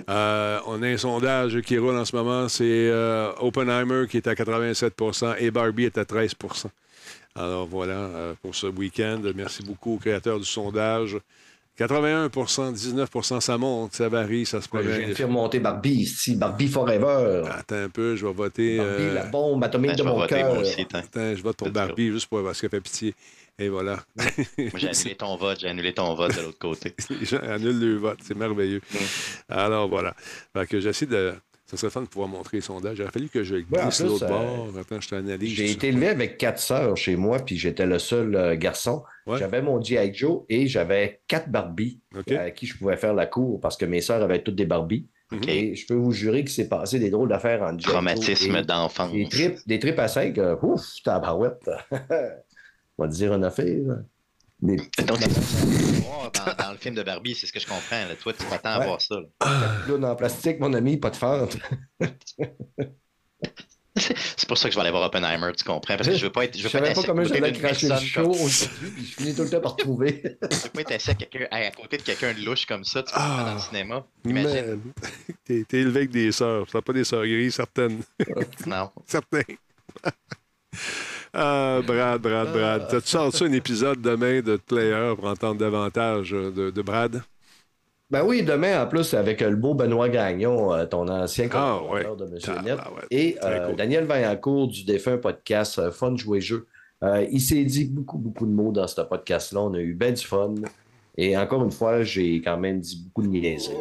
Euh, 0.09 0.59
on 0.67 0.81
a 0.81 0.87
un 0.87 0.97
sondage 0.97 1.61
qui 1.61 1.77
roule 1.77 1.95
en 1.95 2.05
ce 2.05 2.15
moment. 2.15 2.47
C'est 2.47 2.63
euh, 2.65 3.31
Oppenheimer 3.39 4.07
qui 4.09 4.17
est 4.17 4.27
à 4.27 4.33
87% 4.33 5.35
et 5.39 5.51
Barbie 5.51 5.85
est 5.85 5.97
à 5.97 6.03
13% 6.03 6.65
Alors 7.35 7.67
voilà 7.67 7.93
euh, 7.93 8.33
pour 8.41 8.55
ce 8.55 8.67
week-end. 8.67 9.21
Merci 9.35 9.63
beaucoup 9.63 9.95
aux 9.95 9.97
créateurs 9.97 10.39
du 10.39 10.45
sondage. 10.45 11.17
81% 11.77 12.73
19% 12.73 13.41
ça 13.41 13.57
monte, 13.57 13.93
ça 13.95 14.07
varie, 14.07 14.45
ça 14.45 14.61
se 14.61 14.67
Je 14.73 14.77
viens 14.79 14.89
promène. 14.91 15.09
de 15.09 15.13
faire 15.13 15.27
monter 15.29 15.59
Barbie 15.59 15.91
ici, 16.01 16.35
Barbie 16.35 16.67
Forever. 16.67 17.43
Attends 17.51 17.75
un 17.75 17.89
peu, 17.89 18.15
je 18.15 18.25
vais 18.25 18.33
voter. 18.33 18.77
Barbie, 18.77 19.03
euh, 19.03 19.13
la 19.13 19.25
bombe 19.25 19.63
atomique 19.63 19.91
Ben, 19.91 19.97
de 19.97 19.99
je 19.99 20.03
vais 20.03 20.09
mon 20.09 20.15
voter, 20.19 20.35
cœur. 20.35 20.57
attends. 20.57 20.97
Attends, 20.99 21.35
je 21.35 21.41
vote 21.43 21.57
pour 21.57 21.69
Barbie 21.71 22.11
juste 22.11 22.27
pour 22.27 22.43
parce 22.43 22.61
qu'elle 22.61 22.69
fait 22.69 22.81
pitié. 22.81 23.13
Et 23.59 23.69
voilà. 23.69 24.03
Moi, 24.57 24.69
j'ai 24.75 24.89
annulé 24.89 25.15
ton 25.15 25.35
vote, 25.37 25.59
j'ai 25.59 25.67
annulé 25.69 25.93
ton 25.93 26.13
vote 26.13 26.35
de 26.35 26.41
l'autre 26.41 26.59
côté. 26.59 26.93
Les 27.09 27.25
gens 27.25 27.39
annulent 27.39 27.79
le 27.79 27.95
vote. 27.97 28.19
C'est 28.23 28.35
merveilleux. 28.35 28.81
Alors, 29.49 29.87
voilà. 29.87 30.13
Fait 30.53 30.67
que 30.67 30.79
j'essaie 30.79 31.05
de. 31.05 31.33
Ça 31.75 31.81
serait 31.81 31.91
fun 31.91 32.01
de 32.01 32.07
pouvoir 32.07 32.27
montrer 32.29 32.57
les 32.57 32.61
sondages. 32.61 32.97
Il 32.97 33.01
aurait 33.03 33.11
fallu 33.11 33.29
que 33.29 33.43
je 33.43 33.55
glisse 33.57 33.67
Ouais, 33.71 33.81
en 33.81 33.89
plus, 33.89 34.03
l'autre 34.03 34.23
euh, 34.25 34.27
bord. 34.27 34.69
Attends, 34.79 35.01
je 35.01 35.09
t'analyse. 35.09 35.49
J'ai 35.53 35.71
été 35.71 35.87
élevé 35.89 36.07
avec 36.07 36.37
quatre 36.37 36.59
sœurs 36.59 36.95
chez 36.97 37.15
moi, 37.15 37.39
puis 37.39 37.57
j'étais 37.57 37.85
le 37.85 37.99
seul 37.99 38.35
euh, 38.35 38.55
garçon. 38.55 39.03
Ouais. 39.27 39.37
J'avais 39.39 39.61
mon 39.61 39.81
G.I. 39.81 40.13
Joe 40.13 40.43
et 40.49 40.67
j'avais 40.67 41.21
quatre 41.27 41.49
Barbies 41.49 41.99
OK. 42.17 42.31
à 42.31 42.51
qui 42.51 42.65
je 42.67 42.77
pouvais 42.77 42.97
faire 42.97 43.13
la 43.13 43.25
cour 43.25 43.59
parce 43.59 43.75
que 43.77 43.85
mes 43.85 44.01
sœurs 44.01 44.21
avaient 44.21 44.41
toutes 44.41 44.55
des 44.55 44.65
Barbies. 44.65 45.07
Et 45.47 45.75
je 45.75 45.85
peux 45.87 45.95
vous 45.95 46.11
jurer 46.13 46.41
qu'il 46.45 46.51
s'est 46.53 46.69
passé 46.69 46.97
des 46.97 47.09
drôles 47.09 47.27
d'affaires 47.29 47.61
en 47.63 47.71
G.I. 47.71 47.81
Joe 47.81 47.93
Traumatisme 47.93 48.55
et- 48.55 48.61
d'enfance. 48.63 49.11
Des 49.11 49.27
tripes, 49.27 49.57
des 49.65 49.79
tripes 49.79 49.99
à 49.99 50.07
5, 50.07 50.39
ouf, 50.61 50.81
tabarouette. 51.03 51.69
On 52.97 53.03
va 53.03 53.09
te 53.09 53.13
dire 53.13 53.33
une 53.33 53.43
affaire. 53.43 54.03
Des 54.61 54.75
Donc, 55.05 55.19
dans, 55.19 56.63
dans 56.65 56.71
le 56.71 56.77
film 56.77 56.95
de 56.95 57.03
Barbie, 57.03 57.35
c'est 57.35 57.45
ce 57.47 57.51
que 57.53 57.59
je 57.59 57.67
comprends. 57.67 58.05
là. 58.07 58.15
Toi, 58.15 58.33
tu 58.33 58.45
t'attends 58.45 58.69
à 58.69 58.79
Ouais. 58.79 58.85
voir 58.85 59.01
ça. 59.01 59.15
là. 59.15 59.81
clowns 59.85 60.05
en 60.05 60.15
plastique, 60.15 60.59
mon 60.59 60.73
ami, 60.73 60.97
pas 60.97 61.09
de 61.09 61.15
fente. 61.17 61.57
C'est 63.97 64.45
pour 64.49 64.57
ça 64.57 64.67
que 64.67 64.73
je 64.73 64.77
vais 64.77 64.81
aller 64.81 64.91
voir 64.91 65.03
Oppenheimer, 65.03 65.53
tu 65.57 65.63
comprends? 65.63 65.95
Parce 65.95 66.09
que 66.09 66.15
je 66.15 66.25
veux 66.25 66.31
pas 66.31 66.43
être. 66.43 66.57
Je 66.57 66.63
Je 66.63 66.63
veux 66.63 66.69
pas 66.69 66.79
savais 66.79 66.89
être 66.89 66.95
pas 66.97 67.01
à 67.01 67.05
comment 67.05 67.23
j'allais 67.23 67.53
cracher 67.53 67.85
le 67.87 67.91
personne 67.93 68.07
show 68.07 68.29
aujourd'hui, 68.29 68.89
puis 68.93 69.05
je 69.05 69.15
finis 69.15 69.33
tout 69.35 69.43
le 69.43 69.49
temps 69.49 69.61
par 69.61 69.77
trouver. 69.77 70.21
Je 70.51 70.55
veux 70.63 70.69
pas 70.69 70.81
être 70.81 70.91
assis 70.91 71.11
à, 71.11 71.13
quelqu'un- 71.13 71.47
à 71.49 71.71
côté 71.71 71.95
de 71.95 72.01
quelqu'un 72.01 72.33
de 72.33 72.41
louche 72.43 72.65
comme 72.65 72.83
ça, 72.83 73.03
tu 73.03 73.13
comprends, 73.13 73.25
Ah. 73.37 73.45
dans 73.45 73.53
le 73.53 73.59
cinéma. 73.61 74.05
Imagine. 74.25 74.81
T'es 75.45 75.63
t'es 75.65 75.77
élevé 75.79 75.99
avec 75.99 76.09
des 76.11 76.33
sœurs. 76.33 76.65
Pas 76.67 76.91
des 76.91 77.05
sœurs 77.05 77.25
grises, 77.25 77.55
certaines. 77.55 78.01
Non. 78.65 78.91
Certains. 79.07 79.43
Ah, 81.35 81.81
Brad, 81.85 82.21
Brad, 82.21 82.51
Brad. 82.53 82.87
Tu 82.89 83.01
sors-tu 83.09 83.43
un 83.43 83.51
épisode 83.51 84.01
demain 84.01 84.41
de 84.41 84.55
Player 84.57 85.13
pour 85.15 85.25
entendre 85.27 85.59
davantage 85.59 86.33
euh, 86.33 86.49
de, 86.51 86.69
de 86.71 86.81
Brad? 86.81 87.21
Ben 88.09 88.23
oui, 88.23 88.43
demain, 88.43 88.81
en 88.83 88.87
plus, 88.87 89.13
avec 89.13 89.41
euh, 89.41 89.49
le 89.49 89.55
beau 89.55 89.73
Benoît 89.73 90.07
Gagnon, 90.09 90.73
euh, 90.73 90.85
ton 90.85 91.07
ancien 91.09 91.45
Ah, 91.51 91.79
collaborateur 91.81 92.11
ouais. 92.11 92.17
de 92.27 92.31
Monsieur 92.31 92.53
Ah, 92.57 92.61
Net, 92.61 92.77
ah, 92.79 92.91
ouais. 92.93 93.01
et 93.11 93.37
euh, 93.43 93.67
cool. 93.67 93.75
Daniel 93.75 94.05
Vaillancourt 94.05 94.67
du 94.67 94.85
défunt 94.85 95.17
podcast 95.17 95.89
Fun 95.91 96.15
Jouer 96.15 96.39
Jeu. 96.39 96.67
Euh, 97.03 97.25
il 97.29 97.41
s'est 97.41 97.63
dit 97.65 97.85
beaucoup, 97.85 98.17
beaucoup 98.17 98.45
de 98.45 98.51
mots 98.51 98.71
dans 98.71 98.87
ce 98.87 99.01
podcast-là. 99.01 99.59
On 99.61 99.73
a 99.73 99.79
eu 99.79 99.93
ben 99.93 100.13
du 100.13 100.23
fun. 100.25 100.53
Et 101.17 101.37
encore 101.37 101.63
une 101.63 101.71
fois, 101.71 102.03
j'ai 102.03 102.41
quand 102.41 102.57
même 102.57 102.79
dit 102.79 103.03
beaucoup 103.05 103.21
de 103.21 103.27
niaiseries. 103.27 103.75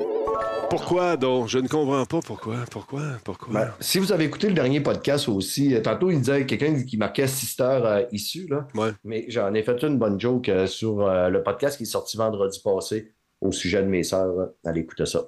Pourquoi 0.70 1.16
donc? 1.16 1.48
Je 1.48 1.59
ne 1.59 1.69
comprends 1.69 2.05
pas 2.05 2.20
pourquoi. 2.20 2.56
Pourquoi? 2.70 3.02
Pourquoi? 3.23 3.52
Ben, 3.52 3.70
si 3.81 3.98
vous 3.98 4.12
avez 4.12 4.24
écouté 4.24 4.48
le 4.48 4.55
dernier 4.55 4.81
podcast 4.81 5.28
aussi, 5.28 5.74
euh, 5.74 5.81
tantôt 5.81 6.11
il 6.11 6.19
disait 6.19 6.47
quelqu'un 6.47 6.82
qui 6.82 6.97
marquait 6.97 7.27
Sister 7.27 7.81
euh, 7.85 8.05
issu, 8.11 8.48
là. 8.48 8.66
Ouais. 8.74 8.90
Mais 9.05 9.24
j'en 9.28 9.55
ai 9.55 9.62
fait 9.62 9.81
une 9.82 9.98
bonne 9.98 10.19
joke 10.19 10.48
euh, 10.48 10.66
sur 10.66 11.02
euh, 11.02 11.28
le 11.28 11.43
podcast 11.43 11.77
qui 11.77 11.85
est 11.85 11.86
sorti 11.86 12.16
vendredi 12.16 12.61
passé 12.65 13.12
au 13.40 13.52
sujet 13.52 13.82
de 13.82 13.89
mes 13.89 14.02
sœurs. 14.02 14.51
Allez 14.65 14.81
écouter 14.81 15.06
ça. 15.06 15.23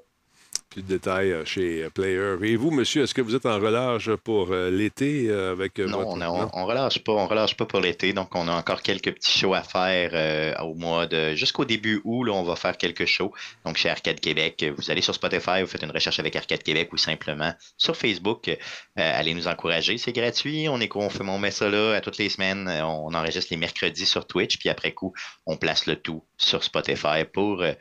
Plus 0.77 0.83
de 0.83 0.89
détails 0.89 1.33
euh, 1.33 1.43
chez 1.47 1.89
Player. 1.95 2.35
Et 2.43 2.55
vous, 2.57 2.71
monsieur, 2.71 3.03
est-ce 3.05 3.15
que 3.15 3.23
vous 3.23 3.35
êtes 3.35 3.47
en 3.47 3.59
relâche 3.59 4.11
pour 4.17 4.53
euh, 4.53 4.69
l'été 4.71 5.25
euh, 5.31 5.53
avec 5.53 5.79
Non, 5.79 5.97
votre... 5.97 6.09
on, 6.11 6.21
a- 6.21 6.29
on, 6.29 6.51
on 6.53 6.67
relâche 6.67 6.99
pas, 6.99 7.13
on 7.13 7.27
relâche 7.27 7.57
pas 7.57 7.65
pour 7.65 7.81
l'été, 7.81 8.13
donc 8.13 8.35
on 8.35 8.47
a 8.47 8.53
encore 8.53 8.83
quelques 8.83 9.11
petits 9.15 9.39
shows 9.39 9.55
à 9.55 9.63
faire 9.63 10.11
euh, 10.13 10.55
au 10.63 10.75
mois 10.75 11.07
de 11.07 11.35
jusqu'au 11.35 11.65
début 11.65 12.03
août, 12.05 12.25
là, 12.25 12.35
on 12.35 12.43
va 12.43 12.57
faire 12.57 12.77
quelques 12.77 13.07
shows. 13.07 13.33
Donc 13.65 13.79
chez 13.79 13.89
Arcade 13.89 14.21
Québec, 14.21 14.67
vous 14.77 14.91
allez 14.91 15.01
sur 15.01 15.15
Spotify, 15.15 15.63
vous 15.63 15.67
faites 15.67 15.83
une 15.83 15.91
recherche 15.93 16.21
avec 16.21 16.37
Arcade 16.37 16.63
Québec 16.63 16.93
ou 16.93 16.99
simplement 16.99 17.55
sur 17.79 17.97
Facebook, 17.97 18.49
euh, 18.51 18.57
allez 18.97 19.33
nous 19.33 19.49
encourager, 19.49 19.97
c'est 19.97 20.13
gratuit, 20.13 20.69
on 20.69 20.79
est 20.83 20.95
on 20.95 21.09
fait 21.09 21.23
on 21.27 21.39
met 21.39 21.53
ça 21.53 21.71
là 21.71 21.95
à 21.95 22.03
toutes 22.03 22.19
les 22.19 22.29
semaines, 22.29 22.69
on 22.85 23.15
enregistre 23.15 23.49
les 23.51 23.57
mercredis 23.57 24.05
sur 24.05 24.27
Twitch, 24.27 24.59
puis 24.59 24.69
après 24.69 24.93
coup, 24.93 25.15
on 25.47 25.57
place 25.57 25.87
le 25.87 25.97
tout 25.97 26.23
sur 26.37 26.63
Spotify 26.63 27.25
pour 27.33 27.63
euh, 27.63 27.73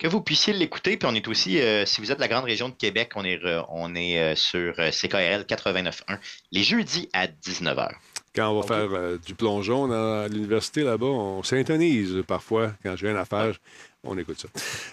que 0.00 0.08
vous 0.08 0.20
puissiez 0.22 0.52
l'écouter. 0.52 0.96
Puis 0.96 1.06
on 1.08 1.14
est 1.14 1.28
aussi, 1.28 1.60
euh, 1.60 1.84
si 1.86 2.00
vous 2.00 2.10
êtes 2.10 2.16
de 2.18 2.22
la 2.22 2.28
grande 2.28 2.44
région 2.44 2.68
de 2.70 2.74
Québec, 2.74 3.12
on 3.14 3.22
est, 3.24 3.36
re- 3.36 3.64
on 3.68 3.94
est 3.94 4.18
euh, 4.18 4.34
sur 4.34 4.74
euh, 4.80 4.90
CKRL 4.90 5.42
89.1 5.42 6.18
les 6.50 6.62
jeudis 6.64 7.08
à 7.12 7.26
19h. 7.28 7.90
Quand 8.34 8.48
on 8.50 8.60
va 8.60 8.66
faire 8.66 8.88
euh, 8.92 9.18
du 9.24 9.34
plongeon 9.34 9.88
dans 9.88 10.30
l'université 10.32 10.82
là-bas, 10.82 11.06
on 11.06 11.42
s'intonise 11.42 12.22
parfois. 12.26 12.72
Quand 12.82 12.94
j'ai 12.96 13.10
une 13.10 13.16
affaire, 13.16 13.52
on 14.04 14.16
écoute 14.16 14.40
ça. 14.40 14.48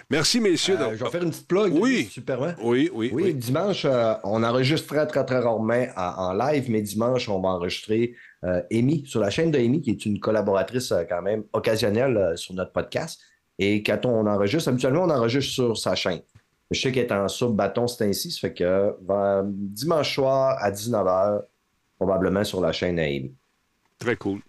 Merci, 0.09 0.39
messieurs. 0.41 0.75
Euh, 0.75 0.85
Donc- 0.89 0.95
je 0.95 1.03
vais 1.03 1.09
faire 1.11 1.23
une 1.23 1.29
petite 1.29 1.47
plug. 1.47 1.73
Oui. 1.73 2.09
Superman. 2.11 2.55
Oui, 2.61 2.89
oui, 2.93 3.11
Oui, 3.13 3.23
oui. 3.25 3.33
dimanche, 3.35 3.85
euh, 3.85 4.15
on 4.23 4.43
enregistre 4.43 4.87
très, 4.87 5.05
très, 5.07 5.23
très 5.23 5.39
rarement 5.39 5.85
en, 5.95 6.01
en 6.01 6.33
live, 6.33 6.65
mais 6.69 6.81
dimanche, 6.81 7.29
on 7.29 7.39
va 7.39 7.49
enregistrer 7.49 8.15
euh, 8.43 8.61
Amy 8.71 9.05
sur 9.05 9.19
la 9.21 9.29
chaîne 9.29 9.51
de 9.51 9.59
Amy, 9.59 9.81
qui 9.81 9.91
est 9.91 10.05
une 10.05 10.19
collaboratrice 10.19 10.91
euh, 10.91 11.03
quand 11.07 11.21
même 11.21 11.43
occasionnelle 11.53 12.17
euh, 12.17 12.35
sur 12.35 12.53
notre 12.55 12.73
podcast. 12.73 13.21
Et 13.59 13.81
quand 13.83 14.05
on 14.05 14.25
enregistre, 14.27 14.69
habituellement, 14.69 15.03
on 15.03 15.09
enregistre 15.09 15.51
sur 15.51 15.77
sa 15.77 15.95
chaîne. 15.95 16.21
Je 16.69 16.79
sais 16.81 16.91
qu'elle 16.91 17.05
est 17.05 17.11
en 17.13 17.27
sub-bâton, 17.27 17.87
c'est 17.87 18.05
ainsi. 18.05 18.29
Ça 18.31 18.41
fait 18.41 18.53
que 18.53 18.63
euh, 19.09 19.41
dimanche 19.45 20.13
soir 20.15 20.57
à 20.59 20.69
19h, 20.71 21.41
probablement 21.97 22.43
sur 22.43 22.61
la 22.61 22.71
chaîne 22.71 22.99
Amy. 22.99 23.33
Très 23.97 24.15
cool. 24.17 24.41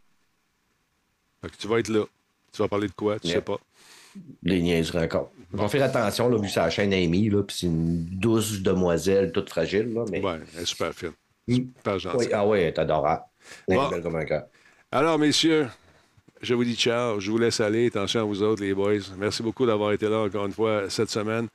Fait 1.43 1.51
que 1.51 1.57
tu 1.57 1.69
vas 1.69 1.79
être 1.79 1.89
là. 1.89 2.05
Tu 2.53 2.61
vas 2.63 2.69
parler 2.69 2.89
de 2.89 2.93
quoi? 2.93 3.19
Tu 3.21 3.29
Yeah. 3.29 3.37
sais 3.37 3.43
pas. 3.43 3.59
Les 4.43 4.61
niaiseries 4.61 5.05
encore. 5.05 5.31
On 5.53 5.59
va 5.59 5.69
faire 5.69 5.85
attention, 5.85 6.29
là, 6.29 6.37
vu 6.37 6.43
que 6.43 6.49
c'est 6.53 6.59
la 6.61 6.71
chaîne 6.71 6.93
Amy, 6.93 7.31
là, 7.31 7.43
puis 7.43 7.57
c'est 7.59 7.67
une 7.67 8.05
douce 8.05 8.61
demoiselle 8.63 9.31
toute 9.33 9.49
fragile. 9.49 9.93
Là, 9.95 10.05
mais... 10.11 10.21
Ouais, 10.23 10.39
elle 10.57 10.63
est 10.63 10.67
super 10.67 10.93
fine. 10.93 11.13
Mm. 11.47 11.55
Super 11.55 11.99
gentille. 11.99 12.27
Oui, 12.27 12.33
ah 12.35 12.47
oui, 12.47 12.59
elle 12.59 12.67
est 12.67 12.79
adorable. 12.79 13.23
Elle 13.69 13.75
est 13.75 13.77
Bon. 13.79 13.89
belle 13.89 14.03
comme 14.03 14.17
un 14.17 14.25
cœur. 14.25 14.43
Alors, 14.91 15.19
messieurs, 15.19 15.69
je 16.43 16.55
vous 16.55 16.65
dis 16.65 16.77
ciao. 16.77 17.21
Je 17.21 17.31
vous 17.31 17.39
laisse 17.39 17.61
aller. 17.61 17.87
Attention 17.87 18.21
à 18.21 18.25
vous 18.25 18.43
autres, 18.43 18.63
les 18.63 18.75
boys. 18.75 18.99
Merci 19.19 19.43
beaucoup 19.43 19.67
d'avoir 19.67 19.93
été 19.93 20.09
là 20.09 20.21
encore 20.21 20.47
une 20.47 20.53
fois 20.53 20.89
cette 20.89 21.11
semaine. 21.11 21.49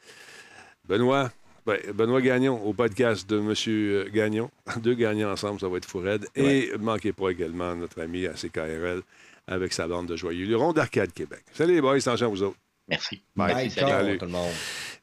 Benoît, 0.88 1.32
ben, 1.66 1.80
Benoît 1.94 2.22
Gagnon 2.22 2.62
au 2.66 2.74
podcast 2.74 3.30
de 3.30 3.40
M. 3.40 4.12
Gagnon. 4.12 4.50
Deux 4.82 4.96
gagnants 4.96 5.32
ensemble, 5.32 5.60
ça 5.60 5.68
va 5.68 5.78
être 5.78 5.86
fou 5.86 6.00
raide. 6.00 6.28
Et 6.36 6.72
ne 6.74 6.78
manquez 6.78 7.14
pas 7.14 7.30
également 7.30 7.76
notre 7.76 8.02
ami 8.02 8.26
à 8.28 8.34
CKRL 8.34 9.02
avec 9.48 9.74
sa 9.74 9.88
bande 9.88 10.08
de 10.08 10.16
joyeux 10.16 10.46
lurons 10.46 10.74
d'Arcade 10.74 11.14
Québec. 11.14 11.44
Salut 11.54 11.76
les 11.76 11.82
boys, 11.82 11.98
attention 11.98 12.28
à 12.28 12.30
vous 12.30 12.44
autres. 12.44 12.58
Merci. 12.90 13.22
Bye. 13.36 13.54
Bye, 13.54 13.70
Salut. 13.72 14.18
tout 14.18 14.26
le 14.26 14.32
monde. 14.32 14.52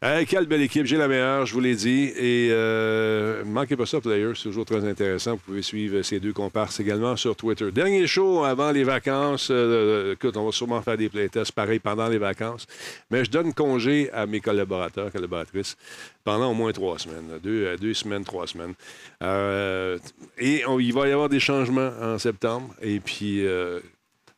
Hey, 0.02 0.24
quelle 0.26 0.46
belle 0.46 0.62
équipe, 0.62 0.86
j'ai 0.86 0.96
la 0.96 1.08
meilleure, 1.08 1.44
je 1.46 1.52
vous 1.52 1.60
l'ai 1.60 1.74
dit. 1.74 2.04
Et 2.16 2.48
euh, 2.50 3.42
manquez 3.44 3.76
pas 3.76 3.84
ça, 3.86 4.00
Players, 4.00 4.32
c'est 4.34 4.44
toujours 4.44 4.64
très 4.64 4.82
intéressant. 4.88 5.32
Vous 5.32 5.38
pouvez 5.38 5.62
suivre 5.62 6.00
ces 6.02 6.20
deux 6.20 6.32
comparses 6.32 6.80
également 6.80 7.16
sur 7.16 7.36
Twitter. 7.36 7.70
Dernier 7.70 8.06
show 8.06 8.44
avant 8.44 8.70
les 8.70 8.84
vacances. 8.84 9.48
Euh, 9.50 10.12
écoute, 10.14 10.36
on 10.38 10.44
va 10.46 10.52
sûrement 10.52 10.80
faire 10.82 10.96
des 10.96 11.08
playtests 11.10 11.52
pareil 11.52 11.78
pendant 11.80 12.08
les 12.08 12.16
vacances. 12.18 12.66
Mais 13.10 13.24
je 13.26 13.30
donne 13.30 13.52
congé 13.54 14.10
à 14.12 14.24
mes 14.26 14.40
collaborateurs, 14.40 15.10
collaboratrices, 15.12 15.76
pendant 16.24 16.50
au 16.50 16.54
moins 16.54 16.72
trois 16.72 16.98
semaines. 16.98 17.38
Deux, 17.42 17.64
euh, 17.66 17.76
deux 17.76 17.94
semaines, 17.94 18.24
trois 18.24 18.46
semaines. 18.46 18.74
Euh, 19.22 19.98
et 20.38 20.64
on- 20.66 20.78
il 20.80 20.92
va 20.94 21.08
y 21.08 21.12
avoir 21.12 21.28
des 21.28 21.40
changements 21.40 21.92
en 22.00 22.18
septembre. 22.18 22.74
Et 22.80 23.00
puis, 23.00 23.44
euh, 23.46 23.80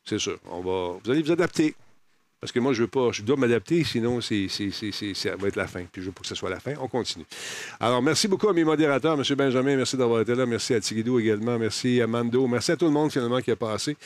c'est 0.05 0.19
sûr, 0.19 0.39
on 0.51 0.61
va, 0.61 0.99
vous 1.05 1.11
allez 1.11 1.23
vous 1.23 1.33
adapter. 1.33 1.75
Parce 2.43 2.51
que 2.51 2.59
moi, 2.59 2.73
je 2.73 2.83
veux 2.83 2.89
pas, 2.89 3.13
je 3.13 3.23
dois 3.23 3.37
m'adapter, 3.37 3.85
sinon 3.85 4.21
ça 4.21 4.35
va 5.37 5.47
être 5.47 5.55
la 5.55 5.69
fin. 5.69 5.85
Puis 5.93 6.03
je 6.03 6.07
veux 6.09 6.13
pas 6.13 6.23
que 6.23 6.27
ce 6.27 6.35
soit 6.35 6.51
la 6.51 6.59
fin. 6.59 6.73
On 6.81 6.89
continue. 6.89 7.25
Alors, 7.79 8.03
merci 8.03 8.27
beaucoup 8.27 8.49
à 8.49 8.53
mes 8.53 8.65
modérateurs, 8.65 9.15
M. 9.15 9.23
Benjamin, 9.37 9.77
merci 9.77 9.97
d'avoir 9.97 10.23
été 10.23 10.35
là. 10.35 10.45
Merci 10.45 10.75
à 10.75 10.81
Tigidou 10.81 11.21
également. 11.21 11.57
Merci 11.57 12.03
à 12.03 12.09
Mando. 12.09 12.49
Merci 12.49 12.73
à 12.73 12.77
tout 12.77 12.87
le 12.87 12.91
monde 12.91 13.13
finalement 13.13 13.41
qui 13.41 13.53
a 13.53 13.57
passé. 13.57 13.97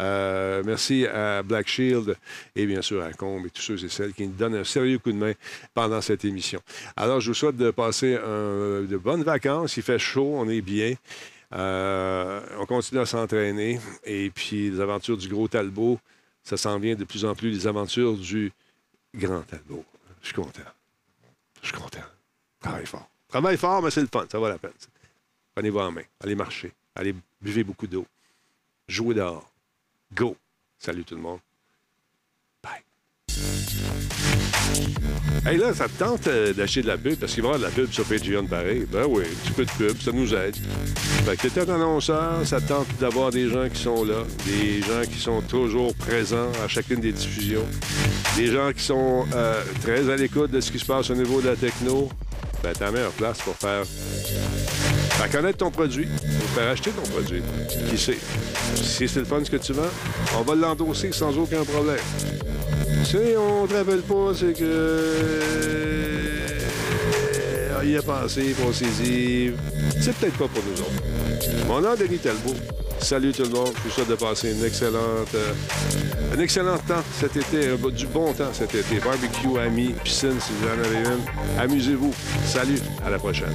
Euh, 0.00 0.62
merci 0.64 1.06
à 1.06 1.42
Black 1.42 1.68
Shield 1.68 2.16
et 2.56 2.64
bien 2.64 2.80
sûr 2.80 3.02
à 3.02 3.12
Combe 3.12 3.44
et 3.44 3.50
tous 3.50 3.60
ceux 3.60 3.84
et 3.84 3.90
celles 3.90 4.14
qui 4.14 4.26
nous 4.26 4.32
donnent 4.32 4.56
un 4.56 4.64
sérieux 4.64 4.98
coup 4.98 5.12
de 5.12 5.18
main 5.18 5.32
pendant 5.74 6.00
cette 6.00 6.24
émission. 6.24 6.60
Alors, 6.96 7.20
je 7.20 7.28
vous 7.28 7.34
souhaite 7.34 7.58
de 7.58 7.70
passer 7.70 8.14
de 8.14 8.96
bonnes 8.96 9.22
vacances. 9.22 9.76
Il 9.76 9.82
fait 9.82 9.98
chaud, 9.98 10.32
on 10.34 10.48
est 10.48 10.62
bien. 10.62 10.94
Euh, 11.54 12.40
on 12.58 12.66
continue 12.66 13.00
à 13.00 13.06
s'entraîner. 13.06 13.78
Et 14.04 14.30
puis, 14.30 14.70
les 14.70 14.80
aventures 14.80 15.16
du 15.16 15.28
gros 15.28 15.48
Talbot, 15.48 15.98
ça 16.42 16.56
s'en 16.56 16.78
vient 16.78 16.94
de 16.94 17.04
plus 17.04 17.24
en 17.24 17.34
plus, 17.34 17.50
les 17.50 17.66
aventures 17.66 18.16
du 18.16 18.52
grand 19.14 19.42
Talbot. 19.42 19.84
Je 20.20 20.26
suis 20.26 20.34
content. 20.34 20.62
Je 21.60 21.68
suis 21.68 21.76
content. 21.76 22.04
Travaille 22.60 22.86
fort. 22.86 23.08
Travaille 23.28 23.56
fort, 23.56 23.82
mais 23.82 23.90
c'est 23.90 24.00
le 24.00 24.08
fun. 24.12 24.26
Ça 24.30 24.38
vaut 24.38 24.48
la 24.48 24.58
peine. 24.58 24.72
Prenez-vous 25.54 25.78
en 25.78 25.92
main. 25.92 26.04
Allez 26.20 26.34
marcher. 26.34 26.72
Allez 26.94 27.14
buvez 27.40 27.64
beaucoup 27.64 27.86
d'eau. 27.86 28.06
Jouez 28.88 29.14
dehors. 29.14 29.50
Go. 30.14 30.36
Salut 30.78 31.04
tout 31.04 31.14
le 31.14 31.20
monde. 31.20 31.40
Hey 35.44 35.58
là, 35.58 35.74
ça 35.74 35.88
te 35.88 35.98
tente 35.98 36.28
euh, 36.28 36.52
d'acheter 36.52 36.82
de 36.82 36.86
la 36.86 36.96
pub? 36.96 37.16
Parce 37.16 37.34
qu'il 37.34 37.42
va 37.42 37.50
y 37.50 37.52
avoir 37.54 37.70
de 37.70 37.76
la 37.76 37.82
pub 37.82 37.92
sur 37.92 38.04
Patreon 38.04 38.46
pareil. 38.46 38.86
Ben 38.90 39.04
oui, 39.08 39.24
un 39.24 39.44
petit 39.44 39.52
peu 39.52 39.64
de 39.64 39.70
pub, 39.70 40.00
ça 40.00 40.12
nous 40.12 40.32
aide. 40.34 40.54
Fait 41.24 41.36
que 41.36 41.48
t'es 41.48 41.60
un 41.60 41.74
annonceur, 41.74 42.46
ça 42.46 42.60
te 42.60 42.68
tente 42.68 42.86
d'avoir 43.00 43.30
des 43.30 43.48
gens 43.48 43.68
qui 43.68 43.82
sont 43.82 44.04
là, 44.04 44.22
des 44.46 44.80
gens 44.82 45.02
qui 45.10 45.18
sont 45.18 45.42
toujours 45.42 45.94
présents 45.94 46.50
à 46.64 46.68
chacune 46.68 47.00
des 47.00 47.12
diffusions, 47.12 47.66
des 48.36 48.46
gens 48.46 48.72
qui 48.72 48.84
sont 48.84 49.26
euh, 49.34 49.62
très 49.82 50.08
à 50.10 50.16
l'écoute 50.16 50.50
de 50.52 50.60
ce 50.60 50.70
qui 50.70 50.78
se 50.78 50.86
passe 50.86 51.10
au 51.10 51.14
niveau 51.14 51.40
de 51.40 51.48
la 51.48 51.56
techno. 51.56 52.08
Ben, 52.62 52.72
la 52.80 52.92
meilleure 52.92 53.10
place 53.10 53.38
pour 53.38 53.56
faire, 53.56 53.82
faire 53.84 55.30
connaître 55.30 55.58
ton 55.58 55.72
produit, 55.72 56.06
pour 56.06 56.48
faire 56.50 56.68
acheter 56.68 56.92
ton 56.92 57.02
produit. 57.10 57.42
Qui 57.90 57.98
sait? 57.98 58.18
Si 58.76 59.08
c'est 59.08 59.18
le 59.18 59.24
fun 59.24 59.44
ce 59.44 59.50
que 59.50 59.56
tu 59.56 59.72
vends, 59.72 59.82
on 60.38 60.42
va 60.42 60.54
l'endosser 60.54 61.10
sans 61.10 61.36
aucun 61.36 61.64
problème. 61.64 61.98
Si 63.04 63.16
on 63.36 63.62
ne 63.62 63.66
te 63.68 63.74
rappelle 63.74 64.00
pas, 64.00 64.32
c'est 64.34 64.52
que. 64.52 64.64
euh, 64.64 66.58
Il 67.84 67.96
a 67.96 68.02
pensé, 68.02 68.54
on 68.66 68.72
s'est 68.72 68.84
dit. 69.02 69.50
C'est 70.00 70.14
peut-être 70.16 70.38
pas 70.38 70.48
pour 70.48 70.62
nous 70.64 70.80
autres. 70.80 71.66
Mon 71.66 71.80
nom 71.80 71.94
est 71.94 71.98
Denis 71.98 72.18
Talbot. 72.18 72.54
Salut 73.00 73.32
tout 73.32 73.42
le 73.42 73.48
monde. 73.50 73.72
Je 73.76 73.82
vous 73.82 73.90
souhaite 73.90 74.08
de 74.08 74.14
passer 74.14 74.52
une 74.52 74.64
excellente, 74.64 75.34
euh, 75.34 75.52
un 76.36 76.38
excellent 76.40 76.78
temps 76.78 77.02
cet 77.18 77.36
été, 77.36 77.76
du 77.92 78.06
bon 78.06 78.32
temps 78.32 78.52
cet 78.52 78.74
été. 78.74 78.98
Barbecue, 79.04 79.58
amis, 79.58 79.94
piscine 80.04 80.38
si 80.40 80.52
vous 80.60 80.68
en 80.68 80.78
avez 80.84 80.98
une. 80.98 81.60
Amusez-vous. 81.60 82.14
Salut. 82.46 82.78
À 83.04 83.10
la 83.10 83.18
prochaine. 83.18 83.52